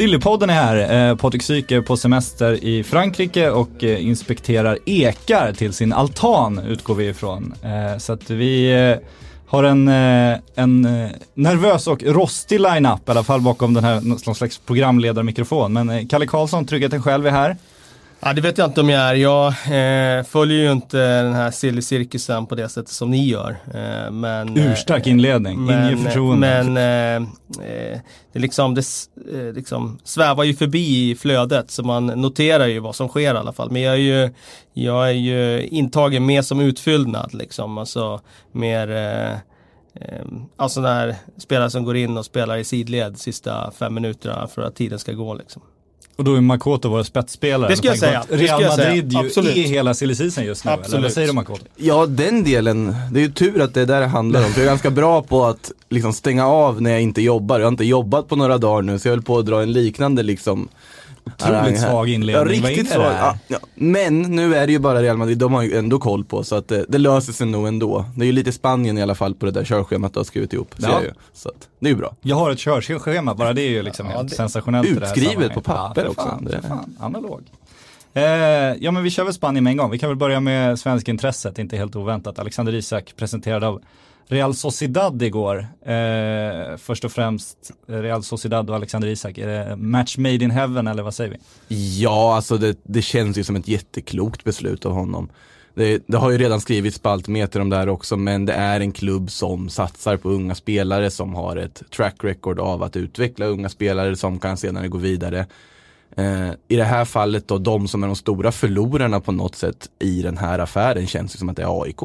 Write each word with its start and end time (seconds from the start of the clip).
Sillypodden 0.00 0.50
är 0.50 0.54
här. 0.54 1.08
Eh, 1.10 1.16
Patrik 1.16 1.42
Syk 1.42 1.70
är 1.70 1.80
på 1.80 1.96
semester 1.96 2.64
i 2.64 2.82
Frankrike 2.84 3.50
och 3.50 3.84
eh, 3.84 4.06
inspekterar 4.06 4.78
ekar 4.86 5.52
till 5.52 5.72
sin 5.72 5.92
altan 5.92 6.58
utgår 6.58 6.94
vi 6.94 7.08
ifrån. 7.08 7.54
Eh, 7.62 7.98
så 7.98 8.12
att 8.12 8.30
vi 8.30 8.72
eh, 8.72 9.08
har 9.46 9.64
en, 9.64 9.88
eh, 9.88 10.38
en 10.54 10.84
eh, 10.84 11.10
nervös 11.34 11.86
och 11.86 12.02
rostig 12.02 12.60
line-up 12.60 13.08
i 13.08 13.10
alla 13.10 13.24
fall 13.24 13.40
bakom 13.40 13.74
den 13.74 13.84
här 13.84 14.00
någon 14.00 14.34
slags 14.34 14.58
programledarmikrofon. 14.58 15.72
Men 15.72 16.08
Kalle 16.08 16.26
Karlsson, 16.26 16.66
Tryggheten 16.66 17.02
själv 17.02 17.26
är 17.26 17.30
här. 17.30 17.56
Ja, 18.22 18.32
det 18.32 18.40
vet 18.40 18.58
jag 18.58 18.68
inte 18.68 18.80
om 18.80 18.88
jag 18.88 19.02
är. 19.02 19.14
Jag 19.14 19.46
eh, 19.48 20.24
följer 20.24 20.58
ju 20.58 20.72
inte 20.72 21.22
den 21.22 21.34
här 21.34 21.50
silly 21.50 21.82
cirkusen 21.82 22.46
på 22.46 22.54
det 22.54 22.68
sättet 22.68 22.88
som 22.88 23.10
ni 23.10 23.28
gör. 23.28 23.56
Eh, 23.74 24.10
men, 24.10 24.56
eh, 24.56 24.72
Urstark 24.72 25.06
inledning, 25.06 25.64
men, 25.64 25.86
ingen 25.86 26.04
förtroende. 26.04 26.62
Men 26.64 26.76
eh, 26.76 27.28
eh, 27.66 27.98
det, 28.32 28.38
liksom, 28.38 28.74
det 28.74 28.84
eh, 29.34 29.52
liksom 29.52 29.98
svävar 30.04 30.44
ju 30.44 30.54
förbi 30.54 31.10
i 31.10 31.14
flödet 31.14 31.70
så 31.70 31.82
man 31.82 32.06
noterar 32.06 32.66
ju 32.66 32.78
vad 32.78 32.94
som 32.94 33.08
sker 33.08 33.34
i 33.34 33.38
alla 33.38 33.52
fall. 33.52 33.70
Men 33.70 33.82
jag 33.82 33.94
är 33.94 33.98
ju, 33.98 34.30
jag 34.72 35.08
är 35.08 35.14
ju 35.14 35.66
intagen 35.66 36.26
mer 36.26 36.42
som 36.42 36.60
utfyllnad 36.60 37.34
liksom. 37.34 37.78
Alltså 37.78 38.20
mer 38.52 39.40
Alltså 40.56 40.80
när 40.80 41.14
spelare 41.38 41.70
som 41.70 41.84
går 41.84 41.96
in 41.96 42.16
och 42.16 42.24
spelar 42.24 42.56
i 42.56 42.64
sidled 42.64 43.18
sista 43.18 43.70
fem 43.70 43.94
minuterna 43.94 44.46
för 44.46 44.62
att 44.62 44.76
tiden 44.76 44.98
ska 44.98 45.12
gå 45.12 45.34
liksom. 45.34 45.62
Och 46.20 46.24
då 46.24 46.34
är 46.34 46.40
Makoto 46.40 46.88
vår 46.88 47.02
spetsspelare. 47.02 47.70
Det 47.70 47.76
ska 47.76 47.88
jag 47.88 47.98
säga. 47.98 48.24
Real 48.28 48.62
jag 48.62 48.74
säga. 48.74 48.88
Madrid 48.88 49.12
ju 49.12 49.18
Absolut. 49.18 49.56
är 49.56 49.62
hela 49.62 49.94
silly 49.94 50.14
just 50.14 50.38
nu. 50.38 50.42
Eller 50.42 50.72
Absolut. 50.72 51.02
vad 51.02 51.12
säger 51.12 51.28
du 51.28 51.34
Makoto? 51.34 51.64
Ja, 51.76 52.06
den 52.06 52.44
delen. 52.44 52.96
Det 53.12 53.20
är 53.20 53.22
ju 53.22 53.32
tur 53.32 53.60
att 53.60 53.74
det 53.74 53.80
är 53.80 53.86
där 53.86 54.00
det 54.00 54.06
handlar 54.06 54.44
om. 54.44 54.52
För 54.52 54.60
jag 54.60 54.66
är 54.66 54.70
ganska 54.70 54.90
bra 54.90 55.22
på 55.22 55.44
att 55.44 55.72
liksom 55.88 56.12
stänga 56.12 56.46
av 56.46 56.82
när 56.82 56.90
jag 56.90 57.00
inte 57.00 57.22
jobbar. 57.22 57.58
Jag 57.58 57.66
har 57.66 57.72
inte 57.72 57.84
jobbat 57.84 58.28
på 58.28 58.36
några 58.36 58.58
dagar 58.58 58.82
nu 58.82 58.98
så 58.98 59.08
jag 59.08 59.12
höll 59.12 59.22
på 59.22 59.38
att 59.38 59.46
dra 59.46 59.62
en 59.62 59.72
liknande 59.72 60.22
liksom 60.22 60.68
Otroligt 61.26 61.80
svag 61.80 62.08
Ja, 62.08 62.12
inledning. 62.14 62.62
Vad 62.62 62.68
riktigt 62.68 62.88
svag. 62.92 63.12
Ja, 63.12 63.38
ja. 63.48 63.58
Men 63.74 64.22
nu 64.22 64.54
är 64.54 64.66
det 64.66 64.72
ju 64.72 64.78
bara 64.78 65.02
Real 65.02 65.16
Madrid, 65.16 65.38
de 65.38 65.52
har 65.52 65.62
ju 65.62 65.76
ändå 65.78 65.98
koll 65.98 66.24
på 66.24 66.44
så 66.44 66.54
att 66.56 66.68
det, 66.68 66.84
det 66.88 66.98
löser 66.98 67.32
sig 67.32 67.46
nog 67.46 67.68
ändå. 67.68 68.04
Det 68.16 68.24
är 68.24 68.26
ju 68.26 68.32
lite 68.32 68.52
Spanien 68.52 68.98
i 68.98 69.02
alla 69.02 69.14
fall 69.14 69.34
på 69.34 69.46
det 69.46 69.52
där 69.52 69.64
körschemat 69.64 70.12
du 70.12 70.18
har 70.18 70.24
skrivit 70.24 70.52
ihop. 70.52 70.74
Ja. 70.78 71.02
ju. 71.02 71.10
Så 71.32 71.48
att, 71.48 71.68
det 71.80 71.86
är 71.86 71.90
ju 71.90 71.96
bra. 71.96 72.14
Jag 72.20 72.36
har 72.36 72.50
ett 72.50 72.58
körschema, 72.58 73.34
bara 73.34 73.52
det 73.52 73.62
är 73.62 73.70
ju 73.70 73.82
liksom 73.82 74.06
Ja, 74.06 74.12
helt 74.16 74.28
det- 74.30 74.34
sensationellt 74.36 74.88
i 74.88 74.92
det 74.94 75.06
här 75.06 75.16
Utskrivet 75.16 75.54
på 75.54 75.60
papper 75.60 76.02
ja, 76.04 76.08
också. 76.10 76.22
Fan, 76.28 76.44
Det- 76.44 76.62
fan, 76.68 76.96
analog. 77.00 77.40
Eh, 78.14 78.22
ja 78.80 78.90
men 78.90 79.02
vi 79.02 79.10
kör 79.10 79.24
väl 79.24 79.34
Spanien 79.34 79.64
med 79.64 79.70
en 79.70 79.76
gång. 79.76 79.90
Vi 79.90 79.98
kan 79.98 80.08
väl 80.08 80.16
börja 80.16 80.40
med 80.40 80.78
svensk 80.78 81.08
intresset, 81.08 81.58
inte 81.58 81.76
helt 81.76 81.96
oväntat. 81.96 82.38
Alexander 82.38 82.74
Isak 82.74 83.14
presenterad 83.16 83.64
av 83.64 83.82
Real 84.26 84.54
Sociedad 84.54 85.22
igår. 85.22 85.66
Eh, 85.82 86.76
först 86.76 87.04
och 87.04 87.12
främst 87.12 87.56
Real 87.86 88.22
Sociedad 88.22 88.70
och 88.70 88.76
Alexander 88.76 89.08
Isak. 89.08 89.38
Är 89.38 89.46
det 89.46 89.76
match 89.76 90.16
made 90.18 90.44
in 90.44 90.50
heaven 90.50 90.86
eller 90.86 91.02
vad 91.02 91.14
säger 91.14 91.30
vi? 91.30 91.38
Ja, 92.02 92.36
alltså 92.36 92.56
det, 92.56 92.78
det 92.82 93.02
känns 93.02 93.38
ju 93.38 93.44
som 93.44 93.56
ett 93.56 93.68
jätteklokt 93.68 94.44
beslut 94.44 94.86
av 94.86 94.92
honom. 94.92 95.28
Det, 95.74 96.02
det 96.06 96.16
har 96.16 96.30
ju 96.30 96.38
redan 96.38 96.60
skrivits 96.60 96.96
spaltmeter 96.96 97.60
om 97.60 97.70
det 97.70 97.76
här 97.76 97.88
också, 97.88 98.16
men 98.16 98.46
det 98.46 98.52
är 98.52 98.80
en 98.80 98.92
klubb 98.92 99.30
som 99.30 99.68
satsar 99.68 100.16
på 100.16 100.28
unga 100.28 100.54
spelare, 100.54 101.10
som 101.10 101.34
har 101.34 101.56
ett 101.56 101.82
track 101.90 102.16
record 102.24 102.60
av 102.60 102.82
att 102.82 102.96
utveckla 102.96 103.46
unga 103.46 103.68
spelare 103.68 104.16
som 104.16 104.38
kan 104.38 104.56
senare 104.56 104.88
gå 104.88 104.98
vidare. 104.98 105.46
Eh, 106.16 106.50
I 106.68 106.76
det 106.76 106.84
här 106.84 107.04
fallet 107.04 107.48
då, 107.48 107.58
de 107.58 107.88
som 107.88 108.02
är 108.02 108.06
de 108.06 108.16
stora 108.16 108.52
förlorarna 108.52 109.20
på 109.20 109.32
något 109.32 109.54
sätt 109.54 109.90
i 109.98 110.22
den 110.22 110.38
här 110.38 110.58
affären 110.58 111.06
känns 111.06 111.32
det 111.32 111.38
som 111.38 111.48
att 111.48 111.56
det 111.56 111.62
är 111.62 111.82
AIK. 111.82 112.02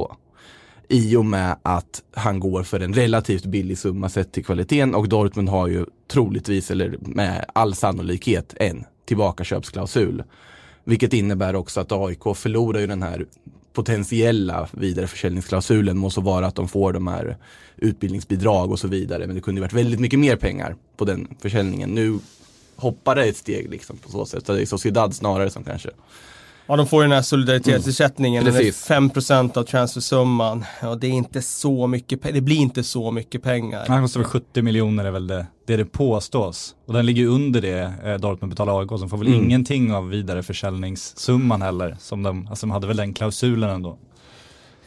I 0.90 1.16
och 1.16 1.26
med 1.26 1.56
att 1.64 2.04
han 2.14 2.40
går 2.40 2.64
för 2.64 2.80
en 2.80 2.94
relativt 2.94 3.46
billig 3.46 3.78
summa 3.78 4.10
sett 4.10 4.32
till 4.32 4.46
kvaliteten 4.46 4.96
och 4.96 5.10
Dortmund 5.10 5.50
har 5.50 5.68
ju 5.68 5.86
troligtvis, 6.08 6.72
eller 6.72 6.98
med 7.02 7.46
all 7.54 7.76
sannolikhet, 7.76 8.54
en 8.60 8.86
tillbakaköpsklausul. 9.06 10.24
Vilket 10.84 11.14
innebär 11.14 11.56
också 11.56 11.82
att 11.82 11.92
AIK 11.92 12.24
förlorar 12.36 12.80
ju 12.80 12.88
den 12.88 13.04
här 13.04 13.26
potentiella 13.74 14.68
vidareförsäljningsklausulen 14.72 15.98
må 15.98 16.10
så 16.10 16.22
vara 16.22 16.48
att 16.48 16.56
de 16.56 16.68
får 16.68 16.94
de 16.94 17.08
här 17.08 17.38
utbildningsbidrag 17.78 18.72
och 18.72 18.80
så 18.80 18.88
vidare. 18.88 19.28
Men 19.28 19.36
det 19.36 19.42
kunde 19.42 19.60
ju 19.60 19.62
varit 19.62 19.74
väldigt 19.74 20.00
mycket 20.00 20.20
mer 20.20 20.36
pengar 20.36 20.76
på 20.98 21.06
den 21.06 21.28
försäljningen. 21.40 21.90
Nu 21.90 22.20
hoppar 22.78 23.16
det 23.16 23.24
ett 23.25 23.38
steg 23.38 23.69
liksom 23.69 23.97
på 23.97 24.09
så 24.09 24.25
sätt. 24.25 24.46
Så 24.46 24.53
det 24.53 24.62
är 24.62 24.66
Sociedad 24.66 25.16
snarare 25.16 25.50
som 25.50 25.63
kanske 25.63 25.90
Ja, 26.68 26.75
de 26.75 26.88
får 26.88 27.03
ju 27.03 27.08
den 27.09 27.16
här 27.16 27.22
solidaritetsersättningen. 27.22 28.46
Den 28.46 28.56
är 28.56 28.59
Precis. 28.59 28.90
5% 28.90 29.58
av 29.58 29.63
transfersumman. 29.63 30.66
Och 30.84 31.00
det 31.00 31.08
är 31.08 31.12
inte 31.12 31.41
så 31.41 31.88
mycket 31.88 32.24
Det 32.34 32.41
blir 32.41 32.56
inte 32.58 32.84
så 32.84 33.12
mycket 33.12 33.44
pengar. 33.44 33.86
Han 33.88 34.02
kostar 34.02 34.19
väl 34.19 34.30
70 34.30 34.62
miljoner 34.62 35.06
är 35.06 35.12
väl 35.12 35.28
det, 35.28 35.46
det 35.68 35.78
det 35.78 35.86
påstås. 35.86 36.75
Och 36.86 36.94
den 36.94 37.06
ligger 37.06 37.25
under 37.28 37.62
det 37.62 37.94
eh, 38.06 38.13
Dortmund 38.16 38.50
betalar 38.53 38.80
AIK 38.81 38.90
som 39.00 39.09
får 39.09 39.18
väl 39.18 39.28
Mm. 39.28 39.44
ingenting 39.44 39.94
av 39.94 40.09
vidareförsäljningssumman 40.09 41.62
heller. 41.62 41.97
Som 42.00 42.24
de, 42.24 42.47
alltså 42.47 42.66
de 42.66 42.72
hade 42.72 42.88
väl 42.88 42.97
den 42.97 43.13
klausulen 43.13 43.69
ändå. 43.69 43.97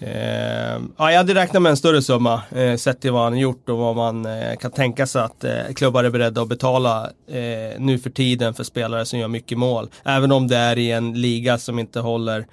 Eh, 0.00 0.80
ja, 0.96 1.10
jag 1.10 1.16
hade 1.16 1.34
räknat 1.34 1.62
med 1.62 1.70
en 1.70 1.76
större 1.76 2.02
summa 2.02 2.42
eh, 2.50 2.76
sett 2.76 3.00
till 3.00 3.12
vad 3.12 3.22
han 3.22 3.38
gjort 3.38 3.68
och 3.68 3.78
vad 3.78 3.96
man 3.96 4.26
eh, 4.26 4.56
kan 4.56 4.70
tänka 4.70 5.06
sig 5.06 5.22
att 5.22 5.44
eh, 5.44 5.52
klubbar 5.74 6.04
är 6.04 6.10
beredda 6.10 6.42
att 6.42 6.48
betala 6.48 7.10
eh, 7.26 7.78
nu 7.78 7.98
för 7.98 8.10
tiden 8.10 8.54
för 8.54 8.64
spelare 8.64 9.04
som 9.04 9.18
gör 9.18 9.28
mycket 9.28 9.58
mål. 9.58 9.88
Även 10.04 10.32
om 10.32 10.48
det 10.48 10.56
är 10.56 10.78
i 10.78 10.90
en 10.90 11.20
liga 11.20 11.58
som 11.58 11.78
inte 11.78 12.00
håller 12.00 12.46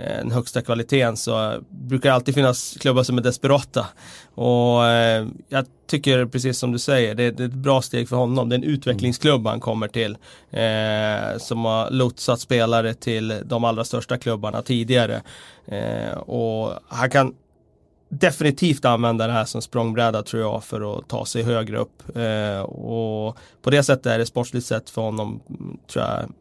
Eh, 0.00 0.16
den 0.16 0.30
högsta 0.30 0.62
kvaliteten 0.62 1.16
så 1.16 1.60
brukar 1.70 2.08
det 2.08 2.14
alltid 2.14 2.34
finnas 2.34 2.76
klubbar 2.80 3.02
som 3.02 3.18
är 3.18 3.22
desperata. 3.22 3.86
Och 4.34 4.86
eh, 4.86 5.26
jag 5.48 5.66
tycker 5.86 6.26
precis 6.26 6.58
som 6.58 6.72
du 6.72 6.78
säger, 6.78 7.14
det, 7.14 7.30
det 7.30 7.42
är 7.42 7.48
ett 7.48 7.54
bra 7.54 7.82
steg 7.82 8.08
för 8.08 8.16
honom. 8.16 8.48
Det 8.48 8.54
är 8.54 8.58
en 8.58 8.64
utvecklingsklubb 8.64 9.46
han 9.46 9.60
kommer 9.60 9.88
till. 9.88 10.16
Eh, 10.50 11.38
som 11.38 11.64
har 11.64 11.90
lotsat 11.90 12.40
spelare 12.40 12.94
till 12.94 13.34
de 13.44 13.64
allra 13.64 13.84
största 13.84 14.18
klubbarna 14.18 14.62
tidigare. 14.62 15.22
Eh, 15.66 16.18
och 16.18 16.72
han 16.88 17.10
kan 17.10 17.34
definitivt 18.08 18.84
använda 18.84 19.26
det 19.26 19.32
här 19.32 19.44
som 19.44 19.62
språngbräda 19.62 20.22
tror 20.22 20.42
jag 20.42 20.64
för 20.64 20.98
att 20.98 21.08
ta 21.08 21.26
sig 21.26 21.42
högre 21.42 21.78
upp. 21.78 22.16
Eh, 22.16 22.60
och 22.60 23.36
på 23.62 23.70
det 23.70 23.82
sättet 23.82 24.06
är 24.06 24.18
det 24.18 24.26
sportsligt 24.26 24.66
sett 24.66 24.90
för 24.90 25.02
honom 25.02 25.40
tror 25.86 26.04
jag 26.04 26.32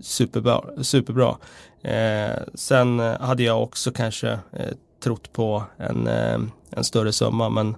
superbra. 0.00 0.64
superbra. 0.82 1.36
Eh, 1.82 2.42
sen 2.54 3.00
eh, 3.00 3.20
hade 3.20 3.42
jag 3.42 3.62
också 3.62 3.90
kanske 3.92 4.30
eh, 4.30 4.72
trott 5.04 5.32
på 5.32 5.62
en, 5.76 6.06
eh, 6.06 6.38
en 6.70 6.84
större 6.84 7.12
summa 7.12 7.48
men 7.48 7.74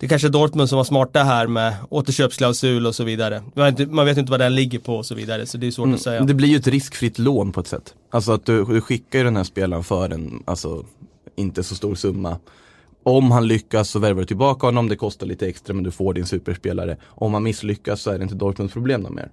det 0.00 0.06
är 0.06 0.08
kanske 0.08 0.28
är 0.28 0.32
Dortmund 0.32 0.68
som 0.68 0.76
var 0.76 0.84
smarta 0.84 1.22
här 1.22 1.46
med 1.46 1.74
återköpsklausul 1.88 2.86
och 2.86 2.94
så 2.94 3.04
vidare. 3.04 3.42
Man 3.54 3.64
vet, 3.64 3.80
inte, 3.80 3.92
man 3.92 4.06
vet 4.06 4.18
inte 4.18 4.30
vad 4.30 4.40
den 4.40 4.54
ligger 4.54 4.78
på 4.78 4.96
och 4.96 5.06
så 5.06 5.14
vidare 5.14 5.46
så 5.46 5.58
det 5.58 5.66
är 5.66 5.70
svårt 5.70 5.94
att 5.94 6.00
säga. 6.00 6.16
Mm, 6.16 6.26
Det 6.26 6.34
blir 6.34 6.48
ju 6.48 6.56
ett 6.56 6.66
riskfritt 6.66 7.18
lån 7.18 7.52
på 7.52 7.60
ett 7.60 7.66
sätt. 7.66 7.94
Alltså 8.10 8.32
att 8.32 8.46
du, 8.46 8.64
du 8.64 8.80
skickar 8.80 9.18
ju 9.18 9.24
den 9.24 9.36
här 9.36 9.44
spelaren 9.44 9.84
för 9.84 10.10
en, 10.10 10.42
alltså 10.44 10.84
inte 11.36 11.62
så 11.62 11.74
stor 11.74 11.94
summa. 11.94 12.36
Om 13.02 13.30
han 13.30 13.46
lyckas 13.48 13.90
så 13.90 13.98
värvar 13.98 14.20
du 14.20 14.26
tillbaka 14.26 14.66
honom, 14.66 14.88
det 14.88 14.96
kostar 14.96 15.26
lite 15.26 15.46
extra 15.48 15.74
men 15.74 15.84
du 15.84 15.90
får 15.90 16.14
din 16.14 16.26
superspelare. 16.26 16.96
Om 17.06 17.34
han 17.34 17.42
misslyckas 17.42 18.02
så 18.02 18.10
är 18.10 18.18
det 18.18 18.22
inte 18.22 18.34
Dortmunds 18.34 18.72
problem 18.72 19.06
mer. 19.10 19.30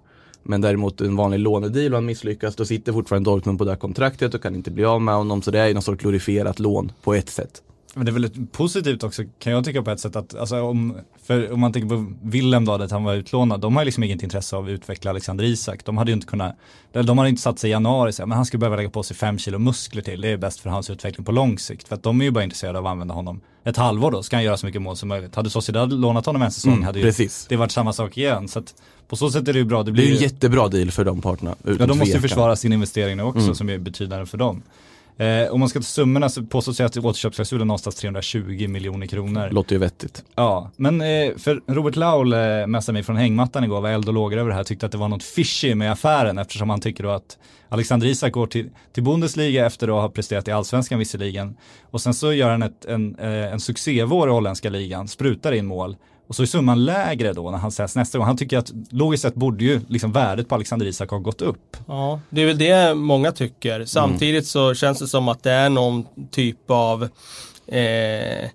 Men 0.47 0.61
däremot 0.61 1.01
en 1.01 1.15
vanlig 1.15 1.39
lånedeal 1.39 1.91
och 1.93 1.97
han 1.97 2.05
misslyckas, 2.05 2.55
då 2.55 2.65
sitter 2.65 2.93
fortfarande 2.93 3.29
Dortmund 3.29 3.57
på 3.59 3.65
det 3.65 3.71
här 3.71 3.77
kontraktet 3.77 4.33
och 4.33 4.41
kan 4.41 4.55
inte 4.55 4.71
bli 4.71 4.85
av 4.85 5.01
med 5.01 5.15
honom. 5.15 5.41
Så 5.41 5.51
det 5.51 5.59
är 5.59 5.67
ju 5.67 5.73
någon 5.73 5.83
sorts 5.83 6.01
glorifierat 6.01 6.59
lån 6.59 6.91
på 7.03 7.13
ett 7.13 7.29
sätt. 7.29 7.61
Men 7.93 8.05
det 8.05 8.09
är 8.09 8.13
väldigt 8.13 8.51
positivt 8.51 9.03
också 9.03 9.23
kan 9.39 9.53
jag 9.53 9.65
tycka 9.65 9.81
på 9.81 9.91
ett 9.91 9.99
sätt 9.99 10.15
att, 10.15 10.35
alltså 10.35 10.61
om, 10.61 10.97
för 11.25 11.51
om 11.53 11.59
man 11.59 11.73
tänker 11.73 11.89
på 11.89 12.05
Willem 12.21 12.65
då, 12.65 12.71
att 12.73 12.91
han 12.91 13.03
var 13.03 13.13
utlånad, 13.13 13.61
de 13.61 13.75
har 13.75 13.83
ju 13.83 13.85
liksom 13.85 14.03
inget 14.03 14.23
intresse 14.23 14.55
av 14.55 14.63
att 14.65 14.69
utveckla 14.69 15.11
Alexander 15.11 15.43
Isak. 15.43 15.85
De 15.85 15.97
hade 15.97 16.11
ju 16.11 16.15
inte 16.15 16.27
kunnat, 16.27 16.55
de 16.91 17.17
hade 17.17 17.29
inte 17.29 17.41
satt 17.41 17.59
sig 17.59 17.69
i 17.69 17.71
januari 17.71 18.11
säga, 18.13 18.25
men 18.25 18.35
han 18.35 18.45
skulle 18.45 18.59
behöva 18.59 18.75
lägga 18.75 18.89
på 18.89 19.03
sig 19.03 19.15
fem 19.15 19.37
kilo 19.37 19.59
muskler 19.59 20.01
till, 20.01 20.21
det 20.21 20.27
är 20.27 20.37
bäst 20.37 20.59
för 20.59 20.69
hans 20.69 20.89
utveckling 20.89 21.25
på 21.25 21.31
lång 21.31 21.59
sikt. 21.59 21.87
För 21.87 21.95
att 21.95 22.03
de 22.03 22.21
är 22.21 22.25
ju 22.25 22.31
bara 22.31 22.43
intresserade 22.43 22.79
av 22.79 22.85
att 22.85 22.91
använda 22.91 23.13
honom 23.13 23.41
ett 23.63 23.77
halvår 23.77 24.11
då, 24.11 24.23
ska 24.23 24.35
han 24.35 24.43
göra 24.43 24.57
så 24.57 24.65
mycket 24.65 24.81
mål 24.81 24.95
som 24.95 25.09
möjligt. 25.09 25.35
Hade 25.35 25.49
Sociedad 25.49 25.93
lånat 25.93 26.25
honom 26.25 26.41
en 26.41 26.51
säsong 26.51 26.73
Mm, 26.73 26.83
hade 26.85 26.99
ju 26.99 27.05
precis. 27.05 27.45
det 27.49 27.55
varit 27.55 27.71
samma 27.71 27.93
sak 27.93 28.17
igen. 28.17 28.47
Så 28.47 28.59
att 28.59 28.75
på 29.07 29.15
så 29.15 29.31
sätt 29.31 29.47
är 29.47 29.53
det 29.53 29.59
ju 29.59 29.65
bra, 29.65 29.77
det 29.77 29.83
Det 29.83 29.91
blir 29.91 30.03
är 30.03 30.07
ju 30.07 30.15
en 30.15 30.21
jättebra 30.21 30.67
deal 30.67 30.91
för 30.91 31.05
de 31.05 31.21
parterna. 31.21 31.55
Ja, 31.63 31.85
de 31.85 31.97
måste 31.97 32.15
ju 32.15 32.21
försvara 32.21 32.55
sin 32.55 32.73
investering 32.73 33.17
nu 33.17 33.23
också 33.23 33.41
Mm. 33.41 33.55
som 33.55 33.69
är 33.69 33.77
betydande 33.77 34.25
för 34.25 34.37
dem. 34.37 34.61
Eh, 35.19 35.47
om 35.53 35.59
man 35.59 35.69
ska 35.69 35.79
ta 35.79 35.83
summorna 35.83 36.29
så 36.29 36.43
påstås 36.43 36.77
det 36.77 36.85
att 36.85 36.97
återköpsklausulen 36.97 37.67
någonstans 37.67 37.95
320 37.95 38.67
miljoner 38.67 39.07
kronor. 39.07 39.49
Låter 39.51 39.73
ju 39.75 39.79
vettigt. 39.79 40.23
Ja, 40.35 40.71
men 40.75 41.01
eh, 41.01 41.07
för 41.37 41.61
Robert 41.73 41.95
Laul 41.95 42.33
eh, 42.33 42.67
messade 42.67 42.93
mig 42.93 43.03
från 43.03 43.15
hängmattan 43.15 43.63
igår, 43.63 43.81
var 43.81 43.89
eld 43.89 44.07
och 44.07 44.13
lågor 44.13 44.37
över 44.37 44.49
det 44.49 44.55
här, 44.55 44.63
tyckte 44.63 44.85
att 44.85 44.91
det 44.91 44.97
var 44.97 45.07
något 45.07 45.23
fishy 45.23 45.75
med 45.75 45.91
affären 45.91 46.37
eftersom 46.37 46.69
han 46.69 46.81
tycker 46.81 47.03
då 47.03 47.09
att 47.09 47.37
Alexander 47.69 48.07
Isak 48.07 48.31
går 48.33 48.47
till, 48.47 48.69
till 48.93 49.03
Bundesliga 49.03 49.65
efter 49.65 49.87
att 49.87 49.93
ha 50.01 50.09
presterat 50.09 50.47
i 50.47 50.51
allsvenskan 50.51 50.99
visserligen. 50.99 51.57
Och 51.83 52.01
sen 52.01 52.13
så 52.13 52.33
gör 52.33 52.49
han 52.49 52.63
ett, 52.63 52.85
en, 52.85 53.15
eh, 53.19 53.53
en 53.53 53.59
succévår 53.59 54.29
i 54.29 54.31
holländska 54.31 54.69
ligan, 54.69 55.07
sprutar 55.07 55.51
in 55.51 55.65
mål. 55.65 55.95
Och 56.27 56.35
så 56.35 56.41
är 56.41 56.45
summan 56.45 56.85
lägre 56.85 57.33
då 57.33 57.51
när 57.51 57.57
han 57.57 57.71
säljs 57.71 57.95
nästa 57.95 58.17
gång. 58.17 58.27
Han 58.27 58.37
tycker 58.37 58.57
att 58.57 58.71
logiskt 58.89 59.21
sett 59.21 59.35
borde 59.35 59.63
ju 59.63 59.81
liksom 59.87 60.11
värdet 60.11 60.49
på 60.49 60.55
Alexander 60.55 60.85
Isak 60.85 61.09
ha 61.09 61.17
gått 61.17 61.41
upp. 61.41 61.77
Ja, 61.87 62.21
det 62.29 62.41
är 62.41 62.45
väl 62.45 62.57
det 62.57 62.95
många 62.95 63.31
tycker. 63.31 63.85
Samtidigt 63.85 64.47
så 64.47 64.73
känns 64.73 64.99
det 64.99 65.07
som 65.07 65.27
att 65.27 65.43
det 65.43 65.51
är 65.51 65.69
någon 65.69 66.05
typ 66.31 66.71
av 66.71 67.03
eh, 67.67 68.49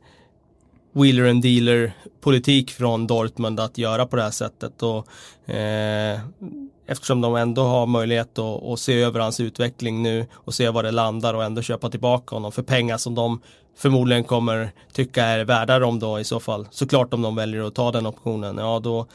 wheeler 0.92 1.30
and 1.30 1.42
dealer 1.42 1.92
politik 2.20 2.70
från 2.70 3.06
Dortmund 3.06 3.60
att 3.60 3.78
göra 3.78 4.06
på 4.06 4.16
det 4.16 4.22
här 4.22 4.30
sättet. 4.30 4.82
Och, 4.82 5.52
eh, 5.54 6.20
eftersom 6.86 7.20
de 7.20 7.36
ändå 7.36 7.62
har 7.62 7.86
möjlighet 7.86 8.38
att, 8.38 8.62
att 8.62 8.78
se 8.78 9.02
över 9.02 9.20
hans 9.20 9.40
utveckling 9.40 10.02
nu 10.02 10.26
och 10.32 10.54
se 10.54 10.68
var 10.68 10.82
det 10.82 10.90
landar 10.90 11.34
och 11.34 11.44
ändå 11.44 11.62
köpa 11.62 11.90
tillbaka 11.90 12.36
honom 12.36 12.52
för 12.52 12.62
pengar 12.62 12.98
som 12.98 13.14
de 13.14 13.40
förmodligen 13.76 14.24
kommer 14.24 14.72
tycka 14.92 15.24
är 15.24 15.44
värda 15.44 15.78
dem 15.78 15.98
då 15.98 16.20
i 16.20 16.24
så 16.24 16.40
fall. 16.40 16.68
Såklart 16.70 17.14
om 17.14 17.22
de 17.22 17.34
väljer 17.36 17.62
att 17.62 17.74
ta 17.74 17.92
den 17.92 18.06
optionen, 18.06 18.58
ja 18.58 18.80
då, 18.84 19.06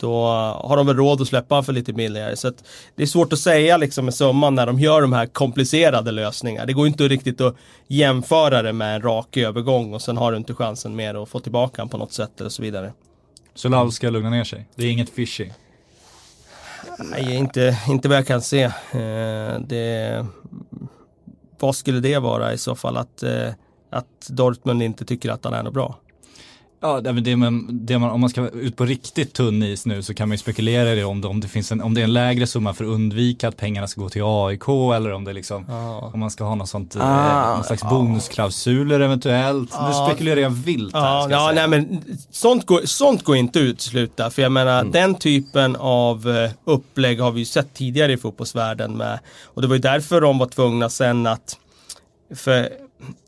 då 0.00 0.26
har 0.64 0.76
de 0.76 0.86
väl 0.86 0.96
råd 0.96 1.20
att 1.20 1.28
släppa 1.28 1.62
för 1.62 1.72
lite 1.72 1.92
billigare. 1.92 2.36
Så 2.36 2.52
det 2.94 3.02
är 3.02 3.06
svårt 3.06 3.32
att 3.32 3.38
säga 3.38 3.76
liksom 3.76 4.04
med 4.04 4.14
summan 4.14 4.54
när 4.54 4.66
de 4.66 4.80
gör 4.80 5.02
de 5.02 5.12
här 5.12 5.26
komplicerade 5.26 6.12
lösningarna. 6.12 6.66
Det 6.66 6.72
går 6.72 6.86
inte 6.86 7.08
riktigt 7.08 7.40
att 7.40 7.56
jämföra 7.86 8.62
det 8.62 8.72
med 8.72 8.94
en 8.94 9.02
rak 9.02 9.36
övergång 9.36 9.94
och 9.94 10.02
sen 10.02 10.16
har 10.16 10.32
du 10.32 10.38
inte 10.38 10.54
chansen 10.54 10.96
mer 10.96 11.22
att 11.22 11.28
få 11.28 11.40
tillbaka 11.40 11.82
den 11.82 11.88
på 11.88 11.98
något 11.98 12.12
sätt 12.12 12.40
eller 12.40 12.50
så 12.50 12.62
vidare. 12.62 12.92
Så 13.54 13.68
Laul 13.68 13.92
ska 13.92 14.10
lugna 14.10 14.30
ner 14.30 14.44
sig. 14.44 14.66
Det 14.74 14.86
är 14.86 14.90
inget 14.90 15.10
fishy. 15.10 15.50
Nej, 16.98 17.34
inte, 17.34 17.78
inte 17.88 18.08
vad 18.08 18.18
jag 18.18 18.26
kan 18.26 18.42
se. 18.42 18.62
Eh, 18.62 19.60
det, 19.60 20.26
vad 21.58 21.76
skulle 21.76 22.00
det 22.00 22.18
vara 22.18 22.52
i 22.52 22.58
så 22.58 22.74
fall? 22.74 22.96
Att, 22.96 23.22
eh, 23.22 23.48
att 23.96 24.26
Dortmund 24.28 24.82
inte 24.82 25.04
tycker 25.04 25.30
att 25.30 25.44
han 25.44 25.54
är 25.54 25.62
något 25.62 25.74
bra? 25.74 25.96
Ja, 26.80 27.00
det, 27.00 27.36
man, 27.36 27.68
det 27.86 27.98
man, 27.98 28.10
om 28.10 28.20
man 28.20 28.30
ska 28.30 28.48
ut 28.48 28.76
på 28.76 28.84
riktigt 28.84 29.32
tunn 29.32 29.62
is 29.62 29.86
nu 29.86 30.02
så 30.02 30.14
kan 30.14 30.28
man 30.28 30.34
ju 30.34 30.38
spekulera 30.38 30.92
i 30.92 30.94
det 30.96 31.04
om 31.04 31.20
det, 31.20 31.28
om 31.28 31.40
det 31.40 31.48
finns 31.48 31.72
en, 31.72 31.82
om 31.82 31.94
det 31.94 32.00
är 32.00 32.04
en 32.04 32.12
lägre 32.12 32.46
summa 32.46 32.74
för 32.74 32.84
att 32.84 32.90
undvika 32.90 33.48
att 33.48 33.56
pengarna 33.56 33.86
ska 33.86 34.00
gå 34.00 34.08
till 34.08 34.22
AIK 34.24 34.68
eller 34.96 35.12
om 35.12 35.24
det 35.24 35.32
liksom, 35.32 35.64
Ja. 35.68 36.10
om 36.14 36.20
man 36.20 36.30
ska 36.30 36.44
ha 36.44 36.54
något 36.54 36.68
sånt, 36.68 36.96
Ah, 37.00 37.42
eh, 37.50 37.54
någon 37.56 37.64
slags 37.64 37.82
bonusklausuler 37.82 39.00
eventuellt. 39.00 39.70
Nu 39.70 39.76
Ja. 39.78 40.06
spekulerar 40.08 40.40
jag 40.40 40.50
vilt 40.50 40.94
här, 40.94 41.30
Ja, 41.30 41.52
nej 41.54 41.68
men 41.68 42.02
sånt 42.30 42.66
går, 42.66 42.80
sånt 42.84 43.22
går 43.24 43.36
inte 43.36 43.58
att 43.58 43.62
utesluta. 43.62 44.30
För 44.30 44.42
jag 44.42 44.52
menar 44.52 44.80
Mm. 44.80 44.92
den 44.92 45.14
typen 45.14 45.76
av 45.76 46.28
eh, 46.30 46.50
upplägg 46.64 47.20
har 47.20 47.30
vi 47.30 47.38
ju 47.38 47.44
sett 47.46 47.74
tidigare 47.74 48.12
i 48.12 48.16
fotbollsvärlden 48.16 48.96
med. 48.96 49.18
Och 49.44 49.62
det 49.62 49.68
var 49.68 49.74
ju 49.74 49.80
därför 49.82 50.20
de 50.20 50.38
var 50.38 50.46
tvungna 50.46 50.88
sen 50.88 51.26
att, 51.26 51.56
för 52.34 52.68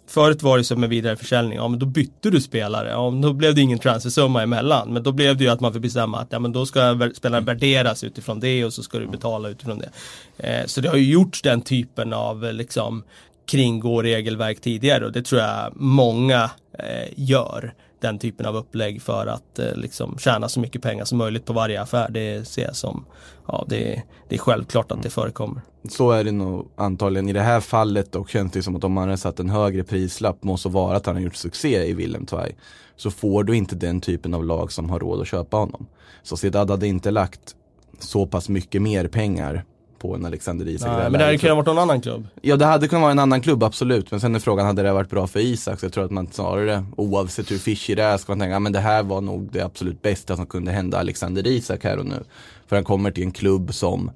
Förut 0.08 0.42
var 0.42 0.58
det 0.58 0.64
som 0.64 0.80
med 0.80 0.88
vidareförsäljning, 0.88 1.58
ja 1.58 1.68
men 1.68 1.78
då 1.78 1.86
bytte 1.86 2.30
du 2.30 2.40
spelare, 2.40 2.88
ja 2.88 3.10
men 3.10 3.20
då 3.20 3.32
blev 3.32 3.54
det 3.54 3.60
ingen 3.60 3.78
transfersumma 3.78 4.42
emellan. 4.42 4.92
Men 4.92 5.02
då 5.02 5.12
blev 5.12 5.36
det 5.36 5.44
ju 5.44 5.50
att 5.50 5.60
man 5.60 5.72
fick 5.72 5.82
bestämma 5.82 6.18
att 6.18 6.28
ja 6.30 6.38
men 6.38 6.52
då 6.52 6.66
ska 6.66 7.10
spelaren 7.14 7.44
värderas 7.44 8.04
utifrån 8.04 8.40
det 8.40 8.64
och 8.64 8.72
så 8.72 8.82
ska 8.82 8.98
du 8.98 9.06
betala 9.06 9.48
utifrån 9.48 9.78
det. 9.78 9.90
Eh, 10.36 10.66
så 10.66 10.80
det 10.80 10.88
har 10.88 10.96
ju 10.96 11.12
gjorts 11.12 11.42
den 11.42 11.60
typen 11.60 12.12
av 12.12 12.46
eh, 12.46 12.52
liksom 12.52 13.02
kringgå 13.46 14.02
regelverk 14.02 14.60
tidigare 14.60 15.06
och 15.06 15.12
det 15.12 15.22
tror 15.22 15.40
jag 15.40 15.72
många 15.76 16.50
eh, 16.78 17.08
gör. 17.16 17.74
Den 18.00 18.18
typen 18.18 18.46
av 18.46 18.56
upplägg 18.56 19.02
för 19.02 19.26
att 19.26 19.58
eh, 19.58 19.74
liksom 19.74 20.18
tjäna 20.18 20.48
så 20.48 20.60
mycket 20.60 20.82
pengar 20.82 21.04
som 21.04 21.18
möjligt 21.18 21.44
på 21.44 21.52
varje 21.52 21.82
affär. 21.82 22.08
Det 22.10 22.48
ser 22.48 22.62
jag 22.62 22.76
som, 22.76 23.04
ja 23.46 23.64
det, 23.68 24.02
det 24.28 24.34
är 24.34 24.38
självklart 24.38 24.92
att 24.92 25.02
det 25.02 25.10
förekommer. 25.10 25.62
Så 25.88 26.10
är 26.10 26.24
det 26.24 26.32
nog 26.32 26.68
antagligen 26.76 27.28
i 27.28 27.32
det 27.32 27.40
här 27.40 27.60
fallet 27.60 28.14
och 28.14 28.28
känns 28.28 28.52
det 28.52 28.62
som 28.62 28.76
att 28.76 28.84
om 28.84 28.92
man 28.92 29.08
har 29.08 29.16
satt 29.16 29.40
en 29.40 29.50
högre 29.50 29.84
prislapp, 29.84 30.42
måste 30.42 30.68
vara 30.68 30.96
att 30.96 31.06
han 31.06 31.14
har 31.14 31.22
gjort 31.22 31.36
succé 31.36 31.84
i 31.84 31.92
Willem 31.92 32.26
Tvai, 32.26 32.52
så 32.96 33.10
får 33.10 33.44
du 33.44 33.56
inte 33.56 33.76
den 33.76 34.00
typen 34.00 34.34
av 34.34 34.44
lag 34.44 34.72
som 34.72 34.90
har 34.90 34.98
råd 34.98 35.20
att 35.20 35.28
köpa 35.28 35.56
honom. 35.56 35.86
Så 36.22 36.36
Zidane 36.36 36.72
hade 36.72 36.86
inte 36.86 37.10
lagt 37.10 37.54
så 37.98 38.26
pass 38.26 38.48
mycket 38.48 38.82
mer 38.82 39.08
pengar 39.08 39.64
på 39.98 40.14
en 40.14 40.26
Alexander 40.26 40.68
Isak. 40.68 40.88
Nej, 40.88 41.10
men 41.10 41.12
det 41.12 41.24
hade 41.24 41.38
kunnat 41.38 41.56
varit 41.56 41.66
någon 41.66 41.78
annan 41.78 42.00
klubb. 42.00 42.26
Ja 42.42 42.56
det 42.56 42.64
hade 42.64 42.88
kunnat 42.88 43.02
vara 43.02 43.12
en 43.12 43.18
annan 43.18 43.40
klubb 43.40 43.62
absolut, 43.62 44.10
men 44.10 44.20
sen 44.20 44.34
är 44.34 44.38
frågan, 44.38 44.66
hade 44.66 44.82
det 44.82 44.92
varit 44.92 45.10
bra 45.10 45.26
för 45.26 45.40
Isak? 45.40 45.80
Så 45.80 45.86
jag 45.86 45.92
tror 45.92 46.04
att 46.04 46.10
man 46.10 46.26
snarare, 46.32 46.84
oavsett 46.96 47.50
hur 47.50 47.58
fishy 47.58 47.94
det 47.94 48.02
är, 48.02 48.16
ska 48.16 48.32
man 48.32 48.38
tänka, 48.38 48.52
ja, 48.52 48.58
men 48.58 48.72
det 48.72 48.80
här 48.80 49.02
var 49.02 49.20
nog 49.20 49.48
det 49.52 49.60
absolut 49.60 50.02
bästa 50.02 50.36
som 50.36 50.46
kunde 50.46 50.72
hända 50.72 50.98
Alexander 50.98 51.46
Isak 51.46 51.84
här 51.84 51.98
och 51.98 52.06
nu. 52.06 52.24
För 52.66 52.76
han 52.76 52.84
kommer 52.84 53.10
till 53.10 53.24
en 53.24 53.32
klubb 53.32 53.74
som 53.74 54.10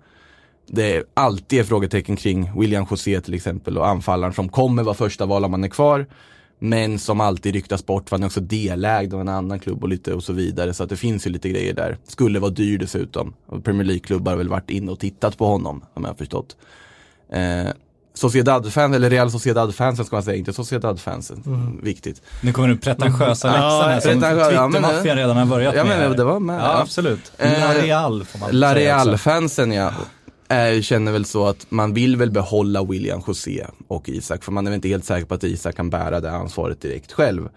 det 0.67 0.97
är 0.97 1.05
alltid 1.15 1.61
är 1.61 1.65
frågetecken 1.65 2.17
kring 2.17 2.61
William 2.61 2.87
José 2.91 3.21
till 3.21 3.35
exempel 3.35 3.79
och 3.79 3.89
anfallaren 3.89 4.33
som 4.33 4.49
kommer 4.49 4.83
vara 4.83 4.95
första 4.95 5.27
val 5.27 5.45
om 5.45 5.51
man 5.51 5.65
är 5.65 5.69
kvar. 5.69 6.07
Men 6.65 6.99
som 6.99 7.21
alltid 7.21 7.55
ryktas 7.55 7.87
bort 7.87 8.09
för 8.09 8.17
han 8.17 8.23
är 8.23 8.27
också 8.27 8.41
delägd 8.41 9.15
av 9.15 9.21
en 9.21 9.29
annan 9.29 9.59
klubb 9.61 9.83
och 9.83 9.89
lite 9.89 10.15
och 10.15 10.25
så 10.25 10.33
vidare. 10.33 10.75
Så 10.75 10.83
att 10.83 10.89
det 10.89 10.97
finns 10.97 11.27
ju 11.27 11.31
lite 11.31 11.49
grejer 11.49 11.75
där. 11.75 11.97
Skulle 12.09 12.39
vara 12.39 12.51
dyr 12.51 12.79
dessutom. 12.79 13.35
Och 13.47 13.65
Premier 13.65 13.85
League-klubbar 13.87 14.33
har 14.33 14.37
väl 14.39 14.49
varit 14.49 14.71
inne 14.71 14.93
och 14.93 14.99
tittat 14.99 15.39
på 15.39 15.47
honom, 15.47 15.85
om 15.95 16.03
jag 16.05 16.11
har 16.11 16.17
förstått. 16.17 16.57
Eh, 17.33 17.73
Sociedad-fans, 18.15 18.97
eller 18.97 19.11
Real 19.11 19.31
Sociedad-fansen 19.31 20.05
ska 20.05 20.17
man 20.17 20.23
säga, 20.23 20.37
inte 20.37 20.53
Sociedad-fansen. 20.53 21.79
Viktigt. 21.83 22.23
Nu 22.41 22.53
kommer 22.53 22.69
den 22.69 22.79
pretentiösa 22.79 23.49
Mm. 23.49 23.95
läxan 23.95 24.23
här 24.23 24.37
Ja, 24.37 24.45
som 24.45 24.55
ja, 24.55 24.69
men- 24.69 24.83
Twittermaffian 24.83 25.17
redan 25.17 25.37
har 25.37 25.47
börjat 25.47 25.75
Ja, 25.77 25.85
med. 25.85 25.99
men 25.99 26.09
här. 26.11 26.17
det 26.17 26.25
var 26.25 26.41
med, 26.41 26.61
Ja, 26.61 26.63
ja. 26.63 26.81
absolut. 26.81 27.33
Eh, 27.39 27.51
La 27.61 27.75
Real 27.75 28.25
får 28.25 28.39
man 28.39 28.49
La. 28.53 28.75
Real-fansen 28.75 29.73
ja, 29.73 29.93
eh, 30.53 30.81
känner 30.81 31.13
väl 31.13 31.25
så 31.25 31.47
att 31.47 31.71
man 31.71 31.95
vill 31.95 32.17
väl 32.17 32.31
behålla 32.31 32.85
William 32.85 33.23
José 33.27 33.67
och 33.89 34.09
Isak. 34.09 34.45
För 34.45 34.53
man 34.53 34.67
är 34.67 34.71
väl 34.71 34.77
inte 34.77 34.89
helt 34.89 35.05
säker 35.05 35.27
på 35.27 35.35
att 35.35 35.45
Isak 35.45 35.77
kan 35.77 35.91
bära 35.91 36.21
det 36.21 36.31
ansvaret 36.31 36.81
direkt 36.81 37.13
själv. 37.13 37.49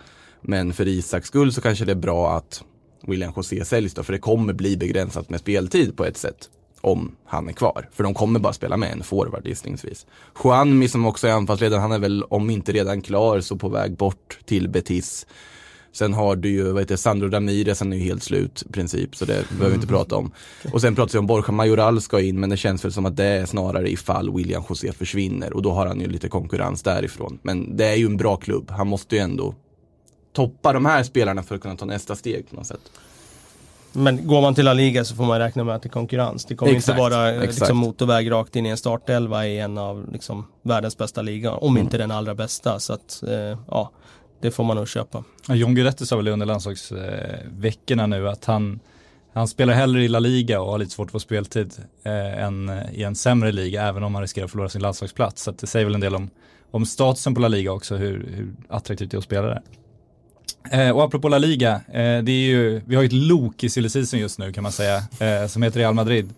Men 0.42 0.74
för 0.74 0.88
Isaks 0.88 1.27
skull 1.27 1.53
så 1.53 1.62
kanske 1.62 1.86
det 1.86 1.92
är 1.92 1.95
bra 1.95 2.38
att 2.38 2.63
William 3.07 3.33
José 3.36 3.65
säljs 3.65 3.94
då. 3.94 4.03
För 4.03 4.13
det 4.13 4.19
kommer 4.19 4.53
bli 4.53 4.77
begränsat 4.77 5.30
med 5.30 5.39
speltid 5.39 5.97
på 5.97 6.06
ett 6.06 6.18
sätt. 6.18 6.50
Om 6.81 7.15
han 7.25 7.50
är 7.50 7.53
kvar. 7.53 7.89
För 7.92 8.03
de 8.03 8.13
kommer 8.13 8.39
bara 8.39 8.53
spela 8.53 8.77
med 8.77 8.92
en 8.92 9.03
forward 9.03 9.47
gissningsvis. 9.47 10.06
Juanmi 10.44 10.88
som 10.88 11.06
också 11.06 11.27
är 11.27 11.31
anfallsledare, 11.31 11.80
han 11.80 11.92
är 11.92 12.00
väl 12.00 12.24
om 12.24 12.50
inte 12.50 12.71
redan 12.71 13.01
klar 13.01 13.39
så 13.39 13.56
på 13.56 13.69
väg 13.69 13.97
bort 13.97 14.39
till 14.45 14.69
Betis. 14.69 15.27
Sen 15.95 16.13
har 16.13 16.36
du 16.36 16.50
ju, 16.50 16.63
vad 16.71 16.81
heter 16.81 16.94
det, 16.94 16.97
Sandro 16.97 17.30
Ramirez, 17.30 17.80
han 17.80 17.94
är 17.94 17.97
ju 17.97 18.03
helt 18.03 18.24
slut 18.24 18.63
i 18.69 18.71
princip, 18.71 19.15
så 19.15 19.25
det 19.25 19.50
behöver 19.50 19.69
vi 19.69 19.75
inte 19.75 19.88
prata 19.88 20.16
om. 20.16 20.31
Och 20.73 20.81
sen 20.81 20.95
pratar 20.95 21.14
vi 21.14 21.19
om 21.19 21.28
Borja 21.28 21.52
Majoral 21.52 22.02
ska 22.02 22.21
in, 22.21 22.40
men 22.40 22.49
det 22.49 22.57
känns 22.57 22.85
väl 22.85 22.92
som 22.92 23.06
att 23.06 23.16
det 23.18 23.25
är 23.25 23.45
snarare 23.45 23.92
ifall 23.92 24.35
William 24.35 24.64
José 24.69 24.92
försvinner 24.92 25.54
och 25.54 25.61
då 25.61 25.71
har 25.71 25.85
han 25.85 26.02
ju 26.02 26.07
lite 26.07 26.30
konkurrens 26.30 26.83
därifrån. 26.83 27.40
Men 27.42 27.78
det 27.78 27.85
är 27.85 27.95
ju 27.95 28.06
en 28.06 28.18
bra 28.18 28.35
klubb, 28.37 28.71
han 28.71 28.87
måste 28.87 29.16
ju 29.16 29.21
ändå 29.21 29.56
toppa 30.33 30.73
de 30.73 30.85
här 30.85 31.04
spelarna 31.04 31.44
för 31.44 31.56
att 31.56 31.61
kunna 31.61 31.75
ta 31.75 31.85
nästa 31.85 32.16
steg 32.16 32.49
på 32.49 32.56
något 32.56 32.68
sätt. 32.68 32.92
Men 33.94 34.28
går 34.28 34.42
man 34.42 34.56
till 34.56 34.66
La 34.66 34.73
Liga 34.73 35.06
så 35.06 35.16
får 35.16 35.23
man 35.23 35.40
räkna 35.40 35.64
med 35.64 35.75
att 35.75 35.81
det 35.81 35.87
är 35.87 35.92
konkurrens. 35.92 36.45
Det 36.45 36.56
kommer 36.56 36.71
Exakt, 36.71 36.90
inte 36.90 37.09
vara 37.09 37.30
eh, 37.31 37.42
exakt. 37.42 37.59
liksom, 37.59 37.78
motorväg 37.78 38.31
rakt 38.31 38.56
in 38.56 38.66
i 38.66 38.69
en 38.69 38.78
startelva 38.78 39.47
i 39.47 39.59
en 39.59 39.78
av 39.78 40.06
liksom, 40.11 40.45
världens 40.64 40.97
bästa 40.97 41.21
liga. 41.21 41.52
Om 41.54 41.73
Mm. 41.75 41.83
inte 41.83 41.97
den 41.97 42.11
allra 42.11 42.35
bästa. 42.35 42.80
Så 42.80 42.94
att, 42.94 43.23
eh, 43.28 43.57
ja, 43.69 43.92
det 44.45 44.52
får 44.52 44.64
man 44.64 44.78
nog 44.78 44.87
köpa. 44.87 45.23
Ja, 45.47 45.56
John 45.56 45.75
Guidetti 45.75 46.06
sa 46.06 46.18
väl 46.18 46.28
under 46.28 46.45
landslagsveckorna 46.45 48.07
nu 48.07 48.30
att 48.30 48.45
han, 48.45 48.80
han 49.33 49.47
spelar 49.47 49.73
hellre 49.73 50.04
i 50.04 50.07
La 50.07 50.19
Liga 50.19 50.61
och 50.61 50.71
har 50.71 50.78
lite 50.78 50.92
svårt 50.92 51.07
att 51.07 51.11
få 51.11 51.19
speltid 51.19 51.73
eh, 52.04 52.44
än 52.44 52.71
i 52.94 53.04
en 53.04 53.16
sämre 53.16 53.52
liga 53.52 53.83
även 53.83 54.04
om 54.04 54.16
han 54.16 54.21
riskerar 54.21 54.45
att 54.45 54.52
förlora 54.52 54.69
sin 54.69 54.81
landslagsplats. 54.81 55.44
Så 55.44 55.52
det 55.52 55.68
säger 55.68 55.85
väl 55.85 55.95
en 55.95 56.02
del 56.02 56.16
om, 56.16 56.30
om 56.71 56.85
statusen 56.85 57.35
på 57.35 57.42
La 57.42 57.47
Liga 57.47 57.71
också, 57.71 57.95
hur, 57.95 58.28
hur 58.35 58.54
attraktivt 58.69 59.11
det 59.11 59.16
är 59.16 59.19
att 59.19 59.23
spela 59.23 59.47
där. 59.47 59.61
Eh, 60.71 60.90
och 60.90 61.04
apropå 61.04 61.30
La 61.30 61.37
Liga, 61.37 61.73
eh, 61.73 62.23
det 62.23 62.31
är 62.31 62.47
ju, 62.47 62.81
vi 62.85 62.95
har 62.95 63.04
ju 63.04 63.07
ett 63.07 63.14
lok 63.14 63.64
i 63.64 63.69
silly 63.69 63.90
just 63.94 64.40
nu 64.40 64.54
kan 64.54 64.64
man 64.64 64.71
säga, 64.71 64.97
eh, 64.97 65.47
som 65.47 65.64
heter 65.64 65.80
Real 65.80 65.94
Madrid. 65.94 66.33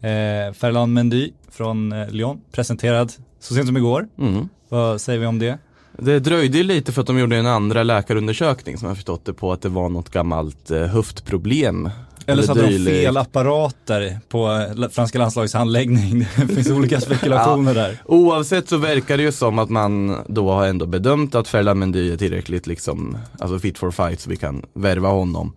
Eh, 0.00 0.52
Ferland 0.52 0.92
Mendy 0.92 1.32
från 1.50 1.92
eh, 1.92 2.10
Lyon, 2.10 2.40
presenterad 2.52 3.12
så 3.40 3.54
sent 3.54 3.66
som 3.66 3.76
igår. 3.76 4.08
Mm. 4.18 4.48
Vad 4.68 5.00
säger 5.00 5.18
vi 5.18 5.26
om 5.26 5.38
det? 5.38 5.58
Det 6.02 6.18
dröjde 6.18 6.58
ju 6.58 6.64
lite 6.64 6.92
för 6.92 7.00
att 7.00 7.06
de 7.06 7.18
gjorde 7.18 7.36
en 7.36 7.46
andra 7.46 7.82
läkarundersökning 7.82 8.78
som 8.78 8.88
jag 8.88 8.96
förstått 8.96 9.24
det 9.24 9.32
på 9.32 9.52
att 9.52 9.62
det 9.62 9.68
var 9.68 9.88
något 9.88 10.10
gammalt 10.10 10.70
eh, 10.70 10.86
höftproblem. 10.86 11.90
Eller 12.26 12.42
så 12.42 12.48
hade 12.48 12.66
de 12.66 12.84
fel 12.84 13.16
apparater 13.16 14.18
på 14.28 14.66
eh, 14.78 14.88
franska 14.88 15.18
landslagets 15.18 15.54
handläggning. 15.54 16.20
Det 16.36 16.54
finns 16.54 16.70
olika 16.70 17.00
spekulationer 17.00 17.74
där. 17.74 18.02
Oavsett 18.04 18.68
så 18.68 18.76
verkar 18.76 19.16
det 19.16 19.22
ju 19.22 19.32
som 19.32 19.58
att 19.58 19.70
man 19.70 20.18
då 20.28 20.50
har 20.50 20.66
ändå 20.66 20.86
bedömt 20.86 21.34
att 21.34 21.48
Ferland 21.48 21.80
Mendy 21.80 22.12
är 22.12 22.16
tillräckligt 22.16 22.66
liksom, 22.66 23.18
alltså 23.38 23.58
fit 23.58 23.78
for 23.78 23.90
fight 23.90 24.20
så 24.20 24.30
vi 24.30 24.36
kan 24.36 24.62
värva 24.74 25.08
honom. 25.08 25.52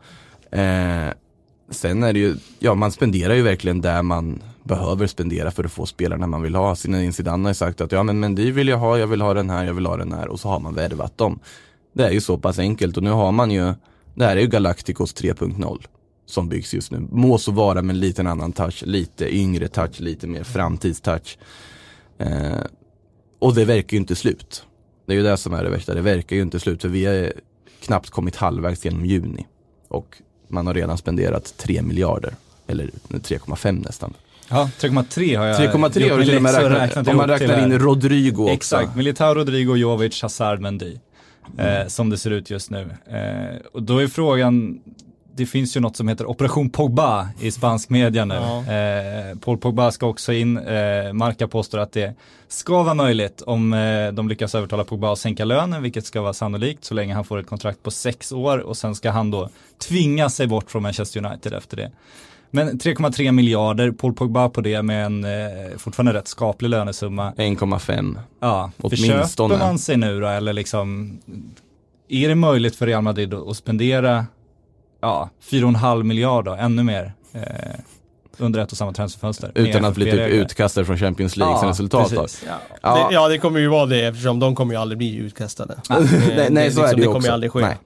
Eh, 0.52 1.14
sen 1.72 2.04
är 2.04 2.14
det 2.14 2.20
ju, 2.20 2.36
ja 2.60 2.76
man 2.76 2.92
spenderar 2.92 3.34
ju 3.34 3.42
verkligen 3.42 3.82
där 3.82 4.02
man 4.02 4.42
behöver 4.64 5.08
spendera 5.08 5.52
för 5.52 5.64
att 5.64 5.72
få 5.72 5.86
spelarna 5.86 6.28
man 6.28 6.42
vill 6.42 6.56
ha. 6.56 6.76
Zinedine 6.76 7.14
Zidane 7.14 7.44
har 7.44 7.50
ju 7.50 7.56
sagt 7.56 7.82
att 7.82 7.92
ja 7.92 8.04
men 8.04 8.20
Mendy 8.20 8.52
vill 8.52 8.68
jag 8.68 8.78
ha, 8.78 8.98
jag 8.98 9.08
vill 9.08 9.22
ha 9.22 9.34
den 9.34 9.50
här, 9.50 9.66
jag 9.66 9.74
vill 9.74 9.86
ha 9.86 9.98
den 9.98 10.14
här 10.14 10.28
och 10.28 10.40
så 10.40 10.50
har 10.50 10.60
man 10.60 10.74
värvat 10.74 11.18
dem. 11.18 11.40
Det 11.94 12.06
är 12.06 12.12
ju 12.12 12.22
så 12.22 12.38
pass 12.38 12.60
enkelt 12.60 12.98
och 12.98 13.04
nu 13.04 13.10
har 13.10 13.32
man 13.32 13.52
ju, 13.52 13.74
det 14.16 14.26
här 14.26 14.38
är 14.38 14.42
ju 14.42 14.48
Galacticos 14.48 15.16
3.0 15.16 15.86
som 16.26 16.50
byggs 16.50 16.74
just 16.74 16.92
nu. 16.92 17.08
Må 17.12 17.38
så 17.38 17.52
vara 17.52 17.82
med 17.82 17.94
en 17.94 18.00
liten 18.00 18.28
annan 18.28 18.52
touch, 18.52 18.84
lite 18.86 19.36
yngre 19.36 19.68
touch, 19.68 20.00
lite 20.00 20.28
mer 20.28 20.44
framtidstouch. 20.44 21.38
Eh, 22.18 22.64
och 23.40 23.56
det 23.56 23.66
verkar 23.66 23.96
ju 23.96 24.00
inte 24.00 24.16
slut. 24.16 24.66
Det 25.06 25.14
är 25.14 25.18
ju 25.18 25.24
det 25.24 25.38
som 25.38 25.54
är 25.54 25.64
det 25.64 25.70
värsta, 25.70 25.94
det 25.94 26.02
verkar 26.02 26.36
ju 26.36 26.42
inte 26.42 26.60
slut 26.60 26.82
för 26.82 26.90
vi 26.90 27.06
har 27.06 27.34
knappt 27.82 28.10
kommit 28.10 28.36
halvvägs 28.36 28.86
genom 28.86 29.06
juni. 29.06 29.48
Och 29.88 30.22
man 30.48 30.68
har 30.68 30.74
redan 30.74 30.98
spenderat 30.98 31.58
3 31.58 31.82
miljarder, 31.82 32.36
eller 32.68 32.86
3,5 33.10 33.84
nästan. 33.86 34.14
Ja, 34.54 34.70
3,3 34.80 35.38
har 35.38 35.46
jag 35.46 35.60
3,3 35.60 36.12
har 36.12 36.18
du 36.18 36.26
till 36.26 36.36
och 36.36 36.42
med 36.42 36.72
räknat, 36.72 37.08
om 37.08 37.18
man 37.18 37.30
räknar 37.30 37.64
in. 37.64 37.80
Rodrigo 37.80 38.44
också. 38.44 38.54
Exakt, 38.54 38.96
Militao, 38.96 39.34
Rodrigo, 39.34 39.76
Jovic, 39.76 40.22
Hazard, 40.22 40.60
Mendy. 40.60 40.98
Mm. 41.58 41.82
Eh, 41.82 41.88
som 41.88 42.10
det 42.10 42.18
ser 42.18 42.32
ut 42.32 42.50
just 42.50 42.70
nu. 42.70 42.90
Eh, 43.08 43.58
och 43.74 43.84
då 43.84 43.98
är 43.98 44.08
frågan, 44.08 44.80
det 45.36 45.46
finns 45.46 45.78
ju 45.78 45.80
något 45.80 45.98
som 45.98 46.08
heter 46.08 46.26
Operation 46.26 46.70
Pogba 46.70 47.28
i 47.40 47.52
spansk 47.52 47.90
media 47.90 48.26
nu. 48.26 48.36
Ja. 48.36 48.74
Eh, 48.74 49.38
Paul 49.38 49.58
Pogba 49.58 49.92
ska 49.92 50.08
också 50.08 50.34
in, 50.34 50.58
eh, 50.58 51.14
Marca 51.14 51.48
påstår 51.48 51.78
att 51.80 51.92
det 51.92 52.16
ska 52.48 52.84
vara 52.84 52.94
möjligt 52.94 53.42
om 53.42 53.74
eh, 53.74 54.12
de 54.12 54.30
lyckas 54.30 54.56
övertala 54.56 54.84
Pogba 54.84 55.12
att 55.12 55.20
sänka 55.20 55.46
lönen, 55.46 55.84
vilket 55.84 56.06
ska 56.06 56.22
vara 56.22 56.34
sannolikt 56.34 56.86
så 56.86 56.94
länge 56.94 57.14
han 57.14 57.26
får 57.26 57.40
ett 57.40 57.48
kontrakt 57.48 57.84
på 57.84 57.92
sex 57.92 58.32
år 58.32 58.58
och 58.58 58.78
sen 58.78 58.96
ska 58.96 59.12
han 59.12 59.32
då 59.32 59.50
tvinga 59.88 60.30
sig 60.30 60.48
bort 60.48 60.72
från 60.72 60.84
Manchester 60.84 61.26
United 61.26 61.54
efter 61.54 61.78
det. 61.78 61.92
Men 62.56 62.80
3,3 62.80 63.32
miljarder, 63.32 63.92
Paul 63.92 64.14
Pogba 64.14 64.50
på 64.50 64.62
det 64.62 64.82
med 64.82 65.06
en 65.06 65.24
eh, 65.24 65.78
fortfarande 65.78 66.14
rätt 66.14 66.28
skaplig 66.28 66.70
lönesumma. 66.70 67.34
1,5. 67.38 68.16
Ja, 68.40 68.72
Åtminstone. 68.78 69.24
förköper 69.24 69.58
man 69.66 69.80
sig 69.80 69.98
nu 69.98 70.20
då 70.20 70.28
eller 70.28 70.54
liksom 70.54 71.18
är 72.10 72.30
det 72.30 72.36
möjligt 72.36 72.76
för 72.76 72.86
Real 72.88 73.02
Madrid 73.04 73.34
att 73.34 73.58
spendera 73.58 74.26
ja, 75.02 75.30
4,5 75.50 76.04
miljard 76.04 76.46
då, 76.46 76.52
ännu 76.54 76.84
mer 76.84 77.14
eh, 77.34 77.42
under 78.38 78.60
ett 78.60 78.72
och 78.72 78.78
samma 78.78 78.94
transferfönster? 78.94 79.52
Utan 79.56 79.86
att 79.86 79.96
bli 79.96 80.06
typ 80.06 80.14
FFP-regler? 80.14 80.44
utkastad 80.46 80.86
från 80.86 80.98
Champions 80.98 81.38
League 81.38 81.60
som 81.60 81.68
resultat 81.68 82.12
då. 82.12 82.22
precis. 82.22 82.44
Ja. 82.48 82.54
Ja. 82.82 83.08
Det, 83.10 83.14
ja, 83.16 83.28
det 83.28 83.38
kommer 83.38 83.60
ju 83.60 83.68
vara 83.68 83.86
det 83.86 84.06
eftersom 84.06 84.40
de 84.40 84.56
kommer 84.56 84.74
ju 84.74 84.80
aldrig 84.80 84.98
bli 84.98 85.16
utkastade. 85.16 85.74
Eh, 85.90 85.98
nej, 86.36 86.48
nej 86.50 86.72
så 86.72 86.82
är 86.82 86.86
det 86.86 86.92
ju 86.92 87.02
Det 87.02 87.08
också. 87.08 87.14
kommer 87.14 87.28
ju 87.28 87.34
aldrig 87.34 87.52
ske. 87.52 87.62
Nej. 87.62 87.78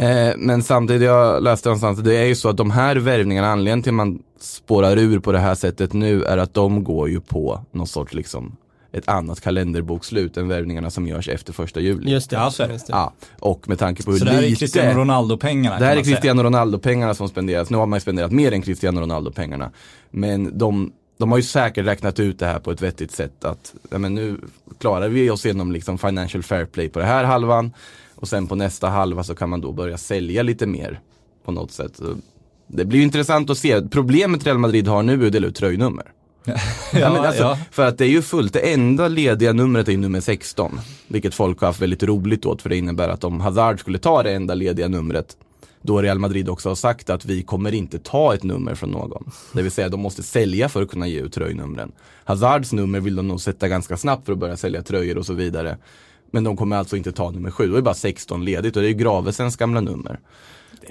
Eh, 0.00 0.34
men 0.36 0.62
samtidigt, 0.62 1.02
jag 1.02 1.42
läste 1.42 1.68
någonstans, 1.68 1.98
det 1.98 2.16
är 2.16 2.24
ju 2.24 2.34
så 2.34 2.48
att 2.48 2.56
de 2.56 2.70
här 2.70 2.96
värvningarna, 2.96 3.48
anledningen 3.48 3.82
till 3.82 3.90
att 3.90 3.94
man 3.94 4.22
spårar 4.40 4.96
ur 4.96 5.18
på 5.18 5.32
det 5.32 5.38
här 5.38 5.54
sättet 5.54 5.92
nu 5.92 6.24
är 6.24 6.38
att 6.38 6.54
de 6.54 6.84
går 6.84 7.08
ju 7.08 7.20
på 7.20 7.64
någon 7.72 7.86
sorts 7.86 8.14
liksom 8.14 8.56
ett 8.92 9.08
annat 9.08 9.40
kalenderbokslut 9.40 10.36
än 10.36 10.48
värvningarna 10.48 10.90
som 10.90 11.06
görs 11.06 11.28
efter 11.28 11.52
första 11.52 11.80
juli. 11.80 12.10
Just 12.10 12.30
det. 12.30 12.36
Ja, 12.36 12.50
så 12.50 12.66
det. 12.66 12.72
just 12.72 12.86
det. 12.86 12.92
Ja, 12.92 13.12
och 13.38 13.68
med 13.68 13.78
tanke 13.78 14.02
på 14.02 14.10
hur 14.10 14.18
Så 14.18 14.24
det 14.24 14.30
här 14.30 14.38
är 14.38 14.42
lite 14.42 14.58
Cristiano 14.58 15.00
Ronaldo-pengarna 15.00 15.78
Det 15.78 15.84
här 15.84 15.96
är. 15.96 16.02
Cristiano 16.02 16.42
Ronaldo-pengarna 16.42 17.14
som 17.14 17.28
spenderas. 17.28 17.70
Nu 17.70 17.76
har 17.76 17.86
man 17.86 17.96
ju 17.96 18.00
spenderat 18.00 18.32
mer 18.32 18.52
än 18.52 18.62
Cristiano 18.62 19.00
Ronaldo-pengarna. 19.00 19.70
Men 20.10 20.58
de, 20.58 20.92
de 21.18 21.30
har 21.30 21.38
ju 21.38 21.42
säkert 21.42 21.86
räknat 21.86 22.20
ut 22.20 22.38
det 22.38 22.46
här 22.46 22.58
på 22.58 22.70
ett 22.70 22.82
vettigt 22.82 23.12
sätt. 23.12 23.44
Att 23.44 23.74
ja, 23.90 23.98
men 23.98 24.14
nu 24.14 24.36
klarar 24.78 25.08
vi 25.08 25.30
oss 25.30 25.44
genom 25.44 25.72
liksom 25.72 25.98
financial 25.98 26.42
fair 26.42 26.64
play 26.64 26.88
på 26.88 26.98
det 26.98 27.04
här 27.04 27.24
halvan. 27.24 27.72
Och 28.20 28.28
sen 28.28 28.46
på 28.46 28.54
nästa 28.54 28.88
halva 28.88 29.24
så 29.24 29.34
kan 29.34 29.50
man 29.50 29.60
då 29.60 29.72
börja 29.72 29.98
sälja 29.98 30.42
lite 30.42 30.66
mer 30.66 31.00
på 31.44 31.52
något 31.52 31.72
sätt. 31.72 31.96
Så 31.96 32.16
Det 32.66 32.84
blir 32.84 32.98
ju 32.98 33.04
intressant 33.04 33.50
att 33.50 33.58
se. 33.58 33.88
Problemet 33.88 34.46
Real 34.46 34.58
Madrid 34.58 34.88
har 34.88 35.02
nu 35.02 35.22
är 35.22 35.26
att 35.26 35.32
dela 35.32 35.46
ut 35.46 35.56
tröjnummer. 35.56 36.12
Ja, 36.44 36.56
Ja, 37.00 37.12
men 37.12 37.24
alltså, 37.24 37.42
ja. 37.42 37.58
För 37.70 37.86
att 37.86 37.98
det 37.98 38.04
är 38.04 38.08
ju 38.08 38.22
fullt, 38.22 38.52
det 38.52 38.72
enda 38.72 39.08
lediga 39.08 39.52
numret 39.52 39.88
är 39.88 39.92
ju 39.92 39.98
nummer 39.98 40.20
16. 40.20 40.80
Vilket 41.08 41.34
folk 41.34 41.60
har 41.60 41.66
haft 41.66 41.80
väldigt 41.80 42.02
roligt 42.02 42.46
åt 42.46 42.62
för 42.62 42.68
det 42.68 42.76
innebär 42.76 43.08
att 43.08 43.24
om 43.24 43.40
Hazard 43.40 43.80
skulle 43.80 43.98
ta 43.98 44.22
det 44.22 44.32
enda 44.32 44.54
lediga 44.54 44.88
numret 44.88 45.36
då 45.82 46.02
Real 46.02 46.18
Madrid 46.18 46.48
också 46.48 46.68
har 46.68 46.74
sagt 46.76 47.10
att 47.10 47.24
vi 47.24 47.42
kommer 47.42 47.74
inte 47.74 47.98
ta 47.98 48.34
ett 48.34 48.42
nummer 48.42 48.74
från 48.74 48.90
någon. 48.90 49.30
Det 49.52 49.62
vill 49.62 49.72
säga 49.72 49.88
de 49.88 50.00
måste 50.00 50.22
sälja 50.22 50.68
för 50.68 50.82
att 50.82 50.90
kunna 50.90 51.06
ge 51.06 51.20
ut 51.20 51.32
tröjnumren. 51.32 51.92
Hazards 52.24 52.72
nummer 52.72 53.00
vill 53.00 53.16
de 53.16 53.28
nog 53.28 53.40
sätta 53.40 53.68
ganska 53.68 53.96
snabbt 53.96 54.26
för 54.26 54.32
att 54.32 54.38
börja 54.38 54.56
sälja 54.56 54.82
tröjor 54.82 55.18
och 55.18 55.26
så 55.26 55.32
vidare. 55.32 55.78
Men 56.30 56.44
de 56.44 56.56
kommer 56.56 56.76
alltså 56.76 56.96
inte 56.96 57.12
ta 57.12 57.30
nummer 57.30 57.50
sju, 57.50 57.66
då 57.66 57.76
är 57.76 57.82
bara 57.82 57.94
16 57.94 58.44
ledigt 58.44 58.76
och 58.76 58.82
det 58.82 58.88
är 58.88 58.92
ju 58.92 58.94
Gravesens 58.94 59.56
gamla 59.56 59.80
nummer. 59.80 60.20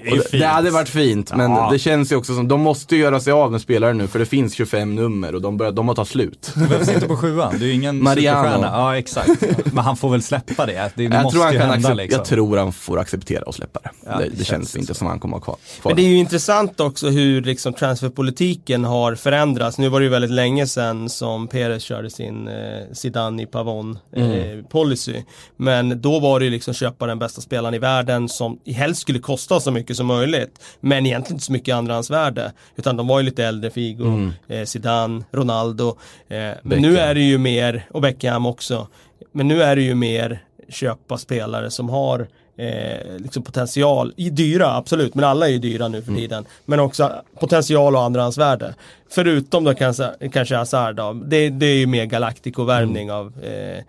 Det 0.04 0.38
det, 0.38 0.44
hade 0.46 0.70
varit 0.70 0.88
fint, 0.88 1.32
men 1.36 1.50
Ja. 1.50 1.68
det 1.72 1.78
känns 1.78 2.12
ju 2.12 2.16
också 2.16 2.34
som, 2.34 2.48
de 2.48 2.60
måste 2.60 2.96
ju 2.96 3.02
göra 3.02 3.20
sig 3.20 3.32
av 3.32 3.52
med 3.52 3.60
spelare 3.60 3.92
nu 3.94 4.06
för 4.06 4.18
det 4.18 4.26
finns 4.26 4.54
25 4.54 4.94
nummer 4.94 5.34
och 5.34 5.42
de, 5.42 5.56
börjar, 5.56 5.72
de 5.72 5.88
har 5.88 5.94
tagit 5.94 6.08
slut. 6.08 6.52
Det 6.54 6.68
behövs 6.68 6.88
inte 6.88 7.06
på 7.08 7.16
sjuan, 7.16 7.54
det 7.58 7.64
är 7.64 7.66
ju 7.66 7.72
ingen 7.72 8.02
Mariano. 8.02 8.38
superstjärna. 8.42 8.66
Ja 8.78 8.96
exakt, 8.98 9.42
men 9.72 9.84
han 9.84 9.96
får 9.96 10.10
väl 10.10 10.22
släppa 10.22 10.66
det. 10.66 10.72
Det, 10.72 11.08
det 11.08 11.14
jag, 11.14 11.22
måste 11.22 11.36
tror 11.36 11.44
han 11.44 11.56
kan 11.58 11.70
hända 11.70 11.94
liksom. 11.94 12.18
jag 12.18 12.26
tror 12.26 12.56
han 12.56 12.72
får 12.72 12.98
acceptera 12.98 13.42
och 13.42 13.54
släppa 13.54 13.80
det. 13.82 13.90
Ja, 14.06 14.18
det, 14.18 14.24
det 14.24 14.30
det, 14.30 14.36
känns 14.36 14.46
känns 14.48 14.70
så. 14.70 14.78
inte 14.78 14.94
som 14.94 15.06
han 15.06 15.20
kommer 15.20 15.36
att 15.36 15.44
ha 15.44 15.54
kvar. 15.54 15.58
kvar. 15.80 15.90
Men 15.90 15.96
det 15.96 16.02
är 16.02 16.08
ju 16.10 16.16
intressant 16.18 16.80
också 16.80 17.08
hur 17.08 17.42
liksom 17.42 17.72
transferpolitiken 17.72 18.84
har 18.84 19.14
förändrats. 19.14 19.78
Nu 19.78 19.88
var 19.88 20.00
det 20.00 20.04
ju 20.04 20.10
väldigt 20.10 20.30
länge 20.30 20.66
sedan 20.66 21.08
som 21.08 21.48
Perez 21.48 21.82
körde 21.82 22.10
sin 22.10 22.48
eh, 22.48 22.54
Zidane 22.92 23.42
i 23.42 23.46
Pavon 23.46 23.98
eh, 24.16 24.30
Mm. 24.30 24.64
policy. 24.64 25.14
Men 25.56 26.00
då 26.00 26.20
var 26.20 26.38
det 26.38 26.44
ju 26.44 26.50
liksom 26.50 26.74
köpa 26.74 27.06
den 27.06 27.18
bästa 27.18 27.40
spelaren 27.40 27.74
i 27.74 27.78
världen 27.78 28.28
som 28.28 28.58
helst 28.66 29.00
skulle 29.00 29.18
kosta 29.18 29.60
så 29.60 29.70
mycket 29.70 29.79
som 29.94 30.06
möjligt. 30.06 30.60
Men 30.80 31.06
egentligen 31.06 31.34
inte 31.36 31.44
så 31.44 31.52
mycket 31.52 31.74
andrahandsvärde. 31.74 32.52
Utan 32.76 32.96
de 32.96 33.06
var 33.06 33.18
ju 33.20 33.24
lite 33.24 33.44
äldre, 33.44 33.70
Figo, 33.70 34.04
Mm. 34.04 34.32
eh, 34.48 34.64
Zidane, 34.64 35.22
Ronaldo. 35.32 35.96
Eh, 36.28 36.50
men 36.62 36.82
nu 36.82 36.98
är 36.98 37.14
det 37.14 37.20
ju 37.20 37.38
mer, 37.38 37.86
och 37.90 38.00
Beckham 38.02 38.46
också. 38.46 38.86
Men 39.32 39.48
nu 39.48 39.62
är 39.62 39.76
det 39.76 39.82
ju 39.82 39.94
mer 39.94 40.44
köpa 40.68 41.18
spelare 41.18 41.70
som 41.70 41.88
har 41.88 42.26
eh, 42.56 43.18
liksom 43.18 43.42
potential, 43.42 44.12
i 44.16 44.30
dyra 44.30 44.74
absolut, 44.76 45.14
men 45.14 45.24
alla 45.24 45.46
är 45.46 45.50
ju 45.50 45.58
dyra 45.58 45.88
nu 45.88 46.02
för 46.02 46.12
tiden. 46.14 46.44
Men 46.64 46.80
också 46.80 47.12
potential 47.40 47.96
och 47.96 48.02
andrahandsvärde. 48.02 48.74
Förutom 49.10 49.64
då 49.64 49.74
kanske, 49.74 50.10
kanske 50.32 50.56
Hazard 50.56 50.96
då, 50.96 51.12
det, 51.12 51.48
det 51.48 51.66
är 51.66 51.74
ju 51.76 51.86
mer 51.86 52.04
Galactico-värvning 52.04 53.10
av 53.12 53.32
eh, 53.44 53.84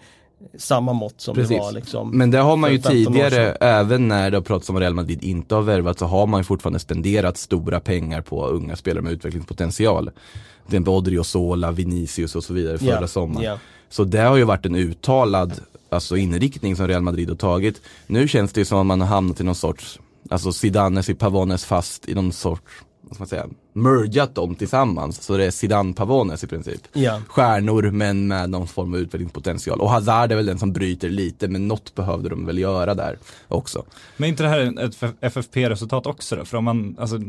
samma 0.57 0.93
mått 0.93 1.21
som 1.21 1.35
det 1.35 1.41
Precis. 1.41 1.59
var 1.59 1.71
liksom. 1.71 2.17
Men 2.17 2.31
det 2.31 2.37
har 2.37 2.57
man 2.57 2.71
ju 2.71 2.81
för 2.81 2.89
15 2.89 3.07
år 3.07 3.19
tidigare, 3.29 3.51
även 3.51 4.07
när 4.07 4.31
det 4.31 4.37
har 4.37 4.41
pratats 4.41 4.69
om 4.69 4.79
Real 4.79 4.93
Madrid 4.93 5.23
inte 5.23 5.55
har 5.55 5.61
värvat, 5.61 5.99
så 5.99 6.05
har 6.05 6.27
man 6.27 6.39
ju 6.39 6.43
fortfarande 6.43 6.79
spenderat 6.79 7.37
stora 7.37 7.79
pengar 7.79 8.21
på 8.21 8.47
unga 8.47 8.75
spelare 8.75 9.03
med 9.03 9.13
utvecklingspotential. 9.13 10.05
Till 10.05 10.75
exempel 10.75 10.93
Odriozola, 10.93 11.71
Vinicius 11.71 12.35
och 12.35 12.43
så 12.43 12.53
vidare 12.53 12.77
förra 12.77 13.01
Ja, 13.01 13.07
sommaren. 13.07 13.45
ja. 13.45 13.57
Så 13.89 14.03
det 14.03 14.19
har 14.19 14.37
ju 14.37 14.43
varit 14.43 14.65
en 14.65 14.75
uttalad 14.75 15.53
alltså 15.89 16.17
inriktning 16.17 16.75
som 16.75 16.87
Real 16.87 17.01
Madrid 17.01 17.29
har 17.29 17.35
tagit. 17.35 17.81
Nu 18.07 18.27
känns 18.27 18.53
det 18.53 18.61
ju 18.61 18.65
som 18.65 18.79
att 18.79 18.85
man 18.85 19.01
har 19.01 19.07
hamnat 19.07 19.39
i 19.39 19.43
någon 19.43 19.55
sorts, 19.55 19.99
alltså 20.29 20.51
Zidanes 20.53 21.09
i 21.09 21.13
Pavones 21.13 21.65
fast 21.65 22.09
i 22.09 22.13
någon 22.13 22.31
sorts, 22.31 22.71
vad 23.01 23.15
ska 23.15 23.21
man 23.21 23.27
säga, 23.27 23.45
mergat 23.73 24.35
dem 24.35 24.55
tillsammans. 24.55 25.21
Så 25.23 25.37
det 25.37 25.45
är 25.45 25.51
Zidane 25.51 25.93
Pavones 25.93 26.43
i 26.43 26.47
princip. 26.47 26.81
Ja. 26.93 27.21
Stjärnor 27.27 27.91
men 27.91 28.27
med 28.27 28.49
någon 28.49 28.67
form 28.67 28.93
av 28.93 28.99
utvecklingspotential. 28.99 29.81
Och 29.81 29.89
Hazard 29.89 30.31
är 30.31 30.35
väl 30.35 30.45
den 30.45 30.59
som 30.59 30.73
bryter 30.73 31.09
lite 31.09 31.47
men 31.47 31.67
något 31.67 31.95
behövde 31.95 32.29
de 32.29 32.45
väl 32.45 32.57
göra 32.57 32.93
där 32.93 33.17
också. 33.47 33.85
Men 34.17 34.29
inte 34.29 34.43
det 34.43 34.49
här 34.49 34.85
ett 34.85 34.95
FFP-resultat 35.21 36.05
också 36.05 36.35
då? 36.35 36.45
För 36.45 36.57
om 36.57 36.63
man, 36.63 36.95
alltså, 36.99 37.19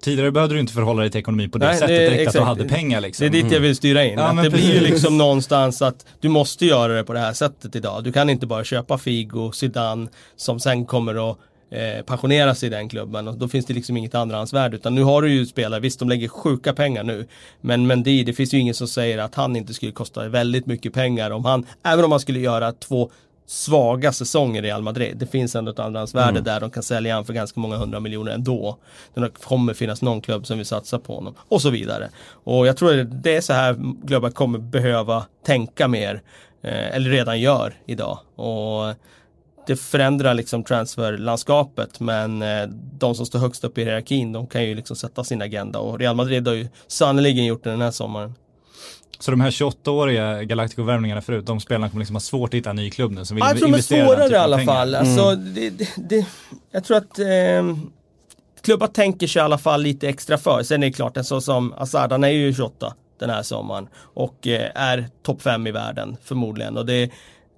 tidigare 0.00 0.32
behövde 0.32 0.54
du 0.54 0.60
inte 0.60 0.72
förhålla 0.72 1.00
dig 1.00 1.10
till 1.10 1.18
ekonomi 1.20 1.48
på 1.48 1.58
det 1.58 1.66
Nej, 1.66 1.78
sättet, 1.78 1.88
det 1.88 2.10
räckte 2.10 2.12
att 2.14 2.18
du 2.18 2.22
exakt. 2.22 2.46
hade 2.46 2.64
pengar 2.64 3.00
liksom. 3.00 3.30
Det 3.30 3.38
är 3.38 3.42
dit 3.42 3.52
jag 3.52 3.60
vill 3.60 3.76
styra 3.76 4.04
in. 4.04 4.18
Ja, 4.18 4.24
att 4.24 4.34
men 4.34 4.44
det 4.44 4.50
blir 4.50 4.62
ju 4.62 4.78
precis. 4.78 4.90
liksom 4.90 5.18
någonstans 5.18 5.82
att 5.82 6.06
du 6.20 6.28
måste 6.28 6.66
göra 6.66 6.92
det 6.92 7.04
på 7.04 7.12
det 7.12 7.18
här 7.18 7.32
sättet 7.32 7.76
idag. 7.76 8.04
Du 8.04 8.12
kan 8.12 8.30
inte 8.30 8.46
bara 8.46 8.64
köpa 8.64 8.98
Figo, 8.98 9.52
Zidane 9.52 10.08
som 10.36 10.60
sen 10.60 10.86
kommer 10.86 11.30
att 11.30 11.38
eh, 11.70 12.04
pensionera 12.04 12.54
sig 12.54 12.66
i 12.66 12.70
den 12.70 12.88
klubben 12.88 13.28
och 13.28 13.38
då 13.38 13.48
finns 13.48 13.66
det 13.66 13.74
liksom 13.74 13.96
inget 13.96 14.14
andrahandsvärde 14.14 14.76
utan 14.76 14.94
nu 14.94 15.02
har 15.02 15.22
du 15.22 15.32
ju 15.32 15.46
spelare, 15.46 15.80
visst 15.80 15.98
de 15.98 16.08
lägger 16.08 16.28
sjuka 16.28 16.72
pengar 16.72 17.04
nu 17.04 17.26
men 17.60 17.86
Mendy, 17.86 18.24
det 18.24 18.32
finns 18.32 18.54
ju 18.54 18.58
ingen 18.58 18.74
som 18.74 18.88
säger 18.88 19.18
att 19.18 19.34
han 19.34 19.56
inte 19.56 19.74
skulle 19.74 19.92
kosta 19.92 20.28
väldigt 20.28 20.66
mycket 20.66 20.92
pengar 20.92 21.30
om 21.30 21.44
han, 21.44 21.66
även 21.82 22.04
om 22.04 22.10
han 22.10 22.20
skulle 22.20 22.40
göra 22.40 22.72
två 22.72 23.10
svaga 23.48 24.12
säsonger 24.12 24.62
i 24.62 24.66
Real 24.66 24.82
Madrid. 24.82 25.16
Det 25.16 25.26
finns 25.26 25.56
ändå 25.56 25.70
ett 25.70 25.78
andrahandsvärde 25.78 26.40
där 26.40 26.60
de 26.60 26.70
kan 26.70 26.82
sälja 26.82 27.14
han 27.14 27.24
för 27.24 27.32
ganska 27.32 27.60
många 27.60 27.76
hundra 27.76 28.00
miljoner 28.00 28.32
ändå. 28.32 28.78
Det 29.14 29.30
kommer 29.42 29.74
finnas 29.74 30.02
någon 30.02 30.20
klubb 30.20 30.46
som 30.46 30.58
vill 30.58 30.66
satsa 30.66 30.98
på 30.98 31.14
honom 31.14 31.34
och 31.48 31.62
så 31.62 31.70
vidare. 31.70 32.10
Och 32.30 32.66
jag 32.66 32.76
tror 32.76 33.00
att 33.00 33.22
det 33.22 33.36
är 33.36 33.40
så 33.40 33.52
här 33.52 33.76
klubbar 34.06 34.30
kommer 34.30 34.58
behöva 34.58 35.24
tänka 35.46 35.88
mer 35.88 36.22
eh, 36.62 36.96
eller 36.96 37.10
redan 37.10 37.40
gör 37.40 37.74
idag. 37.86 38.18
Och 38.34 38.94
det 39.68 39.76
förändrar 39.76 40.34
liksom 40.34 40.64
transferlandskapet 40.64 42.00
men 42.00 42.42
eh, 42.42 42.68
de 42.98 43.14
som 43.14 43.26
står 43.26 43.38
högst 43.38 43.64
upp 43.64 43.78
i 43.78 43.84
hierarkin 43.84 44.32
de 44.32 44.46
kan 44.46 44.64
ju 44.64 44.74
liksom 44.74 44.96
sätta 44.96 45.24
sin 45.24 45.42
agenda 45.42 45.78
och 45.78 45.98
Real 45.98 46.16
Madrid 46.16 46.48
har 46.48 46.54
ju 46.54 46.68
sannerligen 46.86 47.44
gjort 47.44 47.64
det 47.64 47.70
den 47.70 47.80
här 47.80 47.90
sommaren. 47.90 48.34
Så 49.18 49.30
de 49.30 49.40
här 49.40 49.50
28-åriga 49.50 50.42
Galactico-värvningarna 50.42 51.20
förut, 51.20 51.46
de 51.46 51.60
spelarna 51.60 51.88
kommer 51.88 52.00
liksom 52.00 52.16
ha 52.16 52.20
svårt 52.20 52.50
att 52.50 52.54
hitta 52.54 52.70
en 52.70 52.76
ny 52.76 52.90
klubb 52.90 53.12
nu 53.12 53.24
som 53.24 53.34
vill 53.34 53.42
Ja, 53.44 53.48
jag 53.50 53.58
tror 53.58 53.68
de 53.68 53.74
är 53.74 53.80
svårare 53.80 54.32
i 54.32 54.36
alla 54.36 54.56
pengar. 54.56 54.72
fall. 54.74 54.94
Alltså, 54.94 55.34
det, 55.34 55.70
det, 55.70 55.88
det, 55.96 56.26
jag 56.70 56.84
tror 56.84 56.96
att 56.96 57.18
eh, 57.18 57.76
klubbar 58.62 58.86
tänker 58.86 59.26
sig 59.26 59.40
i 59.40 59.42
alla 59.42 59.58
fall 59.58 59.82
lite 59.82 60.08
extra 60.08 60.38
för. 60.38 60.62
Sen 60.62 60.82
är 60.82 60.86
det 60.86 60.92
klart, 60.92 61.16
en 61.16 61.24
sån 61.24 61.42
som 61.42 61.72
Hazard, 61.72 62.12
han 62.12 62.24
är 62.24 62.28
ju 62.28 62.54
28. 62.54 62.94
den 63.20 63.30
här 63.30 63.42
sommaren. 63.42 63.88
Och 63.96 64.46
eh, 64.46 64.70
är 64.74 65.08
topp 65.22 65.42
fem 65.42 65.66
i 65.66 65.70
världen 65.70 66.16
förmodligen. 66.24 66.76
Och 66.76 66.86
det, 66.86 67.10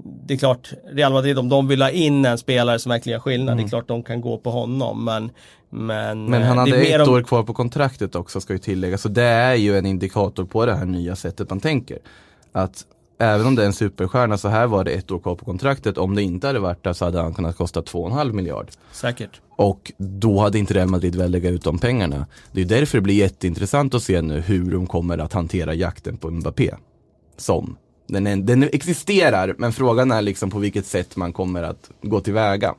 det 0.05 0.35
är 0.35 0.39
klart, 0.39 0.73
Real 0.93 1.13
Madrid 1.13 1.39
om 1.39 1.49
de 1.49 1.69
vill 1.69 1.83
ha 1.83 1.91
in 1.91 2.25
en 2.25 2.39
spelare 2.39 2.79
som 2.79 2.91
verkligen 2.91 3.15
gör 3.15 3.21
skillnad, 3.21 3.57
det 3.57 3.63
är 3.63 3.69
klart 3.69 3.89
de 3.89 4.03
kan 4.03 4.21
gå 4.21 4.39
på 4.39 4.51
honom. 4.51 5.05
Men, 5.05 5.31
men, 5.71 6.25
Men 6.25 6.43
eh, 6.43 6.49
han 6.49 6.57
det 6.57 6.61
hade 6.77 6.83
ett 6.87 7.09
om- 7.09 7.15
år 7.15 7.23
kvar 7.23 7.43
på 7.43 7.55
kontraktet 7.55 8.15
också 8.15 8.41
ska 8.41 8.53
ju 8.53 8.59
tilläggas. 8.59 9.03
Så 9.03 9.09
det 9.09 9.23
är 9.23 9.55
ju 9.55 9.79
en 9.79 9.87
indikator 9.87 10.45
på 10.45 10.67
det 10.67 10.75
här 10.75 10.85
nya 10.87 11.17
sättet 11.17 11.51
man 11.51 11.61
tänker. 11.61 11.99
Att 12.53 12.85
även 13.19 13.47
om 13.47 13.55
det 13.55 13.63
är 13.63 13.67
en 13.67 13.73
superstjärna 13.73 14.39
så 14.39 14.49
här 14.49 14.67
var 14.67 14.85
det 14.85 14.91
ett 14.91 15.11
år 15.11 15.19
kvar 15.19 15.35
på 15.35 15.45
kontraktet. 15.45 15.99
Om 15.99 16.15
det 16.15 16.23
inte 16.23 16.47
hade 16.47 16.59
varit 16.59 16.85
där 16.85 16.93
så 16.93 17.05
hade 17.05 17.21
han 17.21 17.35
kunnat 17.35 17.57
kosta 17.57 17.81
2,5 17.81 18.33
miljard. 18.33 18.69
Säkert. 18.93 19.41
Och 19.57 19.93
då 19.99 20.41
hade 20.41 20.59
inte 20.59 20.75
Real 20.75 20.89
Madrid 20.89 21.15
väl 21.17 21.31
lägga 21.31 21.51
ut 21.51 21.65
de 21.65 21.79
pengarna. 21.79 22.27
Det 22.53 22.61
är 22.61 22.65
därför 22.65 22.99
det 22.99 23.03
blir 23.03 23.15
jätteintressant 23.15 23.95
att 23.95 24.03
se 24.03 24.23
nu 24.23 24.41
hur 24.41 24.71
de 24.73 24.87
kommer 24.87 25.19
att 25.19 25.33
hantera 25.33 25.75
jakten 25.75 26.17
på 26.17 26.31
Mbappé. 26.31 26.75
Som. 27.37 27.77
Den, 28.13 28.27
är, 28.27 28.37
den 28.37 28.63
existerar, 28.63 29.55
men 29.59 29.73
frågan 29.73 30.11
är 30.11 30.23
liksom 30.23 30.51
på 30.51 30.59
vilket 30.59 30.87
sätt 30.87 31.17
man 31.17 31.33
kommer 31.33 31.63
att 31.63 31.91
gå 32.03 32.21
tillväga 32.21 32.75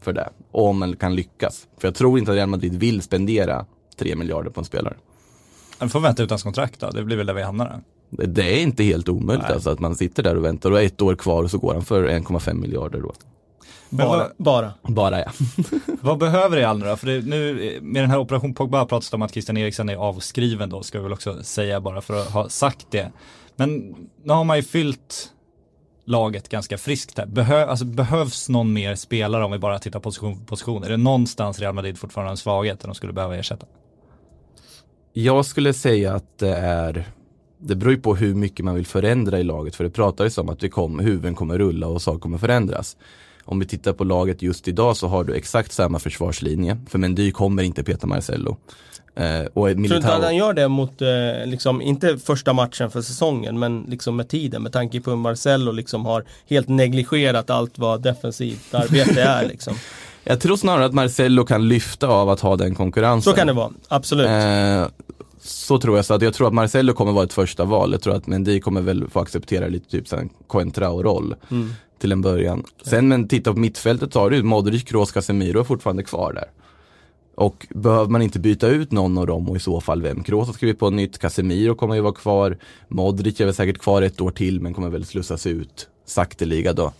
för 0.00 0.12
det. 0.12 0.28
Och 0.50 0.66
om 0.66 0.78
man 0.78 0.96
kan 0.96 1.14
lyckas. 1.14 1.66
För 1.78 1.88
jag 1.88 1.94
tror 1.94 2.18
inte 2.18 2.30
att 2.30 2.36
Real 2.36 2.48
Madrid 2.48 2.74
vill 2.74 3.02
spendera 3.02 3.66
3 3.98 4.16
miljarder 4.16 4.50
på 4.50 4.60
en 4.60 4.64
spelare. 4.64 4.96
Han 5.78 5.88
får 5.88 6.00
vänta 6.00 6.22
utan 6.22 6.38
kontrakt 6.38 6.80
då, 6.80 6.90
det 6.90 7.04
blir 7.04 7.16
väl 7.16 7.26
där 7.26 7.34
vi 7.34 7.42
hamnar. 7.42 7.82
Då. 8.10 8.26
Det, 8.26 8.58
är 8.58 8.62
inte 8.62 8.84
helt 8.84 9.08
omöjligt 9.08 9.44
Nej. 9.44 9.54
alltså 9.54 9.70
att 9.70 9.80
man 9.80 9.94
sitter 9.94 10.22
där 10.22 10.36
och 10.36 10.44
väntar 10.44 10.70
och 10.70 10.82
ett 10.82 11.02
år 11.02 11.14
kvar 11.14 11.42
och 11.42 11.50
så 11.50 11.58
går 11.58 11.74
han 11.74 11.84
för 11.84 12.08
1,5 12.08 12.54
miljarder 12.54 13.00
då. 13.00 13.12
Men 13.88 14.06
Bara. 14.06 14.18
vad, 14.18 14.30
bara. 14.36 14.72
Bara 14.82 15.20
ja. 15.20 15.32
vad 16.00 16.18
behöver 16.18 16.56
Real 16.56 16.78
nu 16.78 16.86
då? 16.86 16.96
För 16.96 17.06
det, 17.06 17.22
nu 17.22 17.78
med 17.82 18.02
den 18.02 18.10
här 18.10 18.18
operation 18.18 18.54
Pogba 18.54 18.84
pratas 18.84 19.10
det 19.10 19.14
om 19.14 19.22
att 19.22 19.32
Christian 19.32 19.56
Eriksen 19.56 19.88
är 19.88 19.96
avskriven 19.96 20.70
då, 20.70 20.82
ska 20.82 20.98
vi 20.98 21.02
väl 21.02 21.12
också 21.12 21.42
säga 21.42 21.80
bara 21.80 22.00
för 22.00 22.20
att 22.20 22.30
ha 22.30 22.48
sagt 22.48 22.86
det. 22.90 23.12
Men 23.60 23.94
nu 24.24 24.32
har 24.32 24.44
man 24.44 24.56
ju 24.56 24.62
fyllt 24.62 25.32
laget 26.04 26.48
ganska 26.48 26.78
friskt 26.78 27.18
här. 27.18 27.26
Behö, 27.26 27.66
alltså, 27.66 27.84
behövs 27.84 28.48
någon 28.48 28.72
mer 28.72 28.94
spelare 28.94 29.44
om 29.44 29.52
vi 29.52 29.58
bara 29.58 29.78
tittar 29.78 30.00
position 30.00 30.36
för 30.36 30.44
position? 30.44 30.84
Är 30.84 30.88
det 30.88 30.96
någonstans 30.96 31.58
Real 31.58 31.74
Madrid 31.74 31.98
fortfarande 31.98 32.28
har 32.28 32.32
en 32.32 32.36
svaghet 32.36 32.80
där 32.80 32.88
de 32.88 32.94
skulle 32.94 33.12
behöva 33.12 33.36
ersätta? 33.36 33.66
Jag 35.12 35.46
skulle 35.46 35.72
säga 35.72 36.14
att 36.14 36.38
det 36.38 36.56
är 36.56 37.08
Det 37.58 37.76
beror 37.76 37.92
ju 37.92 38.00
på 38.00 38.16
hur 38.16 38.34
mycket 38.34 38.64
man 38.64 38.74
vill 38.74 38.86
förändra 38.86 39.38
i 39.38 39.42
laget 39.42 39.74
för 39.74 39.84
det 39.84 39.90
pratades 39.90 40.38
om 40.38 40.48
att 40.48 40.60
det 40.60 40.68
kom, 40.68 40.98
huvuden 40.98 41.34
kommer 41.34 41.58
rulla 41.58 41.86
och 41.86 42.02
saker 42.02 42.20
kommer 42.20 42.38
förändras. 42.38 42.96
Om 43.44 43.58
vi 43.58 43.66
tittar 43.66 43.92
på 43.92 44.04
laget 44.04 44.42
just 44.42 44.68
idag 44.68 44.96
så 44.96 45.08
har 45.08 45.24
du 45.24 45.34
exakt 45.34 45.72
samma 45.72 45.98
försvarslinje 45.98 46.76
för 46.88 46.98
Mendy 46.98 47.32
kommer 47.32 47.62
inte 47.62 47.82
peta 47.82 48.06
Marcello. 48.06 48.56
Eh, 49.14 49.40
och 49.40 49.52
Tror 49.52 49.64
du 49.64 49.70
inte 49.70 49.80
Militao, 49.80 50.10
att 50.10 50.24
han 50.24 50.36
gör 50.36 50.52
det 50.52 50.68
mot, 50.68 51.02
eh, 51.02 51.08
liksom, 51.46 51.82
inte 51.82 52.18
första 52.18 52.52
matchen 52.52 52.90
för 52.90 53.02
säsongen, 53.02 53.58
men 53.58 53.84
liksom 53.88 54.16
med 54.16 54.28
tiden, 54.28 54.62
med 54.62 54.72
tanke 54.72 55.00
på 55.00 55.10
hur 55.10 55.16
Marcello 55.16 55.72
liksom 55.72 56.06
har 56.06 56.24
helt 56.48 56.68
negligerat 56.68 57.50
allt 57.50 57.78
vad 57.78 58.02
defensivt 58.02 58.74
arbete 58.74 59.22
är 59.22 59.48
liksom. 59.48 59.74
jag 60.24 60.40
tror 60.40 60.56
snarare 60.56 60.84
att 60.84 60.94
Marcello 60.94 61.44
kan 61.44 61.68
lyfta 61.68 62.08
av 62.08 62.28
att 62.30 62.40
ha 62.40 62.56
den 62.56 62.74
konkurrensen. 62.74 63.32
Så 63.32 63.36
kan 63.36 63.46
det 63.46 63.52
vara, 63.52 63.70
absolut. 63.88 64.26
Eh, 64.26 64.86
så 65.42 65.78
tror 65.78 65.96
jag 65.96 66.04
så 66.04 66.14
att 66.14 66.22
jag 66.22 66.34
tror 66.34 66.46
att 66.46 66.54
Marcello 66.54 66.92
kommer 66.92 67.12
vara 67.12 67.24
ett 67.24 67.32
första 67.32 67.64
val. 67.64 67.92
Jag 67.92 68.02
tror 68.02 68.14
att 68.14 68.26
Mendy 68.26 68.60
kommer 68.60 68.80
väl 68.80 69.08
få 69.10 69.20
acceptera 69.20 69.68
lite 69.68 69.90
typ 69.90 70.08
sån 70.08 70.28
Coentrao-roll 70.46 71.34
Mm 71.50 71.72
till 72.00 72.12
en 72.12 72.22
början. 72.22 72.64
Sen 72.82 73.08
men 73.08 73.28
titta 73.28 73.52
på 73.52 73.58
mittfältet 73.58 74.12
så 74.12 74.20
har 74.20 74.30
du 74.30 74.42
Modric, 74.42 74.84
Kroos, 74.84 75.12
Casemiro 75.12 75.60
är 75.60 75.64
fortfarande 75.64 76.02
kvar 76.02 76.32
där. 76.32 76.50
Och 77.34 77.66
behöver 77.70 78.10
man 78.10 78.22
inte 78.22 78.38
byta 78.38 78.68
ut 78.68 78.92
någon 78.92 79.18
av 79.18 79.26
dem 79.26 79.48
och 79.48 79.56
i 79.56 79.60
så 79.60 79.80
fall 79.80 80.02
vem? 80.02 80.22
Kroos 80.22 80.46
har 80.46 80.54
skrivit 80.54 80.78
på 80.78 80.90
nytt, 80.90 81.18
Casemiro 81.18 81.74
kommer 81.74 81.94
ju 81.94 82.00
vara 82.00 82.12
kvar, 82.12 82.58
Modric 82.88 83.40
är 83.40 83.44
väl 83.44 83.54
säkert 83.54 83.78
kvar 83.78 84.02
ett 84.02 84.20
år 84.20 84.30
till 84.30 84.60
men 84.60 84.74
kommer 84.74 84.88
väl 84.88 85.04
slussas 85.04 85.46
ut 85.46 85.88
sakteliga 86.06 86.72
då. 86.72 86.92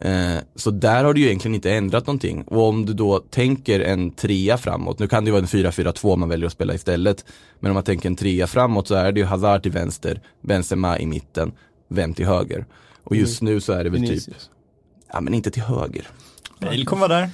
Eh, 0.00 0.36
så 0.54 0.70
där 0.70 1.04
har 1.04 1.14
du 1.14 1.20
ju 1.20 1.26
egentligen 1.26 1.54
inte 1.54 1.72
ändrat 1.72 2.06
någonting. 2.06 2.42
Och 2.42 2.68
om 2.68 2.86
du 2.86 2.92
då 2.92 3.18
tänker 3.18 3.80
en 3.80 4.10
trea 4.10 4.56
framåt, 4.56 4.98
nu 4.98 5.08
kan 5.08 5.24
det 5.24 5.28
ju 5.28 5.32
vara 5.32 5.42
en 5.42 5.46
4-4-2 5.48 6.16
man 6.16 6.28
väljer 6.28 6.46
att 6.46 6.52
spela 6.52 6.74
istället. 6.74 7.24
Men 7.60 7.70
om 7.70 7.74
man 7.74 7.84
tänker 7.84 8.08
en 8.08 8.16
trea 8.16 8.46
framåt 8.46 8.88
så 8.88 8.94
är 8.94 9.12
det 9.12 9.20
ju 9.20 9.26
Hazard 9.26 9.62
till 9.62 9.72
vänster, 9.72 10.20
Benzema 10.40 10.98
i 10.98 11.06
mitten, 11.06 11.52
vem 11.88 12.14
till 12.14 12.26
höger. 12.26 12.66
Och 13.04 13.16
just 13.16 13.42
nu 13.42 13.60
så 13.60 13.72
är 13.72 13.84
det 13.84 13.90
väl 13.90 14.06
typ, 14.08 14.34
ja 15.12 15.20
men 15.20 15.34
inte 15.34 15.50
till 15.50 15.62
höger. 15.62 16.08
Bale 16.60 16.84
kommer 16.84 17.08
vara 17.08 17.20
där. 17.20 17.30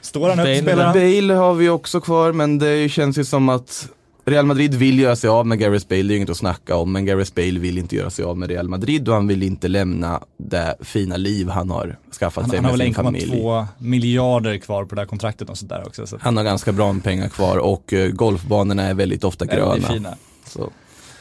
Står 0.00 0.28
han 0.28 0.38
upp 0.38 0.44
Bale 0.44 0.62
spelar 0.62 0.84
han? 0.84 0.92
Bale 0.94 1.34
har 1.34 1.54
vi 1.54 1.68
också 1.68 2.00
kvar 2.00 2.32
men 2.32 2.58
det 2.58 2.88
känns 2.88 3.18
ju 3.18 3.24
som 3.24 3.48
att 3.48 3.88
Real 4.24 4.46
Madrid 4.46 4.74
vill 4.74 4.98
göra 4.98 5.16
sig 5.16 5.30
av 5.30 5.46
med 5.46 5.58
Gareth 5.58 5.86
Bale, 5.88 6.02
det 6.02 6.14
är 6.14 6.16
inget 6.16 6.30
att 6.30 6.36
snacka 6.36 6.76
om, 6.76 6.92
men 6.92 7.06
Gareth 7.06 7.34
Bale 7.34 7.58
vill 7.58 7.78
inte 7.78 7.96
göra 7.96 8.10
sig 8.10 8.24
av 8.24 8.38
med 8.38 8.48
Real 8.50 8.68
Madrid 8.68 9.08
och 9.08 9.14
han 9.14 9.26
vill 9.26 9.42
inte 9.42 9.68
lämna 9.68 10.20
det 10.36 10.76
fina 10.80 11.16
liv 11.16 11.48
han 11.48 11.70
har 11.70 11.98
skaffat 12.18 12.42
Han, 12.42 12.50
sig 12.50 12.58
han 12.58 12.64
har 12.64 12.72
med 12.72 12.78
väl 12.78 12.86
sin 12.86 12.94
familj. 12.94 13.32
1,2 13.32 13.66
miljarder 13.78 14.58
kvar 14.58 14.84
på 14.84 14.94
det 14.94 15.00
här 15.00 15.06
kontraktet 15.06 15.50
och 15.50 15.58
sånt 15.58 15.68
där 15.68 15.86
också. 15.86 16.06
Så 16.06 16.18
Han 16.20 16.36
har 16.36 16.44
ganska 16.44 16.72
bra 16.72 16.92
med 16.92 17.04
pengar 17.04 17.28
kvar 17.28 17.56
och 17.56 17.92
eh, 17.92 18.10
golfbanorna 18.10 18.82
är 18.82 18.94
väldigt 18.94 19.24
ofta 19.24 19.44
det 19.44 19.52
är 19.52 19.56
gröna. 19.56 19.88
fina. 19.88 20.14
Så. 20.46 20.70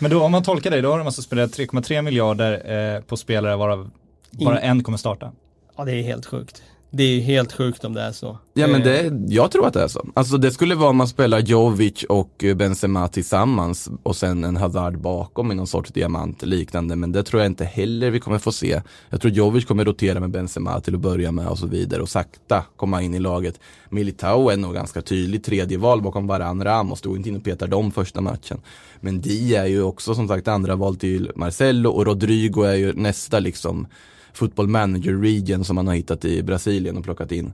Men 0.01 0.11
då 0.11 0.23
om 0.23 0.31
man 0.31 0.43
tolkar 0.43 0.71
dig, 0.71 0.81
då 0.81 0.91
har 0.91 0.97
de 0.97 1.07
alltså 1.07 1.21
spenderat 1.21 1.51
3,3 1.51 2.01
miljarder 2.01 2.71
eh, 2.95 3.01
på 3.01 3.17
spelare 3.17 3.55
varav 3.55 3.91
bara 4.31 4.59
en 4.59 4.83
kommer 4.83 4.97
starta. 4.97 5.31
Ja 5.77 5.85
det 5.85 5.91
är 5.91 6.03
helt 6.03 6.25
sjukt. 6.25 6.63
Det 6.93 7.03
är 7.03 7.21
helt 7.21 7.53
sjukt 7.53 7.85
om 7.85 7.93
det 7.93 8.01
är 8.01 8.11
så. 8.11 8.37
Ja 8.53 8.67
men 8.67 8.81
Eh, 8.81 9.11
det, 9.11 9.33
jag 9.33 9.51
tror 9.51 9.67
att 9.67 9.73
det 9.73 9.83
är 9.83 9.87
så. 9.87 10.07
Alltså 10.13 10.37
det 10.37 10.51
skulle 10.51 10.75
vara 10.75 10.89
om 10.89 10.97
man 10.97 11.07
spelar 11.07 11.39
Jovic 11.39 12.03
och 12.03 12.43
eh, 12.43 12.55
Benzema 12.55 13.07
tillsammans 13.07 13.89
och 14.03 14.15
sen 14.15 14.43
en 14.43 14.57
Hazard 14.57 14.97
bakom 14.97 15.51
i 15.51 15.55
någon 15.55 15.67
sorts 15.67 15.91
diamant 15.91 16.41
liknande. 16.41 16.95
Men 16.95 17.11
det 17.11 17.23
tror 17.23 17.41
jag 17.41 17.51
inte 17.51 17.65
heller 17.65 18.11
vi 18.11 18.19
kommer 18.19 18.39
få 18.39 18.51
se. 18.51 18.81
Jag 19.09 19.21
tror 19.21 19.33
Jovic 19.33 19.65
kommer 19.65 19.85
rotera 19.85 20.19
med 20.19 20.31
Benzema 20.31 20.79
till 20.79 20.95
att 20.95 21.01
börja 21.01 21.31
med 21.31 21.47
och 21.47 21.57
så 21.57 21.67
vidare 21.67 22.01
och 22.01 22.09
sakta 22.09 22.63
komma 22.75 23.01
in 23.01 23.13
i 23.13 23.19
laget. 23.19 23.59
Militao 23.89 24.49
är 24.49 24.57
nog 24.57 24.73
ganska 24.73 25.01
tydlig 25.01 25.43
tredje 25.43 25.77
val 25.77 26.01
bakom 26.01 26.27
Varan 26.27 26.63
Ramos. 26.63 27.01
Går 27.01 27.17
inte 27.17 27.29
in 27.29 27.35
och 27.35 27.43
petar 27.43 27.67
dem 27.67 27.91
första 27.91 28.21
matchen. 28.21 28.61
Men 28.99 29.21
Di 29.21 29.55
är 29.55 29.65
ju 29.65 29.83
också 29.83 30.15
som 30.15 30.27
sagt 30.27 30.47
andra 30.47 30.75
val 30.75 30.95
till 30.95 31.31
Marcelo 31.35 31.89
och 31.89 32.05
Rodrigo 32.05 32.63
är 32.63 32.75
ju 32.75 32.93
nästa 32.93 33.39
liksom 33.39 33.87
football 34.33 34.67
manager 34.67 35.13
region 35.13 35.65
som 35.65 35.75
man 35.75 35.87
har 35.87 35.95
hittat 35.95 36.25
i 36.25 36.43
Brasilien 36.43 36.97
och 36.97 37.03
plockat 37.03 37.31
in. 37.31 37.53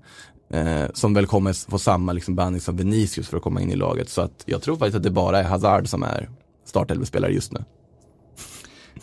Eh, 0.49 0.83
som 0.93 1.13
väl 1.13 1.25
kommer 1.25 1.69
få 1.69 1.79
samma 1.79 2.13
liksom 2.13 2.35
behandling 2.35 2.61
som 2.61 2.77
Vinicius 2.77 3.27
för 3.27 3.37
att 3.37 3.43
komma 3.43 3.61
in 3.61 3.71
i 3.71 3.75
laget. 3.75 4.09
Så 4.09 4.21
att 4.21 4.43
jag 4.45 4.61
tror 4.61 4.77
faktiskt 4.77 4.95
att 4.95 5.03
det 5.03 5.11
bara 5.11 5.39
är 5.39 5.43
Hazard 5.43 5.87
som 5.87 6.03
är 6.03 6.29
startelvespelare 6.65 7.31
just 7.31 7.51
nu. 7.51 7.63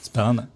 Spännande. 0.00 0.46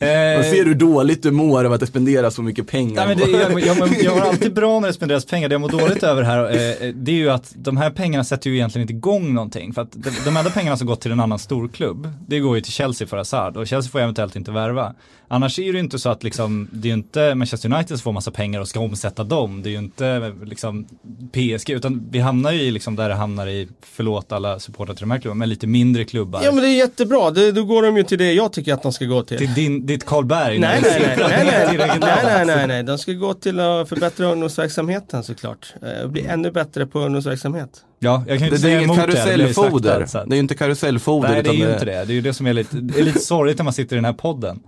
Man 0.00 0.08
eh, 0.08 0.42
ser 0.42 0.64
hur 0.64 0.74
dåligt 0.74 1.22
du 1.22 1.30
mår 1.30 1.64
av 1.64 1.72
att 1.72 1.80
det 1.80 1.86
spenderas 1.86 2.34
så 2.34 2.42
mycket 2.42 2.68
pengar. 2.68 3.06
Nej, 3.06 3.16
men 3.16 3.32
det, 3.32 3.38
jag, 3.38 3.60
jag, 3.60 4.02
jag 4.02 4.12
har 4.12 4.20
alltid 4.20 4.54
bra 4.54 4.80
när 4.80 4.88
det 4.88 4.94
spenderas 4.94 5.26
pengar, 5.26 5.48
det 5.48 5.54
jag 5.54 5.60
mår 5.60 5.68
dåligt 5.68 6.02
över 6.02 6.22
här, 6.22 6.44
eh, 6.44 6.94
det 6.94 7.12
är 7.12 7.16
ju 7.16 7.30
att 7.30 7.52
de 7.56 7.76
här 7.76 7.90
pengarna 7.90 8.24
sätter 8.24 8.50
ju 8.50 8.56
egentligen 8.56 8.82
inte 8.82 8.92
igång 8.92 9.34
någonting. 9.34 9.72
För 9.72 9.82
att 9.82 9.92
de, 9.92 10.10
de 10.24 10.36
enda 10.36 10.50
pengarna 10.50 10.76
som 10.76 10.86
gått 10.86 11.00
till 11.00 11.12
en 11.12 11.20
annan 11.20 11.38
storklubb, 11.38 12.12
det 12.26 12.38
går 12.38 12.56
ju 12.56 12.62
till 12.62 12.72
Chelsea 12.72 13.06
för 13.06 13.16
Hazard 13.16 13.56
och 13.56 13.66
Chelsea 13.66 13.90
får 13.90 14.00
eventuellt 14.00 14.36
inte 14.36 14.50
värva. 14.50 14.94
Annars 15.32 15.58
är 15.58 15.62
det 15.62 15.68
ju 15.68 15.78
inte 15.78 15.98
så 15.98 16.08
att 16.08 16.22
liksom, 16.24 16.68
det 16.72 16.88
är 16.88 16.90
ju 16.90 16.94
inte 16.94 17.34
Manchester 17.34 17.72
United 17.74 17.88
som 17.88 17.98
får 17.98 18.12
massa 18.12 18.30
pengar 18.30 18.60
och 18.60 18.68
ska 18.68 18.80
omsätta 18.80 19.24
dem, 19.24 19.62
det 19.62 19.68
är 19.68 19.70
ju 19.70 19.78
inte 19.78 20.32
liksom 20.44 20.84
PSG, 21.32 21.70
utan 21.70 22.08
vi 22.10 22.18
hamnar 22.18 22.52
ju 22.52 22.60
i 22.62 22.70
liksom 22.70 22.96
där 22.96 23.08
det 23.08 23.14
hamnar 23.14 23.46
i, 23.46 23.68
förlåt 23.82 24.32
alla 24.32 24.58
supportrar 24.60 24.94
till 24.94 25.02
de 25.02 25.10
här 25.10 25.18
klubbarna, 25.18 25.38
men 25.38 25.48
lite 25.48 25.66
mindre 25.66 26.04
klubbar. 26.04 26.40
Ja 26.44 26.52
men 26.52 26.62
det 26.62 26.68
är 26.68 26.76
jättebra, 26.76 27.30
det, 27.30 27.52
då 27.52 27.64
går 27.64 27.82
de 27.82 27.96
ju 27.96 28.02
till 28.02 28.18
det 28.18 28.32
jag 28.32 28.52
tycker 28.52 28.74
att 28.74 28.82
de 28.82 28.92
ska 28.92 29.04
gå 29.04 29.22
till. 29.22 29.38
Till 29.38 29.54
din, 29.54 29.86
ditt 29.86 30.06
Karlberg. 30.06 30.58
Nej, 30.58 30.80
nej, 30.82 31.00
nej, 31.00 31.16
nej, 31.18 31.62
att 31.62 31.70
det 31.70 31.82
är 31.82 31.88
nej, 31.88 31.98
nej, 32.00 32.46
nej, 32.46 32.56
nej, 32.56 32.66
nej, 32.66 32.82
de 32.82 32.98
ska 32.98 33.12
gå 33.12 33.34
till 33.34 33.60
att 33.60 33.88
förbättra 33.88 34.26
ungdomsverksamheten 34.26 35.22
såklart. 35.24 35.74
Eh, 35.82 36.02
Och 36.04 36.10
bli 36.10 36.26
ännu 36.26 36.50
bättre 36.50 36.86
på 36.86 37.00
ungdomsverksamhet. 37.00 37.84
Ja, 37.98 38.24
jag 38.28 38.38
kan 38.38 38.46
ju 38.48 38.50
det, 38.50 38.56
inte 38.56 38.68
det 38.68 38.72
är 38.74 38.78
säga 38.78 38.82
inget 38.82 38.84
emot 38.84 38.96
det, 38.96 39.06
det 39.06 39.12
karusellfoder. 39.12 40.06
är 40.30 40.32
ju 40.34 40.38
inte 40.38 40.54
karusellfoder. 40.54 41.28
Nej 41.28 41.42
det 41.42 41.50
är 41.50 41.54
ju 41.54 41.72
inte 41.72 41.84
det, 41.84 42.04
det 42.04 42.12
är 42.12 42.14
ju 42.14 42.20
det 42.20 42.34
som 42.34 42.46
är 42.46 42.52
lite, 42.52 42.76
det 42.76 43.00
är 43.00 43.04
lite 43.04 43.18
sorgligt 43.18 43.58
när 43.58 43.64
man 43.64 43.72
sitter 43.72 43.96
i 43.96 43.98
den 43.98 44.04
här 44.04 44.12
podden. 44.12 44.60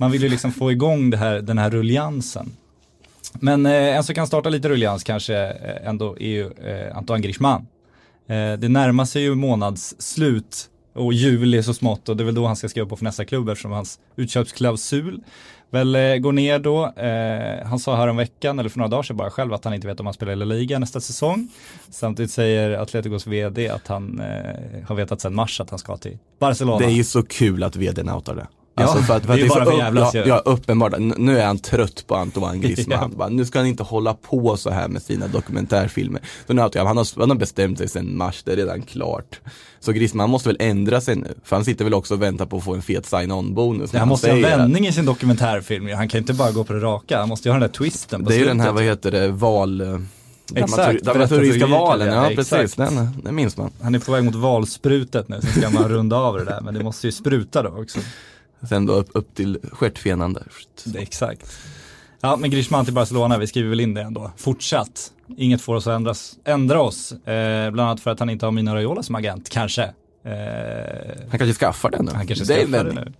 Man 0.00 0.10
vill 0.10 0.22
ju 0.22 0.28
liksom 0.28 0.52
få 0.52 0.72
igång 0.72 1.10
det 1.10 1.16
här, 1.16 1.40
den 1.40 1.58
här 1.58 1.70
rulliansen. 1.70 2.52
Men 3.34 3.66
eh, 3.66 3.72
en 3.96 4.04
som 4.04 4.14
kan 4.14 4.26
starta 4.26 4.48
lite 4.48 4.68
rullians 4.68 5.04
kanske 5.04 5.36
eh, 5.36 5.88
ändå 5.88 6.16
är 6.20 6.28
ju 6.28 6.50
eh, 6.50 6.96
Antoine 6.96 7.22
Griezmann. 7.22 7.66
Eh, 8.26 8.52
det 8.52 8.68
närmar 8.68 9.04
sig 9.04 9.22
ju 9.22 9.34
månadsslut 9.34 10.70
och 10.94 11.12
juli 11.12 11.62
så 11.62 11.74
smått 11.74 12.08
och 12.08 12.16
det 12.16 12.22
är 12.22 12.24
väl 12.24 12.34
då 12.34 12.46
han 12.46 12.56
ska 12.56 12.68
skriva 12.68 12.88
på 12.88 12.96
för 12.96 13.04
nästa 13.04 13.24
klubb 13.24 13.48
eftersom 13.48 13.70
hans 13.72 13.98
utköpsklausul 14.16 15.20
väl 15.70 15.96
eh, 15.96 16.16
går 16.16 16.32
ner 16.32 16.58
då. 16.58 16.86
Eh, 16.86 17.66
han 17.66 17.78
sa 17.78 17.96
här 17.96 18.08
om 18.08 18.16
veckan 18.16 18.58
eller 18.58 18.68
för 18.68 18.78
några 18.78 18.88
dagar 18.88 19.02
sedan 19.02 19.16
bara 19.16 19.30
själv 19.30 19.52
att 19.52 19.64
han 19.64 19.74
inte 19.74 19.86
vet 19.86 20.00
om 20.00 20.06
han 20.06 20.14
spelar 20.14 20.32
i 20.32 20.36
La 20.36 20.44
Liga 20.44 20.78
nästa 20.78 21.00
säsong. 21.00 21.48
Samtidigt 21.90 22.30
säger 22.30 22.70
Atleticos 22.70 23.26
vd 23.26 23.68
att 23.68 23.88
han 23.88 24.20
eh, 24.20 24.86
har 24.88 24.94
vetat 24.94 25.20
sedan 25.20 25.34
mars 25.34 25.60
att 25.60 25.70
han 25.70 25.78
ska 25.78 25.96
till 25.96 26.18
Barcelona. 26.38 26.78
Det 26.78 26.84
är 26.84 26.90
ju 26.90 27.04
så 27.04 27.22
kul 27.22 27.62
att 27.62 27.76
vdn 27.76 28.08
outar 28.08 28.34
det. 28.34 28.46
Ja, 28.80 28.86
Alltså 28.86 29.02
för 29.02 29.16
att, 29.16 29.26
för 29.26 29.36
det 29.36 29.40
är 29.42 29.44
att 29.46 29.48
bara 29.54 29.64
för 29.64 29.78
jävlas 29.78 30.14
ja, 30.14 30.22
ja, 30.26 30.36
uppenbart. 30.44 30.92
Nu 30.98 31.38
är 31.38 31.46
han 31.46 31.58
trött 31.58 32.04
på 32.06 32.14
Antoine 32.16 32.60
Griezmann. 32.60 33.14
Ja. 33.18 33.28
Nu 33.28 33.44
ska 33.44 33.58
han 33.58 33.66
inte 33.68 33.82
hålla 33.82 34.14
på 34.14 34.56
så 34.56 34.70
här 34.70 34.88
med 34.88 35.02
sina 35.02 35.26
dokumentärfilmer. 35.28 36.20
Så 36.46 36.52
nu, 36.52 36.60
han, 36.60 36.70
har, 36.76 37.20
han 37.20 37.30
har 37.30 37.36
bestämt 37.36 37.78
sig 37.78 37.88
sedan 37.88 38.16
mars, 38.16 38.42
det 38.44 38.52
är 38.52 38.56
redan 38.56 38.82
klart. 38.82 39.40
Så 39.80 39.92
Griezmann 39.92 40.30
måste 40.30 40.48
väl 40.48 40.56
ändra 40.60 41.00
sig 41.00 41.16
nu. 41.16 41.34
För 41.44 41.56
han 41.56 41.64
sitter 41.64 41.84
väl 41.84 41.94
också 41.94 42.14
och 42.14 42.22
väntar 42.22 42.46
på 42.46 42.56
att 42.56 42.64
få 42.64 42.74
en 42.74 42.82
fet 42.82 43.06
sign-on-bonus. 43.06 43.92
när 43.92 44.00
Han 44.00 44.08
måste 44.08 44.30
ha 44.30 44.36
att- 44.36 44.42
vändning 44.44 44.86
i 44.86 44.92
sin 44.92 45.04
dokumentärfilm. 45.04 45.88
Han 45.96 46.08
kan 46.08 46.18
inte 46.18 46.34
bara 46.34 46.50
gå 46.52 46.64
på 46.64 46.72
det 46.72 46.80
raka, 46.80 47.18
han 47.20 47.28
måste 47.28 47.48
ju 47.48 47.52
ha 47.52 47.58
den 47.60 47.68
där 47.68 47.74
twisten 47.78 48.24
på 48.24 48.30
Det 48.30 48.36
är 48.36 48.38
ju 48.38 48.44
den 48.44 48.60
här, 48.60 48.72
vad 48.72 48.82
heter 48.82 49.10
det, 49.10 49.28
val... 49.28 49.80
eh, 49.80 49.98
Exakt, 50.54 50.78
dramatur- 50.78 51.04
Dramaturgiska 51.04 51.66
valen, 51.66 52.06
ja, 52.08 52.30
ja 52.30 52.36
precis, 52.36 52.74
den, 52.74 53.08
den 53.24 53.34
minns 53.34 53.56
man. 53.56 53.70
Han 53.82 53.94
är 53.94 53.98
på 53.98 54.12
väg 54.12 54.24
mot 54.24 54.34
valsprutet 54.34 55.28
nu, 55.28 55.40
sen 55.40 55.50
ska 55.62 55.70
man 55.70 55.88
runda 55.88 56.16
av 56.16 56.36
det 56.38 56.44
där, 56.44 56.60
men 56.60 56.74
det 56.74 56.82
måste 56.84 57.06
ju 57.06 57.12
spruta 57.12 57.62
då 57.62 57.68
också. 57.68 57.98
Sen 58.68 58.86
då 58.86 58.92
upp, 58.92 59.08
upp 59.14 59.34
till 59.34 59.58
stjärtfenan 59.72 60.32
där. 60.32 60.42
Det 60.84 60.98
exakt. 60.98 61.58
Ja, 62.20 62.36
men 62.36 62.50
Griezmann 62.50 62.84
till 62.84 62.94
Barcelona, 62.94 63.38
vi 63.38 63.46
skriver 63.46 63.68
väl 63.70 63.80
in 63.80 63.94
det 63.94 64.02
ändå. 64.02 64.30
Fortsatt. 64.36 65.12
Inget 65.36 65.60
får 65.60 65.74
oss 65.74 65.86
att 65.86 65.94
ändras, 65.96 66.36
ändra 66.44 66.80
oss. 66.82 67.12
Eh, 67.12 67.70
bland 67.70 67.80
annat 67.88 68.00
för 68.00 68.10
att 68.10 68.20
han 68.20 68.30
inte 68.30 68.46
har 68.46 68.50
Mino 68.52 68.70
Raiola 68.70 69.02
som 69.02 69.14
agent, 69.14 69.48
kanske. 69.48 69.82
Eh, 70.24 70.30
Han 71.30 71.38
kanske 71.38 71.52
skaffar 71.54 71.90
den 71.90 72.04
nu. 72.04 72.12
han 72.14 72.26
kanske 72.26 72.44
det 72.44 72.66
skaffar 72.66 72.84
det 72.84 72.92
nu. 72.92 73.12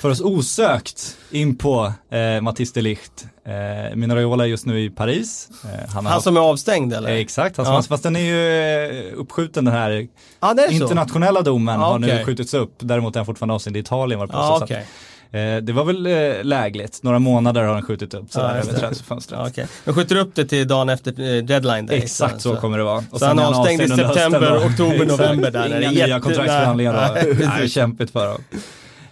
För 0.00 0.10
oss 0.10 0.20
osökt 0.20 1.16
in 1.30 1.56
på 1.56 1.92
eh, 2.10 2.40
Matisse 2.40 2.72
de 2.74 2.82
Ligt. 2.82 3.26
Eh, 3.46 3.96
Mino 3.96 4.14
Raiola 4.14 4.44
är 4.44 4.48
just 4.48 4.66
nu 4.66 4.80
i 4.80 4.90
Paris. 4.90 5.48
Eh, 5.64 5.68
han 5.70 5.88
Han 5.88 6.06
haft- 6.06 6.24
som 6.24 6.36
är 6.36 6.40
avstängd 6.40 6.92
eller? 6.94 7.08
Eh, 7.10 7.16
Exakt, 7.16 7.56
han, 7.56 7.66
Ja. 7.66 7.82
fast 7.82 8.02
den 8.02 8.16
är 8.16 8.20
ju 8.20 9.08
eh, 9.08 9.12
uppskjuten 9.20 9.64
den 9.64 9.74
här 9.74 9.90
det 9.90 10.06
är 10.46 10.68
så. 10.68 10.72
internationella 10.74 11.42
domen 11.42 11.80
Ja, 11.80 11.86
har 11.86 11.98
nu 11.98 12.24
skjutits 12.24 12.54
upp. 12.54 12.72
Däremot 12.78 13.16
är 13.16 13.20
han 13.20 13.26
fortfarande 13.26 13.54
avstängd 13.54 13.76
i 13.76 13.80
Italien 13.80 14.18
var 14.20 14.26
det 14.26 14.32
påstås. 14.32 14.62
okej. 14.62 14.86
Eh, 15.30 15.56
det 15.62 15.72
var 15.72 15.84
väl 15.84 16.06
eh, 16.06 16.44
lägligt, 16.44 17.02
några 17.02 17.18
månader 17.18 17.62
har 17.64 17.74
han 17.74 17.82
skjutit 17.82 18.14
upp 18.14 18.32
sådär 18.32 18.48
Ja, 18.48 18.54
över 18.62 18.78
transferfönstret. 18.80 19.40
Ja, 19.42 19.48
okej. 19.48 19.66
Men 19.84 19.94
skjuter 19.94 20.16
upp 20.16 20.34
det 20.34 20.44
till 20.44 20.68
dagen 20.68 20.88
efter 20.88 21.42
deadline 21.42 21.86
day. 21.86 21.98
Exakt 21.98 22.40
så, 22.40 22.56
kommer 22.56 22.78
det 22.78 22.84
vara. 22.84 23.04
Och 23.10 23.18
Så 23.18 23.26
han 23.26 23.38
avstängd 23.38 23.82
i 23.82 23.88
september, 23.88 24.66
oktober, 24.66 25.06
november 25.08 25.50
där, 25.50 25.66
Inga 25.80 25.90
nya 25.90 26.06
jätte- 26.08 26.20
kontraktsförhandlingar 26.20 26.92
då. 26.92 27.14
Nej, 27.14 27.24
Nej, 27.38 27.48
det 27.58 27.64
är 27.64 27.68
kämpigt 27.68 28.10
för 28.10 28.26
dem. 28.26 28.40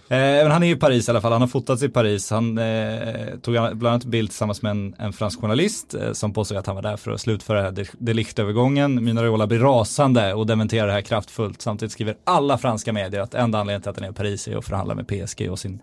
Eh, 0.09 0.49
han 0.49 0.63
är 0.63 0.71
i 0.71 0.75
Paris 0.75 1.07
i 1.07 1.11
alla 1.11 1.21
fall, 1.21 1.31
han 1.31 1.41
har 1.41 1.47
fotats 1.47 1.83
i 1.83 1.89
Paris. 1.89 2.31
Han 2.31 2.57
eh, 2.57 3.27
tog 3.41 3.53
bland 3.53 3.87
annat 3.87 4.05
bild 4.05 4.29
tillsammans 4.29 4.61
med 4.61 4.69
en, 4.69 4.95
en 4.97 5.13
fransk 5.13 5.41
journalist 5.41 5.93
eh, 5.93 6.11
som 6.13 6.33
påstod 6.33 6.57
att 6.57 6.67
han 6.67 6.75
var 6.75 6.83
där 6.83 6.97
för 6.97 7.11
att 7.11 7.21
slutföra 7.21 7.71
Deliche-övergången. 7.97 9.03
Mina 9.03 9.23
Raiola 9.23 9.47
blir 9.47 9.59
rasande 9.59 10.33
och 10.33 10.47
dementerar 10.47 10.87
det 10.87 10.93
här 10.93 11.01
kraftfullt. 11.01 11.61
Samtidigt 11.61 11.91
skriver 11.91 12.15
alla 12.23 12.57
franska 12.57 12.93
medier 12.93 13.21
att 13.21 13.33
enda 13.33 13.59
anledningen 13.59 13.81
till 13.81 13.89
att 13.89 13.99
han 13.99 14.05
är 14.05 14.11
i 14.11 14.13
Paris 14.13 14.47
är 14.47 14.57
att 14.57 14.65
förhandla 14.65 14.95
med 14.95 15.07
PSG 15.07 15.51
och 15.51 15.59
sin 15.59 15.79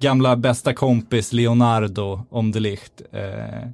gamla 0.00 0.36
bästa 0.36 0.74
kompis 0.74 1.32
Leonardo 1.32 2.20
om 2.30 2.52
de 2.52 2.78
Eh, 3.12 3.68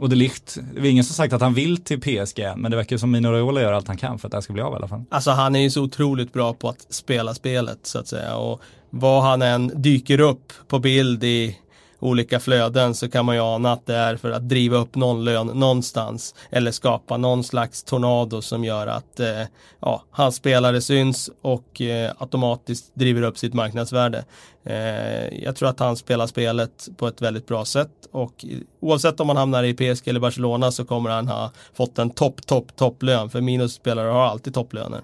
och 0.00 0.08
de 0.08 0.16
Ligt, 0.16 0.58
det 0.74 0.80
är 0.80 0.84
ingen 0.84 1.04
som 1.04 1.14
sagt 1.14 1.32
att 1.32 1.40
han 1.40 1.54
vill 1.54 1.76
till 1.76 2.00
PSG 2.00 2.38
än, 2.38 2.60
men 2.60 2.70
det 2.70 2.76
verkar 2.76 2.96
som 2.96 3.10
Mino 3.10 3.28
Raiola 3.28 3.60
gör 3.60 3.72
allt 3.72 3.88
han 3.88 3.96
kan 3.96 4.18
för 4.18 4.28
att 4.28 4.32
det 4.32 4.36
här 4.36 4.42
ska 4.42 4.52
bli 4.52 4.62
av 4.62 4.72
i 4.72 4.76
alla 4.76 4.88
fall. 4.88 5.04
Alltså 5.10 5.30
han 5.30 5.56
är 5.56 5.60
ju 5.60 5.70
så 5.70 5.82
otroligt 5.82 6.32
bra 6.32 6.54
på 6.54 6.68
att 6.68 6.86
spela 6.90 7.34
spelet 7.34 7.78
så 7.82 7.98
att 7.98 8.08
säga. 8.08 8.36
Och 8.36 8.62
vad 8.90 9.22
han 9.22 9.42
än 9.42 9.82
dyker 9.82 10.20
upp 10.20 10.52
på 10.68 10.78
bild 10.78 11.24
i 11.24 11.58
olika 12.00 12.40
flöden 12.40 12.94
så 12.94 13.10
kan 13.10 13.24
man 13.24 13.34
ju 13.34 13.40
ana 13.40 13.72
att 13.72 13.86
det 13.86 13.94
är 13.94 14.16
för 14.16 14.30
att 14.30 14.48
driva 14.48 14.76
upp 14.76 14.94
någon 14.94 15.24
lön 15.24 15.46
någonstans. 15.46 16.34
Eller 16.50 16.70
skapa 16.70 17.16
någon 17.16 17.44
slags 17.44 17.82
tornado 17.82 18.42
som 18.42 18.64
gör 18.64 18.86
att 18.86 19.20
eh, 19.20 19.42
ja, 19.80 20.04
hans 20.10 20.34
spelare 20.36 20.80
syns 20.80 21.30
och 21.42 21.80
eh, 21.80 22.12
automatiskt 22.18 22.94
driver 22.94 23.22
upp 23.22 23.38
sitt 23.38 23.54
marknadsvärde. 23.54 24.24
Eh, 24.64 25.44
jag 25.44 25.56
tror 25.56 25.68
att 25.68 25.80
han 25.80 25.96
spelar 25.96 26.26
spelet 26.26 26.88
på 26.96 27.06
ett 27.06 27.22
väldigt 27.22 27.46
bra 27.46 27.64
sätt 27.64 27.90
och 28.12 28.44
oavsett 28.80 29.20
om 29.20 29.28
han 29.28 29.36
hamnar 29.36 29.64
i 29.64 29.74
PSG 29.74 30.08
eller 30.08 30.20
Barcelona 30.20 30.70
så 30.70 30.84
kommer 30.84 31.10
han 31.10 31.28
ha 31.28 31.50
fått 31.74 31.98
en 31.98 32.10
topp, 32.10 32.46
topp, 32.46 32.76
topplön. 32.76 33.30
För 33.30 33.40
minusspelare 33.40 34.08
har 34.08 34.26
alltid 34.26 34.54
topplöner. 34.54 35.00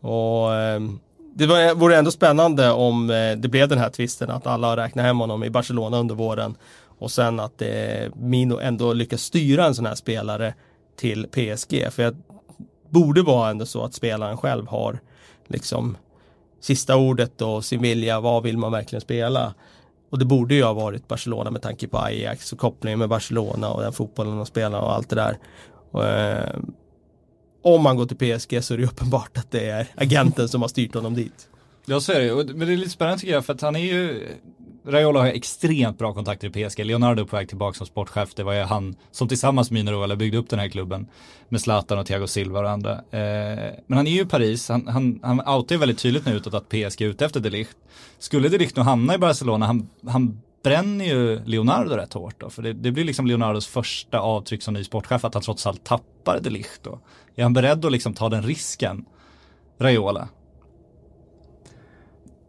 Och 0.00 0.54
ehm, 0.54 1.00
det 1.34 1.74
vore 1.74 1.96
ändå 1.96 2.10
spännande 2.10 2.70
om 2.70 3.10
eh, 3.10 3.36
det 3.36 3.48
blev 3.48 3.68
den 3.68 3.78
här 3.78 3.90
tvisten 3.90 4.30
att 4.30 4.46
alla 4.46 4.66
har 4.66 4.76
räknat 4.76 5.04
hem 5.04 5.18
honom 5.18 5.44
i 5.44 5.50
Barcelona 5.50 5.98
under 5.98 6.14
våren 6.14 6.56
och 6.98 7.10
sen 7.10 7.40
att 7.40 7.62
eh, 7.62 7.68
Mino 8.14 8.60
ändå 8.60 8.92
lyckas 8.92 9.22
styra 9.22 9.66
en 9.66 9.74
sån 9.74 9.86
här 9.86 9.94
spelare 9.94 10.54
till 10.96 11.26
PSG. 11.26 11.86
För 11.90 12.02
det 12.02 12.16
borde 12.88 13.22
vara 13.22 13.50
ändå 13.50 13.66
så 13.66 13.84
att 13.84 13.94
spelaren 13.94 14.36
själv 14.36 14.66
har 14.66 14.98
liksom 15.46 15.96
sista 16.60 16.96
ordet 16.96 17.42
och 17.42 17.64
sin 17.64 17.82
vilja, 17.82 18.20
vad 18.20 18.42
vill 18.42 18.58
man 18.58 18.72
verkligen 18.72 19.00
spela? 19.00 19.54
Och 20.10 20.18
det 20.18 20.24
borde 20.24 20.54
ju 20.54 20.64
ha 20.64 20.72
varit 20.72 21.08
Barcelona 21.08 21.50
med 21.50 21.62
tanke 21.62 21.88
på 21.88 21.98
Ajax 21.98 22.52
och 22.52 22.58
kopplingen 22.58 22.98
med 22.98 23.08
Barcelona 23.08 23.70
och 23.70 23.82
den 23.82 23.92
fotbollen 23.92 24.36
de 24.36 24.46
spelar 24.46 24.80
och 24.80 24.92
allt 24.92 25.08
det 25.08 25.16
där. 25.16 25.38
Eh, 25.94 26.60
om 27.62 27.86
han 27.86 27.96
går 27.96 28.06
till 28.06 28.16
PSG 28.16 28.64
så 28.64 28.74
är 28.74 28.78
det 28.78 28.84
uppenbart 28.84 29.38
att 29.38 29.50
det 29.50 29.68
är 29.68 29.86
agenten 29.94 30.48
som 30.48 30.60
har 30.62 30.68
styrt 30.68 30.94
honom 30.94 31.14
dit. 31.14 31.48
Ja 31.84 32.00
så 32.00 32.12
är 32.12 32.20
det 32.20 32.26
ju, 32.26 32.34
men 32.34 32.66
det 32.66 32.72
är 32.72 32.76
lite 32.76 32.90
spännande 32.90 33.20
tycker 33.20 33.32
jag 33.34 33.44
för 33.44 33.54
att 33.54 33.60
han 33.60 33.76
är 33.76 33.80
ju 33.80 34.28
Raiola 34.86 35.20
har 35.20 35.26
ju 35.26 35.32
extremt 35.32 35.98
bra 35.98 36.14
kontakter 36.14 36.56
i 36.56 36.68
PSG. 36.68 36.84
Leonardo 36.84 37.22
är 37.22 37.26
på 37.26 37.36
väg 37.36 37.48
tillbaka 37.48 37.78
som 37.78 37.86
sportchef. 37.86 38.34
Det 38.34 38.42
var 38.42 38.52
ju 38.52 38.62
han 38.62 38.96
som 39.10 39.28
tillsammans 39.28 39.70
med 39.70 39.84
Mino 39.84 40.16
byggde 40.16 40.38
upp 40.38 40.48
den 40.48 40.58
här 40.58 40.68
klubben. 40.68 41.06
Med 41.48 41.60
Zlatan 41.60 41.98
och 41.98 42.06
Thiago 42.06 42.26
Silva 42.26 42.60
och 42.60 42.70
andra. 42.70 42.92
Eh, 42.92 43.72
men 43.86 43.96
han 43.96 44.06
är 44.06 44.10
ju 44.10 44.20
i 44.20 44.26
Paris. 44.26 44.68
Han, 44.68 44.88
han, 44.88 45.20
han 45.22 45.40
outar 45.40 45.74
ju 45.74 45.78
väldigt 45.78 45.98
tydligt 45.98 46.26
nu 46.26 46.32
utåt 46.32 46.54
att 46.54 46.68
PSG 46.68 47.02
är 47.02 47.06
ute 47.06 47.24
efter 47.24 47.40
de 47.40 47.50
Ligt. 47.50 47.76
Skulle 48.18 48.48
de 48.48 48.58
Ligt 48.58 48.76
nu 48.76 48.82
hamna 48.82 49.14
i 49.14 49.18
Barcelona, 49.18 49.66
han, 49.66 49.88
han 50.08 50.42
bränner 50.62 51.04
ju 51.04 51.44
Leonardo 51.44 51.94
rätt 51.94 52.12
hårt 52.12 52.40
då. 52.40 52.50
För 52.50 52.62
det, 52.62 52.72
det 52.72 52.90
blir 52.90 53.04
liksom 53.04 53.26
Leonardos 53.26 53.66
första 53.66 54.18
avtryck 54.18 54.62
som 54.62 54.74
ny 54.74 54.84
sportchef 54.84 55.24
att 55.24 55.34
han 55.34 55.42
trots 55.42 55.66
allt 55.66 55.84
tappar 55.84 56.40
de 56.40 56.50
Ligt 56.50 56.80
då. 56.82 56.98
Är 57.36 57.42
han 57.42 57.52
beredd 57.52 57.84
att 57.84 57.92
liksom 57.92 58.14
ta 58.14 58.28
den 58.28 58.42
risken? 58.42 59.04
Raiola? 59.78 60.28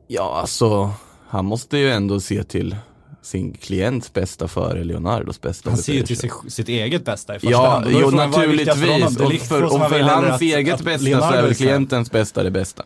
Ja, 0.08 0.38
alltså 0.41 0.93
han 1.28 1.46
måste 1.46 1.78
ju 1.78 1.91
ändå 1.91 2.19
se 2.19 2.43
till 2.43 2.76
sin 3.22 3.54
klients 3.54 4.13
bästa 4.13 4.48
före 4.48 4.84
Leonardos 4.84 5.41
bästa. 5.41 5.69
Han 5.69 5.78
ser 5.78 5.93
ju 5.93 6.04
till 6.04 6.15
så. 6.15 6.22
sig, 6.22 6.32
sitt 6.52 6.69
eget 6.69 7.06
bästa 7.06 7.36
i 7.36 7.39
första 7.39 7.52
Ja, 7.52 7.69
hand. 7.69 7.86
Jo 7.89 8.10
naturligtvis. 8.10 9.19
Och 9.19 9.34
för, 9.34 9.63
och 9.63 9.89
för 9.89 10.00
hans 10.00 10.41
eget 10.41 10.74
att 10.74 10.82
bästa 10.82 11.00
så 11.00 11.06
Leonardo 11.06 11.38
är 11.38 11.41
väl 11.41 11.56
så 11.56 11.63
klientens 11.63 12.12
bästa 12.12 12.43
det 12.43 12.52
bästa. 12.52 12.84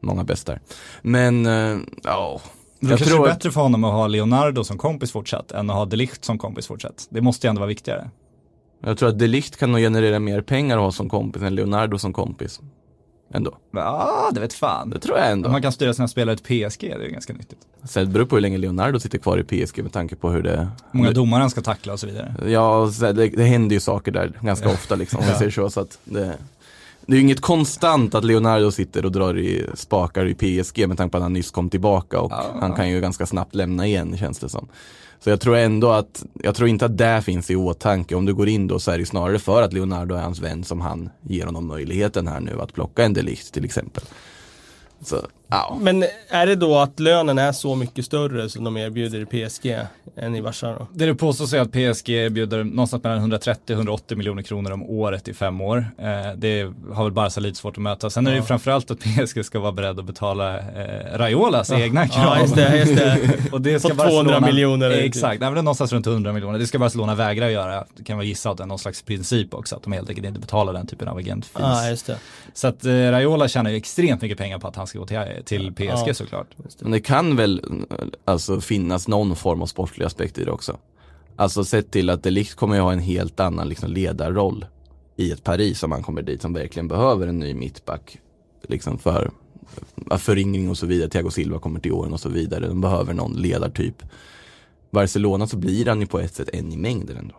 Många 0.00 0.24
bästar. 0.24 0.60
Men, 1.02 1.46
eh, 1.46 1.78
ja. 2.02 2.40
Det 2.80 2.88
Jag 2.88 2.98
kanske 2.98 3.06
tror 3.06 3.28
är 3.28 3.32
bättre 3.32 3.50
för 3.50 3.60
honom 3.60 3.84
att 3.84 3.92
ha 3.92 4.06
Leonardo 4.06 4.64
som 4.64 4.78
kompis 4.78 5.12
fortsatt 5.12 5.52
än 5.52 5.70
att 5.70 5.76
ha 5.76 5.84
De 5.84 5.96
Ligt 5.96 6.24
som 6.24 6.38
kompis 6.38 6.66
fortsatt. 6.66 7.06
Det 7.10 7.20
måste 7.20 7.46
ju 7.46 7.48
ändå 7.48 7.60
vara 7.60 7.68
viktigare. 7.68 8.10
Jag 8.80 8.98
tror 8.98 9.08
att 9.08 9.18
Delict 9.18 9.56
kan 9.56 9.72
nog 9.72 9.80
generera 9.80 10.18
mer 10.18 10.40
pengar 10.40 10.76
att 10.76 10.82
ha 10.82 10.92
som 10.92 11.08
kompis 11.08 11.42
än 11.42 11.54
Leonardo 11.54 11.98
som 11.98 12.12
kompis. 12.12 12.60
Ändå. 13.34 13.58
Ja, 13.70 14.30
det 14.32 14.40
vet 14.40 14.52
fan. 14.54 14.90
Det 14.90 14.98
tror 14.98 15.18
jag 15.18 15.30
ändå. 15.30 15.46
Om 15.48 15.52
man 15.52 15.62
kan 15.62 15.72
styra 15.72 15.94
sina 15.94 16.08
spelare 16.08 16.36
till 16.36 16.44
PSG, 16.70 16.80
det 16.80 17.06
är 17.06 17.10
ganska 17.10 17.32
nyttigt. 17.32 17.58
Sen 17.84 18.04
det 18.06 18.10
beror 18.12 18.24
på 18.26 18.36
hur 18.36 18.40
länge 18.40 18.58
Leonardo 18.58 19.00
sitter 19.00 19.18
kvar 19.18 19.38
i 19.50 19.64
PSG 19.66 19.82
med 19.82 19.92
tanke 19.92 20.16
på 20.16 20.30
hur 20.30 20.42
det 20.42 20.68
många 20.92 21.10
domare 21.10 21.40
han 21.40 21.50
ska 21.50 21.60
tackla 21.60 21.92
och 21.92 22.00
så 22.00 22.06
vidare. 22.06 22.34
Ja, 22.46 22.90
det, 23.00 23.12
det 23.12 23.44
händer 23.44 23.74
ju 23.76 23.80
saker 23.80 24.12
där 24.12 24.32
ganska 24.40 24.68
ofta 24.68 24.94
liksom, 24.94 25.18
om 25.18 25.24
vi 25.24 25.30
Ja. 25.32 25.38
säger 25.38 25.50
så. 25.50 25.70
så 25.70 25.80
att 25.80 25.98
det, 26.04 26.38
det 27.06 27.12
är 27.12 27.16
ju 27.16 27.22
inget 27.22 27.40
konstant 27.40 28.14
att 28.14 28.24
Leonardo 28.24 28.70
sitter 28.70 29.04
och 29.04 29.12
drar 29.12 29.38
i 29.38 29.66
spakar 29.74 30.26
i 30.26 30.34
PSG 30.62 30.88
med 30.88 30.96
tanke 30.96 31.10
på 31.12 31.16
att 31.16 31.22
han 31.22 31.32
nyss 31.32 31.50
kom 31.50 31.70
tillbaka 31.70 32.20
och 32.20 32.32
Ja. 32.32 32.44
han 32.60 32.72
kan 32.72 32.90
ju 32.90 33.00
ganska 33.00 33.26
snabbt 33.26 33.54
lämna 33.54 33.86
igen 33.86 34.16
känns 34.18 34.38
det 34.38 34.48
som. 34.48 34.68
Så 35.20 35.30
jag 35.30 35.40
tror 35.40 35.56
ändå 35.56 35.90
att, 35.90 36.24
jag 36.42 36.54
tror 36.54 36.68
inte 36.68 36.84
att 36.84 36.98
det 36.98 37.22
finns 37.22 37.50
i 37.50 37.56
åtanke. 37.56 38.14
Om 38.14 38.26
du 38.26 38.34
går 38.34 38.48
in 38.48 38.66
då 38.66 38.78
så 38.78 38.90
är 38.90 38.98
det 38.98 39.06
snarare 39.06 39.38
för 39.38 39.62
att 39.62 39.72
Leonardo 39.72 40.14
är 40.14 40.20
hans 40.20 40.40
vän 40.40 40.64
som 40.64 40.80
han 40.80 41.10
ger 41.22 41.46
honom 41.46 41.66
möjligheten 41.66 42.26
här 42.26 42.40
nu 42.40 42.60
att 42.60 42.72
plocka 42.72 43.04
en 43.04 43.12
delikt 43.12 43.52
till 43.52 43.64
exempel. 43.64 44.02
Så, 45.00 45.16
ja. 45.48 45.78
Men 45.80 46.04
är 46.28 46.46
det 46.46 46.54
då 46.54 46.78
att 46.78 47.00
lönen 47.00 47.38
är 47.38 47.52
så 47.52 47.74
mycket 47.74 48.04
större 48.04 48.48
som 48.48 48.64
de 48.64 48.76
erbjuder 48.76 49.20
i 49.20 49.48
PSG 49.48 49.76
än 50.16 50.36
i 50.36 50.40
då? 50.60 50.86
Det 50.92 51.06
det 51.06 51.14
påstås 51.14 51.52
är 51.52 51.60
att 51.60 51.72
PSG 51.72 52.08
erbjuder 52.10 52.64
någonstans 52.64 53.02
mellan 53.02 53.18
130 53.18 53.62
och 53.66 53.78
180 53.78 54.16
miljoner 54.16 54.42
kronor 54.42 54.70
om 54.72 54.82
året 54.82 55.28
i 55.28 55.34
fem 55.34 55.60
år. 55.60 55.86
Eh, 55.98 56.06
det 56.36 56.72
har 56.92 57.04
väl 57.04 57.12
Barca 57.12 57.40
lite 57.40 57.58
svårt 57.58 57.76
att 57.76 57.82
möta. 57.82 58.10
Sen 58.10 58.26
är 58.26 58.30
det 58.30 58.34
ju 58.36 58.42
Ja. 58.42 58.46
framförallt 58.46 58.90
att 58.90 58.98
PSG 59.00 59.44
ska 59.44 59.60
vara 59.60 59.72
beredd 59.72 59.98
att 59.98 60.04
betala 60.04 60.58
eh, 60.58 61.18
Raiolas 61.18 61.72
egna 61.72 62.08
krav. 62.08 62.24
Ja, 62.24 62.40
just 62.40 62.54
det, 62.54 62.78
just 62.78 62.96
det. 62.96 63.18
Och 63.52 63.60
det 63.60 63.80
ska 63.80 63.88
På 63.88 64.02
200 64.02 64.40
miljoner. 64.40 64.90
Eh, 64.90 64.96
Exakt, 64.98 65.40
nej, 65.40 65.48
men 65.50 65.54
det 65.54 65.60
är 65.60 65.62
någonstans 65.62 65.92
runt 65.92 66.06
100 66.06 66.32
miljoner. 66.32 66.58
Det 66.58 66.66
ska 66.66 66.78
Barcelona 66.78 67.14
vägra 67.14 67.50
göra. 67.50 67.84
Det 67.96 68.04
kan 68.04 68.16
vara 68.16 68.26
gissa 68.26 68.50
att 68.50 68.56
det 68.56 68.62
är 68.62 68.66
någon 68.66 68.78
slags 68.78 69.02
princip 69.02 69.54
också. 69.54 69.76
Att 69.76 69.82
de 69.82 69.92
helt 69.92 70.08
enkelt 70.08 70.26
inte 70.26 70.40
betalar 70.40 70.72
den 70.72 70.86
typen 70.86 71.08
av 71.08 71.16
agentfees. 71.16 71.62
Ja, 71.66 71.88
just 71.88 72.06
det. 72.06 72.18
Så 72.54 72.68
att 72.68 72.84
eh, 72.84 72.90
Raiola 72.92 73.48
tjänar 73.48 73.70
ju 73.70 73.76
extremt 73.76 74.22
mycket 74.22 74.38
pengar 74.38 74.58
på 74.58 74.68
att 74.68 74.76
han 74.76 74.86
ska 74.86 74.98
gå 74.98 75.06
till, 75.06 75.16
till 75.44 75.72
PSG 75.72 76.08
Ja. 76.08 76.14
såklart. 76.14 76.46
Men 76.80 76.90
det 76.92 77.00
kan 77.00 77.36
väl 77.36 77.62
alltså 78.24 78.60
finnas 78.60 79.08
någon 79.08 79.36
form 79.36 79.62
av 79.62 79.66
sportslig 79.66 80.06
aspekt 80.06 80.38
i 80.38 80.44
det 80.44 80.50
också. 80.50 80.76
Alltså 81.36 81.64
sett 81.64 81.90
till 81.90 82.10
att 82.10 82.22
Delict 82.22 82.54
kommer 82.54 82.74
ju 82.74 82.80
ha 82.80 82.92
en 82.92 82.98
helt 82.98 83.40
annan 83.40 83.68
liksom, 83.68 83.90
ledarroll 83.90 84.66
i 85.16 85.30
ett 85.32 85.44
Paris 85.44 85.82
om 85.82 85.92
han 85.92 86.02
kommer 86.02 86.22
dit 86.22 86.42
som 86.42 86.52
verkligen 86.52 86.88
behöver 86.88 87.26
en 87.26 87.38
ny 87.38 87.54
mittback. 87.54 88.18
Liksom 88.68 88.98
för 88.98 89.30
ja, 90.10 90.18
föryngring 90.18 90.70
och 90.70 90.78
så 90.78 90.86
vidare. 90.86 91.10
Thiago 91.10 91.30
Silva 91.30 91.58
kommer 91.58 91.80
till 91.80 91.92
åren 91.92 92.12
och 92.12 92.20
så 92.20 92.28
vidare. 92.28 92.68
De 92.68 92.80
behöver 92.80 93.14
någon 93.14 93.32
ledartyp. 93.32 94.02
Barcelona 94.90 95.46
så 95.46 95.56
blir 95.56 95.86
han 95.86 96.00
ju 96.00 96.06
på 96.06 96.18
ett 96.20 96.34
sätt 96.34 96.48
en 96.52 96.72
i 96.72 96.76
mängden 96.76 97.16
ändå. 97.16 97.34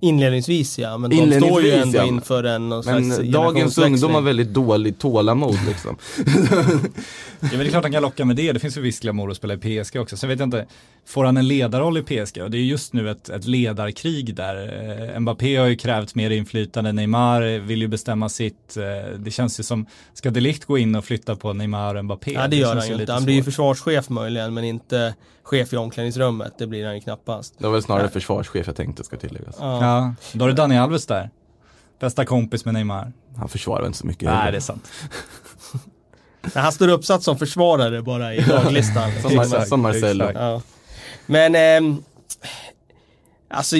Inledningsvis 0.00 0.78
ja, 0.78 0.98
men 0.98 1.10
de 1.10 1.16
står 1.16 1.26
ju 1.26 1.32
Inledningsvis, 1.32 1.84
ändå 1.84 1.98
ja. 1.98 2.04
inför 2.04 2.44
en 2.44 2.68
någon 2.68 2.82
slags 2.82 3.18
Men 3.18 3.30
dagens 3.30 3.78
ungdom 3.78 4.14
har 4.14 4.20
väldigt 4.20 4.48
dåligt 4.48 4.98
tålamod 4.98 5.58
liksom. 5.68 5.96
Ja, 7.44 7.48
men 7.50 7.58
det 7.58 7.66
är 7.66 7.70
klart 7.70 7.82
han 7.82 7.92
kan 7.92 8.02
locka 8.02 8.24
med 8.24 8.36
det. 8.36 8.52
Det 8.52 8.58
finns 8.60 8.76
ju 8.76 8.80
viss 8.80 9.00
glamour 9.00 9.30
att 9.30 9.36
spela 9.36 9.54
i 9.54 9.82
PSG 9.82 9.96
också. 9.96 10.16
Sen 10.16 10.28
vet 10.28 10.38
jag 10.38 10.46
inte, 10.46 10.66
får 11.06 11.24
han 11.24 11.36
en 11.36 11.48
ledarroll 11.48 11.98
i 11.98 12.02
PSG? 12.02 12.42
Och 12.42 12.50
det 12.50 12.58
är 12.58 12.62
just 12.62 12.92
nu 12.92 13.10
ett, 13.10 13.28
ett 13.28 13.44
ledarkrig 13.46 14.34
där. 14.34 15.12
Eh, 15.14 15.20
Mbappé 15.20 15.56
har 15.56 15.66
ju 15.66 15.76
krävt 15.76 16.14
mer 16.14 16.30
inflytande. 16.30 16.92
Neymar 16.92 17.58
vill 17.58 17.80
ju 17.82 17.88
bestämma 17.88 18.28
sitt. 18.28 18.76
Eh, 18.76 19.18
Det 19.18 19.30
känns 19.30 19.60
ju 19.60 19.64
som, 19.64 19.86
ska 20.14 20.30
de 20.30 20.40
Ligt 20.40 20.64
gå 20.64 20.78
in 20.78 20.94
och 20.94 21.04
flytta 21.04 21.36
på 21.36 21.52
Neymar 21.52 21.94
och 21.94 22.04
Mbappé? 22.04 22.32
Ja 22.32 22.48
det 22.48 22.56
gör 22.56 22.72
känns 22.72 22.84
han 22.88 22.94
ju 22.94 23.00
inte. 23.00 23.12
Han 23.12 23.24
blir 23.24 23.34
ju 23.34 23.42
försvarschef 23.42 24.08
möjligen 24.08 24.54
men 24.54 24.64
inte 24.64 25.14
chef 25.42 25.72
i 25.72 25.76
omklädningsrummet. 25.76 26.52
Det 26.58 26.66
blir 26.66 26.86
han 26.86 26.94
ju 26.94 27.00
knappast. 27.00 27.54
Det 27.58 27.64
var 27.64 27.72
väl 27.72 27.82
snarare 27.82 28.08
försvarschef 28.08 28.66
jag 28.66 28.76
tänkte 28.76 29.04
ska 29.04 29.16
tilläggas. 29.16 29.56
Ja. 29.60 29.80
Ja, 29.84 30.14
då 30.32 30.42
har 30.44 30.48
du 30.48 30.54
Dani 30.54 30.78
Alves 30.78 31.06
där. 31.06 31.30
Bästa 32.00 32.24
kompis 32.24 32.64
med 32.64 32.74
Neymar. 32.74 33.12
Han 33.36 33.48
försvarar 33.48 33.86
inte 33.86 33.98
så 33.98 34.06
mycket. 34.06 34.22
Nej, 34.22 34.34
heller. 34.36 34.52
det 34.52 34.58
är 34.58 34.60
sant. 34.60 34.90
Men 36.54 36.62
han 36.62 36.72
står 36.72 36.88
uppsatt 36.88 37.22
som 37.22 37.38
försvarare 37.38 38.02
bara 38.02 38.34
i 38.34 38.40
laglistan. 38.48 39.10
Som, 39.22 39.30
Mar- 39.30 39.64
som 39.64 39.80
Marcelo. 39.80 40.24
exakt. 40.24 40.38
Ja. 40.40 40.62
Men, 41.26 41.54
ehm, 41.54 42.02
alltså, 43.48 43.76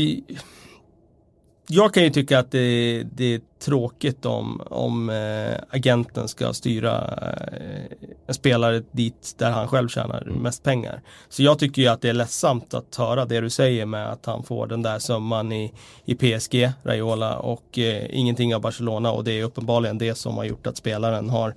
jag 1.67 1.95
kan 1.95 2.03
ju 2.03 2.11
tycka 2.11 2.39
att 2.39 2.51
det, 2.51 3.03
det 3.13 3.35
är 3.35 3.41
tråkigt 3.65 4.27
om, 4.27 4.61
om 4.71 5.11
eh, 5.11 5.55
agenten 5.71 6.29
ska 6.29 6.53
styra 6.53 7.19
eh, 7.53 8.09
en 8.27 8.35
spelare 8.35 8.83
dit 8.93 9.35
där 9.39 9.51
han 9.51 9.69
själv 9.69 9.89
tjänar 9.89 10.25
mest 10.25 10.63
pengar. 10.63 11.01
Så 11.29 11.43
jag 11.43 11.59
tycker 11.59 11.83
ju 11.83 11.89
att 11.89 12.01
det 12.01 12.09
är 12.09 12.13
ledsamt 12.13 12.75
att 12.75 12.97
höra 12.97 13.25
det 13.25 13.41
du 13.41 13.51
säger 13.51 13.87
med 13.87 14.13
att 14.13 14.27
han 14.27 14.43
får 14.43 14.67
den 14.67 14.83
där 14.83 14.99
summan 14.99 15.53
i, 15.53 15.73
i 16.05 16.15
PSG, 16.15 16.71
Raiola, 16.85 17.37
och 17.39 17.79
eh, 17.79 18.07
ingenting 18.19 18.55
av 18.55 18.61
Barcelona 18.61 19.13
och 19.13 19.25
det 19.25 19.33
är 19.41 19.45
uppenbarligen 19.45 19.99
det 19.99 20.15
som 20.15 20.37
har 20.37 20.45
gjort 20.45 20.67
att 20.67 20.77
spelaren 20.77 21.31
har 21.31 21.55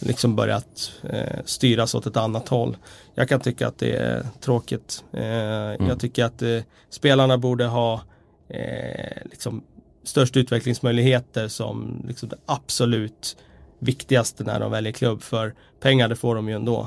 liksom 0.00 0.36
börjat 0.36 0.92
eh, 1.10 1.38
styras 1.44 1.94
åt 1.94 2.06
ett 2.06 2.16
annat 2.16 2.48
håll. 2.48 2.76
Jag 3.14 3.28
kan 3.28 3.40
tycka 3.40 3.68
att 3.68 3.78
det 3.78 3.96
är 3.96 4.26
tråkigt. 4.40 5.04
Eh, 5.12 5.22
Jag 5.88 6.00
tycker 6.00 6.24
att 6.24 6.42
eh, 6.42 6.58
spelarna 6.90 7.38
borde 7.38 7.64
ha 7.66 8.00
eh, 8.48 9.16
liksom 9.24 9.62
störst 10.04 10.36
utvecklingsmöjligheter 10.36 11.48
som 11.48 12.04
liksom 12.08 12.28
det 12.28 12.36
absolut 12.46 13.36
viktigaste 13.78 14.44
när 14.44 14.60
de 14.60 14.70
väljer 14.70 14.92
klubb. 14.92 15.22
För 15.22 15.54
pengar 15.80 16.08
det 16.08 16.16
får 16.16 16.34
de 16.34 16.48
ju 16.48 16.54
ändå. 16.54 16.80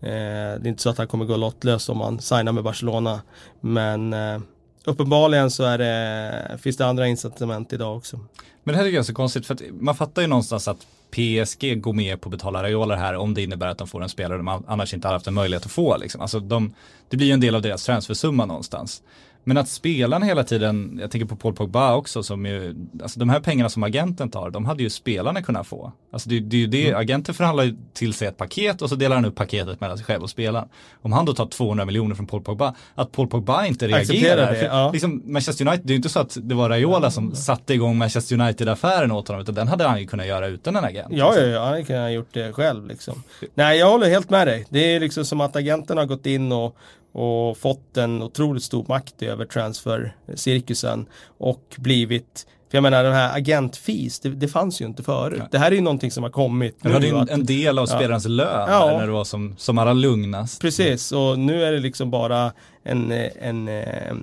Eh, 0.00 0.10
det 0.10 0.64
är 0.64 0.66
inte 0.66 0.82
så 0.82 0.90
att 0.90 0.98
han 0.98 1.06
kommer 1.06 1.24
gå 1.24 1.36
lottlös 1.36 1.88
om 1.88 2.00
han 2.00 2.20
signar 2.20 2.52
med 2.52 2.64
Barcelona. 2.64 3.20
Men 3.60 4.12
eh, 4.12 4.40
uppenbarligen 4.84 5.50
så 5.50 5.64
är 5.64 5.78
det, 5.78 6.58
finns 6.58 6.76
det 6.76 6.86
andra 6.86 7.06
incitament 7.06 7.72
idag 7.72 7.96
också. 7.96 8.20
Men 8.64 8.74
det 8.74 8.82
här 8.82 8.94
är 8.98 9.02
så 9.02 9.14
konstigt 9.14 9.46
för 9.46 9.54
att 9.54 9.62
man 9.80 9.94
fattar 9.94 10.22
ju 10.22 10.28
någonstans 10.28 10.68
att 10.68 10.86
PSG 11.14 11.80
går 11.80 11.92
med 11.92 12.20
på 12.20 12.28
att 12.28 12.30
betala 12.30 12.62
Raiola 12.62 12.96
här 12.96 13.14
om 13.14 13.34
det 13.34 13.42
innebär 13.42 13.66
att 13.66 13.78
de 13.78 13.88
får 13.88 14.02
en 14.02 14.08
spelare 14.08 14.38
de 14.38 14.62
annars 14.66 14.94
inte 14.94 15.08
har 15.08 15.12
haft 15.12 15.26
en 15.26 15.34
möjlighet 15.34 15.66
att 15.66 15.72
få. 15.72 15.96
Liksom. 15.96 16.20
Alltså 16.20 16.40
de, 16.40 16.74
det 17.08 17.16
blir 17.16 17.26
ju 17.26 17.32
en 17.32 17.40
del 17.40 17.54
av 17.54 17.62
deras 17.62 17.84
transfersumma 17.84 18.46
någonstans. 18.46 19.02
Men 19.44 19.56
att 19.56 19.68
spelarna 19.68 20.26
hela 20.26 20.44
tiden, 20.44 20.98
jag 21.02 21.10
tänker 21.10 21.26
på 21.26 21.36
Paul 21.36 21.54
Pogba 21.54 21.94
också, 21.94 22.22
som 22.22 22.46
ju, 22.46 22.74
alltså 23.02 23.20
de 23.20 23.28
här 23.28 23.40
pengarna 23.40 23.68
som 23.68 23.82
agenten 23.82 24.30
tar, 24.30 24.50
de 24.50 24.64
hade 24.64 24.82
ju 24.82 24.90
spelarna 24.90 25.42
kunnat 25.42 25.66
få. 25.66 25.92
Alltså 26.12 26.28
det, 26.28 26.40
det 26.40 26.56
är 26.56 26.60
ju 26.60 26.66
det, 26.66 26.88
Mm. 26.88 27.00
agenten 27.00 27.34
förhandlar 27.34 27.74
till 27.92 28.14
sig 28.14 28.28
ett 28.28 28.36
paket 28.36 28.82
och 28.82 28.88
så 28.88 28.94
delar 28.94 29.16
han 29.16 29.24
upp 29.24 29.34
paketet 29.34 29.80
mellan 29.80 29.96
sig 29.98 30.06
själv 30.06 30.22
och 30.22 30.30
spelaren. 30.30 30.68
Om 31.02 31.12
han 31.12 31.24
då 31.24 31.34
tar 31.34 31.46
200 31.46 31.84
miljoner 31.84 32.14
från 32.14 32.26
Paul 32.26 32.42
Pogba, 32.42 32.74
att 32.94 33.12
Paul 33.12 33.26
Pogba 33.28 33.66
inte 33.66 33.88
reagerar. 33.88 34.52
det, 34.52 34.58
för 34.58 34.66
ja. 34.66 34.90
liksom 34.92 35.22
Manchester 35.24 35.66
United, 35.68 35.86
det 35.86 35.90
är 35.90 35.94
ju 35.94 35.96
inte 35.96 36.08
så 36.08 36.20
att 36.20 36.36
det 36.42 36.54
var 36.54 36.68
Raiola 36.68 37.10
som 37.10 37.34
satte 37.34 37.74
igång 37.74 37.98
Manchester 37.98 38.40
United-affären 38.40 39.12
åt 39.12 39.28
honom, 39.28 39.42
utan 39.42 39.54
den 39.54 39.68
hade 39.68 39.84
han 39.84 40.00
ju 40.00 40.06
kunnat 40.06 40.26
göra 40.26 40.46
utan 40.46 40.76
en 40.76 40.84
agent. 40.84 41.08
Ja, 41.10 41.34
ja, 41.36 41.46
ja, 41.46 41.64
han 41.64 41.84
kan 41.84 41.96
ha 41.96 42.10
gjort 42.10 42.28
det 42.32 42.52
själv 42.52 42.86
liksom. 42.86 43.22
Nej, 43.54 43.78
jag 43.78 43.90
håller 43.90 44.08
helt 44.10 44.30
med 44.30 44.46
dig. 44.46 44.66
Det 44.68 44.78
är 44.96 45.00
liksom 45.00 45.24
som 45.24 45.40
att 45.40 45.56
agenten 45.56 45.98
har 45.98 46.06
gått 46.06 46.26
in 46.26 46.52
och, 46.52 46.76
och 47.14 47.56
fått 47.58 47.96
en 47.96 48.22
otroligt 48.22 48.62
stor 48.62 48.84
makt 48.88 49.22
över 49.22 49.44
transfercirkusen 49.44 51.06
och 51.38 51.74
blivit 51.76 52.46
för 52.70 52.76
jag 52.76 52.82
menar 52.82 53.04
den 53.04 53.12
här 53.12 53.36
agentfees, 53.36 54.20
det, 54.20 54.28
det 54.28 54.48
fanns 54.48 54.80
ju 54.80 54.84
inte 54.84 55.02
förut. 55.02 55.42
Det 55.50 55.58
här 55.58 55.70
är 55.70 55.74
ju 55.74 55.80
någonting 55.80 56.10
som 56.10 56.22
har 56.22 56.30
kommit 56.30 56.76
var 56.84 57.00
nu. 57.00 57.06
ju 57.06 57.16
en, 57.18 57.28
en 57.28 57.46
del 57.46 57.78
av 57.78 57.86
Ja. 57.90 57.96
spelarens 57.96 58.24
lön 58.26 58.66
Ja. 58.70 58.86
när 58.98 59.06
det 59.06 59.12
var 59.12 59.24
som, 59.24 59.54
som 59.58 59.78
allra 59.78 59.92
lugnast. 59.92 60.60
Precis, 60.60 61.12
och 61.12 61.38
nu 61.38 61.64
är 61.64 61.72
det 61.72 61.78
liksom 61.78 62.10
bara 62.10 62.52
en, 62.82 63.12
eh, 63.12 63.30
en, 63.40 63.68
eh, 63.68 64.14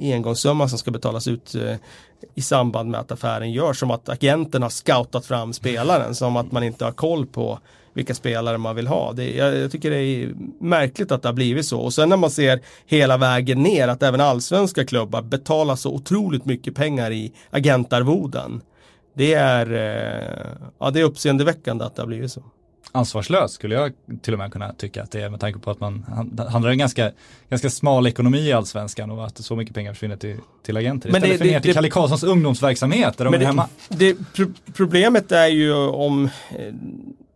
engångssumma 0.00 0.68
som 0.68 0.78
ska 0.78 0.90
betalas 0.90 1.28
ut 1.28 1.54
eh, 1.54 1.76
i 2.34 2.42
samband 2.42 2.90
med 2.90 3.00
att 3.00 3.12
affären 3.12 3.52
görs. 3.52 3.78
Som 3.78 3.90
att 3.90 4.08
agenten 4.08 4.62
har 4.62 4.70
scoutat 4.70 5.26
fram 5.26 5.52
spelaren, 5.52 6.14
som 6.14 6.36
att 6.36 6.52
man 6.52 6.62
inte 6.62 6.84
har 6.84 6.92
koll 6.92 7.26
på 7.26 7.58
vilka 7.94 8.14
spelare 8.14 8.58
man 8.58 8.76
vill 8.76 8.86
ha. 8.86 9.12
Det, 9.12 9.36
jag, 9.36 9.56
jag 9.56 9.70
tycker 9.72 9.90
det 9.90 9.96
är 9.96 10.32
märkligt 10.60 11.12
att 11.12 11.22
det 11.22 11.28
har 11.28 11.32
blivit 11.34 11.66
så. 11.66 11.80
Och 11.80 11.94
sen 11.94 12.08
när 12.08 12.16
man 12.16 12.30
ser 12.30 12.60
hela 12.86 13.16
vägen 13.16 13.62
ner 13.62 13.88
att 13.88 14.02
även 14.02 14.20
allsvenska 14.20 14.84
klubbar 14.84 15.22
betalar 15.22 15.76
så 15.76 15.94
otroligt 15.94 16.44
mycket 16.44 16.74
pengar 16.74 17.10
i 17.10 17.32
agentarvoden. 17.50 18.60
Det 19.14 19.34
är, 19.34 19.72
eh, 19.72 20.46
ja, 20.78 20.90
det 20.90 21.00
är 21.00 21.04
uppseendeväckande 21.04 21.84
att 21.84 21.96
det 21.96 22.02
har 22.02 22.06
blivit 22.06 22.32
så. 22.32 22.42
Ansvarslöst 22.94 23.54
skulle 23.54 23.74
jag 23.74 23.92
till 24.22 24.32
och 24.32 24.38
med 24.38 24.52
kunna 24.52 24.72
tycka 24.72 25.02
att 25.02 25.10
det 25.10 25.20
är 25.22 25.30
med 25.30 25.40
tanke 25.40 25.58
på 25.58 25.70
att 25.70 25.80
man 25.80 26.04
han- 26.08 26.46
handlar 26.48 26.70
en 26.70 26.78
ganska, 26.78 27.10
ganska 27.50 27.70
smal 27.70 28.06
ekonomi 28.06 28.38
i 28.48 28.52
allsvenskan 28.52 29.10
och 29.10 29.26
att 29.26 29.38
så 29.38 29.56
mycket 29.56 29.74
pengar 29.74 29.92
försvinner 29.92 30.16
till, 30.16 30.36
till 30.66 30.76
agenter. 30.76 31.08
Men 31.10 31.16
Istället 31.16 31.34
det- 31.34 31.38
för 31.38 31.44
ner 31.46 31.54
det- 31.54 31.60
till 31.60 31.68
det- 31.68 31.74
Kalle 31.74 31.90
Karlssons 31.90 32.22
ungdomsverksamhet 32.22 33.16
där 33.18 33.24
de 33.24 33.34
är 33.34 33.38
Men 33.38 33.46
hemma. 33.46 33.68
det, 33.88 34.16
pro 34.34 34.46
problemet 34.74 35.32
är 35.32 35.46
ju 35.46 35.74
om 35.74 36.24
eh, 36.24 36.74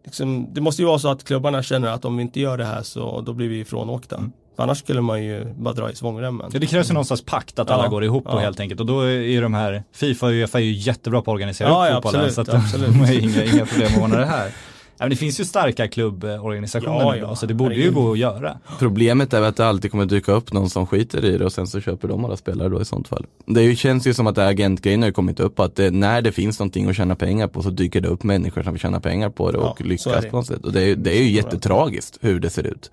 liksom, 0.07 0.55
Det 0.55 0.61
måste 0.61 0.83
ju 0.83 0.87
vara 0.89 0.99
så 0.99 1.09
att 1.09 1.25
klubbarna 1.25 1.63
känner 1.63 1.89
att 1.89 2.05
om 2.05 2.17
vi 2.17 2.23
inte 2.23 2.41
gör 2.41 2.59
det 2.59 2.65
här 2.65 2.83
så 2.83 3.21
då 3.21 3.33
blir 3.33 3.49
vi 3.49 3.61
ifrånåkta. 3.61 4.17
Mm. 4.17 4.33
Annars 4.59 4.79
skulle 4.79 5.01
man 5.01 5.23
ju 5.25 5.45
bara 5.45 5.75
dra 5.75 5.91
i 5.91 5.95
svångremmen. 5.95 6.51
Ja, 6.53 6.59
det 6.59 6.67
krävs 6.67 6.91
ju 6.91 6.93
någonstans 6.95 7.23
pakt 7.25 7.59
att 7.59 7.71
alla 7.71 7.83
Ja, 7.85 7.89
går 7.91 8.05
ihop 8.05 8.23
ja. 8.27 8.33
och 8.35 8.41
helt 8.41 8.61
enkelt. 8.61 8.81
Och 8.81 8.87
då 8.87 9.01
är 9.01 9.11
ju 9.11 9.41
de 9.41 9.55
här, 9.55 9.83
Fifa 9.93 10.27
och 10.27 10.33
Uefa 10.33 10.59
är 10.59 10.63
ju 10.65 10.73
jättebra 10.73 11.23
på 11.23 11.31
att 11.31 11.35
organisera 11.35 11.69
Ja, 11.69 11.95
fotbollen. 11.95 12.21
absolut, 12.21 12.35
så 12.35 12.41
att 12.41 12.65
absolut. 12.65 12.89
de 12.89 12.99
har 13.05 13.13
inga, 13.13 13.45
inga 13.45 13.67
problem 13.67 13.89
att 13.97 14.03
ordna 14.03 14.19
det 14.19 14.27
här. 14.27 14.51
Ja, 14.99 15.05
men 15.05 15.11
det 15.11 15.17
finns 15.17 15.41
ju 15.41 15.45
starka 15.45 15.89
klubborganisationer 15.89 17.01
Ja, 17.01 17.13
nu 17.13 17.19
ja, 17.19 17.37
så 17.37 17.47
det 17.47 17.55
borde 17.55 17.75
ju 17.75 17.91
gå 17.91 18.13
att 18.13 18.19
göra. 18.19 18.59
Problemet 18.79 19.33
är 19.33 19.43
att 19.43 19.57
det 19.57 19.67
alltid 19.67 19.91
kommer 19.91 20.07
dyka 20.07 20.33
upp 20.33 20.53
någon 20.53 20.71
som 20.71 20.87
skiter 20.87 21.25
i 21.25 21.39
det 21.39 21.45
och 21.45 21.53
sen 21.53 21.67
så 21.67 21.81
köper 21.81 22.09
de 22.09 22.25
alla 22.25 22.37
spelare 22.37 22.69
då 22.69 22.81
i 22.81 22.85
sånt 22.85 23.09
fall. 23.09 23.27
Det 23.47 23.77
känns 23.77 24.07
ju 24.07 24.15
som 24.15 24.27
att 24.27 24.35
det 24.35 24.43
här 24.43 24.49
agentgrejen 24.51 25.03
har 25.03 25.11
kommit 25.11 25.41
upp 25.41 25.61
att 25.61 25.77
det, 25.77 25.91
när 25.91 26.23
det 26.23 26.33
finns 26.33 26.59
någonting 26.59 26.89
att 26.91 26.97
tjäna 26.97 27.17
pengar 27.17 27.49
på 27.49 27.63
så 27.63 27.71
dyker 27.71 28.01
det 28.01 28.09
upp 28.09 28.23
människor 28.23 28.63
som 28.63 28.73
vill 28.73 28.81
tjäna 28.81 29.01
pengar 29.01 29.31
på 29.31 29.51
det 29.51 29.59
Ja, 29.59 29.71
och 29.71 29.81
är 29.81 29.85
lyckas 29.85 30.23
det. 30.23 30.31
på 30.31 30.37
något 30.37 30.47
sätt. 30.47 30.65
Och 30.65 30.73
det 30.73 30.83
är, 30.83 30.87
ju- 30.87 30.95
det 30.97 31.19
är 31.19 31.23
ju 31.23 31.31
jättetragiskt 31.31 32.19
hur 32.21 32.41
det 32.41 32.51
ser 32.51 32.67
ut. 32.67 32.91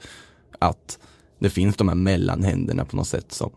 Att 0.59 0.99
det 1.39 1.49
finns 1.49 1.75
de 1.75 1.87
här 1.87 1.95
mellanhänderna 1.95 2.85
på 2.85 2.95
något 2.95 3.07
sätt 3.07 3.31
som 3.31 3.51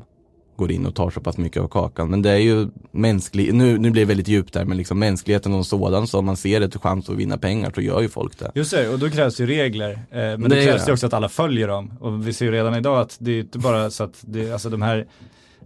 går 0.57 0.71
in 0.73 0.87
och 0.87 0.95
tar 0.95 1.11
så 1.11 1.21
pass 1.21 1.39
mycket 1.39 1.63
av 1.63 1.69
kakan. 1.69 2.11
Men 2.11 2.23
det 2.23 2.31
är 2.31 2.37
ju 2.39 2.69
mänsklig, 2.91 3.55
nu, 3.55 3.79
nu 3.79 3.91
blir 3.91 4.03
det 4.03 4.07
väldigt 4.09 4.29
djupt 4.29 4.53
där, 4.53 4.65
men 4.65 4.77
liksom 4.77 4.99
mänskligheten 4.99 5.55
och 5.55 5.67
sådan, 5.67 6.07
så 6.07 6.19
om 6.19 6.25
man 6.27 6.37
ser 6.37 6.61
ett 6.61 6.77
chans 6.77 7.09
att 7.11 7.17
vinna 7.17 7.39
pengar 7.39 7.73
så 7.75 7.81
gör 7.81 8.01
ju 8.01 8.09
folk 8.09 8.39
det. 8.39 8.51
Just 8.55 8.71
det, 8.71 8.89
och 8.89 8.99
då 8.99 9.11
krävs 9.11 9.41
ju 9.41 9.47
regler. 9.47 9.91
Eh, 9.93 9.99
men 10.11 10.41
Det 10.43 10.49
då 10.49 10.55
är 10.55 10.65
krävs 10.67 10.85
det. 10.85 10.89
det 10.91 10.93
också 10.93 11.07
att 11.07 11.15
alla 11.15 11.29
följer 11.29 11.69
dem. 11.69 11.93
Och 12.01 12.29
vi 12.29 12.33
ser 12.33 12.45
ju 12.47 12.53
redan 12.53 12.75
idag 12.75 13.01
att 13.01 13.17
det 13.21 13.31
är 13.31 13.41
inte 13.41 13.59
bara 13.59 13.91
så 13.91 14.05
att 14.05 14.15
det, 14.21 14.53
alltså 14.53 14.71
de 14.71 14.83
här 14.83 15.07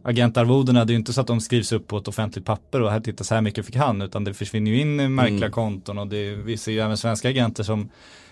agentarvodena, 0.03 0.85
det 0.85 0.91
är 0.91 0.95
ju 0.95 0.99
inte 0.99 1.13
så 1.13 1.21
att 1.21 1.27
de 1.27 1.41
skrivs 1.41 1.73
upp 1.73 1.87
på 1.87 1.99
ett 1.99 2.09
offentligt 2.09 2.45
papper 2.45 2.83
och 2.83 2.91
här 2.91 3.23
så 3.25 3.35
här 3.35 3.43
mycket 3.43 3.67
fick 3.67 3.77
han, 3.77 4.03
utan 4.03 4.25
det 4.25 4.35
försvinner 4.35 4.71
ju 4.71 4.81
in 4.81 5.01
i 5.01 5.09
märkliga 5.09 5.39
Mm. 5.39 5.51
konton 5.53 5.99
och 5.99 6.07
det, 6.07 6.35
vi 6.35 6.57
ser 6.57 6.73
ju 6.73 6.81
även 6.81 6.97
svenska 6.97 7.29
agenter 7.29 7.63
som 7.63 7.89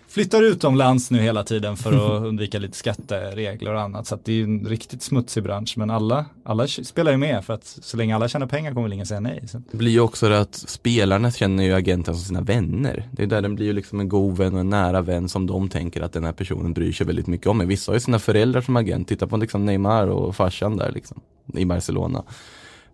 flyttar 0.08 0.42
utomlands 0.42 1.10
nu 1.10 1.18
hela 1.18 1.44
tiden 1.44 1.76
för 1.76 1.92
att 1.92 2.22
undvika 2.26 2.58
lite 2.58 2.76
skatteregler 2.76 3.74
och 3.74 3.80
annat. 3.80 4.06
Så 4.06 4.18
det 4.24 4.32
är 4.32 4.36
ju 4.36 4.44
en 4.44 4.66
riktigt 4.66 5.02
smutsig 5.02 5.42
bransch, 5.42 5.74
men 5.76 5.90
alla, 5.90 6.26
alla 6.44 6.66
spelar 6.66 7.12
ju 7.12 7.18
med 7.18 7.44
för 7.44 7.54
att 7.54 7.64
så 7.82 7.96
länge 7.96 8.14
alla 8.14 8.28
tjänar 8.28 8.46
pengar 8.46 8.70
kommer 8.70 8.82
väl 8.82 8.92
ingen 8.92 9.06
säga 9.06 9.20
nej. 9.20 9.42
Så. 9.46 9.62
Det 9.70 9.76
blir 9.76 9.92
ju 9.92 10.00
också 10.00 10.28
det 10.28 10.40
att 10.40 10.54
spelarna 10.54 11.30
känner 11.30 11.64
ju 11.64 11.74
agenten 11.74 12.14
som 12.14 12.24
sina 12.24 12.40
vänner. 12.40 13.08
Det 13.12 13.22
är 13.22 13.26
där 13.26 13.42
den 13.42 13.54
blir 13.54 13.66
ju 13.66 13.72
liksom 13.72 14.00
en 14.00 14.08
god 14.08 14.36
vän 14.36 14.54
och 14.54 14.60
en 14.60 14.70
nära 14.70 15.00
vän 15.00 15.28
som 15.28 15.46
de 15.46 15.68
tänker 15.68 16.00
att 16.00 16.12
den 16.12 16.24
här 16.24 16.32
personen 16.32 16.72
bryr 16.72 16.92
sig 16.92 17.06
väldigt 17.06 17.26
mycket 17.26 17.46
om. 17.46 17.58
Men 17.58 17.68
vissa 17.68 17.92
har 17.92 17.96
ju 17.96 18.00
sina 18.00 18.18
föräldrar 18.18 18.60
som 18.60 18.76
agent. 18.76 19.08
Titta 19.08 19.26
på 19.26 19.36
liksom 19.36 19.64
Neymar 19.64 20.06
och 20.06 20.36
farsan 20.36 20.76
där 20.76 20.92
liksom 20.92 21.20
i 21.54 21.64
Barcelona. 21.64 22.24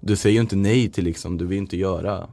Du 0.01 0.17
säger 0.17 0.35
ju 0.35 0.41
inte 0.41 0.57
nej 0.57 0.89
till 0.89 1.05
liksom, 1.05 1.39
du 1.39 1.47
vill 1.47 1.59
inte 1.59 1.77
göra 1.77 2.29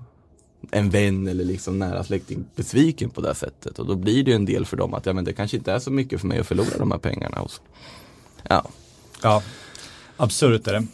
en 0.71 0.89
vän 0.89 1.28
eller 1.28 1.45
liksom 1.45 1.80
nära 1.80 2.04
släkting 2.04 2.45
besviken 2.56 3.10
på 3.10 3.21
det 3.21 3.28
här 3.28 3.36
sättet. 3.36 3.80
Och 3.80 3.86
då 3.86 3.95
blir 3.95 4.24
det 4.24 4.32
ju 4.32 4.36
en 4.36 4.45
del 4.45 4.65
för 4.65 4.78
dem 4.78 4.93
att 4.93 5.06
ja 5.06 5.13
men 5.13 5.24
det 5.26 5.34
kanske 5.34 5.58
inte 5.58 5.71
är 5.71 5.80
så 5.80 5.91
mycket 5.91 6.21
för 6.21 6.28
mig 6.28 6.39
att 6.39 6.47
förlora 6.47 6.78
de 6.78 6.91
här 6.91 6.97
pengarna. 6.97 7.41
Och 7.41 7.52
så. 7.52 7.62
Ja, 8.50 8.65
Ja, 9.24 9.43
absurt 10.17 10.67
är 10.67 10.74
det. 10.74 10.88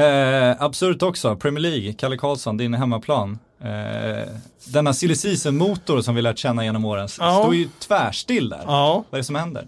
Eh, 0.00 0.62
absurt 0.62 1.02
också, 1.02 1.36
Premier 1.36 1.60
League, 1.62 1.92
Kalle 1.92 2.16
Karlsson, 2.16 2.56
din 2.56 2.74
hemmaplan. 2.74 3.38
Eh, 3.60 4.28
denna 4.64 4.92
silly 4.92 5.14
season-motor 5.14 6.00
som 6.02 6.14
vi 6.14 6.22
lärt 6.22 6.38
känna 6.38 6.64
genom 6.64 6.84
åren 6.84 7.08
Ja. 7.18 7.40
står 7.42 7.54
ju 7.54 7.68
tvärstill 7.78 8.48
där. 8.48 8.60
Ja, 8.66 9.04
Vad 9.10 9.18
är 9.18 9.20
det 9.22 9.24
som 9.24 9.34
händer? 9.34 9.62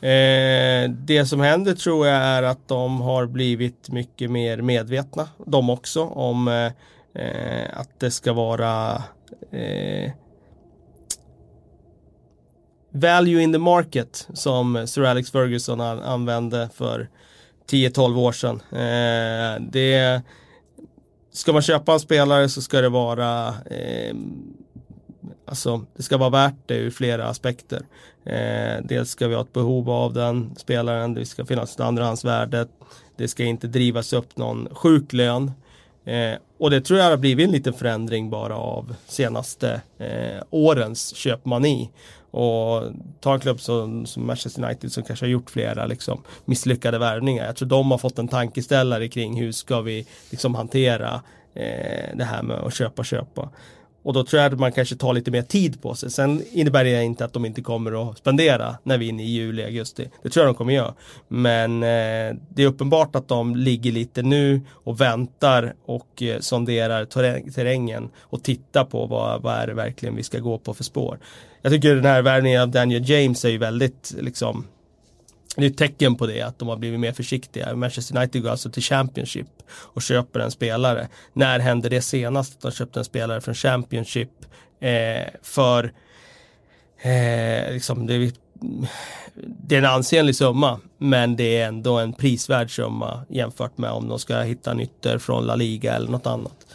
Eh, 0.00 0.90
det 0.90 1.26
som 1.26 1.40
händer 1.40 1.74
tror 1.74 2.06
jag 2.06 2.16
är 2.16 2.42
att 2.42 2.68
de 2.68 3.00
har 3.00 3.26
blivit 3.26 3.88
mycket 3.90 4.30
mer 4.30 4.60
medvetna, 4.62 5.28
de 5.46 5.70
också, 5.70 6.02
om 6.04 6.48
eh, 6.48 6.72
eh, 7.14 7.78
att 7.78 8.00
det 8.00 8.10
ska 8.10 8.32
vara 8.32 9.02
eh, 9.50 10.12
value 12.90 13.42
in 13.42 13.52
the 13.52 13.58
market 13.58 14.28
som 14.34 14.86
Sir 14.86 15.04
Alex 15.04 15.30
Ferguson 15.30 15.80
använde 15.80 16.68
för 16.74 17.08
10-12 17.70 18.18
år 18.18 18.32
sedan. 18.32 18.60
Eh, 18.70 19.62
det, 19.70 20.22
ska 21.32 21.52
man 21.52 21.62
köpa 21.62 21.92
en 21.92 22.00
spelare 22.00 22.48
så 22.48 22.62
ska 22.62 22.80
det 22.80 22.88
vara 22.88 23.48
eh, 23.48 24.14
Alltså 25.46 25.84
det 25.96 26.02
ska 26.02 26.16
vara 26.16 26.30
värt 26.30 26.54
det 26.66 26.74
ur 26.74 26.90
flera 26.90 27.28
aspekter. 27.28 27.82
Eh, 28.24 28.84
dels 28.84 29.10
ska 29.10 29.28
vi 29.28 29.34
ha 29.34 29.42
ett 29.42 29.52
behov 29.52 29.90
av 29.90 30.12
den 30.12 30.54
spelaren, 30.56 31.14
det 31.14 31.26
ska 31.26 31.44
finnas 31.44 31.74
ett 31.74 31.80
andrahandsvärde. 31.80 32.66
Det 33.16 33.28
ska 33.28 33.44
inte 33.44 33.66
drivas 33.66 34.12
upp 34.12 34.36
någon 34.36 34.68
sjuk 34.74 35.12
lön. 35.12 35.52
Eh, 36.04 36.34
och 36.64 36.70
det 36.70 36.80
tror 36.80 36.98
jag 36.98 37.10
har 37.10 37.16
blivit 37.16 37.46
en 37.46 37.52
liten 37.52 37.72
förändring 37.72 38.30
bara 38.30 38.56
av 38.56 38.94
senaste 39.06 39.80
eh, 39.98 40.42
årens 40.50 41.16
köpmani. 41.16 41.90
Och 42.30 42.82
ta 43.20 43.34
en 43.34 43.40
klubb 43.40 43.60
som, 43.60 44.06
som 44.06 44.26
Manchester 44.26 44.64
United 44.64 44.92
som 44.92 45.02
kanske 45.02 45.26
har 45.26 45.30
gjort 45.30 45.50
flera 45.50 45.86
liksom, 45.86 46.22
misslyckade 46.44 46.98
värvningar. 46.98 47.46
Jag 47.46 47.56
tror 47.56 47.68
de 47.68 47.90
har 47.90 47.98
fått 47.98 48.18
en 48.18 48.28
tankeställare 48.28 49.08
kring 49.08 49.40
hur 49.40 49.52
ska 49.52 49.80
vi 49.80 50.06
liksom, 50.30 50.54
hantera 50.54 51.20
eh, 51.54 52.16
det 52.16 52.24
här 52.24 52.42
med 52.42 52.56
att 52.56 52.74
köpa 52.74 53.04
köpa. 53.04 53.48
Och 54.04 54.12
då 54.12 54.24
tror 54.24 54.42
jag 54.42 54.52
att 54.52 54.58
man 54.58 54.72
kanske 54.72 54.96
tar 54.96 55.12
lite 55.12 55.30
mer 55.30 55.42
tid 55.42 55.82
på 55.82 55.94
sig. 55.94 56.10
Sen 56.10 56.42
innebär 56.52 56.84
det 56.84 57.02
inte 57.02 57.24
att 57.24 57.32
de 57.32 57.44
inte 57.44 57.62
kommer 57.62 58.10
att 58.10 58.18
spendera 58.18 58.76
när 58.82 58.98
vi 58.98 59.06
är 59.06 59.08
inne 59.08 59.22
i 59.22 59.26
juli, 59.26 59.64
augusti. 59.64 60.08
Det 60.22 60.30
tror 60.30 60.46
jag 60.46 60.54
de 60.54 60.58
kommer 60.58 60.72
göra. 60.72 60.94
Men 61.28 61.82
eh, 61.82 62.36
det 62.48 62.62
är 62.62 62.66
uppenbart 62.66 63.16
att 63.16 63.28
de 63.28 63.56
ligger 63.56 63.92
lite 63.92 64.22
nu 64.22 64.60
och 64.70 65.00
väntar 65.00 65.74
och 65.84 66.22
eh, 66.22 66.40
sonderar 66.40 67.04
terräng, 67.04 67.52
terrängen 67.52 68.08
och 68.20 68.42
tittar 68.42 68.84
på 68.84 69.06
vad, 69.06 69.42
vad 69.42 69.54
är 69.54 69.66
det 69.66 69.74
verkligen 69.74 70.16
vi 70.16 70.22
ska 70.22 70.38
gå 70.38 70.58
på 70.58 70.74
för 70.74 70.84
spår. 70.84 71.18
Jag 71.62 71.72
tycker 71.72 71.94
den 71.94 72.04
här 72.04 72.22
värvningen 72.22 72.62
av 72.62 72.68
Daniel 72.68 73.10
James 73.10 73.44
är 73.44 73.48
ju 73.48 73.58
väldigt 73.58 74.14
liksom 74.20 74.66
det 75.56 75.66
är 75.66 75.70
ett 75.70 75.76
tecken 75.76 76.16
på 76.16 76.26
det, 76.26 76.42
att 76.42 76.58
de 76.58 76.68
har 76.68 76.76
blivit 76.76 77.00
mer 77.00 77.12
försiktiga. 77.12 77.76
Manchester 77.76 78.16
United 78.16 78.42
går 78.42 78.50
alltså 78.50 78.70
till 78.70 78.82
Championship 78.82 79.46
och 79.70 80.02
köper 80.02 80.40
en 80.40 80.50
spelare. 80.50 81.08
När 81.32 81.58
hände 81.58 81.88
det 81.88 82.00
senast 82.00 82.54
att 82.54 82.60
de 82.60 82.70
köpte 82.70 83.00
en 83.00 83.04
spelare 83.04 83.40
från 83.40 83.54
Championship 83.54 84.30
eh, 84.80 85.28
för 85.42 85.92
eh, 87.02 87.72
liksom 87.72 88.06
det, 88.06 88.32
det 89.34 89.74
är 89.74 89.78
en 89.78 89.84
ansenlig 89.84 90.36
summa, 90.36 90.80
men 90.98 91.36
det 91.36 91.56
är 91.56 91.68
ändå 91.68 91.98
en 91.98 92.12
prisvärd 92.12 92.74
summa 92.76 93.24
jämfört 93.28 93.78
med 93.78 93.90
om 93.90 94.08
de 94.08 94.18
ska 94.18 94.40
hitta 94.40 94.74
nytter 94.74 95.18
från 95.18 95.46
La 95.46 95.54
Liga 95.54 95.94
eller 95.94 96.08
något 96.08 96.26
annat. 96.26 96.66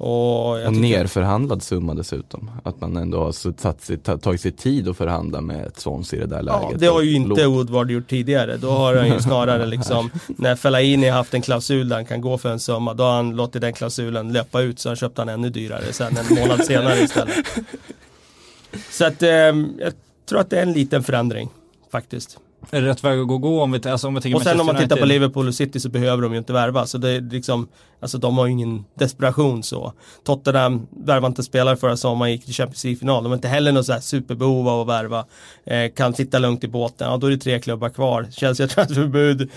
Och, 0.00 0.50
Och 0.66 0.72
nerförhandlad 0.72 1.62
summa 1.62 1.94
dessutom. 1.94 2.50
Att 2.64 2.80
man 2.80 2.96
ändå 2.96 3.18
har 3.24 3.32
satt 3.60 3.80
sig, 3.80 3.98
ta- 3.98 4.18
tagit 4.18 4.40
sig 4.40 4.52
tid 4.52 4.88
att 4.88 4.96
förhandla 4.96 5.40
med 5.40 5.66
ett 5.66 5.80
Swansea 5.80 6.18
i 6.18 6.20
det 6.20 6.26
där 6.36 6.42
läget. 6.42 6.62
Ja, 6.70 6.76
det 6.78 6.86
har 6.86 7.02
ju 7.02 7.14
inte 7.14 7.28
låt- 7.28 7.38
Woodward 7.56 7.90
gjort 7.90 8.08
tidigare. 8.08 8.56
Då 8.56 8.70
har 8.70 8.94
han 8.96 9.06
ju 9.08 9.20
snarare 9.20 9.66
liksom, 9.66 10.10
när 10.26 10.56
Fellaini 10.56 11.08
haft 11.08 11.34
en 11.34 11.42
klausul 11.42 11.88
där 11.88 11.96
han 11.96 12.04
kan 12.06 12.20
gå 12.20 12.38
för 12.38 12.48
en 12.48 12.60
summa, 12.60 12.94
då 12.94 13.02
har 13.04 13.12
han 13.16 13.36
låtit 13.36 13.60
den 13.60 13.72
klausulen 13.72 14.32
löpa 14.32 14.60
ut 14.60 14.78
så 14.78 14.88
han 14.88 14.96
köpte 14.96 15.20
han 15.20 15.28
ännu 15.28 15.50
dyrare 15.50 15.92
sen 15.92 16.16
en 16.16 16.36
månad 16.40 16.64
senare 16.64 16.98
istället. 17.00 17.34
Så 18.90 19.04
att 19.04 19.22
eh, 19.22 19.28
jag 19.28 19.92
tror 20.28 20.40
att 20.40 20.50
det 20.50 20.58
är 20.58 20.62
en 20.62 20.72
liten 20.72 21.02
förändring 21.02 21.48
faktiskt. 21.92 22.38
Är 22.70 22.82
det 22.82 22.88
rätt 22.88 23.04
väg 23.04 23.20
att 23.20 23.28
gå, 23.28 23.38
gå 23.38 23.62
om 23.62 23.72
vi, 23.72 23.88
alltså 23.88 24.08
om 24.08 24.14
vi 24.14 24.20
tänker 24.20 24.36
Och 24.36 24.42
sen 24.42 24.60
om 24.60 24.66
man 24.66 24.76
tittar 24.76 24.96
på? 24.96 25.04
Liverpool 25.04 25.48
och 25.48 25.54
City 25.54 25.80
så 25.80 25.88
behöver 25.88 26.22
de 26.22 26.32
ju 26.32 26.38
inte 26.38 26.52
värva. 26.52 26.86
Så 26.86 26.98
det 26.98 27.10
är 27.10 27.20
liksom, 27.20 27.68
alltså 28.00 28.18
de 28.18 28.38
har 28.38 28.46
ju 28.46 28.52
ingen 28.52 28.84
desperation 28.94 29.62
så. 29.62 29.92
Tottenham 30.24 30.86
värvade 30.90 31.26
inte 31.26 31.42
spelare 31.42 31.76
förra 31.76 31.96
sommaren, 31.96 32.32
gick 32.32 32.44
till 32.44 32.54
Champions 32.54 32.84
League-final. 32.84 33.22
De 33.22 33.28
har 33.28 33.36
inte 33.36 33.48
heller 33.48 33.72
något 33.72 33.86
så 33.86 33.92
här 33.92 34.00
superbehov 34.00 34.68
av 34.68 34.80
att 34.80 34.88
värva. 34.88 35.24
Eh, 35.64 35.92
kan 35.92 36.14
sitta 36.14 36.38
lugnt 36.38 36.64
i 36.64 36.68
båten. 36.68 37.10
Ja, 37.10 37.16
då 37.16 37.26
är 37.26 37.30
det 37.30 37.38
tre 37.38 37.60
klubbar 37.60 37.88
kvar. 37.88 38.26
Chelsea 38.30 38.64
har 38.64 38.68
transferförbud 38.74 39.50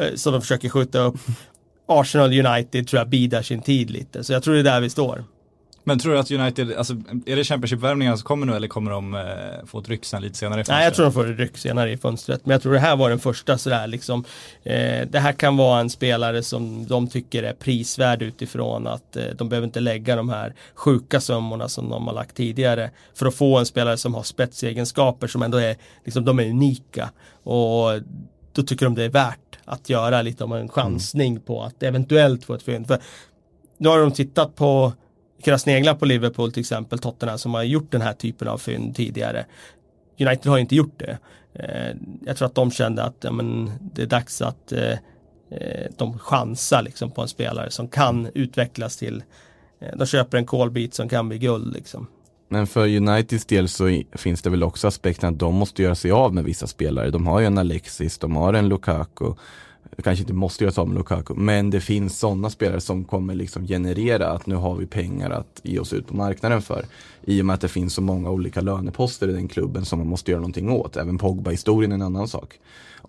eh, 0.00 0.14
som 0.14 0.32
de 0.32 0.40
försöker 0.40 0.68
skjuta 0.68 0.98
upp. 0.98 1.16
Arsenal 1.86 2.46
United 2.46 2.88
tror 2.88 3.00
jag 3.00 3.08
bidar 3.08 3.42
sin 3.42 3.62
tid 3.62 3.90
lite. 3.90 4.24
Så 4.24 4.32
jag 4.32 4.42
tror 4.42 4.54
det 4.54 4.60
är 4.60 4.64
där 4.64 4.80
vi 4.80 4.90
står. 4.90 5.24
Men 5.86 5.98
tror 5.98 6.12
du 6.12 6.18
att 6.18 6.30
United, 6.30 6.72
alltså 6.72 6.94
är 7.26 7.36
det 7.36 7.44
Championship-värvningar 7.44 8.16
som 8.16 8.24
kommer 8.24 8.46
nu 8.46 8.54
eller 8.56 8.68
kommer 8.68 8.90
de 8.90 9.14
eh, 9.14 9.20
få 9.66 9.78
ett 9.78 9.88
ryck 9.88 10.04
sen 10.04 10.22
lite 10.22 10.38
senare 10.38 10.60
i 10.60 10.64
Nej, 10.68 10.84
jag 10.84 10.94
fönstret? 10.96 10.96
tror 10.96 11.04
de 11.06 11.12
får 11.12 11.32
ett 11.32 11.38
ryck 11.38 11.58
senare 11.58 11.92
i 11.92 11.96
fönstret. 11.96 12.46
Men 12.46 12.52
jag 12.52 12.62
tror 12.62 12.72
det 12.72 12.78
här 12.78 12.96
var 12.96 13.10
den 13.10 13.18
första 13.18 13.58
sådär 13.58 13.86
liksom. 13.86 14.24
Eh, 14.62 15.06
det 15.10 15.18
här 15.18 15.32
kan 15.32 15.56
vara 15.56 15.80
en 15.80 15.90
spelare 15.90 16.42
som 16.42 16.86
de 16.86 17.08
tycker 17.08 17.42
är 17.42 17.52
prisvärd 17.52 18.22
utifrån 18.22 18.86
att 18.86 19.16
eh, 19.16 19.24
de 19.38 19.48
behöver 19.48 19.66
inte 19.66 19.80
lägga 19.80 20.16
de 20.16 20.28
här 20.28 20.54
sjuka 20.74 21.20
summorna 21.20 21.68
som 21.68 21.88
de 21.88 22.06
har 22.06 22.14
lagt 22.14 22.36
tidigare. 22.36 22.90
För 23.14 23.26
att 23.26 23.34
få 23.34 23.58
en 23.58 23.66
spelare 23.66 23.96
som 23.96 24.14
har 24.14 24.22
spetsegenskaper 24.22 25.26
som 25.26 25.42
ändå 25.42 25.58
är, 25.58 25.76
liksom 26.04 26.24
de 26.24 26.38
är 26.40 26.50
unika. 26.50 27.10
Och 27.42 27.90
då 28.52 28.62
tycker 28.62 28.86
de 28.86 28.94
det 28.94 29.04
är 29.04 29.08
värt 29.08 29.58
att 29.64 29.88
göra 29.90 30.22
lite 30.22 30.44
om 30.44 30.52
en 30.52 30.68
chansning 30.68 31.40
på 31.40 31.62
att 31.62 31.82
eventuellt 31.82 32.44
få 32.44 32.54
ett 32.54 32.62
fynd. 32.62 32.86
För 32.86 32.98
nu 33.78 33.88
har 33.88 33.98
de 33.98 34.12
tittat 34.12 34.56
på 34.56 34.92
kunna 35.44 35.58
snegla 35.58 35.94
på 35.94 36.04
Liverpool 36.04 36.52
till 36.52 36.60
exempel, 36.60 36.98
Tottenham 36.98 37.38
som 37.38 37.54
har 37.54 37.62
gjort 37.62 37.92
den 37.92 38.00
här 38.00 38.12
typen 38.12 38.48
av 38.48 38.58
fynd 38.58 38.96
tidigare. 38.96 39.46
United 40.20 40.46
har 40.46 40.58
inte 40.58 40.74
gjort 40.74 40.98
det. 40.98 41.18
Eh, 41.54 41.96
jag 42.26 42.36
tror 42.36 42.46
att 42.46 42.54
de 42.54 42.70
kände 42.70 43.02
att 43.02 43.16
ja, 43.20 43.32
men, 43.32 43.70
det 43.80 44.02
är 44.02 44.06
dags 44.06 44.42
att 44.42 44.72
eh, 44.72 44.92
eh, 45.50 45.90
de 45.96 46.18
chansar 46.18 46.82
liksom, 46.82 47.10
på 47.10 47.22
en 47.22 47.28
spelare 47.28 47.70
som 47.70 47.88
kan 47.88 48.28
utvecklas 48.34 48.96
till 48.96 49.22
eh, 49.80 49.96
de 49.96 50.06
köper 50.06 50.38
en 50.38 50.46
kolbit 50.46 50.94
som 50.94 51.08
kan 51.08 51.28
bli 51.28 51.38
guld 51.38 51.72
liksom. 51.72 52.06
Men 52.48 52.66
för 52.66 52.96
Uniteds 52.96 53.44
del 53.44 53.68
så 53.68 54.02
finns 54.12 54.42
det 54.42 54.50
väl 54.50 54.62
också 54.62 54.88
aspekten 54.88 55.32
att 55.32 55.38
de 55.38 55.54
måste 55.54 55.82
göra 55.82 55.94
sig 55.94 56.10
av 56.10 56.34
med 56.34 56.44
vissa 56.44 56.66
spelare. 56.66 57.10
De 57.10 57.26
har 57.26 57.40
ju 57.40 57.46
en 57.46 57.58
Alexis, 57.58 58.18
de 58.18 58.36
har 58.36 58.52
en 58.52 58.68
Lukaku. 58.68 59.34
Kanske 60.02 60.22
inte 60.22 60.32
måste 60.32 60.64
göra 60.64 60.72
sig 60.72 60.82
av 60.82 60.88
med 60.88 60.96
Lukaku, 60.96 61.34
men 61.34 61.70
det 61.70 61.80
finns 61.80 62.18
sådana 62.18 62.50
spelare 62.50 62.80
som 62.80 63.04
kommer 63.04 63.34
liksom 63.34 63.66
generera 63.66 64.30
att 64.30 64.46
nu 64.46 64.54
har 64.54 64.74
vi 64.74 64.86
pengar 64.86 65.30
att 65.30 65.60
ge 65.62 65.78
oss 65.78 65.92
ut 65.92 66.06
på 66.06 66.16
marknaden 66.16 66.62
för. 66.62 66.84
I 67.24 67.42
och 67.42 67.46
med 67.46 67.54
att 67.54 67.60
det 67.60 67.68
finns 67.68 67.94
så 67.94 68.02
många 68.02 68.30
olika 68.30 68.60
löneposter 68.60 69.28
i 69.28 69.32
den 69.32 69.48
klubben 69.48 69.84
som 69.84 69.98
man 69.98 70.08
måste 70.08 70.30
göra 70.30 70.40
någonting 70.40 70.70
åt. 70.70 70.96
Även 70.96 71.18
Pogba-historien 71.18 71.92
är 71.92 71.94
en 71.94 72.02
annan 72.02 72.28
sak. 72.28 72.58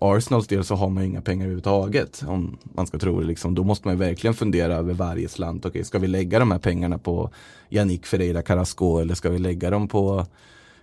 Arsenals 0.00 0.46
del 0.46 0.64
så 0.64 0.74
har 0.74 0.88
man 0.88 1.02
ju 1.02 1.08
inga 1.08 1.20
pengar 1.20 1.44
överhuvudtaget 1.44 2.22
om 2.26 2.58
man 2.62 2.86
ska 2.86 2.98
tro 2.98 3.20
det. 3.20 3.26
Liksom. 3.26 3.54
Då 3.54 3.64
måste 3.64 3.88
man 3.88 3.94
ju 3.94 3.98
verkligen 3.98 4.34
fundera 4.34 4.74
över 4.74 4.94
varje 4.94 5.28
slant. 5.28 5.66
Okej, 5.66 5.84
ska 5.84 5.98
vi 5.98 6.06
lägga 6.06 6.38
de 6.38 6.50
här 6.50 6.58
pengarna 6.58 6.98
på 6.98 7.30
Yannick 7.70 8.06
Ferreira 8.06 8.42
Carrasco 8.42 8.98
eller 8.98 9.14
ska 9.14 9.30
vi 9.30 9.38
lägga 9.38 9.70
dem 9.70 9.88
på 9.88 10.26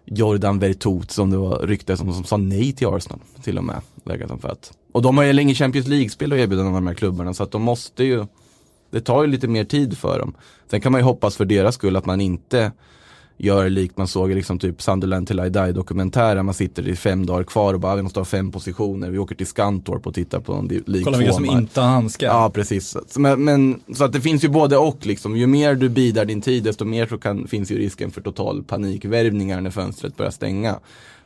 Jordan 0.06 0.60
Vertot 0.60 1.12
som 1.12 1.30
det 1.30 1.38
var 1.38 1.60
rykte 1.60 1.98
som, 1.98 2.13
som 2.13 2.24
sa 2.24 2.38
nej 2.38 2.74
till 2.74 2.88
Arsenal 2.88 3.20
till 3.44 3.58
och 3.58 3.63
med. 3.63 3.82
Lägga 4.04 4.28
dem 4.28 4.39
för 4.39 4.50
att. 4.50 4.78
Och 4.93 5.01
de 5.01 5.17
har 5.17 5.25
ju 5.25 5.34
länge 5.34 5.53
Champions 5.53 5.88
League-spel 5.88 6.34
att 6.34 6.39
erbjuda 6.39 6.63
de 6.63 6.88
här 6.88 6.93
klubbarna 6.93 7.34
så 7.34 7.43
att 7.43 7.51
de 7.51 7.62
måste 7.62 8.03
ju 8.03 8.25
Det 8.91 9.01
tar 9.01 9.23
ju 9.23 9.27
lite 9.27 9.47
mer 9.47 9.63
tid 9.63 9.97
för 9.97 10.19
dem. 10.19 10.34
Sen 10.69 10.82
kan 10.82 10.91
man 10.91 11.01
ju 11.01 11.06
hoppas 11.06 11.36
för 11.36 11.45
deras 11.45 11.75
skull 11.75 11.95
att 11.95 12.06
man 12.06 12.21
inte 12.21 12.71
gör 13.38 13.69
likt 13.69 13.97
man 13.97 14.08
såg 14.08 14.32
i 14.32 14.36
liksom 14.36 14.60
typ 14.60 14.82
Sunderland 14.82 15.27
till 15.27 15.39
I 15.39 15.49
Die 15.49 15.71
dokumentären. 15.71 16.45
Man 16.45 16.53
sitter 16.53 16.88
i 16.88 16.95
fem 16.95 17.25
dagar 17.25 17.43
kvar 17.43 17.73
och 17.73 17.79
bara 17.79 17.95
vi 17.95 18.01
måste 18.01 18.19
ha 18.19 18.25
fem 18.25 18.51
positioner. 18.51 19.10
Vi 19.10 19.17
åker 19.17 19.36
till 19.36 19.47
Skantorp 19.47 20.08
och 20.08 20.13
tittar 20.13 20.39
på 20.39 20.53
en 20.53 20.67
League 20.67 21.03
Kolla 21.03 21.17
vilka 21.17 21.34
som 21.34 21.45
2-match. 21.45 21.60
inte 21.62 21.82
har 21.82 21.88
handskar. 21.88 22.27
Ja, 22.27 22.49
precis. 22.49 22.97
Så, 23.08 23.19
men, 23.19 23.43
men, 23.43 23.82
så 23.95 24.03
att 24.03 24.13
det 24.13 24.21
finns 24.21 24.43
ju 24.43 24.49
både 24.49 24.77
och 24.77 25.06
liksom. 25.06 25.38
Ju 25.38 25.47
mer 25.47 25.75
du 25.75 25.89
bidar 25.89 26.25
din 26.25 26.41
tid, 26.41 26.63
desto 26.63 26.86
mer 26.86 27.08
så 27.08 27.17
kan, 27.17 27.47
finns 27.47 27.71
ju 27.71 27.77
risken 27.77 28.12
för 28.12 28.21
total 28.21 28.63
panikvärvningar 28.63 29.62
när 29.62 29.71
fönstret 29.71 30.17
börjar 30.17 30.32
stänga. 30.32 30.79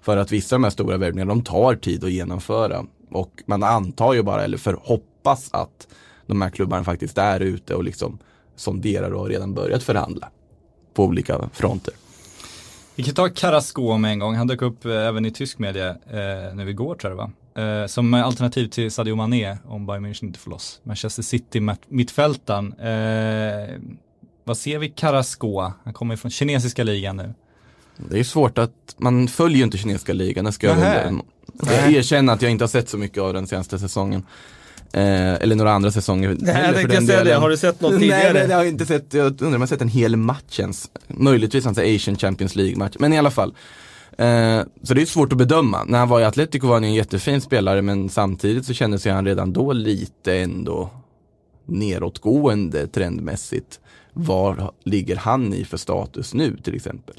För 0.08 0.18
att 0.18 0.32
vissa 0.32 0.56
av 0.56 0.60
de 0.60 0.64
här 0.64 0.72
stora 0.72 0.98
värvningarna, 0.98 1.30
de 1.30 1.44
tar 1.44 1.76
tid 1.76 2.04
att 2.04 2.12
genomföra. 2.12 2.86
Och 3.12 3.44
man 3.46 3.64
antar 3.64 4.14
ju 4.14 4.24
bara, 4.24 4.44
eller 4.44 4.58
förhoppas 4.58 5.50
att 5.54 5.88
de 6.26 6.42
här 6.42 6.50
klubbarna 6.50 6.84
faktiskt 6.84 7.18
är 7.18 7.40
ute 7.40 7.76
och 7.76 7.84
liksom 7.84 8.20
sonderar 8.56 9.12
och 9.12 9.20
har 9.20 9.30
redan 9.30 9.54
börjat 9.54 9.84
förhandla. 9.84 10.30
På 10.94 11.04
olika 11.04 11.50
fronter. 11.54 11.94
Vi 12.96 13.04
kan 13.04 13.14
ta 13.14 13.30
Carrasco 13.30 13.98
med 13.98 14.12
en 14.12 14.20
gång, 14.20 14.36
han 14.36 14.48
dök 14.48 14.62
upp 14.62 14.86
eh, 14.86 14.92
även 14.92 15.26
i 15.26 15.32
tysk 15.32 15.60
media 15.60 15.90
eh, 15.90 16.56
nu 16.56 16.70
igår 16.70 16.96
tror 16.96 17.12
jag 17.12 17.32
det 17.56 17.62
var. 17.64 17.82
Eh, 17.82 17.88
som 17.88 18.14
alternativ 18.14 18.68
till 18.68 18.92
Sadio 18.92 19.16
Mané 19.16 19.58
om 19.66 19.86
Bayern 19.86 20.06
München 20.06 20.26
inte 20.26 20.40
får 20.40 20.52
loss. 20.52 20.80
Manchester 20.84 21.24
City 21.24 21.60
mittfältan. 21.60 21.96
mittfältaren. 21.98 22.74
Eh, 22.74 23.80
vad 24.44 24.58
ser 24.58 24.80
vi 24.80 24.90
Carrasco? 24.90 25.72
Han 25.84 25.94
kommer 25.94 26.16
från 26.16 26.32
kinesiska 26.32 26.84
ligan 26.84 27.18
nu. 27.18 27.34
Det 27.98 28.20
är 28.20 28.24
svårt 28.24 28.58
att, 28.58 28.96
man 28.98 29.28
följer 29.28 29.58
ju 29.58 29.64
inte 29.64 29.78
kinesiska 29.78 30.14
ligan, 30.14 30.46
det 30.46 30.52
ska 30.52 30.68
jag 30.68 30.78
Nähä. 30.78 31.14
jag 31.62 31.92
erkänner 31.94 32.34
att 32.34 32.42
jag 32.42 32.52
inte 32.52 32.64
har 32.64 32.70
sett 32.70 32.90
så 32.90 32.98
mycket 32.98 33.24
av 33.24 33.34
den 33.34 33.48
senaste 33.48 33.80
säsongen. 33.80 34.24
Eh, 34.94 35.34
eller 35.34 35.56
några 35.56 35.72
andra 35.72 35.92
säsonger. 35.92 36.38
Nej, 36.40 36.64
jag 36.66 36.76
tänkte 36.76 37.02
säga 37.02 37.24
det. 37.24 37.34
Har 37.36 37.50
du 37.50 37.58
sett 37.58 37.82
något 37.82 37.92
Nej, 37.92 38.00
tidigare? 38.00 38.34
men 38.34 38.50
jag 38.50 38.58
har 38.58 38.66
inte 38.66 38.86
sett, 38.86 39.14
jag 39.14 39.26
undrar 39.26 39.48
om 39.48 39.54
jag 39.54 39.60
har 39.60 39.68
sett 39.68 39.82
en 39.82 39.88
hel 39.88 40.16
match 40.16 40.60
ens. 40.60 40.90
Möjligtvis 41.08 41.66
en 41.66 41.96
Asian 41.96 42.18
Champions 42.18 42.56
League-match, 42.56 42.96
men 43.00 43.14
i 43.14 43.18
alla 43.18 43.32
fall. 43.32 43.54
Eh, 44.18 44.62
så 44.84 44.94
det 44.94 45.02
är 45.02 45.06
svårt 45.06 45.32
att 45.32 45.38
bedöma. 45.38 45.84
När 45.84 46.00
han 46.00 46.10
var 46.10 46.20
i 46.20 46.24
Atletico 46.24 46.68
var 46.68 46.74
han 46.74 46.84
en 46.84 46.94
jättefin 46.94 47.42
spelare 47.42 47.82
men 47.82 48.10
samtidigt 48.10 48.66
så 48.66 48.74
kände 48.74 49.00
sig 49.00 49.12
han 49.12 49.26
redan 49.26 49.54
då 49.54 49.74
lite 49.74 50.38
ändå 50.38 50.90
nedåtgående 51.66 52.88
trendmässigt. 52.88 53.80
Var 54.14 54.72
ligger 54.84 55.16
han 55.16 55.54
i 55.54 55.66
för 55.66 55.78
status 55.78 56.34
nu 56.34 56.58
till 56.64 56.76
exempel? 56.76 57.16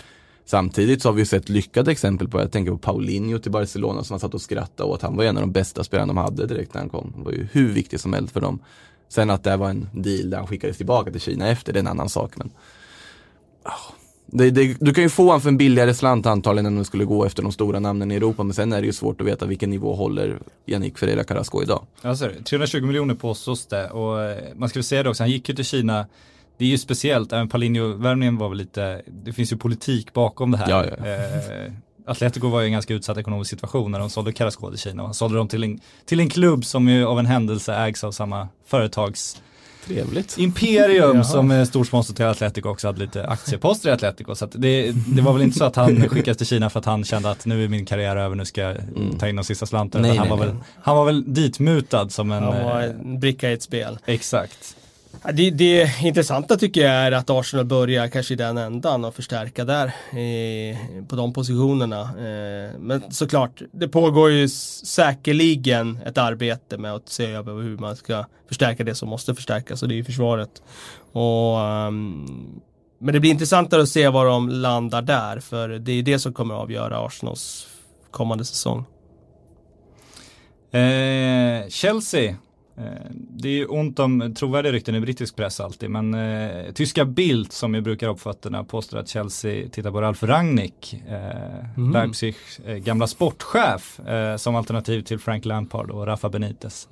Samtidigt 0.48 1.02
så 1.02 1.08
har 1.08 1.14
vi 1.14 1.24
sett 1.24 1.48
lyckade 1.48 1.90
exempel 1.90 2.28
på, 2.28 2.40
jag 2.40 2.52
tänker 2.52 2.72
på 2.72 2.78
Paulinho 2.78 3.38
till 3.38 3.52
Barcelona 3.52 4.04
som 4.04 4.14
han 4.14 4.20
satt 4.20 4.34
och 4.34 4.40
skrattade 4.40 4.90
åt. 4.90 5.02
Han 5.02 5.16
var 5.16 5.24
en 5.24 5.36
av 5.36 5.40
de 5.40 5.52
bästa 5.52 5.84
spelarna 5.84 6.12
de 6.12 6.16
hade 6.16 6.46
direkt 6.46 6.74
när 6.74 6.80
han 6.80 6.90
kom. 6.90 7.12
Han 7.14 7.24
var 7.24 7.32
ju 7.32 7.48
hur 7.52 7.72
viktig 7.72 8.00
som 8.00 8.12
helst 8.12 8.32
för 8.32 8.40
dem. 8.40 8.58
Sen 9.08 9.30
att 9.30 9.44
det 9.44 9.56
var 9.56 9.70
en 9.70 9.88
deal 9.92 10.30
där 10.30 10.38
han 10.38 10.46
skickades 10.46 10.76
tillbaka 10.76 11.10
till 11.10 11.20
Kina 11.20 11.48
efter, 11.48 11.72
det 11.72 11.78
är 11.78 11.80
en 11.80 11.86
annan 11.86 12.08
sak. 12.08 12.36
Men, 12.36 12.50
ah. 13.62 13.70
det, 14.26 14.50
det, 14.50 14.76
du 14.80 14.94
kan 14.94 15.04
ju 15.04 15.10
få 15.10 15.24
honom 15.24 15.40
för 15.40 15.48
en 15.48 15.56
billigare 15.56 15.94
slant 15.94 16.26
antagligen 16.26 16.66
än 16.66 16.72
om 16.72 16.78
du 16.78 16.84
skulle 16.84 17.04
gå 17.04 17.24
efter 17.24 17.42
de 17.42 17.52
stora 17.52 17.80
namnen 17.80 18.10
i 18.10 18.14
Europa. 18.14 18.42
Men 18.42 18.54
sen 18.54 18.72
är 18.72 18.80
det 18.80 18.86
ju 18.86 18.92
svårt 18.92 19.20
att 19.20 19.26
veta 19.26 19.46
vilken 19.46 19.70
nivå 19.70 19.94
håller 19.94 20.38
Yannick 20.66 20.98
Ferreira 20.98 21.24
Carrasco 21.24 21.62
idag. 21.62 21.86
Ja, 22.02 22.16
så 22.16 22.28
320 22.44 22.82
miljoner 22.82 23.14
påstås 23.14 23.66
det 23.66 23.90
och 23.90 24.22
eh, 24.22 24.38
man 24.56 24.68
ska 24.68 24.78
väl 24.78 24.84
säga 24.84 25.02
det 25.02 25.10
också, 25.10 25.22
han 25.22 25.30
gick 25.30 25.48
ju 25.48 25.54
till 25.54 25.64
Kina 25.64 26.06
det 26.58 26.64
är 26.64 26.68
ju 26.68 26.78
speciellt, 26.78 27.32
även 27.32 27.48
Paulinho-värvningen 27.48 28.38
var 28.38 28.48
väl 28.48 28.58
lite, 28.58 29.02
det 29.06 29.32
finns 29.32 29.52
ju 29.52 29.56
politik 29.56 30.12
bakom 30.12 30.50
det 30.50 30.58
här. 30.58 30.70
Ja, 30.70 30.84
ja. 30.98 31.06
Eh, 31.06 31.72
Atletico 32.06 32.48
var 32.48 32.60
ju 32.60 32.64
i 32.64 32.68
en 32.68 32.72
ganska 32.72 32.94
utsatt 32.94 33.18
ekonomisk 33.18 33.50
situation 33.50 33.92
när 33.92 33.98
de 33.98 34.10
sålde 34.10 34.32
Carrasco 34.32 34.70
till 34.70 34.78
Kina 34.78 35.02
och 35.02 35.16
sålde 35.16 35.38
dem 35.38 35.48
till 35.48 35.64
en, 35.64 35.80
till 36.06 36.20
en 36.20 36.30
klubb 36.30 36.64
som 36.64 36.88
ju 36.88 37.06
av 37.06 37.18
en 37.18 37.26
händelse 37.26 37.74
ägs 37.74 38.04
av 38.04 38.12
samma 38.12 38.48
företags 38.66 39.42
Trevligt. 39.86 40.38
Imperium 40.38 41.16
Jaha. 41.16 41.24
som 41.24 41.50
är 41.50 41.64
stor 41.64 41.84
sponsor 41.84 42.14
till 42.14 42.24
Atletico 42.24 42.68
också 42.68 42.86
hade 42.86 43.00
lite 43.00 43.26
aktieposter 43.26 43.88
i 43.88 43.92
Atletico. 43.92 44.34
Så 44.34 44.44
att 44.44 44.52
det, 44.54 44.92
det 44.92 45.22
var 45.22 45.32
väl 45.32 45.42
inte 45.42 45.58
så 45.58 45.64
att 45.64 45.76
han 45.76 46.08
skickades 46.08 46.38
till 46.38 46.46
Kina 46.46 46.70
för 46.70 46.78
att 46.78 46.84
han 46.84 47.04
kände 47.04 47.30
att 47.30 47.46
nu 47.46 47.64
är 47.64 47.68
min 47.68 47.86
karriär 47.86 48.16
över, 48.16 48.36
nu 48.36 48.44
ska 48.44 48.60
jag 48.60 48.76
ta 49.18 49.28
in 49.28 49.36
de 49.36 49.44
sista 49.44 49.66
Utan 49.66 49.78
han, 49.78 50.02
nej, 50.02 50.18
var 50.18 50.36
nej. 50.36 50.46
väl, 50.46 50.56
han 50.82 50.96
var 50.96 51.04
väl 51.04 51.34
ditmutad 51.34 52.08
som 52.08 52.32
en... 52.32 52.42
Han 52.42 52.64
var 52.64 52.82
eh, 52.82 52.90
en 52.90 53.20
bricka 53.20 53.50
i 53.50 53.52
ett 53.52 53.62
spel. 53.62 53.98
Exakt. 54.06 54.76
Det, 55.22 55.50
det 55.50 56.02
intressanta 56.02 56.56
tycker 56.56 56.80
jag 56.80 56.92
är 56.92 57.12
att 57.12 57.30
Arsenal 57.30 57.66
börjar 57.66 58.08
kanske 58.08 58.34
i 58.34 58.36
den 58.36 58.58
ändan 58.58 59.04
och 59.04 59.14
förstärka 59.14 59.64
där 59.64 59.86
eh, 59.86 61.04
på 61.08 61.16
de 61.16 61.32
positionerna. 61.32 62.00
Eh, 62.00 62.78
men 62.78 63.12
såklart, 63.12 63.62
det 63.72 63.88
pågår 63.88 64.30
ju 64.30 64.48
säkerligen 64.48 65.98
ett 66.06 66.18
arbete 66.18 66.78
med 66.78 66.94
att 66.94 67.08
se 67.08 67.26
över 67.26 67.62
hur 67.62 67.78
man 67.78 67.96
ska 67.96 68.24
förstärka 68.48 68.84
det 68.84 68.94
som 68.94 69.08
måste 69.08 69.34
förstärkas 69.34 69.82
och 69.82 69.88
det 69.88 69.94
är 69.94 69.96
ju 69.96 70.04
försvaret. 70.04 70.62
Och, 71.12 71.56
um, 71.58 72.60
men 72.98 73.14
det 73.14 73.20
blir 73.20 73.30
intressantare 73.30 73.82
att 73.82 73.88
se 73.88 74.08
var 74.08 74.26
de 74.26 74.48
landar 74.48 75.02
där 75.02 75.40
för 75.40 75.68
det 75.68 75.92
är 75.92 76.02
det 76.02 76.18
som 76.18 76.32
kommer 76.32 76.54
att 76.54 76.60
avgöra 76.60 77.06
Arsenals 77.06 77.68
kommande 78.10 78.44
säsong. 78.44 78.84
Eh, 80.72 81.68
Chelsea. 81.68 82.36
Eh, 82.78 82.84
det 83.12 83.48
är 83.48 83.52
ju 83.52 83.66
ont 83.66 83.98
om 83.98 84.34
trovärdiga 84.34 84.72
rykten 84.72 84.94
i 84.94 85.00
brittisk 85.00 85.36
press 85.36 85.60
alltid, 85.60 85.90
men 85.90 86.14
eh, 86.14 86.72
tyska 86.72 87.04
Bild 87.04 87.52
som 87.52 87.74
ju 87.74 87.80
brukar 87.80 88.08
upp 88.08 88.20
fötterna 88.20 88.64
påstår 88.64 88.98
att 88.98 89.08
Chelsea 89.08 89.68
tittar 89.68 89.90
på 89.90 90.00
Ralf 90.00 90.22
Rangnick, 90.22 90.94
eh, 91.08 91.90
Leipzigs 91.92 92.58
eh, 92.66 92.76
gamla 92.76 93.06
sportchef, 93.06 94.00
eh, 94.00 94.36
som 94.36 94.56
alternativ 94.56 95.02
till 95.02 95.18
Frank 95.18 95.44
Lampard 95.44 95.90
och 95.90 96.06
Rafa 96.06 96.28
Benitez. 96.28 96.88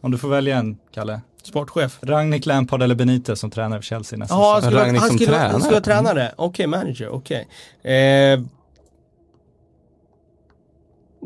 Om 0.00 0.10
du 0.10 0.18
får 0.18 0.28
välja 0.28 0.56
en, 0.58 0.78
Kalle. 0.94 1.20
Sportchef. 1.42 1.98
Rangnick, 2.02 2.46
Lampard 2.46 2.82
eller 2.82 2.94
Benitez 2.94 3.40
som 3.40 3.50
tränar 3.50 3.76
för 3.78 3.82
Chelsea 3.82 4.18
nästa 4.18 4.34
Ja, 4.34 4.52
han 4.52 4.62
säsong. 4.62 4.70
skulle, 4.72 4.84
Rangnick 4.84 5.00
han 5.00 5.10
skulle, 5.10 5.26
tränare. 5.26 5.50
han 5.52 5.60
skulle 5.60 5.74
vara 5.74 5.84
tränare. 5.84 6.32
Okej, 6.36 6.66
manager, 6.66 7.08
okej. 7.08 7.48
Eh, 7.82 7.92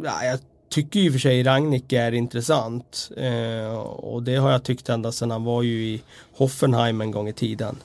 ja, 0.05 0.25
jag 0.25 0.39
tycker 0.75 1.01
ju 1.01 1.12
för 1.12 1.18
sig 1.18 1.43
Ragnik 1.43 1.93
är 1.93 2.12
intressant. 2.12 3.11
Eh, 3.16 3.77
och 3.79 4.22
det 4.22 4.37
har 4.37 4.51
jag 4.51 4.62
tyckt 4.62 4.89
ända 4.89 5.12
sedan 5.12 5.31
han 5.31 5.45
var 5.45 5.62
ju 5.62 5.85
i 5.85 6.03
Hoffenheim 6.37 7.01
en 7.01 7.11
gång 7.11 7.29
i 7.29 7.33
tiden. 7.33 7.77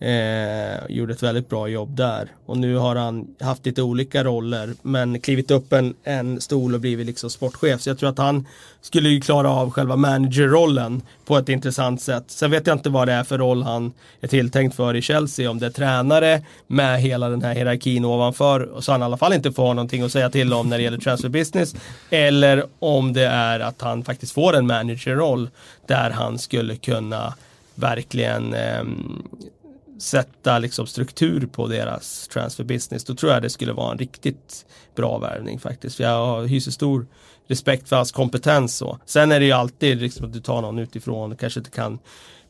Eh, 0.00 0.86
gjorde 0.88 1.12
ett 1.12 1.22
väldigt 1.22 1.48
bra 1.48 1.68
jobb 1.68 1.96
där. 1.96 2.28
Och 2.46 2.58
nu 2.58 2.76
har 2.76 2.96
han 2.96 3.26
haft 3.40 3.66
lite 3.66 3.82
olika 3.82 4.24
roller 4.24 4.74
men 4.82 5.20
klivit 5.20 5.50
upp 5.50 5.72
en, 5.72 5.94
en 6.04 6.40
stol 6.40 6.74
och 6.74 6.80
blivit 6.80 7.06
liksom 7.06 7.30
sportchef. 7.30 7.80
Så 7.80 7.90
jag 7.90 7.98
tror 7.98 8.08
att 8.08 8.18
han 8.18 8.46
skulle 8.80 9.08
ju 9.08 9.20
klara 9.20 9.50
av 9.50 9.70
själva 9.70 9.96
managerrollen 9.96 11.02
på 11.24 11.36
ett 11.36 11.48
intressant 11.48 12.02
sätt. 12.02 12.24
Sen 12.26 12.50
vet 12.50 12.66
jag 12.66 12.76
inte 12.76 12.90
vad 12.90 13.08
det 13.08 13.12
är 13.12 13.24
för 13.24 13.38
roll 13.38 13.62
han 13.62 13.92
är 14.20 14.28
tilltänkt 14.28 14.76
för 14.76 14.96
i 14.96 15.02
Chelsea. 15.02 15.50
Om 15.50 15.58
det 15.58 15.66
är 15.66 15.70
tränare 15.70 16.42
med 16.66 17.00
hela 17.00 17.28
den 17.28 17.42
här 17.42 17.54
hierarkin 17.54 18.04
ovanför. 18.04 18.70
Så 18.80 18.92
han 18.92 19.02
i 19.02 19.04
alla 19.04 19.16
fall 19.16 19.32
inte 19.32 19.52
får 19.52 19.74
någonting 19.74 20.02
att 20.02 20.12
säga 20.12 20.30
till 20.30 20.52
om 20.52 20.68
när 20.68 20.78
det 20.78 20.84
gäller 20.84 20.98
transfer 20.98 21.28
business. 21.28 21.74
Eller 22.10 22.64
om 22.78 23.12
det 23.12 23.26
är 23.26 23.60
att 23.60 23.80
han 23.82 24.04
faktiskt 24.04 24.32
får 24.32 24.56
en 24.56 24.66
managerroll 24.66 25.50
där 25.86 26.10
han 26.10 26.38
skulle 26.38 26.76
kunna 26.76 27.34
verkligen 27.74 28.54
eh, 28.54 28.84
sätta 29.98 30.58
liksom 30.58 30.86
struktur 30.86 31.46
på 31.46 31.66
deras 31.66 32.28
transfer 32.28 32.64
business. 32.64 33.04
Då 33.04 33.14
tror 33.14 33.32
jag 33.32 33.42
det 33.42 33.50
skulle 33.50 33.72
vara 33.72 33.92
en 33.92 33.98
riktigt 33.98 34.66
bra 34.96 35.18
värvning 35.18 35.58
faktiskt. 35.58 35.96
För 35.96 36.04
jag 36.04 36.46
hyser 36.46 36.70
stor 36.70 37.06
respekt 37.46 37.88
för 37.88 37.96
hans 37.96 38.12
kompetens. 38.12 38.76
Så. 38.76 38.98
Sen 39.06 39.32
är 39.32 39.40
det 39.40 39.46
ju 39.46 39.52
alltid 39.52 40.00
liksom 40.00 40.26
att 40.26 40.32
du 40.32 40.40
tar 40.40 40.62
någon 40.62 40.78
utifrån 40.78 41.32
och 41.32 41.40
kanske 41.40 41.60
inte 41.60 41.70
kan 41.70 41.98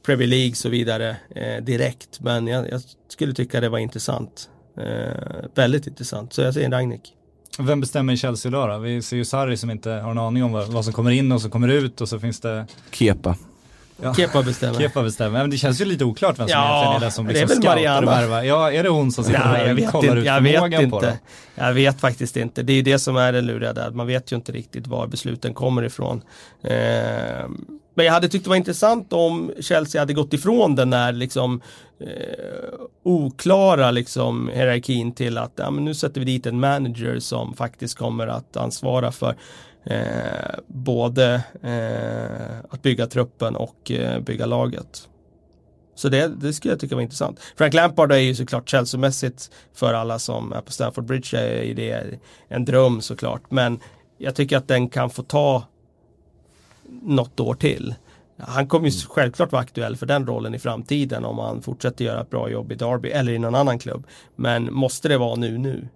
Premier 0.06 0.28
League 0.28 0.50
och 0.50 0.56
så 0.56 0.68
vidare 0.68 1.16
eh, 1.34 1.64
direkt. 1.64 2.20
Men 2.20 2.46
jag, 2.46 2.70
jag 2.70 2.80
skulle 3.08 3.34
tycka 3.34 3.60
det 3.60 3.68
var 3.68 3.78
intressant. 3.78 4.50
Eh, 4.76 5.44
väldigt 5.54 5.86
intressant. 5.86 6.32
Så 6.32 6.42
jag 6.42 6.54
säger 6.54 6.70
Ragnik. 6.70 7.14
Vem 7.58 7.80
bestämmer 7.80 8.12
i 8.12 8.16
Chelsea 8.16 8.50
idag 8.50 8.68
då? 8.68 8.78
Vi 8.78 9.02
ser 9.02 9.16
ju 9.16 9.24
Sarri 9.24 9.56
som 9.56 9.70
inte 9.70 9.90
har 9.90 10.10
en 10.10 10.18
aning 10.18 10.44
om 10.44 10.52
vad, 10.52 10.68
vad 10.68 10.84
som 10.84 10.92
kommer 10.94 11.10
in 11.10 11.32
och 11.32 11.40
som 11.40 11.50
kommer 11.50 11.68
ut 11.68 12.00
och 12.00 12.08
så 12.08 12.20
finns 12.20 12.40
det 12.40 12.66
Kepa. 12.90 13.36
Ja, 14.02 14.14
Kepa 14.14 14.42
bestämmer. 14.42 14.78
Kepa 14.78 15.02
bestämmer. 15.02 15.38
Men 15.38 15.50
det 15.50 15.56
känns 15.56 15.80
ju 15.80 15.84
lite 15.84 16.04
oklart 16.04 16.38
vem 16.38 16.48
som 16.48 16.58
Ja, 16.58 16.76
egentligen 16.76 17.02
är 17.02 17.06
det 17.06 17.10
som 17.10 17.26
det 17.26 17.40
är 17.40 17.46
liksom 17.46 17.60
väl 17.60 18.08
Mariana. 18.08 18.44
Ja, 18.44 18.72
är 18.72 18.82
det 18.82 18.88
hon 18.88 19.12
som 19.12 19.24
sitter 19.24 19.44
Nej, 19.52 19.72
och 19.86 19.92
kollar 19.92 20.08
inte. 20.08 20.18
ut 20.20 20.26
Jag 20.26 20.40
vet 20.40 20.52
förmågan 20.54 20.90
på 20.90 21.00
dem? 21.00 21.10
inte. 21.10 21.18
Jag 21.54 21.72
vet 21.72 22.00
faktiskt 22.00 22.36
inte. 22.36 22.62
Det 22.62 22.72
är 22.72 22.76
ju 22.76 22.82
det 22.82 22.98
som 22.98 23.16
är 23.16 23.32
det 23.32 23.40
luriga 23.40 23.72
där. 23.72 23.90
Man 23.90 24.06
vet 24.06 24.32
ju 24.32 24.36
inte 24.36 24.52
riktigt 24.52 24.86
var 24.86 25.06
besluten 25.06 25.54
kommer 25.54 25.82
ifrån. 25.82 26.22
Eh, 26.62 27.48
men 27.94 28.06
jag 28.06 28.12
hade 28.12 28.28
tyckt 28.28 28.44
det 28.44 28.48
var 28.48 28.56
intressant 28.56 29.12
om 29.12 29.52
Chelsea 29.60 30.00
hade 30.02 30.12
gått 30.12 30.32
ifrån 30.32 30.74
den 30.74 30.90
där 30.90 31.12
liksom 31.12 31.60
eh, 32.00 32.08
oklara 33.02 33.90
liksom 33.90 34.50
hierarkin 34.54 35.12
till 35.12 35.38
att 35.38 35.52
ja, 35.56 35.70
men 35.70 35.84
nu 35.84 35.94
sätter 35.94 36.20
vi 36.20 36.24
dit 36.24 36.46
en 36.46 36.60
manager 36.60 37.18
som 37.20 37.54
faktiskt 37.54 37.98
kommer 37.98 38.26
att 38.26 38.56
ansvara 38.56 39.12
för 39.12 39.34
eh, 39.84 40.58
både 40.66 41.42
eh, 41.62 42.58
att 42.70 42.82
bygga 42.82 43.06
truppen 43.06 43.56
och 43.56 43.90
eh, 43.90 44.20
bygga 44.20 44.46
laget. 44.46 45.08
Så 45.94 46.08
det, 46.08 46.28
det 46.28 46.52
skulle 46.52 46.72
jag 46.72 46.80
tycka 46.80 46.94
var 46.94 47.02
intressant. 47.02 47.40
Frank 47.56 47.74
Lampard 47.74 48.12
är 48.12 48.16
ju 48.16 48.34
såklart 48.34 48.68
Chelsea-mässigt 48.68 49.50
för 49.74 49.94
alla 49.94 50.18
som 50.18 50.52
är 50.52 50.60
på 50.60 50.72
Stamford 50.72 51.04
Bridge 51.04 51.38
är 51.38 51.74
det 51.74 52.18
en 52.48 52.64
dröm 52.64 53.00
såklart. 53.00 53.50
Men 53.50 53.80
jag 54.18 54.34
tycker 54.34 54.56
att 54.56 54.68
den 54.68 54.88
kan 54.88 55.10
få 55.10 55.22
ta 55.22 55.64
något 57.02 57.40
år 57.40 57.54
till. 57.54 57.94
Han 58.38 58.68
kommer 58.68 58.88
ju 58.88 59.00
självklart 59.08 59.52
vara 59.52 59.62
aktuell 59.62 59.96
för 59.96 60.06
den 60.06 60.26
rollen 60.26 60.54
i 60.54 60.58
framtiden 60.58 61.24
om 61.24 61.38
han 61.38 61.62
fortsätter 61.62 62.04
göra 62.04 62.20
ett 62.20 62.30
bra 62.30 62.50
jobb 62.50 62.72
i 62.72 62.74
Derby 62.74 63.08
eller 63.08 63.32
i 63.32 63.38
någon 63.38 63.54
annan 63.54 63.78
klubb. 63.78 64.06
Men 64.36 64.74
måste 64.74 65.08
det 65.08 65.18
vara 65.18 65.34
nu 65.34 65.58
nu? 65.58 65.88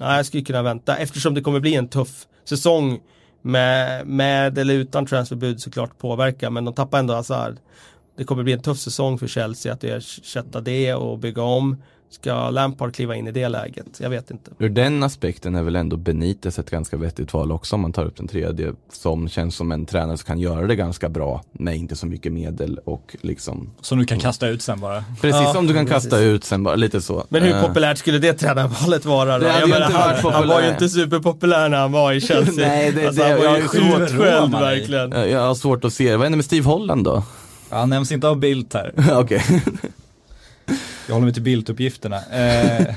Nej, 0.00 0.16
jag 0.16 0.26
skulle 0.26 0.42
kunna 0.42 0.62
vänta 0.62 0.96
eftersom 0.96 1.34
det 1.34 1.40
kommer 1.40 1.60
bli 1.60 1.74
en 1.74 1.88
tuff 1.88 2.26
säsong 2.44 3.00
med, 3.42 4.06
med 4.06 4.58
eller 4.58 4.74
utan 4.74 5.06
transferbud 5.06 5.60
såklart 5.60 5.98
påverka 5.98 6.50
men 6.50 6.64
de 6.64 6.74
tappar 6.74 6.98
ändå 6.98 7.14
Hazard. 7.14 7.56
Det 8.16 8.24
kommer 8.24 8.42
bli 8.42 8.52
en 8.52 8.62
tuff 8.62 8.78
säsong 8.78 9.18
för 9.18 9.26
Chelsea 9.26 9.72
att 9.72 9.84
ersätta 9.84 10.60
det 10.60 10.94
och 10.94 11.18
bygga 11.18 11.42
om. 11.42 11.76
Ska 12.12 12.50
Lampard 12.50 12.94
kliva 12.94 13.16
in 13.16 13.26
i 13.26 13.32
det 13.32 13.48
läget? 13.48 13.86
Jag 14.00 14.10
vet 14.10 14.30
inte. 14.30 14.50
Ur 14.58 14.68
den 14.68 15.02
aspekten 15.02 15.54
är 15.54 15.62
väl 15.62 15.76
ändå 15.76 15.96
Benitez 15.96 16.58
ett 16.58 16.70
ganska 16.70 16.96
vettigt 16.96 17.32
val 17.34 17.52
också 17.52 17.74
om 17.76 17.80
man 17.82 17.92
tar 17.92 18.04
upp 18.04 18.16
den 18.16 18.28
tredje. 18.28 18.72
Som 18.92 19.28
känns 19.28 19.56
som 19.56 19.72
en 19.72 19.86
tränare 19.86 20.16
som 20.16 20.26
kan 20.26 20.38
göra 20.40 20.66
det 20.66 20.76
ganska 20.76 21.08
bra 21.08 21.42
med 21.52 21.76
inte 21.76 21.96
så 21.96 22.06
mycket 22.06 22.32
medel 22.32 22.78
och 22.84 23.16
liksom 23.20 23.70
Som 23.80 23.98
du 23.98 24.04
kan 24.04 24.18
kasta 24.18 24.48
ut 24.48 24.62
sen 24.62 24.80
bara. 24.80 25.04
Precis 25.20 25.40
Ja, 25.44 25.52
som 25.52 25.66
du 25.66 25.74
kan 25.74 25.86
precis. 25.86 26.02
kasta 26.10 26.18
ut 26.20 26.44
sen 26.44 26.62
bara, 26.62 26.74
lite 26.76 27.00
så. 27.00 27.24
Men 27.28 27.42
hur 27.42 27.54
Eh, 27.54 27.66
populärt 27.66 27.98
skulle 27.98 28.18
det 28.18 28.32
tränarvalet 28.32 29.04
vara 29.04 29.38
då? 29.38 29.44
Det 29.44 29.50
hade 29.50 29.60
Jag 29.60 29.68
menar, 29.70 29.86
inte 29.86 29.98
varit 29.98 30.20
han, 30.22 30.32
han 30.32 30.48
var 30.48 30.62
ju 30.62 30.68
inte 30.68 30.88
superpopulär 30.88 31.68
när 31.68 31.78
han 31.78 31.92
var 31.92 32.12
i 32.12 32.20
Chelsea. 32.20 32.54
Nej, 32.68 32.92
det- 32.92 33.06
alltså, 33.06 33.22
det- 33.22 33.28
han 33.28 33.38
var 33.38 33.44
jag 33.44 33.58
ju 33.58 34.16
road, 34.18 34.50
verkligen. 34.50 35.30
Jag 35.30 35.40
har 35.40 35.54
svårt 35.54 35.84
att 35.84 35.92
se, 35.92 36.16
vad 36.16 36.22
händer 36.24 36.36
med 36.36 36.44
Steve 36.44 36.66
Holland 36.66 37.04
då? 37.04 37.22
Ja, 37.70 37.76
Han 37.76 37.90
nämns 37.90 38.12
inte 38.12 38.28
av 38.28 38.38
Bildt 38.38 38.74
här. 38.74 38.92
Okej. 39.20 39.42
Jag 41.06 41.14
håller 41.14 41.24
mig 41.24 41.34
till 41.34 41.42
Bildt-uppgifterna. 41.42 42.16
Eh, 42.32 42.94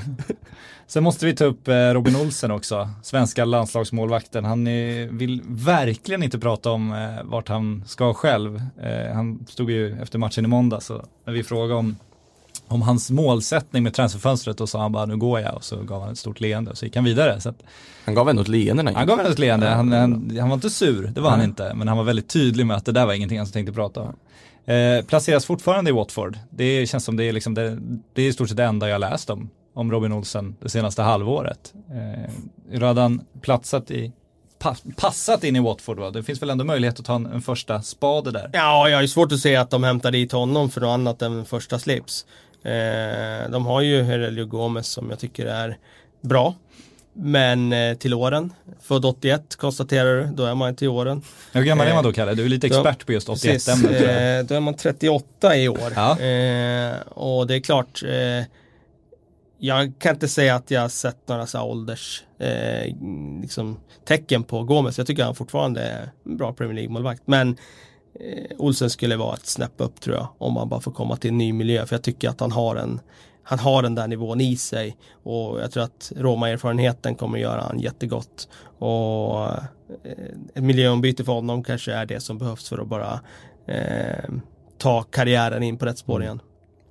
Sen 0.86 1.02
måste 1.04 1.26
vi 1.26 1.34
ta 1.36 1.44
upp 1.44 1.68
eh, 1.68 1.74
Robin 1.74 2.16
Olsen 2.16 2.50
också, 2.50 2.90
svenska 3.02 3.44
landslagsmålvakten. 3.44 4.44
Han 4.44 4.64
vill 5.10 5.42
verkligen 5.46 6.22
inte 6.22 6.38
prata 6.38 6.70
om 6.70 6.92
eh, 6.92 7.24
vart 7.24 7.48
han 7.48 7.84
ska 7.86 8.14
själv. 8.14 8.62
Eh, 8.82 9.14
han 9.14 9.46
stod 9.48 9.70
ju 9.70 10.02
efter 10.02 10.18
matchen 10.18 10.44
i 10.44 10.48
måndag 10.48 10.80
så 10.80 11.04
när 11.24 11.32
vi 11.32 11.42
frågade 11.44 11.74
om, 11.74 11.96
om 12.68 12.82
hans 12.82 13.10
målsättning 13.10 13.82
med 13.82 13.94
transferfönstret 13.94 14.60
och 14.60 14.68
sa 14.68 14.80
han 14.80 14.92
bara 14.92 15.06
nu 15.06 15.16
går 15.16 15.40
jag 15.40 15.54
och 15.54 15.64
så 15.64 15.76
gav 15.82 16.00
han 16.02 16.12
ett 16.12 16.18
stort 16.18 16.40
leende 16.40 16.70
och 16.70 16.78
så 16.78 16.84
gick 16.84 16.96
han 16.96 17.04
vidare. 17.04 17.34
Att, 17.34 17.62
Han 18.04 18.14
gav 18.14 18.28
ändå 18.28 18.42
ett 18.42 18.48
leende 18.48 18.82
när 18.82 18.92
han 18.92 19.06
gav 19.06 19.18
ändå 19.18 19.30
ett 19.30 19.38
leende, 19.38 19.68
han, 19.68 19.92
han, 19.92 20.36
han 20.40 20.48
var 20.48 20.54
inte 20.54 20.70
sur, 20.70 21.12
det 21.14 21.20
var 21.20 21.30
han 21.30 21.42
inte, 21.42 21.74
men 21.74 21.88
han 21.88 21.96
var 21.96 22.04
väldigt 22.04 22.28
tydlig 22.28 22.66
med 22.66 22.76
att 22.76 22.84
det 22.84 22.92
där 22.92 23.06
var 23.06 23.12
ingenting 23.12 23.38
han 23.38 23.46
tänkte 23.46 23.72
prata 23.72 24.00
om. 24.00 24.16
Eh, 24.66 25.04
placeras 25.04 25.46
fortfarande 25.46 25.90
i 25.90 25.92
Watford. 25.92 26.38
Det 26.50 26.86
känns 26.86 27.04
som 27.04 27.16
det 27.16 27.24
är, 27.24 27.32
liksom 27.32 27.54
det, 27.54 27.78
det 28.12 28.22
är 28.22 28.28
i 28.28 28.32
stort 28.32 28.48
sett 28.48 28.56
det 28.56 28.64
enda 28.64 28.88
jag 28.88 29.00
läst 29.00 29.30
om, 29.30 29.50
om 29.74 29.92
Robin 29.92 30.12
Olsen 30.12 30.56
det 30.60 30.68
senaste 30.68 31.02
halvåret. 31.02 31.74
Eh, 31.90 32.30
hur 32.70 32.80
hade 32.80 33.00
han 33.00 33.24
platsat 33.40 33.90
i, 33.90 34.12
pa, 34.58 34.76
passat 34.96 35.44
in 35.44 35.56
i 35.56 35.60
Watford 35.60 35.98
va? 35.98 36.10
Det 36.10 36.22
finns 36.22 36.42
väl 36.42 36.50
ändå 36.50 36.64
möjlighet 36.64 37.00
att 37.00 37.06
ta 37.06 37.14
en, 37.14 37.26
en 37.26 37.42
första 37.42 37.82
spade 37.82 38.30
där. 38.30 38.50
Ja, 38.52 38.88
jag 38.88 38.96
har 38.96 39.02
ju 39.02 39.08
svårt 39.08 39.32
att 39.32 39.40
se 39.40 39.56
att 39.56 39.70
de 39.70 39.84
hämtar 39.84 40.10
dit 40.10 40.32
honom 40.32 40.70
för 40.70 40.80
något 40.80 40.94
annat 40.94 41.22
än 41.22 41.44
första 41.44 41.78
slips. 41.78 42.26
Eh, 42.62 43.50
de 43.50 43.66
har 43.66 43.80
ju 43.80 44.02
Herelio 44.02 44.44
Gomez 44.44 44.86
som 44.86 45.10
jag 45.10 45.18
tycker 45.18 45.46
är 45.46 45.78
bra. 46.20 46.54
Men 47.16 47.72
eh, 47.72 47.94
till 47.96 48.14
åren, 48.14 48.52
född 48.80 49.04
81 49.04 49.56
konstaterar 49.56 50.16
du, 50.16 50.26
då 50.34 50.44
är 50.44 50.54
man 50.54 50.76
till 50.76 50.88
åren. 50.88 51.22
Hur 51.52 51.62
gammal 51.62 51.86
är 51.86 51.90
Eh, 51.90 51.94
man 51.94 52.04
då 52.04 52.12
Kalle? 52.12 52.34
Du 52.34 52.44
är 52.44 52.48
lite 52.48 52.66
expert 52.66 53.06
på 53.06 53.12
just 53.12 53.26
Precis, 53.26 53.68
81-ämnet. 53.68 53.98
tror 53.98 54.10
jag. 54.10 54.38
eh, 54.38 54.44
då 54.44 54.54
är 54.54 54.60
man 54.60 54.74
38 54.74 55.56
i 55.56 55.68
år. 55.68 55.92
Ja. 55.96 56.20
Eh, 56.20 56.94
och 57.08 57.46
det 57.46 57.54
är 57.56 57.60
klart, 57.60 58.02
eh, 58.06 58.44
jag 59.58 59.92
kan 59.98 60.14
inte 60.14 60.28
säga 60.28 60.54
att 60.54 60.70
jag 60.70 60.80
har 60.80 60.88
sett 60.88 61.28
några 61.28 61.46
så 61.46 61.62
ålders 61.62 62.24
eh, 62.38 62.94
liksom, 63.42 63.76
tecken 64.04 64.42
på 64.42 64.62
Gomes. 64.62 64.98
Jag 64.98 65.06
tycker 65.06 65.24
han 65.24 65.34
fortfarande 65.34 65.80
är 65.82 66.10
en 66.26 66.36
bra 66.36 66.52
Premier 66.52 66.74
League-målvakt. 66.74 67.22
Men 67.24 67.56
eh, 68.20 68.56
Olsen 68.58 68.90
skulle 68.90 69.16
vara 69.16 69.34
ett 69.34 69.46
snäpp 69.46 69.72
upp 69.76 70.00
tror 70.00 70.16
jag. 70.16 70.28
Om 70.38 70.52
man 70.54 70.68
bara 70.68 70.80
får 70.80 70.92
komma 70.92 71.16
till 71.16 71.30
en 71.30 71.38
ny 71.38 71.52
miljö. 71.52 71.86
För 71.86 71.96
jag 71.96 72.02
tycker 72.02 72.28
att 72.28 72.40
han 72.40 72.52
har 72.52 72.76
en 72.76 73.00
han 73.44 73.58
har 73.58 73.82
den 73.82 73.94
där 73.94 74.08
nivån 74.08 74.40
i 74.40 74.56
sig 74.56 74.96
och 75.22 75.60
jag 75.60 75.70
tror 75.70 75.82
att 75.82 76.12
Roma-erfarenheten 76.16 77.14
kommer 77.14 77.38
göra 77.38 77.60
han 77.60 77.80
jättegott. 77.80 78.48
Och 78.78 79.42
eh, 79.44 79.54
ett 80.54 80.62
miljöombyte 80.62 81.24
för 81.24 81.32
honom 81.32 81.64
kanske 81.64 81.92
är 81.92 82.06
det 82.06 82.20
som 82.20 82.38
behövs 82.38 82.68
för 82.68 82.78
att 82.78 82.88
bara 82.88 83.20
eh, 83.66 84.30
ta 84.78 85.02
karriären 85.02 85.62
in 85.62 85.78
på 85.78 85.86
rätt 85.86 85.98
spår 85.98 86.22
igen. 86.22 86.40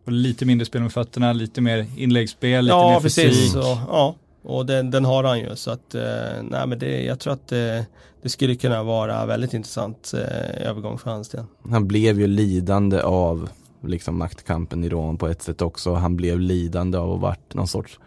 Och 0.05 0.11
lite 0.11 0.45
mindre 0.45 0.65
spel 0.65 0.81
med 0.81 0.91
fötterna, 0.93 1.33
lite 1.33 1.61
mer 1.61 1.85
inläggsspel, 1.97 2.65
lite 2.65 2.75
Ja, 2.75 2.89
mer 2.89 2.99
precis. 2.99 3.23
fysik. 3.37 3.55
Och, 3.55 3.63
ja, 3.87 4.15
och 4.43 4.65
den, 4.65 4.91
den 4.91 5.05
har 5.05 5.23
han 5.23 5.39
ju. 5.39 5.55
Så 5.55 5.71
att, 5.71 5.95
eh, 5.95 6.01
nej 6.43 6.67
men 6.67 6.79
det, 6.79 7.03
jag 7.03 7.19
tror 7.19 7.33
att 7.33 7.47
det, 7.47 7.85
det 8.21 8.29
skulle 8.29 8.55
kunna 8.55 8.83
vara 8.83 9.25
väldigt 9.25 9.53
intressant 9.53 10.13
eh, 10.13 10.67
övergång 10.69 10.97
för 10.97 11.09
hans 11.11 11.29
del. 11.29 11.43
Han 11.71 11.87
blev 11.87 12.19
ju 12.19 12.27
lidande 12.27 13.01
av 13.01 13.49
liksom 13.83 14.17
maktkampen 14.17 14.83
i 14.83 14.89
Rom 14.89 15.17
på 15.17 15.27
ett 15.27 15.41
sätt 15.41 15.61
också. 15.61 15.93
Han 15.93 16.15
blev 16.15 16.39
lidande 16.39 16.97
av 16.97 17.13
att 17.13 17.21
varit 17.21 17.53
någon 17.53 17.67
sorts 17.67 17.99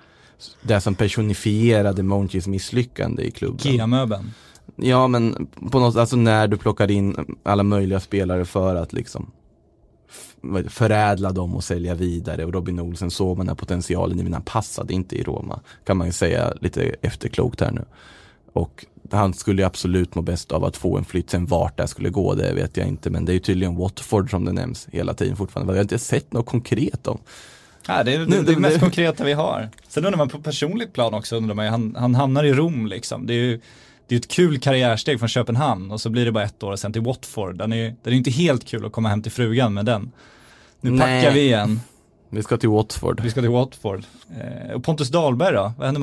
det 0.62 0.80
som 0.80 0.94
personifierade 0.94 2.02
Monchis 2.02 2.46
misslyckande 2.46 3.22
i 3.22 3.30
klubben. 3.30 3.66
Ikea-möbeln. 3.66 4.30
Ja 4.76 5.08
men 5.08 5.48
på 5.70 5.78
något, 5.78 5.96
alltså 5.96 6.16
när 6.16 6.48
du 6.48 6.56
plockar 6.56 6.90
in 6.90 7.36
alla 7.42 7.62
möjliga 7.62 8.00
spelare 8.00 8.44
för 8.44 8.74
att 8.74 8.92
liksom 8.92 9.30
förädla 10.68 11.32
dem 11.32 11.54
och 11.54 11.64
sälja 11.64 11.94
vidare 11.94 12.44
och 12.44 12.52
Robin 12.52 12.80
Olsen 12.80 13.10
såg 13.10 13.36
man 13.36 13.46
den 13.46 13.56
potentialen 13.56 14.20
i 14.20 14.22
men 14.22 14.32
han 14.32 14.42
passade 14.42 14.94
inte 14.94 15.16
i 15.16 15.22
Roma. 15.22 15.60
Kan 15.84 15.96
man 15.96 16.06
ju 16.06 16.12
säga 16.12 16.52
lite 16.60 16.82
efterklokt 17.02 17.60
här 17.60 17.70
nu. 17.70 17.84
Och 18.52 18.86
han 19.10 19.34
skulle 19.34 19.62
ju 19.62 19.66
absolut 19.66 20.14
må 20.14 20.22
bäst 20.22 20.52
av 20.52 20.64
att 20.64 20.76
få 20.76 20.98
en 20.98 21.04
flytt. 21.04 21.30
Sen 21.30 21.46
vart 21.46 21.76
det 21.76 21.86
skulle 21.86 22.10
gå, 22.10 22.34
det 22.34 22.52
vet 22.52 22.76
jag 22.76 22.86
inte. 22.86 23.10
Men 23.10 23.24
det 23.24 23.32
är 23.32 23.34
ju 23.34 23.40
tydligen 23.40 23.76
Watford 23.76 24.30
som 24.30 24.44
det 24.44 24.52
nämns 24.52 24.88
hela 24.92 25.14
tiden 25.14 25.36
fortfarande. 25.36 25.72
Vi 25.72 25.78
har 25.78 25.82
inte 25.82 25.98
sett 25.98 26.32
något 26.32 26.46
konkret 26.46 27.06
om. 27.06 27.18
Ja, 27.88 28.02
det 28.04 28.14
är 28.14 28.18
det, 28.18 28.24
det, 28.24 28.42
det- 28.42 28.58
mest 28.58 28.74
det- 28.74 28.80
konkreta 28.80 29.24
vi 29.24 29.32
har. 29.32 29.70
Sen 29.88 30.04
undrar 30.04 30.18
man 30.18 30.28
på 30.28 30.38
personligt 30.38 30.92
plan 30.92 31.14
också, 31.14 31.36
undrar 31.36 31.54
man 31.54 31.66
han, 31.66 31.96
han 31.98 32.14
hamnar 32.14 32.44
i 32.44 32.52
Rom 32.52 32.86
liksom. 32.86 33.26
Det 33.26 33.34
är 33.34 33.38
ju 33.38 33.60
det 34.08 34.14
är 34.14 34.18
ett 34.18 34.28
kul 34.28 34.58
karriärsteg 34.58 35.18
från 35.18 35.28
Köpenhamn 35.28 35.90
och 35.90 36.00
så 36.00 36.10
blir 36.10 36.24
det 36.24 36.32
bara 36.32 36.44
ett 36.44 36.62
år 36.62 36.72
och 36.72 36.78
sen 36.78 36.92
till 36.92 37.02
Watford. 37.02 37.56
Den 37.58 37.72
är 37.72 37.94
det 38.02 38.10
är 38.10 38.14
inte 38.14 38.30
helt 38.30 38.64
kul 38.64 38.86
att 38.86 38.92
komma 38.92 39.08
hem 39.08 39.22
till 39.22 39.32
frugan 39.32 39.74
med 39.74 39.84
den. 39.84 40.12
Nu 40.80 40.90
Nej. 40.90 40.98
packar 41.22 41.34
vi 41.34 41.40
igen, 41.40 41.80
Vi 42.28 42.42
ska 42.42 42.56
till 42.56 42.68
Watford. 42.68 43.20
vi 43.20 43.30
ska 43.30 43.40
till 43.40 43.50
Watford. 43.50 44.04
Eh, 44.40 44.72
och 44.74 44.84
Pontus 44.84 45.08
Dahlberg 45.08 45.54
då? 45.54 45.72
Vad 45.78 45.86
händer 45.86 46.02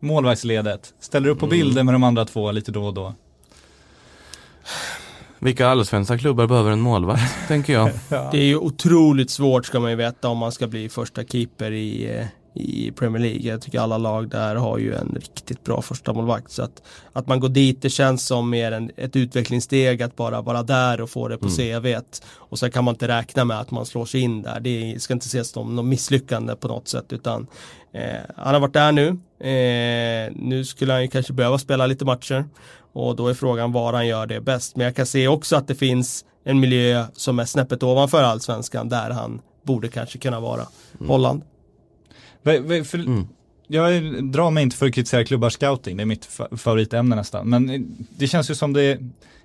målvaktsledet. 0.00 0.94
Ställer 1.00 1.28
upp 1.28 1.38
på 1.38 1.46
Mm. 1.46 1.58
bilder 1.58 1.82
med 1.82 1.94
de 1.94 2.02
andra 2.04 2.24
två 2.24 2.52
lite 2.52 2.72
då 2.72 2.86
och 2.86 2.94
då. 2.94 3.14
Vilka 5.38 5.68
allsvenska 5.68 6.18
klubbar 6.18 6.46
behöver 6.46 6.70
en 6.70 6.80
målvakt, 6.80 7.34
tänker 7.48 7.72
jag. 7.72 7.90
det 8.08 8.38
är 8.38 8.44
ju 8.44 8.56
otroligt 8.56 9.30
svårt 9.30 9.66
ska 9.66 9.80
man 9.80 9.90
ju 9.90 9.96
veta 9.96 10.28
om 10.28 10.38
man 10.38 10.52
ska 10.52 10.66
bli 10.66 10.88
första 10.88 11.24
keeper 11.24 11.70
i, 11.72 12.16
eh, 12.18 12.26
i 12.60 12.92
Premier 12.92 13.22
League. 13.22 13.50
Jag 13.50 13.62
tycker 13.62 13.80
alla 13.80 13.98
lag 13.98 14.28
där 14.28 14.56
har 14.56 14.78
ju 14.78 14.94
en 14.94 15.16
riktigt 15.20 15.64
bra 15.64 15.82
första 15.82 16.12
målvakt 16.12 16.50
Så 16.50 16.62
att, 16.62 16.82
att 17.12 17.26
man 17.26 17.40
går 17.40 17.48
dit, 17.48 17.82
det 17.82 17.90
känns 17.90 18.26
som 18.26 18.50
mer 18.50 18.72
en, 18.72 18.90
ett 18.96 19.16
utvecklingssteg 19.16 20.02
att 20.02 20.16
bara 20.16 20.40
vara 20.40 20.62
där 20.62 21.00
och 21.00 21.10
få 21.10 21.28
det 21.28 21.38
på 21.38 21.48
CVt. 21.48 22.22
Och 22.36 22.58
sen 22.58 22.70
kan 22.70 22.84
man 22.84 22.94
inte 22.94 23.08
räkna 23.08 23.44
med 23.44 23.60
att 23.60 23.70
man 23.70 23.86
slår 23.86 24.04
sig 24.04 24.20
in 24.20 24.42
där. 24.42 24.60
Det 24.60 25.02
ska 25.02 25.14
inte 25.14 25.26
ses 25.26 25.50
som 25.50 25.76
något 25.76 25.84
misslyckande 25.84 26.56
på 26.56 26.68
något 26.68 26.88
sätt 26.88 27.12
utan 27.12 27.46
eh, 27.92 28.02
han 28.36 28.54
har 28.54 28.60
varit 28.60 28.72
där 28.72 28.92
nu. 28.92 29.08
Eh, 29.48 30.32
nu 30.36 30.64
skulle 30.64 30.92
han 30.92 31.02
ju 31.02 31.08
kanske 31.08 31.32
behöva 31.32 31.58
spela 31.58 31.86
lite 31.86 32.04
matcher. 32.04 32.44
Och 32.92 33.16
då 33.16 33.28
är 33.28 33.34
frågan 33.34 33.72
var 33.72 33.92
han 33.92 34.06
gör 34.06 34.26
det 34.26 34.40
bäst. 34.40 34.76
Men 34.76 34.84
jag 34.84 34.96
kan 34.96 35.06
se 35.06 35.28
också 35.28 35.56
att 35.56 35.68
det 35.68 35.74
finns 35.74 36.24
en 36.44 36.60
miljö 36.60 37.04
som 37.12 37.38
är 37.38 37.44
snäppet 37.44 37.82
ovanför 37.82 38.22
allsvenskan 38.22 38.88
där 38.88 39.10
han 39.10 39.40
borde 39.62 39.88
kanske 39.88 40.18
kunna 40.18 40.40
vara. 40.40 40.66
Holland. 41.06 41.42
För, 42.44 43.04
Jag 43.66 44.24
drar 44.24 44.50
mig 44.50 44.62
inte 44.62 44.76
för 44.76 44.86
att 44.86 44.94
kritisera 44.94 45.24
klubbars 45.24 45.52
scouting, 45.52 45.96
det 45.96 46.02
är 46.02 46.06
mitt 46.06 46.26
fa- 46.26 46.56
favoritämne 46.56 47.16
nästan. 47.16 47.48
Men 47.48 47.86
det 48.18 48.26
känns 48.26 48.50
ju 48.50 48.54
som 48.54 48.72
det, 48.72 48.98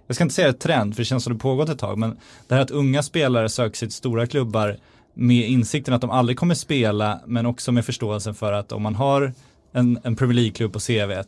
jag 0.07 0.15
ska 0.15 0.23
inte 0.23 0.35
säga 0.35 0.49
ett 0.49 0.59
trend, 0.59 0.95
för 0.95 1.01
det 1.01 1.05
känns 1.05 1.23
som 1.23 1.33
det 1.33 1.39
pågått 1.39 1.69
ett 1.69 1.79
tag, 1.79 1.97
men 1.97 2.17
det 2.47 2.55
här 2.55 2.61
att 2.61 2.71
unga 2.71 3.03
spelare 3.03 3.49
söker 3.49 3.77
sig 3.77 3.87
till 3.87 3.95
stora 3.95 4.27
klubbar 4.27 4.77
med 5.13 5.49
insikten 5.49 5.93
att 5.93 6.01
de 6.01 6.09
aldrig 6.09 6.37
kommer 6.37 6.55
spela, 6.55 7.19
men 7.25 7.45
också 7.45 7.71
med 7.71 7.85
förståelsen 7.85 8.35
för 8.35 8.53
att 8.53 8.71
om 8.71 8.81
man 8.81 8.95
har 8.95 9.33
en, 9.75 9.99
en 10.03 10.15
Premier 10.15 10.35
League-klubb 10.35 10.73
på 10.73 10.79
CV 10.79 11.11
eh, 11.11 11.21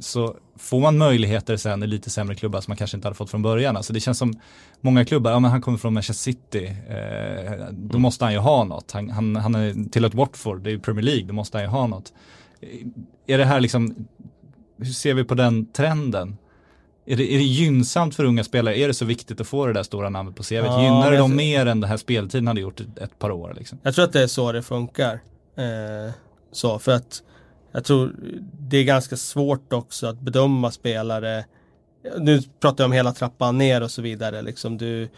så 0.00 0.36
får 0.56 0.80
man 0.80 0.98
möjligheter 0.98 1.56
sen 1.56 1.82
i 1.82 1.86
lite 1.86 2.10
sämre 2.10 2.34
klubbar 2.34 2.60
som 2.60 2.70
man 2.70 2.76
kanske 2.76 2.96
inte 2.96 3.06
hade 3.06 3.14
fått 3.16 3.30
från 3.30 3.42
början. 3.42 3.76
Alltså 3.76 3.92
det 3.92 4.00
känns 4.00 4.18
som 4.18 4.40
många 4.80 5.04
klubbar, 5.04 5.30
ja 5.30 5.40
men 5.40 5.50
han 5.50 5.60
kommer 5.62 5.78
från 5.78 5.94
Manchester 5.94 6.32
City, 6.32 6.66
eh, 6.88 7.66
då 7.72 7.98
måste 7.98 8.24
han 8.24 8.32
ju 8.32 8.38
ha 8.38 8.64
något. 8.64 8.92
Han, 8.92 9.10
han, 9.10 9.36
han 9.36 9.54
är 9.54 9.90
till 9.90 10.04
ett 10.04 10.14
Watford, 10.14 10.62
det 10.62 10.70
är 10.70 10.72
ju 10.72 10.78
Premier 10.80 11.04
League, 11.04 11.24
då 11.26 11.32
måste 11.32 11.56
han 11.58 11.64
ju 11.64 11.70
ha 11.70 11.86
något. 11.86 12.12
Eh, 12.60 12.68
Är 13.34 13.38
det 13.38 13.44
här 13.44 13.60
liksom, 13.60 14.06
hur 14.78 14.92
ser 14.92 15.14
vi 15.14 15.24
på 15.24 15.34
den 15.34 15.72
trenden? 15.72 16.36
Är 17.06 17.16
det, 17.16 17.34
är 17.34 17.38
det 17.38 17.44
gynnsamt 17.44 18.14
för 18.14 18.24
unga 18.24 18.44
spelare? 18.44 18.78
Är 18.78 18.88
det 18.88 18.94
så 18.94 19.04
viktigt 19.04 19.40
att 19.40 19.46
få 19.46 19.66
det 19.66 19.72
där 19.72 19.82
stora 19.82 20.08
namnet 20.08 20.36
på 20.36 20.42
CV? 20.42 20.54
Ja, 20.54 20.82
Gynnar 20.82 21.10
det 21.10 21.16
dem 21.16 21.36
mer 21.36 21.66
än 21.66 21.80
den 21.80 21.90
här 21.90 21.96
speltiden 21.96 22.46
hade 22.46 22.60
gjort 22.60 22.80
ett, 22.80 22.98
ett 22.98 23.18
par 23.18 23.30
år? 23.30 23.54
Liksom? 23.58 23.78
Jag 23.82 23.94
tror 23.94 24.04
att 24.04 24.12
det 24.12 24.22
är 24.22 24.26
så 24.26 24.52
det 24.52 24.62
funkar. 24.62 25.20
Eh, 25.56 26.12
Så 26.52 26.78
för 26.78 26.92
att 26.92 27.22
jag 27.72 27.84
tror 27.84 28.14
det 28.60 28.76
är 28.76 28.84
ganska 28.84 29.16
svårt 29.16 29.72
också 29.72 30.06
att 30.06 30.20
bedöma 30.20 30.70
spelare. 30.70 31.44
Nu 32.18 32.42
pratar 32.60 32.84
jag 32.84 32.88
om 32.88 32.92
hela 32.92 33.12
trappan 33.12 33.58
ner 33.58 33.82
och 33.82 33.90
så 33.90 34.02
vidare. 34.02 34.42
Liksom 34.42 34.78
du, 34.78 35.08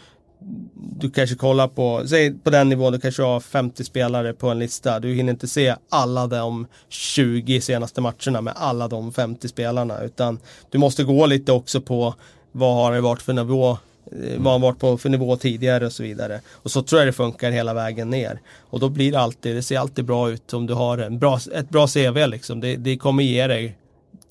du 0.99 1.11
kanske 1.11 1.37
kollar 1.37 1.69
på, 1.69 2.03
säg 2.07 2.35
på 2.35 2.51
den 2.51 2.69
nivån, 2.69 2.93
du 2.93 3.01
kanske 3.01 3.23
har 3.23 3.41
50 3.41 3.85
spelare 3.85 4.33
på 4.33 4.49
en 4.49 4.59
lista. 4.59 5.01
Du 5.01 5.15
hinner 5.15 5.33
inte 5.33 5.49
se 5.49 5.77
alla 5.89 6.27
de 6.27 6.67
20 6.89 7.61
senaste 7.61 8.01
matcherna 8.01 8.41
med 8.41 8.55
alla 8.57 8.89
de 8.89 9.13
50 9.13 9.49
spelarna. 9.49 10.01
Utan 10.01 10.39
du 10.71 10.79
måste 10.79 11.05
gå 11.05 11.27
lite 11.27 11.53
också 11.53 11.81
på 11.81 12.15
vad 12.53 12.75
har 12.75 12.93
det 12.93 13.01
varit 13.01 13.23
för 13.23 13.33
nivå 13.33 13.79
Eh, 14.13 14.41
vad 14.41 14.53
han 14.53 14.61
varit 14.61 14.79
på 14.79 14.99
för 14.99 15.09
nivå 15.09 15.37
tidigare 15.37 15.87
och 15.87 15.93
så 15.93 16.03
vidare. 16.03 16.41
Och 16.51 16.71
så 16.71 16.83
tror 16.83 17.01
jag 17.01 17.09
det 17.09 17.13
funkar 17.13 17.51
hela 17.51 17.75
vägen 17.75 18.11
ner. 18.11 18.41
Och 18.61 18.81
då 18.81 18.89
blir 18.89 19.13
det 19.13 19.21
alltid, 19.21 19.57
det 19.57 19.63
ser 19.63 19.79
alltid 19.79 20.05
bra 20.05 20.31
ut 20.31 20.53
om 20.53 20.67
du 20.67 20.75
har 20.75 20.99
en 20.99 21.19
bra, 21.19 21.39
ett 21.55 21.71
bra 21.71 21.87
CV 21.87 22.27
liksom. 22.27 22.61
Det, 22.61 22.77
det 22.77 22.97
kommer 22.97 23.23
ge 23.23 23.47
dig 23.47 23.77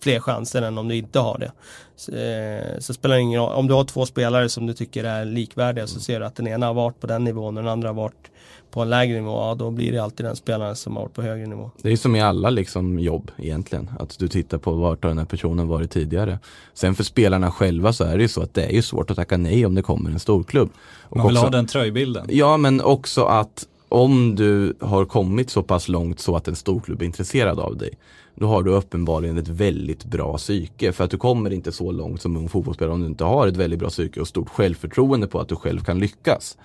fler 0.01 0.19
chanser 0.19 0.61
än 0.61 0.77
om 0.77 0.87
du 0.87 0.95
inte 0.95 1.19
har 1.19 1.37
det. 1.37 1.51
Så, 1.95 2.15
eh, 2.15 2.79
så 2.79 2.93
spelar 2.93 3.15
det 3.15 3.21
ingen 3.21 3.41
roll, 3.41 3.53
om 3.53 3.67
du 3.67 3.73
har 3.73 3.83
två 3.83 4.05
spelare 4.05 4.49
som 4.49 4.67
du 4.67 4.73
tycker 4.73 5.03
är 5.03 5.25
likvärdiga 5.25 5.87
så 5.87 5.99
ser 5.99 6.19
du 6.19 6.25
att 6.25 6.35
den 6.35 6.47
ena 6.47 6.65
har 6.65 6.73
varit 6.73 6.99
på 6.99 7.07
den 7.07 7.23
nivån 7.23 7.57
och 7.57 7.63
den 7.63 7.71
andra 7.71 7.89
har 7.89 7.93
varit 7.93 8.31
på 8.71 8.81
en 8.81 8.89
lägre 8.89 9.15
nivå, 9.15 9.31
ja 9.31 9.55
då 9.55 9.71
blir 9.71 9.91
det 9.91 9.99
alltid 10.03 10.25
den 10.25 10.35
spelaren 10.35 10.75
som 10.75 10.95
har 10.95 11.03
varit 11.03 11.13
på 11.13 11.21
högre 11.21 11.47
nivå. 11.47 11.71
Det 11.81 11.91
är 11.91 11.97
som 11.97 12.15
i 12.15 12.21
alla 12.21 12.49
liksom 12.49 12.99
jobb 12.99 13.31
egentligen. 13.37 13.89
Att 13.99 14.19
du 14.19 14.27
tittar 14.27 14.57
på 14.57 14.71
vart 14.73 15.03
har 15.03 15.09
den 15.09 15.17
här 15.17 15.25
personen 15.25 15.67
varit 15.67 15.91
tidigare. 15.91 16.39
Sen 16.73 16.95
för 16.95 17.03
spelarna 17.03 17.51
själva 17.51 17.93
så 17.93 18.03
är 18.03 18.17
det 18.17 18.21
ju 18.21 18.27
så 18.27 18.41
att 18.41 18.53
det 18.53 18.63
är 18.65 18.71
ju 18.73 18.81
svårt 18.81 19.11
att 19.11 19.17
tacka 19.17 19.37
nej 19.37 19.65
om 19.65 19.75
det 19.75 19.81
kommer 19.81 20.09
en 20.11 20.19
storklubb. 20.19 20.69
Och 21.01 21.17
Man 21.17 21.27
vill 21.27 21.35
också- 21.37 21.45
ha 21.45 21.51
den 21.51 21.65
tröjbilden. 21.65 22.25
Ja 22.29 22.57
men 22.57 22.81
också 22.81 23.23
att 23.23 23.67
om 23.89 24.35
du 24.35 24.73
har 24.81 25.05
kommit 25.05 25.49
så 25.49 25.63
pass 25.63 25.87
långt 25.89 26.19
så 26.19 26.35
att 26.35 26.47
en 26.47 26.55
storklubb 26.55 27.01
är 27.01 27.05
intresserad 27.05 27.59
av 27.59 27.77
dig. 27.77 27.89
Då 28.35 28.47
har 28.47 28.63
du 28.63 28.71
uppenbarligen 28.71 29.37
ett 29.37 29.47
väldigt 29.47 30.05
bra 30.05 30.37
psyke. 30.37 30.91
För 30.91 31.03
att 31.03 31.11
du 31.11 31.17
kommer 31.17 31.53
inte 31.53 31.71
så 31.71 31.91
långt 31.91 32.21
som 32.21 32.37
ung 32.37 32.49
fotbollsspelare 32.49 32.93
om 32.93 33.01
du 33.01 33.07
inte 33.07 33.23
har 33.23 33.47
ett 33.47 33.57
väldigt 33.57 33.79
bra 33.79 33.89
psyke 33.89 34.21
och 34.21 34.27
stort 34.27 34.49
självförtroende 34.49 35.27
på 35.27 35.39
att 35.39 35.47
du 35.47 35.55
själv 35.55 35.79
kan 35.83 35.99
lyckas. 35.99 36.57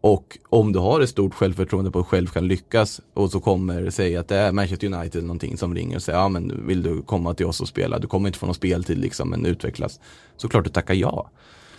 Och 0.00 0.38
om 0.48 0.72
du 0.72 0.78
har 0.78 1.00
ett 1.00 1.08
stort 1.10 1.34
självförtroende 1.34 1.90
på 1.90 1.98
att 1.98 2.06
själv 2.06 2.26
kan 2.26 2.48
lyckas 2.48 3.00
och 3.14 3.30
så 3.30 3.40
kommer, 3.40 3.90
säg 3.90 4.16
att 4.16 4.28
det 4.28 4.36
är 4.36 4.52
Manchester 4.52 4.86
United 4.86 5.16
eller 5.16 5.26
någonting 5.26 5.56
som 5.58 5.74
ringer 5.74 5.96
och 5.96 6.02
säger 6.02 6.18
ja 6.18 6.28
men 6.28 6.66
vill 6.66 6.82
du 6.82 7.02
komma 7.02 7.34
till 7.34 7.46
oss 7.46 7.60
och 7.60 7.68
spela, 7.68 7.98
du 7.98 8.06
kommer 8.06 8.28
inte 8.28 8.38
få 8.38 8.46
någon 8.46 8.54
speltid 8.54 8.98
liksom 8.98 9.30
men 9.30 9.46
utvecklas. 9.46 10.00
Så 10.36 10.48
klart 10.48 10.64
du 10.64 10.70
tackar 10.70 10.94
ja. 10.94 11.30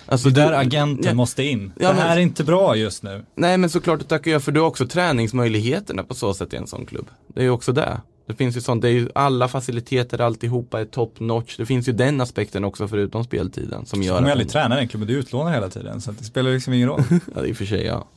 Alltså, 0.05 0.29
Det 0.29 0.41
är 0.41 0.49
där 0.51 0.57
agenten 0.59 1.05
Ja. 1.05 1.13
måste 1.13 1.43
in. 1.43 1.71
Ja, 1.79 1.87
det 1.87 1.93
men- 1.93 2.03
här 2.03 2.17
är 2.17 2.21
inte 2.21 2.43
bra 2.43 2.75
just 2.75 3.03
nu. 3.03 3.25
Nej 3.35 3.57
men 3.57 3.69
såklart 3.69 3.99
du 3.99 4.05
tackar 4.05 4.31
jag 4.31 4.43
för 4.43 4.51
du 4.51 4.59
har 4.59 4.67
också 4.67 4.87
träningsmöjligheterna 4.87 6.03
på 6.03 6.15
så 6.15 6.33
sätt 6.33 6.53
i 6.53 6.57
en 6.57 6.67
sån 6.67 6.85
klubb. 6.85 7.07
Det 7.27 7.39
är 7.39 7.43
ju 7.43 7.49
också 7.49 7.71
det. 7.71 8.01
Det 8.29 8.35
finns 8.35 8.57
ju 8.57 8.61
sånt, 8.61 8.81
det 8.81 8.87
är 8.89 8.93
ju 8.93 9.09
alla 9.15 9.47
faciliteter, 9.47 10.21
alltihopa 10.21 10.81
är 10.81 10.85
top 10.85 11.19
notch. 11.19 11.57
Det 11.57 11.65
finns 11.65 11.87
ju 11.87 11.93
den 11.93 12.21
aspekten 12.21 12.63
också 12.63 12.87
förutom 12.87 13.23
speltiden 13.23 13.85
som 13.85 13.99
Du 13.99 14.05
gör 14.05 14.15
kommer 14.15 14.27
ju 14.27 14.31
att 14.31 14.35
aldrig 14.35 14.49
träna 14.49 14.75
den 14.75 14.87
klubben, 14.87 15.07
du 15.07 15.15
är 15.15 15.19
utlånad 15.19 15.53
hela 15.53 15.69
tiden. 15.69 16.01
Så 16.01 16.11
det 16.11 16.23
spelar 16.23 16.51
liksom 16.51 16.73
ingen 16.73 16.87
roll. 16.87 17.03
Ja, 17.09 17.19
det 17.33 17.39
är 17.39 17.45
i 17.45 17.51
och 17.51 17.57
för 17.57 17.65
sig 17.65 17.85
ja. 17.85 18.07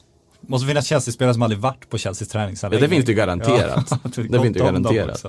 Måste 0.41 0.69
finnas 0.69 0.87
Chelsea-spelare 0.87 1.35
som 1.35 1.43
aldrig 1.43 1.61
varit 1.61 1.91
på 1.91 1.99
Chelseas 1.99 2.29
ja. 2.35 2.41
träningsanläggning. 2.41 2.91
Det 2.91 2.95
finns 2.95 3.07
det 3.07 3.13
ju 3.13 3.17
garanterat. 3.17 3.89
Ja, 3.91 3.99
det 4.05 4.43
finns 4.43 4.57
det 4.57 4.59
garanterat. 4.59 5.25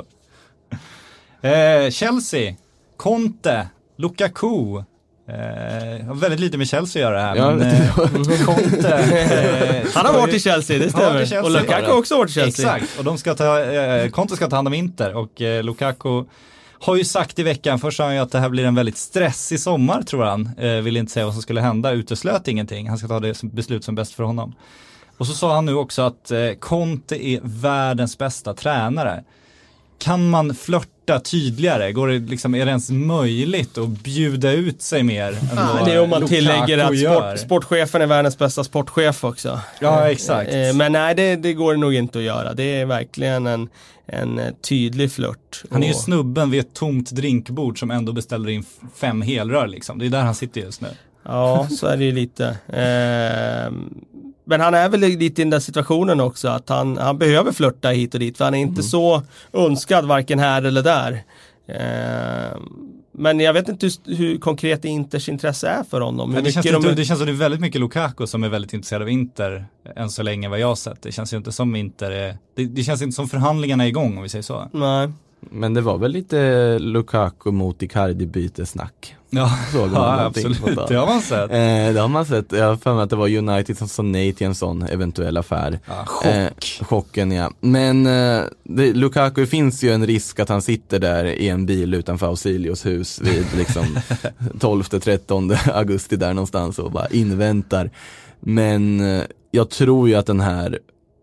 Eh, 1.42 1.90
Chelsea, 1.90 2.56
Conte, 2.98 3.68
Lukaku. 3.98 4.84
Eh, 5.28 6.06
har 6.06 6.16
väldigt 6.16 6.40
lite 6.40 6.58
med 6.58 6.68
Chelsea 6.68 7.08
att 7.08 7.12
göra 7.12 7.22
här. 7.22 7.36
Ja, 7.36 7.56
men, 7.56 7.72
eh, 7.72 7.96
Conte. 8.46 8.94
Eh, 8.94 9.88
Han 9.96 10.06
har 10.06 10.14
varit 10.14 10.34
i 10.34 10.40
Chelsea, 10.40 10.80
det 10.80 10.90
stämmer. 10.90 11.18
Chelsea. 11.18 11.44
Och 11.44 11.52
Lukaku 11.52 11.86
har 11.86 11.98
också 11.98 12.18
varit 12.18 12.30
i 12.30 12.34
Chelsea. 12.34 12.76
Exakt, 12.76 13.00
och 13.00 13.04
de 13.04 13.18
ska 13.18 13.36
ta, 13.36 13.60
eh, 13.64 14.10
Conte 14.10 14.36
ska 14.36 14.50
ta 14.50 14.56
hand 14.56 14.68
om 14.68 14.74
Inter 14.74 15.16
och 15.16 15.42
eh, 15.42 15.64
Lukaku 15.64 16.24
har 16.80 16.96
ju 16.96 17.06
sagt 17.06 17.40
i 17.40 17.44
veckan, 17.44 17.80
först 17.80 17.98
sa 17.98 18.04
han 18.04 18.16
ju 18.16 18.20
att 18.22 18.32
det 18.32 18.40
här 18.40 18.50
blir 18.50 18.66
en 18.66 18.76
väldigt 18.76 18.98
stressig 18.98 19.60
sommar 19.60 20.02
tror 20.02 20.24
han. 20.24 20.50
Eh, 20.58 20.70
ville 20.72 21.00
inte 21.00 21.12
säga 21.12 21.26
vad 21.26 21.34
som 21.34 21.42
skulle 21.42 21.62
hända, 21.62 21.92
uteslöt 21.92 22.48
ingenting. 22.48 22.90
Han 22.90 22.98
ska 22.98 23.08
ta 23.08 23.20
det 23.20 23.34
som 23.34 23.50
beslut 23.50 23.84
som 23.84 23.96
bäst 23.96 24.14
för 24.14 24.24
honom. 24.24 24.56
Och 25.18 25.28
så 25.28 25.34
sa 25.34 25.56
han 25.56 25.66
nu 25.66 25.76
också 25.76 26.02
att 26.02 26.32
eh, 26.32 26.40
Conte 26.60 27.28
är 27.28 27.40
världens 27.44 28.18
bästa 28.18 28.54
tränare. 28.54 29.24
Kan 30.04 30.30
man 30.30 30.56
flörta 30.56 31.20
tydligare? 31.20 31.91
Går 31.91 32.08
det 32.08 32.20
liksom, 32.20 32.56
är 32.56 32.66
det 32.66 32.70
ens 32.70 32.91
möjligt 32.91 33.78
att 33.78 33.89
bjuda 33.89 34.51
ut 34.51 34.82
sig 34.82 35.04
mer 35.04 35.28
än 35.28 35.86
det 35.86 35.91
är 35.93 36.01
om 36.01 36.10
man 36.10 36.22
Lukaku 36.22 36.36
tillägger 36.36 36.78
att 36.78 36.99
sport, 36.99 37.39
sportchefen 37.39 38.01
är 38.01 38.06
världens 38.06 38.38
bästa 38.38 38.64
sportchef 38.64 39.24
också. 39.24 39.60
Ja, 39.80 40.10
exakt. 40.10 40.54
Eh, 40.54 40.74
Men 40.74 40.91
nej, 40.91 41.16
det, 41.16 41.36
det 41.36 41.54
går 41.54 41.76
nog 41.76 41.93
inte 41.93 42.18
att 42.20 42.24
göra. 42.24 42.54
Det 42.54 42.64
är 42.64 42.86
verkligen 42.86 43.47
en, 43.47 43.70
en 44.06 44.39
eh, 44.39 44.45
tydlig 44.70 45.12
flört. 45.12 45.64
Han 45.72 45.84
är 45.84 45.88
ju 45.88 45.93
snubben 45.93 46.51
vid 46.51 46.60
ett 46.60 46.74
tomt 46.74 47.12
drinkbord 47.12 47.80
som 47.80 47.91
ändå 47.91 48.12
beställer 48.12 48.49
in 48.49 48.66
fem 48.95 49.22
helrör 49.22 49.68
liksom. 49.68 49.99
Det 49.99 50.06
är 50.06 50.10
där 50.10 50.22
han 50.22 50.36
sitter 50.36 50.62
just 50.62 50.82
nu. 50.82 50.88
Ja, 51.26 51.68
så 51.70 51.88
är 51.88 51.97
det 51.97 52.04
ju 52.04 52.12
lite. 52.12 52.58
Ehm, 52.74 53.93
men 54.46 54.62
han 54.62 54.74
är 54.74 54.89
väl 54.89 55.00
lite 55.00 55.24
i 55.24 55.30
den 55.30 55.50
där 55.50 55.60
situationen 55.60 56.20
också 56.20 56.48
att 56.48 56.70
han, 56.70 56.98
han 56.98 57.18
behöver 57.18 57.52
flörta 57.52 57.89
hit 57.89 58.14
och 58.14 58.20
dit 58.20 58.38
för 58.38 58.46
han 58.46 58.54
är 58.54 58.58
inte 58.60 58.72
Mm. 58.82 58.84
så 58.84 59.22
önskad 59.54 60.06
varken 60.06 60.39
här 60.39 60.64
eller 60.64 60.82
där. 60.84 61.24
Ehm, 61.68 62.62
men 63.16 63.39
jag 63.39 63.54
vet 63.54 63.70
inte 63.70 63.86
hur, 64.06 64.16
hur 64.16 64.38
konkret 64.38 64.86
Inters 64.86 65.30
intresse 65.30 65.68
är 65.68 65.84
för 65.84 66.02
honom. 66.02 66.32
Men 66.32 66.44
det, 66.44 66.52
känns 66.52 66.66
inte, 66.66 66.80
de- 66.89 66.96
det 66.96 67.06
känns 67.06 67.20
som 67.20 67.26
det 67.28 67.32
är 67.34 67.38
väldigt 67.38 67.62
mycket 67.62 67.82
Lukaku 67.82 68.28
som 68.28 68.44
är 68.44 68.50
väldigt 68.50 68.74
intresserad 68.74 69.02
av 69.02 69.10
Inter 69.10 69.66
än 69.96 70.10
så 70.10 70.24
länge 70.24 70.50
vad 70.50 70.60
jag 70.60 70.68
har 70.68 70.76
sett. 70.76 71.02
Det 71.02 71.12
känns 71.12 71.34
ju 71.34 71.38
inte 71.38 71.52
som 71.52 71.76
Inter 71.76 72.12
är, 72.12 72.38
det, 72.56 72.66
det 72.66 72.84
känns 72.84 73.02
inte 73.02 73.16
som 73.16 73.28
förhandlingarna 73.30 73.84
är 73.84 73.88
igång 73.88 74.18
om 74.18 74.24
vi 74.24 74.30
säger 74.30 74.44
så. 74.44 74.70
Nej. 74.74 75.10
Men 75.52 75.74
det 75.74 75.82
var 75.82 75.98
väl 75.98 76.12
lite 76.12 76.80
Lukaku 76.80 77.52
mot 77.52 77.84
Icardi 77.84 78.26
bytesnack. 78.26 79.16
Ja, 79.36 79.52
Såg 79.72 79.91
man 79.91 79.94
ja 79.94 80.26
absolut, 80.26 80.88
det? 80.88 80.96
har 80.96 81.08
man 81.08 81.22
sett. 81.22 81.52
Eh, 81.52 81.94
det 81.94 82.00
har 82.00 82.08
man 82.08 82.26
sett. 82.26 82.52
Jag 82.52 82.66
har 82.66 82.76
för 82.76 82.94
mig 82.94 83.04
att 83.04 83.10
det 83.10 83.16
var 83.16 83.38
United 83.38 83.78
som 83.78 83.88
sa 83.88 84.04
nej 84.04 84.34
till 84.34 84.48
en 84.48 84.56
sån 84.56 84.82
eventuell 84.82 85.38
affär. 85.38 85.80
Ja, 85.86 86.04
chock. 86.06 86.26
Eh, 86.26 86.50
chocken 86.82 87.32
ja. 87.32 87.52
Men 87.60 88.06
eh, 88.06 88.44
det, 88.64 88.94
Lukaku 88.94 89.46
finns 89.46 89.84
ju 89.84 89.91
en 89.91 90.08
risk 90.08 90.39
att 90.39 90.50
han 90.50 90.62
sitter 90.62 91.00
där 91.00 91.26
i 91.26 91.50
en 91.50 91.66
bil 91.66 91.94
utanför 91.94 92.28
Ausilios 92.28 92.86
hus 92.86 93.22
vid 93.22 93.46
liksom 93.58 93.86
12-13 94.60 95.58
augusti 95.74 96.16
där 96.16 96.34
någonstans 96.34 96.80
och 96.80 96.91
bara 96.91 97.08
inväntar. 97.08 97.89
Men 98.39 99.00
eh, 99.00 99.24
jag 99.52 99.70
tror 99.70 100.10
ju 100.10 100.16
att 100.16 100.26
den 100.26 100.39
här 100.39 100.80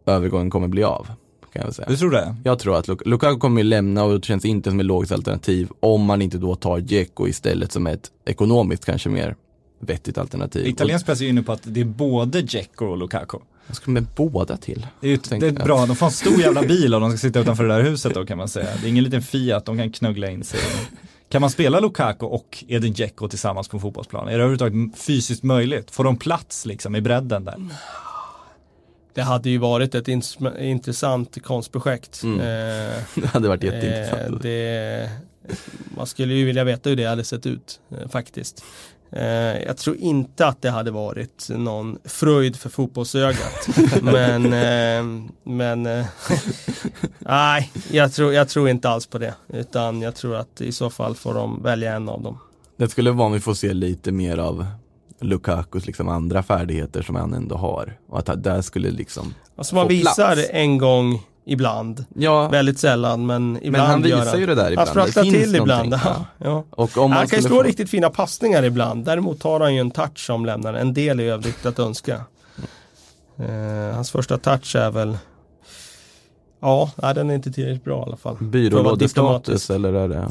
övergången 0.07 0.51
kommer 0.51 0.69
bli 0.69 0.85
av. 0.85 1.07
Kan 1.53 1.63
jag 1.65 1.75
säga. 1.75 1.89
Du 1.89 1.97
tror 1.97 2.11
det? 2.11 2.37
Jag 2.45 2.59
tror 2.59 2.77
att 2.79 2.89
Luk- 2.89 3.03
Lukaku 3.09 3.39
kommer 3.39 3.61
ju 3.61 3.65
lämna 3.69 4.05
och 4.05 4.21
det 4.21 4.25
känns 4.27 4.45
inte 4.45 4.71
som 4.71 4.81
ett 4.81 4.87
logiskt 4.87 5.13
alternativ 5.13 5.69
om 5.81 6.05
man 6.05 6.23
inte 6.23 6.39
då 6.39 6.55
tar 6.55 6.81
Dzeko 6.81 7.29
istället 7.29 7.73
som 7.73 7.87
ett 7.87 8.11
ekonomiskt 8.27 8.85
kanske 8.85 9.09
mer 9.09 9.37
vettigt 9.81 10.19
alternativ. 10.19 10.67
Italiensk 10.67 11.07
press 11.07 11.21
är 11.21 11.25
ju 11.25 11.31
inne 11.31 11.43
på 11.43 11.53
att 11.53 11.61
det 11.65 11.81
är 11.81 11.85
både 11.85 12.43
Dzeko 12.43 12.87
och 12.87 12.97
Lukaku. 12.99 13.39
Och 13.69 13.77
ska 13.77 13.91
med 13.91 14.07
båda 14.17 14.57
till. 14.57 14.87
Det 15.01 15.07
är, 15.07 15.11
ju- 15.11 15.39
det 15.41 15.47
är 15.47 15.53
bra, 15.65 15.87
de 15.87 15.97
får 15.97 16.07
en 16.07 16.13
stor 16.13 16.41
jävla 16.41 16.63
bil 16.69 16.95
om 16.95 17.03
de 17.03 17.11
ska 17.11 17.19
sitta 17.19 17.41
utanför 17.41 17.65
det 17.65 17.75
där 17.75 17.83
huset 17.83 18.15
då 18.15 18.27
kan 18.27 18.39
man 18.39 18.49
säga. 18.49 18.69
Det 18.81 18.87
är 18.87 18.91
ingen 18.91 19.05
liten 19.05 19.23
Fiat 19.23 19.65
de 19.65 19.79
kan 19.79 19.93
knuggla 19.93 20.31
in 20.31 20.45
sig. 20.45 20.61
Kan 21.29 21.41
man 21.41 21.51
spela 21.51 21.81
Lukaku 21.81 22.27
och 22.27 22.65
Edin 22.69 22.93
Dzeko 22.93 23.29
tillsammans 23.29 23.69
på 23.69 23.77
en 23.77 23.81
fotbollsplan? 23.81 24.25
Är 24.29 24.31
det 24.31 24.35
överhuvudtaget 24.45 24.99
fysiskt 24.99 25.43
möjligt? 25.43 25.91
Får 25.91 26.05
de 26.05 26.17
plats 26.17 26.67
liksom 26.67 26.97
i 26.97 27.01
bredden 27.01 27.45
där? 27.45 27.55
Det 29.15 29.23
hade 29.23 29.51
ju 29.51 29.59
varit 29.59 29.95
ett 29.95 30.09
intressant 30.59 31.43
konstprojekt. 31.43 32.23
Mm. 32.23 32.41
Eh, 32.41 33.03
Det 33.15 33.27
hade 33.27 33.49
varit 33.49 33.65
eh, 33.65 33.75
jätteintressant. 33.75 34.43
det, 34.43 35.11
man 35.97 36.07
skulle 36.07 36.35
ju 36.35 36.45
vilja 36.45 36.65
veta 36.65 36.91
hur 36.91 36.97
det 36.97 37.05
hade 37.05 37.25
sett 37.25 37.47
ut 37.47 37.81
eh, 37.91 38.09
faktiskt. 38.09 38.65
Eh, 39.13 39.63
jag 39.63 39.77
tror 39.77 39.97
inte 39.97 40.47
att 40.47 40.63
det 40.63 40.71
hade 40.71 40.91
varit 40.91 41.49
någon 41.49 41.99
fröjd 42.05 42.57
för 42.57 42.71
fotbollsögat. 42.71 43.69
men 44.03 44.45
eh, 44.53 45.23
men 45.45 45.87
eh, 45.87 46.07
nej, 47.19 47.71
jag 47.91 48.13
tror, 48.13 48.33
jag 48.33 48.49
tror 48.49 48.69
inte 48.69 48.89
alls 48.89 49.07
på 49.07 49.19
det. 49.19 49.35
Utan 49.49 50.03
jag 50.03 50.15
tror 50.15 50.37
att 50.37 50.61
i 50.61 50.73
så 50.73 50.91
fall 50.91 51.15
får 51.15 51.35
de 51.35 51.63
välja 51.63 51.95
en 51.95 52.09
av 52.09 52.23
dem. 52.23 52.39
Det 52.77 52.89
skulle 52.89 53.11
vara 53.11 53.27
om 53.27 53.33
vi 53.33 53.41
får 53.41 53.55
se 53.55 53.73
lite 53.73 54.13
mer 54.13 54.39
av 54.39 54.67
Lukakus 55.21 55.87
liksom 55.87 56.09
andra 56.09 56.43
färdigheter 56.43 57.03
som 57.03 57.15
han 57.17 57.35
ändå 57.35 57.57
har. 57.57 57.99
Och 58.09 58.19
att 58.19 58.29
han- 58.29 58.43
där 58.43 58.63
skulle 58.63 58.91
liksom, 58.91 59.35
Alltså 59.57 59.75
man 59.75 59.85
Få 59.85 59.89
visar 59.89 60.35
plats. 60.35 60.49
en 60.53 60.79
gång 60.79 61.23
ibland. 61.47 62.05
ja, 62.15 62.49
Väldigt 62.49 62.79
sällan 62.79 63.27
men 63.27 63.57
ibland 63.63 63.73
men 63.73 63.81
han 63.91 64.03
visar 64.03 64.37
ju 64.39 64.47
det 64.47 64.55
där 64.55 64.63
Han 64.63 64.73
ibland. 64.73 64.89
sprattlar 64.89 65.25
Det 65.25 65.31
finns 65.31 65.45
till 65.45 65.57
ibland. 65.57 65.93
Ja. 66.05 66.25
Ja. 66.39 66.65
Och 66.71 66.99
om 66.99 67.11
man 67.11 67.19
Han 67.19 67.27
kan 67.29 67.39
ju 67.39 67.43
slå 67.47 67.57
få- 67.57 67.63
riktigt 67.63 67.91
fina 67.91 68.11
passningar 68.11 68.63
ibland. 68.63 69.05
Däremot 69.05 69.43
har 69.43 69.61
han 69.61 69.75
ju 69.75 69.81
en 69.81 69.91
touch 69.91 70.19
som 70.27 70.47
lämnar 70.47 70.75
en 70.75 70.95
del 70.95 71.21
i 71.21 71.25
övrigt 71.29 71.67
att 71.67 71.79
önska. 71.79 72.25
Eh, 73.39 73.95
hans 73.95 74.11
första 74.11 74.39
touch 74.39 74.77
är 74.77 74.91
väl 74.91 75.19
Ja, 76.63 76.91
nej, 76.97 77.15
den 77.15 77.31
är 77.31 77.35
inte 77.35 77.53
tillräckligt 77.53 77.85
bra 77.85 78.01
i 78.01 78.03
alla 78.03 78.17
fall. 78.17 78.37
Byrålådestatus 78.41 79.71
eller 79.71 79.93
är 79.93 80.09
det? 80.09 80.29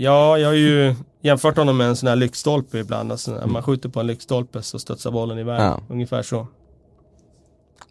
Ja, 0.00 0.38
jag 0.38 0.48
har 0.48 0.54
ju 0.54 0.94
jämfört 1.22 1.56
honom 1.56 1.76
med 1.76 1.86
en 1.86 1.96
sån 1.96 2.08
här 2.08 2.16
lyktstolpe 2.16 2.78
ibland. 2.78 3.12
Alltså, 3.12 3.30
när 3.30 3.46
man 3.46 3.62
skjuter 3.62 3.88
på 3.88 4.00
en 4.00 4.06
lyktstolpe 4.06 4.62
så 4.62 4.78
studsar 4.78 5.10
bollen 5.10 5.38
iväg. 5.38 5.60
Ja. 5.60 5.80
Ungefär 5.88 6.22
så. 6.22 6.46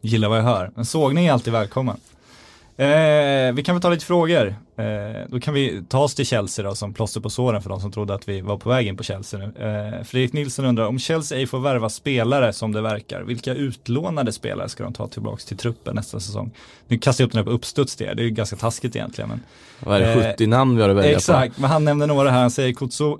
Gillar 0.01 0.29
vad 0.29 0.37
jag 0.37 0.43
hör. 0.43 0.71
En 0.75 0.85
sågning 0.85 1.25
är 1.25 1.33
alltid 1.33 1.53
välkommen. 1.53 1.97
Eh, 2.79 3.53
vi 3.53 3.63
kan 3.65 3.75
väl 3.75 3.81
ta 3.81 3.89
lite 3.89 4.05
frågor. 4.05 4.55
Eh, 4.77 4.85
då 5.27 5.39
kan 5.39 5.53
vi 5.53 5.83
ta 5.89 5.99
oss 5.99 6.15
till 6.15 6.25
Chelsea 6.25 6.65
då 6.65 6.75
som 6.75 6.93
plåster 6.93 7.21
på 7.21 7.29
såren 7.29 7.61
för 7.61 7.69
de 7.69 7.81
som 7.81 7.91
trodde 7.91 8.13
att 8.13 8.29
vi 8.29 8.41
var 8.41 8.57
på 8.57 8.69
väg 8.69 8.87
in 8.87 8.97
på 8.97 9.03
Chelsea 9.03 9.39
nu. 9.39 9.45
Eh, 9.45 10.03
Fredrik 10.03 10.33
Nilsson 10.33 10.65
undrar 10.65 10.85
om 10.87 10.99
Chelsea 10.99 11.37
ej 11.37 11.47
får 11.47 11.59
värva 11.59 11.89
spelare 11.89 12.53
som 12.53 12.71
det 12.71 12.81
verkar, 12.81 13.21
vilka 13.21 13.53
utlånade 13.53 14.31
spelare 14.31 14.69
ska 14.69 14.83
de 14.83 14.93
ta 14.93 15.07
tillbaka 15.07 15.41
till 15.47 15.57
truppen 15.57 15.95
nästa 15.95 16.19
säsong? 16.19 16.51
Nu 16.87 16.97
kastar 16.97 17.23
jag 17.23 17.27
upp 17.27 17.31
den 17.33 17.39
här 17.39 17.45
på 17.45 17.51
uppstuds 17.51 17.95
det, 17.95 18.13
det 18.13 18.21
är 18.21 18.25
ju 18.25 18.29
ganska 18.29 18.55
taskigt 18.55 18.95
egentligen. 18.95 19.29
Men, 19.29 19.39
Vad 19.79 19.95
är 19.95 19.99
det, 19.99 20.25
Eh, 20.25 20.31
70 20.31 20.47
namn 20.47 20.75
vi 20.75 20.81
har 20.81 20.89
att 20.89 20.95
välja 20.95 21.15
Exakt, 21.15 21.59
men 21.59 21.69
han 21.69 21.83
nämner 21.83 22.07
några 22.07 22.31
här. 22.31 22.41
Han 22.41 22.51
säger 22.51 22.73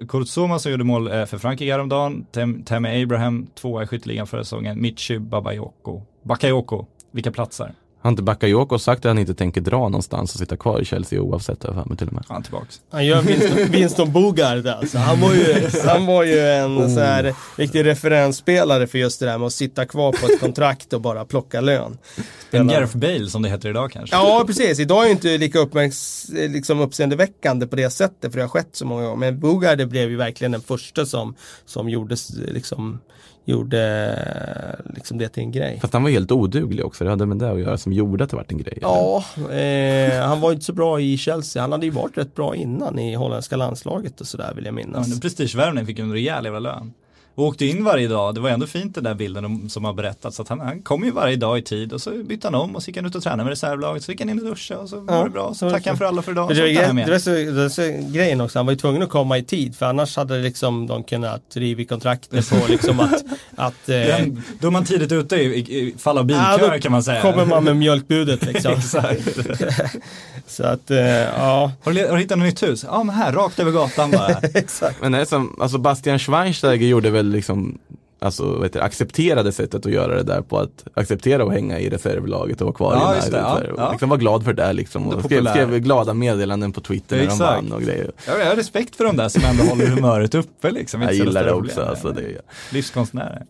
Kurtzoma 0.08 0.60
som 0.60 0.72
gjorde 0.72 0.84
mål 0.84 1.12
eh, 1.12 1.26
för 1.26 1.38
Frankrike 1.38 1.72
häromdagen, 1.72 2.26
Tem- 2.34 2.64
Tammy 2.66 3.04
Abraham, 3.04 3.48
tvåa 3.56 3.84
i 3.84 3.88
skytteligan 3.88 4.28
förra 4.28 4.44
säsongen, 4.44 4.82
Michi 4.82 5.20
Babayoko, 5.20 6.02
Bakayoko, 6.24 6.86
vilka 7.12 7.32
platser? 7.32 7.72
Har 8.02 8.10
inte 8.10 8.24
Bakayoko 8.24 8.80
sagt 8.80 9.06
att 9.06 9.10
han 9.10 9.20
inte 9.20 9.34
tänker 9.34 9.62
dra 9.62 9.78
någonstans 9.78 10.34
och 10.34 10.40
sitta 10.40 10.58
kvar 10.58 10.82
i 10.82 10.86
Chelsea 10.86 11.22
oavsett 11.22 11.64
jag 11.64 11.74
för 11.74 11.86
mig 11.86 11.98
till 11.98 12.08
och 12.08 12.14
med. 12.14 12.24
Han 12.28 12.44
tillbaks. 12.44 12.82
Han 12.92 13.06
gör 13.06 13.22
Winston, 13.22 13.58
Winston 13.72 14.12
Bogard 14.12 14.68
alltså. 14.68 14.98
Han 14.98 15.22
var 15.22 15.34
ju, 15.34 15.70
han 15.86 16.06
var 16.06 16.24
ju 16.24 16.40
en 16.40 16.78
Oh. 16.78 16.94
så 16.94 17.00
här 17.00 17.34
riktig 17.56 17.86
referensspelare 17.86 18.88
för 18.88 18.98
just 18.98 19.20
det 19.20 19.26
där 19.26 19.38
med 19.38 19.46
att 19.46 19.54
sitta 19.54 19.86
kvar 19.86 20.12
på 20.12 20.26
ett 20.34 20.40
kontrakt 20.40 20.94
och 20.94 21.02
bara 21.02 21.26
plocka 21.26 21.62
lön. 21.62 21.98
En 22.18 22.24
Spela- 22.50 22.74
Gareth 22.74 22.98
Bale 22.98 23.30
som 23.30 23.42
det 23.42 23.50
heter 23.50 23.70
idag 23.70 23.92
kanske. 23.92 24.16
Ja, 24.16 24.44
precis. 24.48 24.80
Idag 24.80 25.06
är 25.08 25.12
inte 25.12 25.38
lika 25.38 25.60
uppmärks 25.60 26.26
liksom 26.30 26.80
uppseendeväckande 26.80 27.68
på 27.68 27.76
det 27.76 27.90
sättet, 27.90 28.32
för 28.32 28.38
det 28.40 28.44
har 28.44 28.50
skett 28.50 28.70
så 28.72 28.86
många 28.86 29.04
gånger. 29.04 29.16
Men 29.18 29.40
Bogard 29.40 29.88
blev 29.90 30.10
ju 30.10 30.16
verkligen 30.18 30.52
den 30.52 30.62
första 30.62 31.06
som, 31.06 31.36
som 31.66 31.90
gjordes, 31.90 32.30
liksom, 32.36 33.00
gjorde 33.48 34.84
liksom 34.96 35.18
det 35.18 35.30
till 35.30 35.44
en 35.44 35.52
grej. 35.52 35.80
Fast 35.82 35.94
han 35.94 36.04
var 36.04 36.10
helt 36.10 36.32
oduglig 36.32 36.86
också, 36.86 37.04
det 37.04 37.10
hade 37.10 37.26
med 37.26 37.38
det 37.38 37.52
att 37.52 37.60
göra 37.60 37.78
som 37.78 37.94
gjorde 37.94 38.24
att 38.24 38.30
det 38.30 38.36
vart 38.36 38.52
en 38.52 38.58
grej. 38.58 38.74
eller? 38.78 38.88
Ja, 38.88 39.24
eh, 39.52 40.28
han 40.28 40.42
var 40.42 40.50
ju 40.50 40.54
inte 40.54 40.66
så 40.66 40.74
bra 40.74 41.00
i 41.02 41.18
Chelsea. 41.18 41.62
Han 41.62 41.72
hade 41.72 41.86
ju 41.86 41.92
varit 41.92 42.18
rätt 42.18 42.36
bra 42.36 42.56
innan 42.56 43.00
i 43.00 43.14
holländska 43.16 43.56
landslaget 43.56 44.22
och 44.22 44.28
sådär 44.28 44.54
vill 44.56 44.66
jag 44.66 44.72
Ja, 44.72 44.86
minnas. 44.86 45.10
men 45.10 45.20
prestigevärvning 45.20 45.86
fick 45.86 45.98
ju 45.98 46.04
en 46.04 46.14
rejäl 46.14 46.44
jävla 46.46 46.60
lön. 46.60 46.94
Och 47.38 47.44
åkte 47.46 47.66
in 47.66 47.84
varje 47.84 48.08
dag, 48.08 48.36
det 48.36 48.42
var 48.42 48.50
ändå 48.50 48.68
fint 48.68 48.96
den 48.96 49.04
där 49.04 49.14
bilden 49.14 49.46
om- 49.46 49.70
som 49.70 49.86
har 49.86 49.94
berättats. 49.94 50.40
Att 50.40 50.48
han, 50.48 50.60
han 50.60 50.82
kom 50.82 51.04
ju 51.04 51.12
varje 51.12 51.36
dag 51.36 51.58
i 51.58 51.62
tid 51.62 51.94
och 51.94 52.02
så 52.02 52.12
bytte 52.12 52.48
han 52.48 52.56
om 52.56 52.76
och 52.76 52.84
så 52.84 52.90
gick 52.90 52.96
han 52.98 53.06
ut 53.06 53.16
och 53.16 53.24
tränade 53.24 53.44
med 53.44 53.50
reservlaget. 53.52 54.04
Så 54.04 54.12
gick 54.12 54.22
han 54.22 54.30
in 54.30 54.40
och 54.40 54.46
duschade 54.46 54.80
och 54.80 54.90
så 54.90 55.00
var 55.00 55.16
Ja, 55.18 55.24
det 55.24 55.30
bra. 55.30 55.54
så 55.54 55.66
det 55.66 55.72
tackade 55.72 55.90
han 55.90 55.98
för 55.98 56.06
alla 56.06 56.22
för 56.22 56.32
idag. 56.32 56.50
Det 56.56 56.74
hem 56.86 56.96
det 56.96 57.12
var, 57.12 57.20
så, 57.20 57.30
det 57.30 57.52
var 57.52 57.70
så 57.70 57.82
grejen 58.14 58.42
också, 58.42 58.60
han 58.60 58.66
var 58.66 58.74
ju 58.74 58.78
tvungen 58.80 59.02
att 59.04 59.10
komma 59.10 59.38
i 59.38 59.44
tid 59.44 59.76
för 59.76 59.86
annars 59.86 60.16
hade 60.18 60.38
liksom 60.38 60.88
de 60.88 61.04
kunnat 61.04 61.42
riva 61.54 61.84
kontraktet 61.84 62.50
på 62.50 62.56
liksom 62.70 63.00
att, 63.00 63.24
att 63.60 63.90
eh, 63.90 63.96
Den- 63.96 64.44
Då 64.60 64.68
är 64.68 64.72
man 64.72 64.86
tidigt 64.86 65.12
ute 65.12 65.36
i, 65.36 65.58
i, 65.60 65.96
fall 65.98 66.18
av 66.18 66.32
Ja, 66.32 66.58
bilköer 66.58 66.74
då 66.76 66.80
kan 66.82 66.92
man 66.92 67.04
säga. 67.04 67.22
kommer 67.22 67.46
man 67.46 67.64
med 67.64 67.78
mjölkbudet 67.78 68.44
liksom. 68.46 68.72
Exakt. 68.78 69.22
så 70.48 70.64
att, 70.64 70.92
eh, 70.92 70.98
ja, 71.08 71.72
Har 71.84 71.92
du, 71.94 72.06
har 72.08 72.14
du 72.16 72.22
hittat 72.22 72.38
något 72.38 72.46
nytt 72.48 72.64
hus? 72.64 72.86
Ja 72.88 73.04
men 73.04 73.16
här, 73.16 73.32
rakt 73.34 73.60
över 73.60 73.72
gatan 73.72 74.12
bara. 74.12 74.30
exakt. 74.54 75.02
Men 75.02 75.12
det 75.12 75.22
är 75.22 75.26
som, 75.26 75.58
alltså 75.62 75.78
Bastian 75.78 76.20
Schweinsteiger 76.20 76.88
gjorde 76.88 77.10
väl 77.10 77.30
liksom 77.32 77.78
Alltså 78.20 78.64
heter 78.64 78.80
det, 78.80 78.86
accepterade 78.86 79.52
sättet 79.52 79.86
att 79.86 79.92
göra 79.92 80.16
det 80.16 80.24
där 80.24 80.42
på 80.42 80.60
att 80.60 80.84
acceptera 80.94 81.44
att 81.44 81.52
hänga 81.52 81.80
i 81.80 81.90
reservlaget 81.90 82.62
och 82.62 82.66
vara 82.66 82.76
kvar 82.76 82.94
Ja, 82.94 83.14
i 83.14 83.16
just 83.16 83.32
det, 83.32 83.40
United. 83.42 83.70
ja, 83.70 83.84
ja. 83.84 83.92
Liksom 83.92 84.10
var 84.10 84.18
glad 84.18 84.44
för 84.44 84.54
det 84.54 84.74
liksom. 84.74 85.08
Och 85.08 85.24
skrev, 85.24 85.46
skrev 85.46 85.80
glada 85.80 86.14
meddelanden 86.14 86.72
på 86.74 86.82
Twitter 86.82 87.18
när 87.18 87.28
de 87.28 87.38
vann 87.40 87.72
och 87.72 87.82
grejer. 87.82 88.12
Jag 88.28 88.46
har 88.46 88.56
respekt 88.56 88.96
för 88.96 89.04
de 89.04 89.18
där 89.18 89.30
som 89.30 89.44
ändå 89.44 89.64
håller 89.64 89.88
humöret 89.88 90.36
uppe 90.36 90.72
liksom. 90.72 91.02
Jag 91.02 91.14
gillar 91.14 91.44
det 91.44 91.52
också. 91.54 91.70
problem. 91.76 91.90
Alltså, 91.90 92.12
det, 92.12 92.42
Livskonstnärer. 92.72 93.46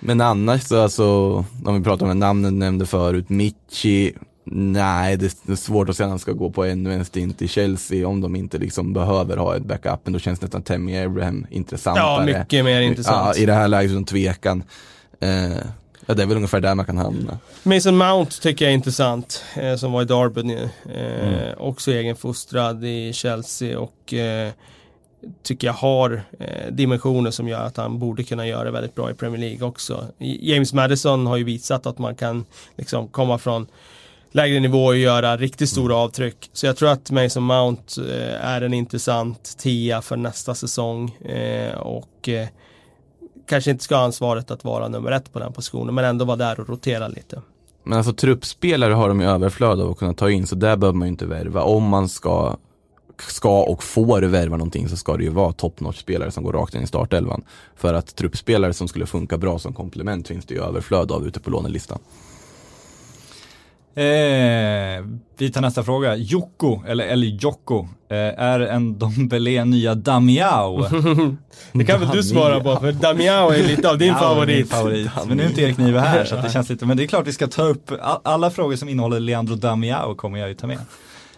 Men 0.00 0.20
annars 0.20 0.62
så 0.62 0.82
alltså, 0.82 1.04
om 1.64 1.78
vi 1.78 1.84
pratar 1.84 2.06
om 2.10 2.18
namnen 2.18 2.52
du 2.52 2.58
nämnde 2.58 2.86
förut, 2.86 3.28
Michi, 3.28 4.14
nej 4.44 5.16
det 5.16 5.48
är 5.48 5.54
svårt 5.56 5.88
att 5.88 5.96
säga 5.96 6.04
att 6.06 6.10
han 6.10 6.18
ska 6.18 6.32
gå 6.32 6.50
på 6.50 6.64
ännu 6.64 6.94
en 6.94 7.04
stint 7.04 7.42
i 7.42 7.48
Chelsea 7.48 8.08
om 8.08 8.20
de 8.20 8.36
inte 8.36 8.58
liksom 8.58 8.92
behöver 8.92 9.36
ha 9.36 9.56
ett 9.56 9.64
backup, 9.64 10.00
men 10.04 10.12
då 10.12 10.18
känns 10.18 10.40
nästan 10.40 10.62
Tammy 10.62 10.98
Abraham 10.98 11.46
intressantare. 11.50 12.30
Ja, 12.30 12.38
mycket 12.40 12.64
mer 12.64 12.80
intressant. 12.80 13.36
Ja, 13.36 13.42
i 13.42 13.46
det 13.46 13.52
här 13.52 13.68
läget 13.68 13.90
utan 13.90 14.04
tvekan. 14.04 14.62
Eh, 15.20 15.56
ja, 16.06 16.14
det 16.14 16.22
är 16.22 16.26
väl 16.26 16.36
ungefär 16.36 16.60
där 16.60 16.74
man 16.74 16.86
kan 16.86 16.98
hamna. 16.98 17.38
Mason 17.62 17.96
Mount 17.96 18.32
tycker 18.42 18.64
jag 18.64 18.70
är 18.72 18.74
intressant, 18.74 19.44
eh, 19.56 19.76
som 19.76 19.92
var 19.92 20.02
i 20.02 20.04
Derby 20.04 20.42
nu. 20.42 20.68
Eh, 20.94 21.28
Mm. 21.28 21.58
Också 21.58 21.90
egenfostrad 21.92 22.84
i 22.84 23.12
Chelsea 23.12 23.78
och 23.78 24.14
eh, 24.14 24.50
tycker 25.42 25.66
jag 25.66 25.74
har 25.74 26.22
eh, 26.38 26.72
dimensioner 26.72 27.30
som 27.30 27.48
gör 27.48 27.60
att 27.66 27.76
han 27.76 27.98
borde 27.98 28.24
kunna 28.24 28.46
göra 28.46 28.70
väldigt 28.70 28.94
bra 28.94 29.10
i 29.10 29.14
Premier 29.14 29.40
League 29.40 29.66
också. 29.68 30.04
James 30.18 30.72
Madison 30.72 31.26
har 31.26 31.36
ju 31.36 31.44
visat 31.44 31.86
att 31.86 31.98
man 31.98 32.14
kan 32.14 32.44
liksom 32.76 33.08
komma 33.08 33.38
från 33.38 33.66
lägre 34.34 34.60
nivå 34.60 34.84
och 34.84 34.96
göra 34.96 35.36
riktigt 35.36 35.68
stora 35.68 35.96
avtryck. 35.96 36.50
Så 36.52 36.66
jag 36.66 36.76
tror 36.76 36.88
att 36.88 37.10
Mason 37.10 37.42
Mount 37.42 38.02
eh, 38.02 38.46
är 38.46 38.60
en 38.60 38.74
intressant 38.74 39.58
tia 39.58 40.02
för 40.02 40.16
nästa 40.16 40.54
säsong 40.54 41.10
eh, 41.10 41.74
och 41.78 42.28
eh, 42.28 42.48
kanske 43.46 43.70
inte 43.70 43.84
ska 43.84 43.96
ha 43.96 44.04
ansvaret 44.04 44.50
att 44.50 44.64
vara 44.64 44.88
nummer 44.88 45.12
ett 45.12 45.32
på 45.32 45.38
den 45.38 45.52
positionen 45.52 45.94
men 45.94 46.04
ändå 46.04 46.24
vara 46.24 46.36
där 46.36 46.60
och 46.60 46.68
rotera 46.68 47.08
lite. 47.08 47.42
Men 47.84 47.98
alltså 47.98 48.12
truppspelare 48.12 48.92
har 48.92 49.08
de 49.08 49.20
ju 49.20 49.26
överflöd 49.26 49.80
av 49.80 49.90
att 49.90 49.98
kunna 49.98 50.14
ta 50.14 50.30
in, 50.30 50.46
så 50.46 50.54
där 50.54 50.76
behöver 50.76 50.98
man 50.98 51.08
ju 51.08 51.10
inte 51.10 51.26
värva. 51.26 51.62
Om 51.62 51.84
man 51.84 52.08
ska, 52.08 52.56
ska 53.18 53.62
och 53.62 53.82
får 53.82 54.22
värva 54.22 54.56
någonting 54.56 54.88
så 54.88 54.96
ska 54.96 55.16
det 55.16 55.24
ju 55.24 55.30
vara 55.30 55.52
top 55.52 55.80
spelare 55.94 56.30
som 56.30 56.44
går 56.44 56.52
rakt 56.52 56.74
in 56.74 56.82
i 56.82 56.86
startelvan. 56.86 57.44
För 57.76 57.94
att 57.94 58.16
truppspelare 58.16 58.72
som 58.72 58.88
skulle 58.88 59.06
funka 59.06 59.38
bra 59.38 59.58
som 59.58 59.72
komplement 59.72 60.28
finns 60.28 60.46
det 60.46 60.54
ju 60.54 60.62
överflöd 60.62 61.12
av 61.12 61.26
ute 61.26 61.40
på 61.40 61.50
lånelistan. 61.50 61.98
Eh, 63.96 65.04
vi 65.38 65.50
tar 65.50 65.60
nästa 65.60 65.82
fråga. 65.82 66.16
Jocko, 66.16 66.82
eller, 66.86 67.04
eller 67.04 67.26
Jocko, 67.26 67.88
eh, 68.10 68.16
är 68.18 68.60
en 68.60 68.98
Dombele 68.98 69.64
nya 69.64 69.94
Damiao? 69.94 70.82
Det 71.72 71.84
kan 71.84 72.00
väl 72.00 72.08
du 72.08 72.22
svara 72.22 72.60
på 72.60 72.76
för 72.76 72.92
Damiao 72.92 73.50
är 73.50 73.62
lite 73.62 73.90
av 73.90 73.98
din 73.98 74.08
Ja, 74.08 74.14
favorit. 74.18 74.56
Min 74.56 74.66
favorit. 74.66 75.10
Men 75.26 75.36
nu 75.36 75.42
är 75.42 75.48
inte 75.48 75.62
Erik 75.62 75.78
Nive 75.78 76.00
här 76.00 76.24
så 76.24 76.36
det 76.36 76.50
känns 76.50 76.68
lite, 76.70 76.86
men 76.86 76.96
det 76.96 77.02
är 77.02 77.06
klart 77.06 77.26
vi 77.26 77.32
ska 77.32 77.46
ta 77.46 77.62
upp 77.62 77.90
all, 78.02 78.20
alla 78.24 78.50
frågor 78.50 78.76
som 78.76 78.88
innehåller 78.88 79.20
Leandro 79.20 79.54
Damiao 79.54 80.14
kommer 80.14 80.38
jag 80.38 80.48
ju 80.48 80.54
ta 80.54 80.66
med. 80.66 80.78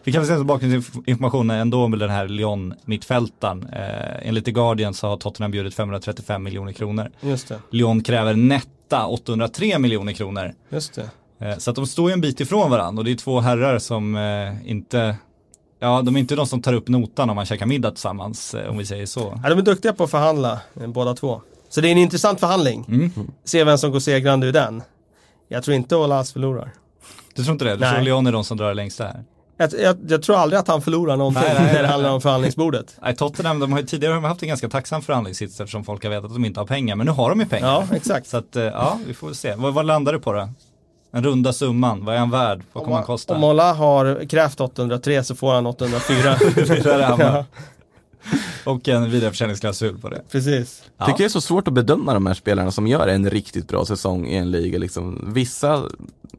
Vi 0.05 0.13
kan 0.13 0.21
väl 0.21 0.27
säga 0.27 0.39
som 0.39 0.47
bakgrundsinformation 0.47 1.51
ändå 1.51 1.89
med 1.89 1.99
den 1.99 2.11
här 2.11 2.29
Lyon-mittfältaren. 2.29 3.67
Eh, 3.73 4.29
enligt 4.29 4.45
The 4.45 4.53
Guardian 4.53 4.95
så 4.95 5.09
har 5.09 5.17
Tottenham 5.17 5.51
bjudit 5.51 5.75
535 5.75 6.43
miljoner 6.43 6.73
kronor. 6.73 7.11
Just 7.21 7.49
det, 7.49 7.59
Lyon 7.71 8.03
kräver 8.03 8.35
netta 8.35 9.07
803 9.07 9.79
miljoner 9.79 10.13
kronor. 10.13 10.53
just 10.71 10.95
det. 10.95 11.11
Eh, 11.41 11.59
Så 11.59 11.71
att 11.71 11.77
de 11.77 11.87
står 11.87 12.11
ju 12.11 12.13
en 12.13 12.21
bit 12.21 12.41
ifrån 12.41 12.71
varandra 12.71 13.01
och 13.01 13.05
det 13.05 13.11
är 13.11 13.15
två 13.17 13.41
herrar 13.41 13.79
som 13.79 14.17
eh, 14.17 14.71
inte, 14.71 15.17
ja 15.79 16.03
de 16.03 16.17
är 16.17 16.21
inte 16.21 16.37
de 16.37 16.47
som 16.47 16.63
tar 16.63 16.73
upp 16.73 16.89
notan 16.89 17.31
om 17.31 17.37
man 17.37 17.47
käkar 17.47 17.67
middag 17.67 17.91
tillsammans 17.91 18.55
eh, 18.55 18.71
om 18.71 18.79
vi 18.79 18.87
säger 18.87 19.07
så. 19.07 19.41
Ja, 19.43 19.49
de 19.51 19.59
är 19.59 19.63
duktiga 19.63 19.93
på 19.93 20.05
att 20.05 20.11
förhandla, 20.11 20.61
båda 20.87 21.15
två. 21.15 21.43
Så 21.69 21.81
det 21.81 21.89
är 21.89 21.93
en 21.93 21.99
intressant 21.99 22.41
förhandling. 22.41 22.85
Mm. 22.89 23.11
Se 23.45 23.65
vem 23.65 23.79
som 23.79 23.91
går 23.93 24.01
segrande 24.01 24.47
ur 24.47 24.53
den. 24.53 24.83
Jag 25.49 25.63
tror 25.65 25.75
inte 25.77 25.97
Olas 25.97 26.33
förlorar. 26.33 26.73
Du 27.35 27.43
tror 27.45 27.53
inte 27.53 27.65
det? 27.65 27.75
Du 27.75 27.81
Nej. 27.81 27.93
tror 27.95 28.03
Lyon 28.03 28.27
är 28.27 28.33
de 28.33 28.45
som 28.45 28.57
drar 28.57 28.69
det 28.69 28.75
längsta 28.75 29.05
här? 29.05 29.25
Jag, 29.59 29.71
jag, 29.81 29.97
jag 30.09 30.23
tror 30.23 30.37
aldrig 30.37 30.59
att 30.61 30.69
han 30.69 30.83
förlorar 30.83 31.17
någonting 31.17 31.43
Nej, 31.47 31.55
nej, 31.63 31.73
när 31.73 31.83
det 31.83 31.89
handlar 31.89 32.11
om 32.11 32.21
förhandlingsbordet. 32.21 32.97
Nej, 33.03 33.17
Tottenham, 33.17 33.59
de 33.59 33.73
har 33.73 33.81
ju 33.81 33.87
tidigare 33.87 34.21
haft 34.21 34.43
en 34.43 34.49
ganska 34.49 34.69
tacksam 34.69 35.03
förhandlingssits 35.03 35.61
eftersom 35.61 35.85
folk 35.85 36.03
har 36.03 36.11
vetat 36.11 36.25
att 36.25 36.33
de 36.33 36.45
inte 36.45 36.61
har 36.61 36.67
pengar, 36.67 36.97
men 36.97 37.07
nu 37.07 37.13
har 37.13 37.31
de 37.31 37.41
ju 37.41 37.47
pengar. 37.47 37.69
Ja, 37.69 37.97
exakt. 37.97 38.27
Så 38.27 38.37
att, 38.37 38.47
ja, 38.53 38.99
vi 39.07 39.15
får 39.15 39.33
se. 39.33 39.55
Vad, 39.55 39.75
vad 39.75 39.87
landar 39.87 40.13
du 40.13 40.19
på 40.21 40.33
då? 40.33 40.49
Den 41.17 41.25
runda 41.25 41.53
summan, 41.53 42.05
vad 42.05 42.15
är 42.15 42.19
han 42.19 42.31
värd? 42.31 42.63
Vad 42.73 42.85
kommer 42.85 42.97
han 42.97 43.07
kosta? 43.07 43.35
Om 43.35 43.45
Ola 43.45 43.73
har 43.73 44.29
krävt 44.29 44.61
803 44.61 45.25
så 45.25 45.35
får 45.35 45.55
han 45.55 45.67
804. 45.67 46.37
Där 46.83 46.87
är 46.99 47.03
han 47.03 47.21
ja. 47.21 47.45
Och 48.65 48.89
en 48.89 49.11
vidareförsäljningsklausul 49.11 49.99
på 49.99 50.09
det. 50.09 50.23
precis. 50.31 50.83
Ja. 50.99 51.07
Tycker 51.07 51.19
det 51.19 51.25
är 51.25 51.29
så 51.29 51.41
svårt 51.41 51.69
att 51.69 51.75
bedöma 51.75 52.15
de 52.15 52.27
här 52.27 52.35
spelarna 52.35 52.71
som 52.71 52.87
gör 52.87 53.09
en 53.09 53.31
riktigt 53.31 53.69
bra 53.69 53.85
säsong 53.85 54.27
i 54.27 54.37
en 54.37 54.51
liga. 54.51 54.79
Liksom. 54.79 55.33
Vissa 55.35 55.83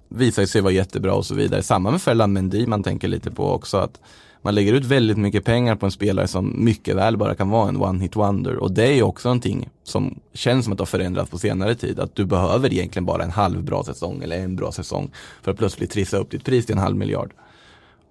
visar 0.09 0.45
sig 0.45 0.61
vara 0.61 0.73
jättebra 0.73 1.13
och 1.13 1.25
så 1.25 1.35
vidare. 1.35 1.63
Samma 1.63 1.91
med 1.91 2.01
Ferland 2.01 2.33
Mendy 2.33 2.67
man 2.67 2.83
tänker 2.83 3.07
lite 3.07 3.31
på 3.31 3.51
också. 3.51 3.77
att 3.77 3.99
man 4.47 4.55
lägger 4.55 4.73
ut 4.73 4.85
väldigt 4.85 5.17
mycket 5.17 5.45
pengar 5.45 5.75
på 5.75 5.85
en 5.85 5.91
spelare 5.91 6.27
som 6.27 6.65
mycket 6.65 6.95
väl 6.95 7.17
bara 7.17 7.35
kan 7.35 7.49
vara 7.49 7.69
en 7.69 7.81
one 7.81 7.99
hit 7.99 8.15
wonder. 8.15 8.55
Och 8.55 8.71
det 8.71 8.87
är 8.87 8.93
ju 8.93 9.01
också 9.01 9.27
någonting 9.27 9.69
som 9.83 10.19
känns 10.33 10.65
som 10.65 10.73
att 10.73 10.77
det 10.77 10.81
har 10.81 10.85
förändrats 10.85 11.31
på 11.31 11.37
senare 11.37 11.75
tid. 11.75 11.99
Att 11.99 12.15
du 12.15 12.25
behöver 12.25 12.73
egentligen 12.73 13.05
bara 13.05 13.23
en 13.23 13.31
halv 13.31 13.63
bra 13.63 13.83
säsong 13.83 14.23
eller 14.23 14.39
en 14.39 14.55
bra 14.55 14.71
säsong 14.71 15.11
för 15.41 15.51
att 15.51 15.57
plötsligt 15.57 15.91
trissa 15.91 16.17
upp 16.17 16.31
ditt 16.31 16.45
pris 16.45 16.65
till 16.65 16.75
en 16.75 16.81
halv 16.81 16.97
miljard. 16.97 17.33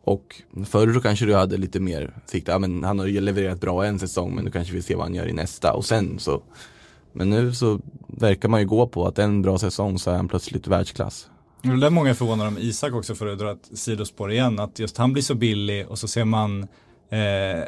Och 0.05 0.43
förr 0.67 0.87
då 0.87 1.01
kanske 1.01 1.27
du 1.27 1.35
hade 1.35 1.57
lite 1.57 1.81
mer 1.81 2.15
sikte, 2.27 2.53
ja 2.53 2.59
men 2.59 2.85
han 2.85 2.99
har 2.99 3.07
ju 3.07 3.21
levererat 3.21 3.61
bra 3.61 3.85
en 3.85 3.99
säsong 3.99 4.35
men 4.35 4.45
du 4.45 4.51
kanske 4.51 4.73
vill 4.73 4.85
se 4.85 4.95
vad 4.95 5.05
han 5.05 5.15
gör 5.15 5.29
i 5.29 5.33
nästa 5.33 5.73
och 5.73 5.85
sen 5.85 6.19
så 6.19 6.43
Men 7.13 7.31
nu 7.31 7.55
så 7.55 7.81
verkar 8.07 8.49
man 8.49 8.61
ju 8.61 8.67
gå 8.67 8.87
på 8.87 9.07
att 9.07 9.19
en 9.19 9.43
bra 9.43 9.59
säsong 9.59 9.99
så 9.99 10.11
är 10.11 10.17
han 10.17 10.29
plötsligt 10.29 10.67
världsklass. 10.67 11.29
Det 11.63 11.69
är 11.69 11.77
där 11.77 11.91
många 11.91 12.15
förvånade 12.15 12.49
om 12.49 12.59
Isak 12.59 12.93
också 12.93 13.15
för 13.15 13.27
att 13.27 13.39
dra 13.39 13.53
ett 13.53 13.79
sidospår 13.79 14.33
igen. 14.33 14.59
Att 14.59 14.79
just 14.79 14.97
han 14.97 15.13
blir 15.13 15.23
så 15.23 15.35
billig 15.35 15.87
och 15.89 15.99
så 15.99 16.09
ser 16.09 16.25
man 16.25 16.63
eh, 17.11 17.65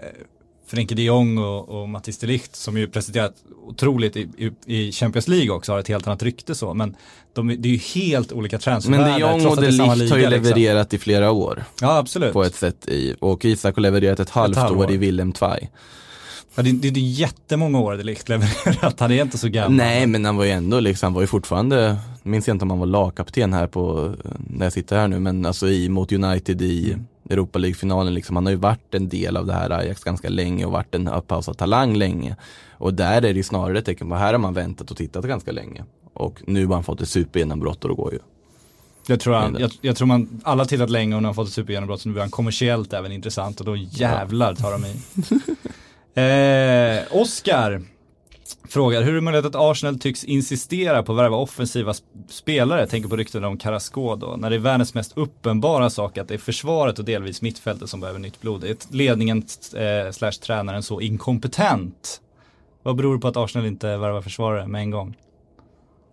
Frenkie 0.67 0.97
de 0.97 1.03
Jong 1.03 1.39
och, 1.39 1.69
och 1.69 1.89
Mattis 1.89 2.19
de 2.19 2.27
Ligt 2.27 2.57
som 2.57 2.79
ju 2.79 2.89
presenterat 2.89 3.35
otroligt 3.67 4.17
i, 4.17 4.29
i, 4.39 4.51
i 4.89 4.93
Champions 4.93 5.29
League 5.29 5.51
också 5.51 5.73
har 5.73 5.79
ett 5.79 5.89
helt 5.89 6.07
annat 6.07 6.23
rykte 6.23 6.55
så. 6.55 6.75
Men 6.75 6.97
de, 7.33 7.49
det 7.49 7.69
är 7.69 7.73
ju 7.73 7.79
helt 8.03 8.33
olika 8.33 8.57
Men 8.57 8.61
transfervärden. 8.61 9.13
de 9.13 9.21
Jong 9.21 9.47
och 9.47 9.57
de 9.57 9.69
Ligt 9.69 9.81
har 9.81 9.97
ju 9.97 10.03
liksom. 10.03 10.19
levererat 10.31 10.95
i 10.95 10.99
flera 10.99 11.31
år. 11.31 11.65
Ja 11.81 11.97
absolut. 11.99 12.33
På 12.33 12.45
ett 12.45 12.55
sätt 12.55 12.89
i, 12.89 13.15
och 13.21 13.45
Isak 13.45 13.75
har 13.75 13.83
levererat 13.83 14.21
ett 14.21 14.31
halvt 14.31 14.57
halvår. 14.57 14.85
år 14.85 14.93
i 14.93 14.97
Willem 14.97 15.33
Tvai. 15.33 15.69
Ja, 16.55 16.63
det, 16.63 16.73
det, 16.73 16.91
det 16.91 17.01
är 17.01 17.05
jättemånga 17.05 17.81
år 17.81 17.97
de 17.97 18.03
Ligt 18.03 18.29
levererat. 18.29 19.01
Han 19.01 19.11
är 19.11 19.23
inte 19.23 19.39
så 19.39 19.49
gammal. 19.49 19.73
Nej 19.73 20.07
men 20.07 20.25
han 20.25 20.37
var 20.37 20.45
ju 20.45 20.51
ändå 20.51 20.81
liksom, 20.81 21.07
han 21.07 21.15
var 21.15 21.21
ju 21.21 21.27
fortfarande, 21.27 21.97
minns 22.29 22.49
jag 22.49 22.55
inte 22.55 22.63
om 22.63 22.71
han 22.71 22.79
var 22.79 22.87
lagkapten 22.87 23.53
här 23.53 23.67
på, 23.67 24.15
när 24.51 24.67
jag 24.67 24.73
sitter 24.73 24.97
här 24.97 25.09
nu, 25.09 25.19
men 25.21 25.47
alltså 25.47 25.69
i, 25.69 25.89
mot 25.89 26.13
United 26.13 26.63
i 26.63 26.93
Mm. 26.93 27.07
Europa 27.31 27.59
League-finalen 27.59 28.15
liksom, 28.15 28.37
han 28.37 28.47
har 28.47 28.51
ju 28.51 28.59
varit 28.59 28.95
en 28.95 29.09
del 29.09 29.37
av 29.37 29.47
det 29.47 29.53
här 29.53 29.71
Ajax 29.71 30.05
ganska 30.05 30.29
länge 30.29 30.65
och 30.65 30.73
varit 30.73 30.95
en 30.95 31.09
uppausad 31.09 31.59
talang 31.59 31.97
länge. 31.97 32.37
Och 32.71 32.95
där 32.95 33.17
är 33.17 33.21
det 33.21 33.37
ju 33.37 33.43
snarare 33.43 33.79
ett 33.79 33.85
tecken 33.85 34.09
på, 34.09 34.15
här 34.15 34.33
har 34.33 34.39
man 34.39 34.55
väntat 34.55 34.91
och 34.91 34.97
tittat 34.97 35.25
ganska 35.25 35.53
länge. 35.53 35.85
Och 36.13 36.43
nu 36.47 36.67
har 36.67 36.75
han 36.75 36.85
fått 36.85 37.01
ett 37.01 37.09
supergenombrott 37.09 37.85
och 37.85 37.89
då 37.89 37.95
går 37.95 38.13
ju. 38.13 38.19
Jag 39.07 39.21
tror, 39.21 39.35
han, 39.35 39.57
jag, 39.61 39.71
jag 39.81 39.97
tror 39.97 40.07
man, 40.07 40.41
alla 40.45 40.65
tittat 40.65 40.91
länge 40.91 41.17
och 41.17 41.23
nu 41.23 41.29
har 41.29 41.35
fått 41.35 41.49
ett 41.49 41.55
supergenombrott 41.55 42.01
så 42.01 42.09
nu 42.09 42.13
blir 42.13 42.23
han 42.23 42.31
kommersiellt 42.31 42.93
även 42.93 43.13
intressant 43.13 43.61
och 43.61 43.67
då 43.67 43.77
jävlar 43.77 44.55
tar 44.55 44.73
de 44.73 44.85
i. 44.85 44.95
eh, 47.01 47.21
Oskar 47.21 47.83
frågar, 48.69 49.03
hur 49.03 49.11
är 49.11 49.15
det 49.15 49.21
möjligt 49.21 49.45
att 49.45 49.55
Arsenal 49.55 49.99
tycks 49.99 50.25
insistera 50.25 51.03
på 51.03 51.13
att 51.13 51.19
värva 51.19 51.37
offensiva 51.37 51.93
sp- 51.93 52.03
spelare? 52.29 52.87
Tänker 52.87 53.09
på 53.09 53.17
rykten 53.17 53.45
om 53.45 53.59
Carrasco 53.59 54.17
då, 54.17 54.37
när 54.37 54.51
det 54.51 54.57
är 54.57 54.61
världens 54.61 54.95
mest 54.95 55.13
uppenbara 55.19 55.91
sak 55.91 56.19
att 56.19 56.29
det 56.29 56.35
är 56.35 56.39
försvaret 56.39 56.99
och 56.99 57.05
delvis 57.05 57.43
mittfältet 57.43 57.91
som 57.91 58.01
behöver 58.01 58.19
nytt 58.19 58.41
blod. 58.41 58.65
Är 58.65 58.77
ledningen 58.91 59.39
eh, 59.75 60.13
slash 60.13 60.33
tränaren 60.33 60.83
så 60.83 61.01
inkompetent? 61.01 62.21
Vad 62.83 62.97
beror 62.97 63.15
det 63.15 63.21
på 63.21 63.29
att 63.29 63.37
Arsenal 63.37 63.67
inte 63.67 63.97
värvar 63.97 64.23
försvarare 64.23 64.67
med 64.67 64.81
en 64.81 64.91
gång? 64.91 65.17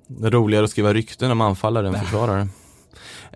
Det 0.07 0.27
är 0.27 0.31
roligare 0.31 0.63
att 0.63 0.71
skriva 0.71 0.93
rykten 0.93 1.31
om 1.31 1.41
anfallare 1.41 1.88
än 1.88 1.93
försvarare. 1.99 2.47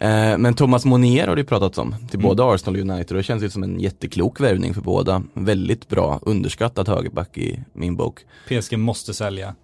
Eh, 0.02 0.38
men 0.38 0.54
Thomas 0.54 0.86
Monier 0.86 1.28
har 1.28 1.36
det 1.36 1.42
ju 1.42 1.46
pratats 1.48 1.78
om 1.78 1.96
till 2.10 2.20
både 2.20 2.44
Arsenal 2.54 2.76
och 2.76 2.82
United 2.82 3.12
och 3.12 3.18
det 3.18 3.24
känns 3.24 3.44
ju 3.44 3.50
som 3.50 3.64
en 3.64 3.80
jätteklok 3.80 4.40
värvning 4.40 4.74
för 4.74 4.82
båda. 4.82 5.24
Väldigt 5.34 5.88
bra, 5.90 6.20
underskattad 6.22 6.88
högerback 6.88 7.38
i 7.38 7.60
min 7.74 7.96
bok. 7.96 8.20
PSG 8.48 8.78
måste 8.80 9.14
sälja. 9.14 9.56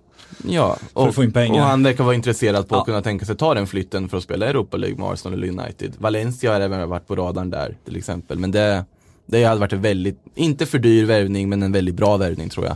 Ja, 0.48 0.78
För 0.94 1.02
att 1.02 1.08
och, 1.10 1.16
få 1.16 1.24
in 1.24 1.32
pengar. 1.32 1.62
och 1.62 1.68
han 1.68 1.84
verkar 1.84 2.04
vara 2.04 2.16
intresserad 2.16 2.68
på 2.70 2.76
att 2.76 2.80
Ja. 2.82 2.86
kunna 2.86 3.02
tänka 3.02 3.26
sig 3.26 3.36
ta 3.38 3.54
den 3.54 3.68
flytten 3.68 4.10
för 4.10 4.18
att 4.18 4.24
spela 4.24 4.46
Europa 4.46 4.78
League 4.78 4.98
med 5.00 5.08
Arsenal 5.10 5.44
eller 5.44 5.48
United. 5.64 5.94
Valencia 5.98 6.54
har 6.54 6.62
även 6.62 6.90
varit 6.90 7.08
på 7.08 7.16
radarn 7.16 7.50
där 7.50 7.78
till 7.86 7.96
exempel. 7.96 8.40
Men 8.40 8.52
det, 8.52 8.86
det 9.26 9.44
hade 9.44 9.60
varit 9.60 9.74
en 9.74 9.82
väldigt, 9.82 10.20
inte 10.36 10.66
för 10.66 10.80
dyr 10.80 11.06
värvning 11.06 11.50
men 11.50 11.64
en 11.64 11.72
väldigt 11.72 11.96
bra 11.96 12.18
värvning 12.18 12.50
tror 12.50 12.66
jag. 12.66 12.76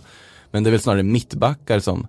Men 0.51 0.64
det 0.64 0.70
är 0.70 0.72
väl 0.72 0.80
snarare 0.80 1.03
mittbackar 1.03 1.80
som 1.80 2.07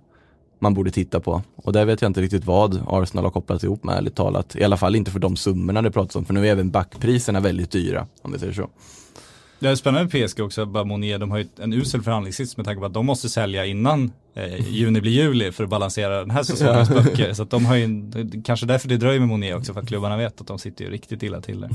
man 0.61 0.73
borde 0.73 0.91
titta 0.91 1.19
på. 1.19 1.41
Och 1.55 1.73
där 1.73 1.85
vet 1.85 2.01
jag 2.01 2.09
inte 2.09 2.21
riktigt 2.21 2.45
vad 2.45 2.83
Arsenal 2.87 3.23
har 3.25 3.31
kopplat 3.31 3.63
ihop 3.63 3.83
med 3.83 3.95
ärligt 3.97 4.15
talat. 4.15 4.55
I 4.55 4.63
alla 4.63 4.77
fall 4.77 4.95
inte 4.95 5.11
för 5.11 5.19
de 5.19 5.35
summorna 5.35 5.81
det 5.81 5.91
pratas 5.91 6.15
om. 6.15 6.25
För 6.25 6.33
nu 6.33 6.47
är 6.47 6.51
även 6.51 6.71
backpriserna 6.71 7.39
väldigt 7.39 7.71
dyra 7.71 8.07
om 8.21 8.31
vi 8.31 8.39
säger 8.39 8.53
så. 8.53 8.69
Det 9.59 9.67
är 9.69 9.75
spännande 9.75 10.17
med 10.17 10.29
PSG 10.29 10.39
också, 10.39 10.65
bara 10.65 10.83
Monier, 10.83 11.19
de 11.19 11.31
har 11.31 11.37
ju 11.37 11.47
en 11.59 11.73
usel 11.73 12.01
förhandlingssits 12.01 12.57
med 12.57 12.65
tanke 12.65 12.79
på 12.79 12.85
att 12.85 12.93
de 12.93 13.05
måste 13.05 13.29
sälja 13.29 13.65
innan 13.65 14.11
eh, 14.35 14.69
juni 14.71 15.01
blir 15.01 15.11
juli 15.11 15.51
för 15.51 15.63
att 15.63 15.69
balansera 15.69 16.19
den 16.19 16.31
här 16.31 16.43
säsongens 16.43 16.89
böcker. 16.89 17.33
Så 17.33 17.43
de 17.43 17.65
har 17.65 17.75
ju, 17.75 17.83
en- 17.83 18.43
kanske 18.45 18.65
därför 18.65 18.87
det 18.87 18.97
dröjer 18.97 19.19
med 19.19 19.29
Monier 19.29 19.57
också, 19.57 19.73
för 19.73 19.81
att 19.81 19.87
klubbarna 19.87 20.17
vet 20.17 20.41
att 20.41 20.47
de 20.47 20.59
sitter 20.59 20.85
ju 20.85 20.91
riktigt 20.91 21.23
illa 21.23 21.41
till 21.41 21.61
där. 21.61 21.69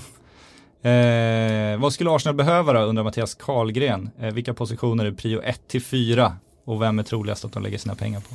Eh, 0.83 1.79
vad 1.81 1.93
skulle 1.93 2.11
Arsenal 2.11 2.35
behöva 2.37 2.73
då, 2.73 2.81
undrar 2.81 3.05
Mattias 3.05 3.35
Karlgren. 3.35 4.11
Eh, 4.21 4.31
vilka 4.31 4.55
positioner 4.55 5.05
är 5.05 5.13
prio 5.13 5.41
1 5.43 5.61
till 5.69 5.83
4 5.83 6.37
och 6.65 6.83
vem 6.83 6.99
är 6.99 7.03
troligast 7.03 7.45
att 7.45 7.53
de 7.53 7.63
lägger 7.63 7.79
sina 7.79 7.95
pengar 7.95 8.21
på? 8.21 8.35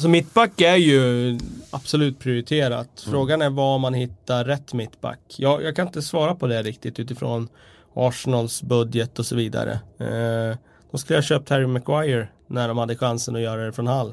Så 0.00 0.08
mittback 0.08 0.60
är 0.60 0.76
ju 0.76 1.38
absolut 1.70 2.18
prioriterat. 2.18 3.04
Frågan 3.10 3.42
är 3.42 3.50
var 3.50 3.78
man 3.78 3.94
hittar 3.94 4.44
rätt 4.44 4.72
mittback. 4.72 5.20
Jag, 5.36 5.62
jag 5.62 5.76
kan 5.76 5.86
inte 5.86 6.02
svara 6.02 6.34
på 6.34 6.46
det 6.46 6.62
riktigt 6.62 6.98
utifrån 7.00 7.48
Arsenals 7.94 8.62
budget 8.62 9.18
och 9.18 9.26
så 9.26 9.36
vidare. 9.36 9.72
Eh, 9.98 10.56
de 10.90 10.98
skulle 10.98 11.16
ha 11.16 11.22
köpt 11.22 11.48
Harry 11.48 11.66
Maguire 11.66 12.28
när 12.46 12.68
de 12.68 12.78
hade 12.78 12.96
chansen 12.96 13.36
att 13.36 13.42
göra 13.42 13.64
det 13.64 13.72
från 13.72 13.86
Hall. 13.86 14.08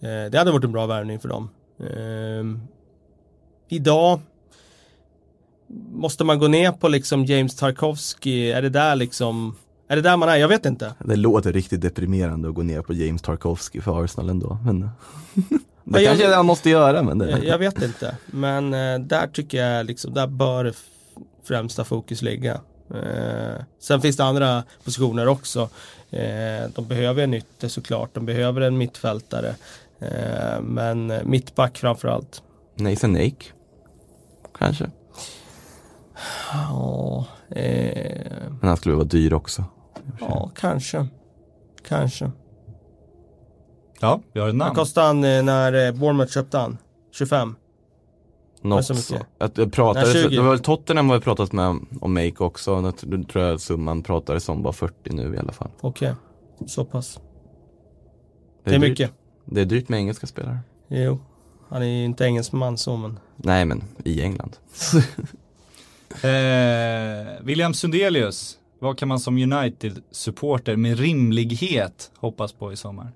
Eh, 0.00 0.30
det 0.30 0.38
hade 0.38 0.52
varit 0.52 0.64
en 0.64 0.72
bra 0.72 0.86
värvning 0.86 1.20
för 1.20 1.28
dem. 1.28 1.50
Eh, 1.80 2.60
idag 3.68 4.20
måste 5.92 6.24
man 6.24 6.38
gå 6.38 6.48
ner 6.48 6.72
på 6.72 6.88
liksom 6.88 7.24
James 7.24 7.56
Tarkovsky. 7.56 8.50
Är 8.50 8.62
det 8.62 8.70
där 8.70 8.96
liksom 8.96 9.56
är 9.88 9.96
det 9.96 10.02
där 10.02 10.16
man 10.16 10.28
är? 10.28 10.36
Jag 10.36 10.48
vet 10.48 10.66
inte. 10.66 10.94
Det 11.04 11.16
låter 11.16 11.52
riktigt 11.52 11.80
deprimerande 11.80 12.48
att 12.48 12.54
gå 12.54 12.62
ner 12.62 12.82
på 12.82 12.92
James 12.94 13.22
Tarkovsky 13.22 13.80
för 13.80 14.04
Arsenal 14.04 14.30
ändå. 14.30 14.58
Men 14.64 14.80
det 15.34 15.58
Men 15.84 16.02
jag- 16.02 16.10
kanske 16.18 16.34
han 16.34 16.46
måste 16.46 16.70
göra 16.70 17.02
men 17.02 17.18
det... 17.18 17.30
Jag, 17.30 17.44
jag 17.44 17.58
vet 17.58 17.82
inte. 17.82 18.16
Men 18.26 18.74
eh, 18.74 18.98
där 18.98 19.26
tycker 19.26 19.64
jag 19.66 19.86
liksom, 19.86 20.14
där 20.14 20.26
bör 20.26 20.74
främsta 21.44 21.84
fokus 21.84 22.22
ligga. 22.22 22.60
Eh, 22.94 23.62
sen 23.80 24.00
finns 24.00 24.16
det 24.16 24.24
andra 24.24 24.62
positioner 24.84 25.28
också. 25.28 25.68
Eh, 26.10 26.68
de 26.74 26.86
behöver 26.88 27.22
en 27.24 27.34
ytter 27.34 27.68
såklart. 27.68 28.14
De 28.14 28.26
behöver 28.26 28.60
en 28.60 28.78
mittfältare. 28.78 29.54
Eh, 29.98 30.60
men 30.62 31.10
eh, 31.10 31.24
mittback 31.24 31.78
framförallt. 31.78 32.42
Nathan 32.76 33.12
Nake. 33.12 33.44
Kanske. 34.58 34.90
Ja, 36.52 37.26
eh, 37.50 38.32
Men 38.60 38.68
han 38.68 38.76
skulle 38.76 38.94
vara 38.94 39.04
dyr 39.04 39.32
också. 39.32 39.64
ja 40.20 40.50
kanske. 40.54 41.06
Kanske. 41.88 42.30
Ja, 44.00 44.20
vi 44.32 44.40
har 44.40 44.48
ett 44.48 44.52
Vad 44.54 44.58
namn. 44.58 44.74
kostade 44.74 45.06
han 45.06 45.24
eh, 45.24 45.42
när 45.42 45.86
eh, 45.86 45.92
Bournemouth 45.92 46.32
köpte 46.32 46.58
han? 46.58 46.78
25? 47.12 47.54
Något 48.62 48.84
så 48.84 48.94
så. 48.94 49.16
Att 49.38 49.54
det, 49.54 49.68
pratades, 49.68 50.14
Nej, 50.14 50.22
20. 50.22 50.36
det 50.36 50.42
var 50.42 50.50
väl 50.50 50.58
Tottenham 50.58 51.08
har 51.08 51.16
ju 51.16 51.20
pratat 51.22 51.52
med 51.52 51.66
om 52.00 52.14
Make 52.14 52.34
också. 52.44 52.80
Det 52.80 53.16
det 53.16 53.24
tror 53.28 53.44
jag 53.44 53.60
summan 53.60 54.02
pratades 54.02 54.48
om 54.48 54.62
var 54.62 54.72
40 54.72 55.12
nu 55.12 55.34
i 55.34 55.38
alla 55.38 55.52
fall. 55.52 55.70
Okej, 55.80 56.14
så 56.66 56.84
pass. 56.84 57.20
Det 58.64 58.70
är 58.74 58.78
dyrt. 58.78 58.90
mycket. 58.90 59.10
Det 59.44 59.60
är 59.60 59.64
dyrt 59.64 59.88
med 59.88 59.98
engelska 59.98 60.26
spelare. 60.26 60.58
Jo. 60.88 61.18
Han 61.68 61.82
är 61.82 61.86
ju 61.86 62.04
inte 62.04 62.24
engelsman 62.24 62.78
så 62.78 62.96
men. 62.96 63.18
Nej 63.36 63.64
men 63.64 63.84
i 64.04 64.22
England. 64.22 64.56
Eh, 66.22 67.42
William 67.42 67.74
Sundelius, 67.74 68.58
vad 68.78 68.98
kan 68.98 69.08
man 69.08 69.20
som 69.20 69.38
United-supporter 69.38 70.76
med 70.76 70.98
rimlighet 70.98 72.10
hoppas 72.16 72.52
på 72.52 72.72
i 72.72 72.76
sommar? 72.76 73.12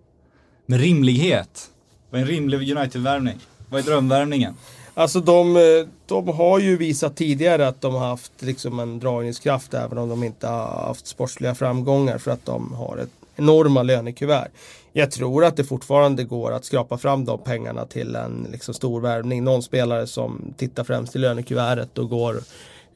Med 0.67 0.81
rimlighet? 0.81 1.71
Vad 2.11 2.21
är 2.21 2.25
en 2.25 2.31
rimlig 2.31 2.77
United-värvning? 2.77 3.39
Vad 3.69 3.81
är 3.81 3.85
drömvärvningen? 3.85 4.55
Alltså 4.95 5.21
de, 5.21 5.57
eh, 5.57 5.63
de 6.07 6.29
har 6.29 6.59
ju 6.59 6.77
visat 6.77 7.17
tidigare 7.17 7.69
att 7.69 7.81
de 7.81 7.95
har 7.95 8.07
haft 8.07 8.33
liksom 8.39 8.81
en 8.81 8.99
dragningskraft 8.99 9.75
även 9.75 9.99
om 9.99 10.09
de 10.09 10.25
inte 10.25 10.47
har 10.47 10.87
haft 10.87 11.07
sportsliga 11.07 11.55
framgångar 11.55 12.19
för 12.19 12.31
att 12.31 12.47
de 12.47 12.73
har 12.73 12.97
ett 12.97 13.11
enorma 13.37 13.83
lönekuvert. 13.83 14.49
Jag 14.93 15.11
tror 15.11 15.45
att 15.45 15.57
det 15.57 15.65
fortfarande 15.65 16.25
går 16.25 16.53
att 16.53 16.65
skrapa 16.65 16.99
fram 16.99 17.25
de 17.25 17.39
pengarna 17.39 17.87
till 17.87 18.17
en 18.17 18.49
liksom 18.53 18.75
stor 18.75 19.01
värvning. 19.01 19.45
Någon 19.45 19.63
spelare 19.63 20.07
som 20.07 20.55
tittar 20.57 20.85
främst 20.85 21.17
i 21.17 21.19
lönekuvertet 21.19 21.99
och 21.99 22.09
går 22.09 22.41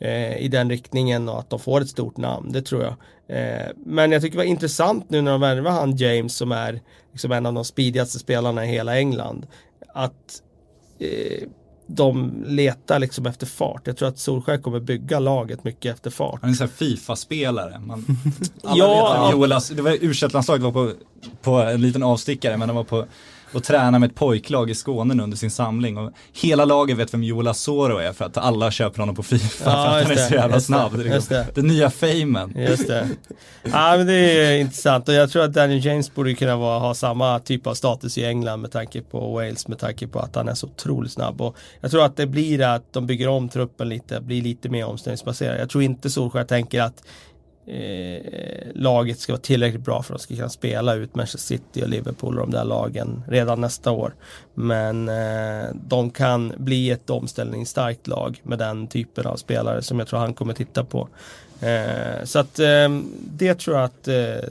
eh, 0.03 0.37
i 0.37 0.49
den 0.49 0.71
riktningen 0.71 1.29
och 1.29 1.39
att 1.39 1.51
de 1.51 1.59
får 1.61 1.81
ett 1.81 1.89
stort 1.89 2.17
namn. 2.17 2.53
Det 2.53 2.63
tror 2.63 2.83
jag. 2.83 2.95
Eh, 3.39 3.67
men 3.87 4.13
jag 4.13 4.23
tycker 4.23 4.33
det 4.37 4.45
var 4.45 4.51
intressant 4.51 5.11
nu 5.11 5.21
när 5.23 5.31
de 5.33 5.41
värvar 5.41 5.71
han 5.71 5.97
James 5.97 6.37
som 6.37 6.53
är 6.53 6.81
liksom 7.13 7.33
en 7.33 7.47
av 7.47 7.55
de 7.55 7.65
speedigaste 7.65 8.19
spelarna 8.19 8.65
i 8.65 8.69
hela 8.69 8.99
England. 8.99 9.47
Att 9.95 10.43
eh, 10.99 11.49
de 11.87 12.33
letar 12.47 12.99
liksom 12.99 13.27
efter 13.27 13.47
fart. 13.47 13.87
Jag 13.87 13.97
tror 13.97 14.09
att 14.09 14.19
Solskjaer 14.19 14.59
kommer 14.59 14.81
bygga 14.81 15.19
laget 15.19 15.65
mycket 15.65 15.95
efter 15.95 16.11
fart. 16.11 16.39
Han 16.41 16.49
är 16.49 16.53
en 16.53 16.57
sån 16.57 16.67
här 16.67 16.75
Fifa-spelare. 16.75 17.79
Man, 17.79 18.05
alla 18.65 18.79
Ja. 18.79 19.13
vet 19.13 19.21
att 19.21 19.33
Joel, 19.33 19.77
det 19.77 19.83
var 19.83 19.93
u 20.59 20.59
var 20.63 20.73
på, 20.73 20.93
på 21.43 21.51
en 21.61 21.81
liten 21.81 22.03
avstickare 22.03 22.57
men 22.57 22.69
de 22.69 22.77
var 22.77 22.85
på 22.85 23.07
och 23.55 23.65
tränar 23.65 23.99
med 23.99 24.11
ett 24.11 24.17
pojklag 24.17 24.71
i 24.71 24.75
Skåne 24.75 25.15
nu 25.15 25.23
under 25.23 25.37
sin 25.37 25.51
samling 25.51 25.99
och 25.99 26.13
hela 26.33 26.65
laget 26.65 26.99
vet 26.99 27.15
vem 27.15 27.23
Joel 27.23 27.49
Asoro 27.49 27.97
är 27.97 28.13
för 28.13 28.25
att 28.25 28.37
alla 28.37 28.71
köper 28.71 28.99
honom 28.99 29.15
på 29.15 29.23
Fifa 29.23 29.71
Ja, 29.71 29.71
för 29.71 29.71
att 29.71 30.09
han 30.09 30.13
är 30.13 30.17
så 30.17 30.31
det, 30.31 30.37
jävla 30.37 30.61
snabb. 30.61 30.99
Det 30.99 31.05
liksom, 31.05 31.37
det. 31.37 31.47
den 31.55 31.67
nya 31.67 31.91
famen. 31.91 32.55
Just 32.57 32.89
det. 32.89 33.09
Ja 33.63 33.95
men 33.97 34.07
det 34.07 34.15
är 34.15 34.59
intressant 34.59 35.09
och 35.09 35.15
jag 35.15 35.31
tror 35.31 35.45
att 35.45 35.53
Daniel 35.53 35.85
James 35.85 36.15
borde 36.15 36.35
kunna 36.35 36.57
vara, 36.57 36.79
ha 36.79 36.95
samma 36.95 37.39
typ 37.39 37.67
av 37.67 37.75
status 37.75 38.19
i 38.19 38.25
England 38.25 38.61
med 38.61 38.73
tanke 38.73 39.03
på 39.03 39.35
Wales 39.35 39.69
med 39.69 39.79
tanke 39.79 40.07
på 40.07 40.19
att 40.19 40.35
han 40.35 40.49
är 40.49 40.55
så 40.55 40.67
otroligt 40.67 41.13
snabb. 41.13 41.41
Och 41.41 41.57
jag 41.81 41.91
tror 41.91 42.05
att 42.05 42.17
det 42.17 42.27
blir 42.27 42.63
att 42.63 42.93
de 42.93 43.07
bygger 43.07 43.29
om 43.29 43.49
truppen 43.49 43.89
lite, 43.89 44.21
blir 44.21 44.43
lite 44.43 44.69
mer 44.69 44.87
omställningsbaserad. 44.87 45.61
Jag 45.61 45.71
tror 45.71 45.85
inte 45.85 46.11
Solskjaer 46.11 46.45
tänker 46.45 46.83
att 46.83 47.03
eh, 47.67 48.67
laget 48.75 49.19
ska 49.19 49.33
vara 49.33 49.41
tillräckligt 49.41 49.85
bra 49.85 50.03
för 50.03 50.15
att 50.15 50.21
de 50.21 50.25
ska 50.25 50.37
kunna 50.37 50.49
spela 50.49 50.95
ut 50.95 51.15
Manchester 51.15 51.39
City 51.57 51.83
och 51.83 51.89
Liverpool 51.89 52.39
och 52.39 52.47
de 52.47 52.57
där 52.57 52.65
lagen 52.65 53.23
redan 53.29 53.61
nästa 53.61 53.91
år. 53.91 54.15
Men 54.55 55.09
eh, 55.09 55.65
de 55.75 56.11
kan 56.11 56.53
bli 56.57 56.91
ett 56.91 57.11
omställningsstarkt 57.11 58.07
lag 58.07 58.41
med 58.43 58.59
den 58.59 58.87
typen 58.87 59.27
av 59.27 59.37
spelare 59.37 59.83
som 59.83 59.99
jag 59.99 60.09
tror 60.09 60.19
han 60.19 60.35
kommer 60.35 60.55
titta 60.55 60.85
på. 60.85 61.09
Eh, 61.61 62.25
så 62.25 62.39
att 62.39 62.59
eh, 62.59 62.89
det 63.27 63.55
tror 63.55 63.77
jag 63.77 63.85
att 63.85 64.09
eh, 64.09 64.49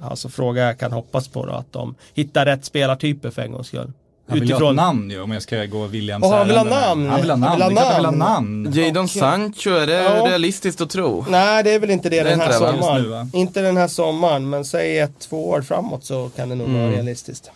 alltså 0.00 0.28
fråga 0.28 0.62
jag 0.62 0.78
kan 0.78 0.92
hoppas 0.92 1.28
på 1.28 1.46
då, 1.46 1.52
att 1.52 1.72
de 1.72 1.94
hittar 2.14 2.46
rätt 2.46 2.64
spelartyper 2.64 3.30
för 3.30 3.42
en 3.42 3.52
gångs 3.52 3.66
skull. 3.66 3.92
Han 4.28 4.40
vill 4.40 4.48
ju 4.48 4.54
ha 4.54 4.72
namn 4.72 5.10
ju 5.10 5.20
om 5.22 5.30
jag 5.30 5.42
ska 5.42 5.64
gå 5.64 5.86
Williams 5.86 6.24
Åh, 6.24 6.34
han 6.36 6.46
vill 6.48 6.56
ha 6.56 6.64
namn. 6.64 7.08
Han 7.08 7.20
vill 7.20 7.30
ha 7.30 7.36
namn, 7.36 7.60
Han 7.62 7.68
vill 7.68 7.78
ha 7.78 8.00
namn. 8.10 8.18
namn. 8.18 8.72
Jadon 8.72 9.08
Sancho, 9.08 9.70
är 9.70 9.86
det 9.86 10.02
Ja. 10.02 10.24
realistiskt 10.26 10.80
att 10.80 10.90
tro? 10.90 11.24
Nej, 11.28 11.64
det 11.64 11.70
är 11.74 11.78
väl 11.78 11.90
inte 11.90 12.08
det, 12.08 12.22
Det 12.22 12.30
den 12.30 12.40
här 12.40 12.48
det, 12.48 12.54
sommaren. 12.54 13.30
Nu, 13.32 13.38
inte 13.38 13.62
den 13.62 13.76
här 13.76 13.88
sommaren, 13.88 14.50
men 14.50 14.64
säg 14.64 14.98
ett, 14.98 15.18
två 15.20 15.48
år 15.48 15.62
framåt 15.62 16.04
så 16.04 16.30
kan 16.36 16.48
det 16.48 16.54
nog 16.54 16.68
vara 16.68 16.78
Mm. 16.82 16.92
realistiskt. 16.94 17.50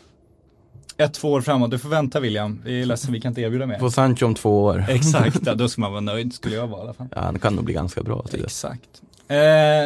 Ett, 0.96 1.14
två 1.14 1.32
år 1.32 1.40
framåt, 1.40 1.70
du 1.70 1.78
får 1.78 1.88
vänta 1.88 2.20
William. 2.20 2.60
Vi 2.64 2.82
är 2.82 2.86
ledsen, 2.86 3.12
vi 3.12 3.20
kan 3.20 3.28
inte 3.30 3.40
erbjuda 3.40 3.66
mer. 3.66 3.78
På 3.78 3.90
Sancho 3.90 4.26
om 4.26 4.34
två 4.34 4.62
år. 4.64 4.84
Exakt, 4.88 5.38
ja, 5.46 5.54
då 5.54 5.68
ska 5.68 5.80
man 5.80 5.90
vara 5.90 6.00
nöjd 6.00 6.34
skulle 6.34 6.56
jag 6.56 6.66
vara 6.66 6.80
i 6.80 6.82
alla 6.84 6.92
fall. 6.94 7.06
Ja, 7.16 7.20
han 7.22 7.38
kan 7.38 7.54
nog 7.54 7.64
bli 7.64 7.74
ganska 7.74 8.02
bra 8.02 8.22
till 8.22 8.38
det. 8.38 8.44
Exakt. 8.44 8.80
Eh, 9.28 9.36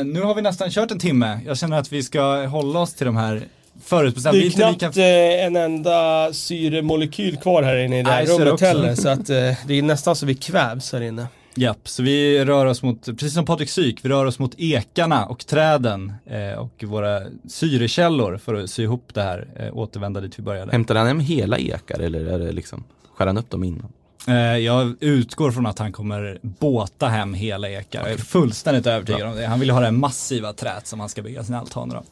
nu 0.04 0.22
har 0.22 0.34
vi 0.34 0.42
nästan 0.42 0.70
kört 0.70 0.90
en 0.90 0.98
timme. 0.98 1.40
Jag 1.46 1.58
känner 1.58 1.78
att 1.78 1.92
vi 1.92 2.02
ska 2.02 2.46
hålla 2.46 2.78
oss 2.78 2.94
till 2.94 3.06
de 3.06 3.16
här 3.16 3.42
förutbestämda. 3.84 4.38
Det 4.38 4.46
är 4.46 4.50
knappt 4.50 4.82
lika... 4.82 5.08
eh, 5.08 5.46
en 5.46 5.56
enda 5.56 6.32
syremolekyl 6.32 7.36
kvar 7.36 7.62
här 7.62 7.76
inne 7.76 8.00
i 8.00 8.02
det 8.02 8.10
här 8.10 8.26
rummet 8.26 8.60
heller. 8.60 8.94
Så 8.94 9.08
att 9.08 9.30
eh, 9.30 9.36
det 9.66 9.78
är 9.78 9.82
nästan 9.82 10.16
så 10.16 10.26
vi 10.26 10.34
kvävs 10.34 10.92
här 10.92 11.00
inne. 11.00 11.26
Japp, 11.54 11.88
så 11.88 12.02
vi 12.02 12.44
rör 12.44 12.66
oss 12.66 12.82
mot, 12.82 13.04
precis 13.04 13.34
som 13.34 13.44
Patrik 13.44 13.68
Syk, 13.68 14.04
vi 14.04 14.08
rör 14.08 14.24
oss 14.24 14.38
mot 14.38 14.54
ekarna 14.58 15.26
och 15.26 15.46
träden 15.46 16.12
eh, 16.26 16.58
och 16.58 16.84
våra 16.84 17.20
syrekällor 17.48 18.38
för 18.38 18.54
att 18.54 18.70
sy 18.70 18.82
ihop 18.82 19.08
det 19.14 19.22
här, 19.22 19.48
eh, 19.56 19.76
återvända 19.76 20.20
dit 20.20 20.38
vi 20.38 20.42
började. 20.42 20.72
Hämtar 20.72 20.94
han 20.94 21.06
hem 21.06 21.20
hela 21.20 21.58
ekar 21.58 21.98
eller 21.98 22.26
är 22.26 22.38
det 22.38 22.52
liksom, 22.52 22.84
skär 23.14 23.26
han 23.26 23.38
upp 23.38 23.50
dem 23.50 23.64
innan? 23.64 23.92
Eh, 24.28 24.34
jag 24.58 24.94
utgår 25.00 25.50
från 25.50 25.66
att 25.66 25.78
han 25.78 25.92
kommer 25.92 26.38
båta 26.42 27.08
hem 27.08 27.34
hela 27.34 27.70
ekar. 27.70 28.00
Jag 28.00 28.12
är 28.12 28.16
fullständigt 28.16 28.86
övertygad 28.86 29.28
om 29.28 29.36
det. 29.36 29.46
Han 29.46 29.60
vill 29.60 29.70
ha 29.70 29.80
det 29.80 29.90
massiva 29.90 30.52
trät 30.52 30.86
som 30.86 31.00
han 31.00 31.08
ska 31.08 31.22
bygga 31.22 31.44
sina 31.44 31.60
altaner 31.60 31.94
av. 31.94 32.04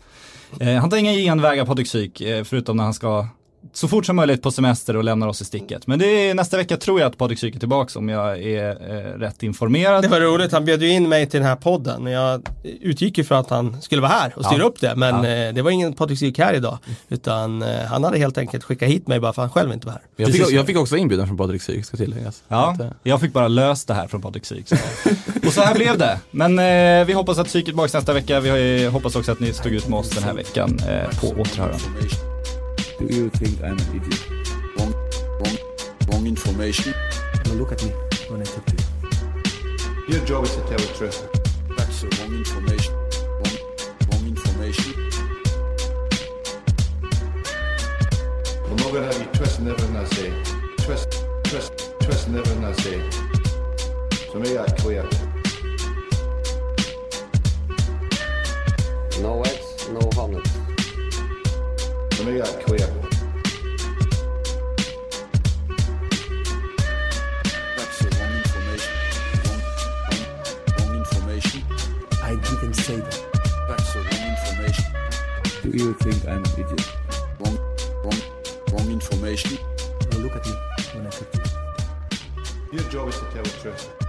Eh, 0.61 0.75
han 0.75 0.91
tar 0.91 0.97
inga 0.97 1.13
genvägar 1.13 1.65
Patrik 1.65 1.87
Syk, 1.89 2.21
eh, 2.21 2.45
förutom 2.45 2.77
när 2.77 2.85
han 2.85 2.95
ska 2.95 3.27
så 3.73 3.89
fort 3.89 4.07
som 4.07 4.17
möjligt 4.17 4.43
på 4.43 4.51
semester 4.51 4.97
och 4.97 5.05
lämnar 5.05 5.29
oss 5.29 5.41
i 5.41 5.45
sticket. 5.45 5.87
Men 5.87 5.99
det 5.99 6.07
är 6.07 6.35
nästa 6.35 6.57
vecka 6.57 6.77
tror 6.77 7.01
jag 7.01 7.07
att 7.11 7.19
Patrik 7.19 7.39
Syk 7.39 7.55
är 7.55 7.59
tillbaka 7.59 7.99
om 7.99 8.09
jag 8.09 8.43
är 8.43 8.71
eh, 8.71 9.19
rätt 9.19 9.43
informerad. 9.43 10.03
Det 10.05 10.09
var 10.09 10.21
roligt, 10.21 10.53
han 10.53 10.65
bjöd 10.65 10.83
ju 10.83 10.89
in 10.93 11.09
mig 11.09 11.27
till 11.27 11.41
den 11.41 11.49
här 11.49 11.57
podden. 11.57 12.07
Jag 12.07 12.49
utgick 12.81 13.19
ju 13.19 13.25
från 13.25 13.39
att 13.39 13.51
han 13.51 13.83
skulle 13.83 14.03
vara 14.03 14.13
här 14.13 14.33
och 14.37 14.45
styra 14.45 14.59
Ja. 14.61 14.65
upp 14.67 14.81
det. 14.81 14.97
Men 14.97 15.25
Ja. 15.25 15.31
eh, 15.49 15.55
det 15.55 15.63
var 15.63 15.71
ingen 15.71 15.93
Patrik 15.93 16.19
Syk 16.19 16.39
här 16.39 16.55
idag. 16.55 16.79
Utan 17.09 17.63
eh, 17.63 17.85
han 17.85 18.05
hade 18.05 18.19
helt 18.19 18.39
enkelt 18.39 18.65
skickat 18.65 18.89
hit 18.89 19.09
mig 19.09 19.21
bara 19.21 19.33
för 19.33 19.43
att 19.43 19.53
han 19.55 19.63
själv 19.63 19.73
inte 19.73 19.87
var 19.87 19.93
här. 19.93 20.03
Jag 20.17 20.33
fick, 20.33 20.51
jag 20.51 20.67
fick 20.67 20.77
också 20.77 20.97
inbjudan 20.97 21.27
från 21.27 21.37
Patrik 21.37 21.63
Syk 21.63 21.85
ska 21.85 21.97
tilläggas. 21.97 22.43
Ja, 22.49 22.71
Att, 22.75 22.81
eh, 22.81 22.87
jag 23.03 23.21
fick 23.21 23.33
bara 23.33 23.49
löst 23.49 23.89
det 23.89 23.95
här 23.95 24.07
från 24.09 24.23
Patrik 24.23 24.47
Syk. 24.47 24.67
Och 25.47 25.53
så 25.53 25.61
här 25.61 25.75
blev 25.75 25.99
det. 25.99 26.21
Men 26.31 26.59
eh, 26.59 27.07
vi 27.07 27.13
hoppas 27.13 27.39
att 27.39 27.51
Syk 27.51 27.63
är 27.63 27.67
tillbaka 27.67 27.99
nästa 27.99 28.13
vecka. 28.13 28.41
Vi 28.41 28.85
eh, 28.85 28.93
hoppas 28.93 29.17
också 29.17 29.33
att 29.33 29.41
ni 29.41 29.53
stod 29.53 29.73
ut 29.73 29.89
med 29.89 29.99
oss 29.99 30.11
den 30.11 30.23
här 30.23 30.35
veckan. 30.35 30.79
Eh, 30.89 31.21
på 31.21 31.41
återhörande. 31.41 31.79
Do 32.99 33.07
you 33.07 33.31
think 33.31 33.61
I'm 33.61 33.71
an 33.71 33.79
idiot? 33.97 34.21
Wrong, 34.77 34.93
wrong, 35.39 35.57
wrong 36.07 36.27
information. 36.27 36.93
Now 37.47 37.55
look 37.55 37.73
at 37.73 37.83
me 37.83 37.93
when 38.31 38.43
I 38.43 38.45
talk 38.45 38.67
to 38.67 38.73
you. 38.73 40.17
Your 40.17 40.27
job 40.27 40.45
is 40.45 40.55
to 40.57 40.61
tell 40.69 40.79
the 40.79 40.93
truth. 40.99 41.23
That's 41.77 42.01
the 42.01 42.09
wrong 42.17 42.35
information. 42.35 42.95
Wrong, 43.41 43.57
wrong 44.11 44.27
information. 44.27 44.95
I'm 48.69 48.77
not 48.77 48.93
to 48.93 49.03
have 49.03 49.19
you 49.19 49.29
twisting 49.33 49.69
everything 49.69 49.97
I 49.97 50.05
say. 50.05 50.33
Twist, 50.85 51.25
twist, 51.45 51.73
twisting 52.01 52.35
everything 52.37 52.65
I 52.65 52.73
say. 52.73 53.01
So 54.33 54.39
make 54.39 54.55
that 54.55 54.77
clear. 54.79 55.30
No 59.21 59.43
eggs, 59.43 59.89
no 59.91 60.01
honey. 60.15 60.41
So 62.13 62.25
make 62.25 62.39
that 62.39 62.49
uh, 62.49 62.61
clear. 62.65 62.87
That's 67.77 67.99
the 67.99 68.09
wrong 68.17 68.33
information. 68.41 68.93
Wrong, 69.45 69.61
wrong, 70.09 70.23
wrong 70.79 70.93
information. 70.97 71.63
I 72.23 72.35
didn't 72.37 72.75
say 72.75 72.97
that. 72.97 73.19
That's 73.69 73.93
the 73.93 74.01
wrong 74.01 74.25
information. 74.33 74.85
Do 75.63 75.69
you 75.77 75.93
think 75.95 76.27
I'm 76.27 76.43
an 76.43 76.53
idiot? 76.53 76.93
Wrong, 77.41 77.59
wrong, 78.03 78.21
wrong 78.73 78.91
information. 78.91 79.59
Now 80.11 80.19
look 80.19 80.37
at 80.37 80.47
me 80.47 80.53
when 80.95 81.07
I 81.07 81.11
talk 81.11 81.31
to 81.33 81.39
you. 82.73 82.79
Your 82.79 82.89
job 82.91 83.09
is 83.09 83.19
to 83.19 83.25
tell 83.27 83.43
the 83.43 83.51
truth. 83.61 84.00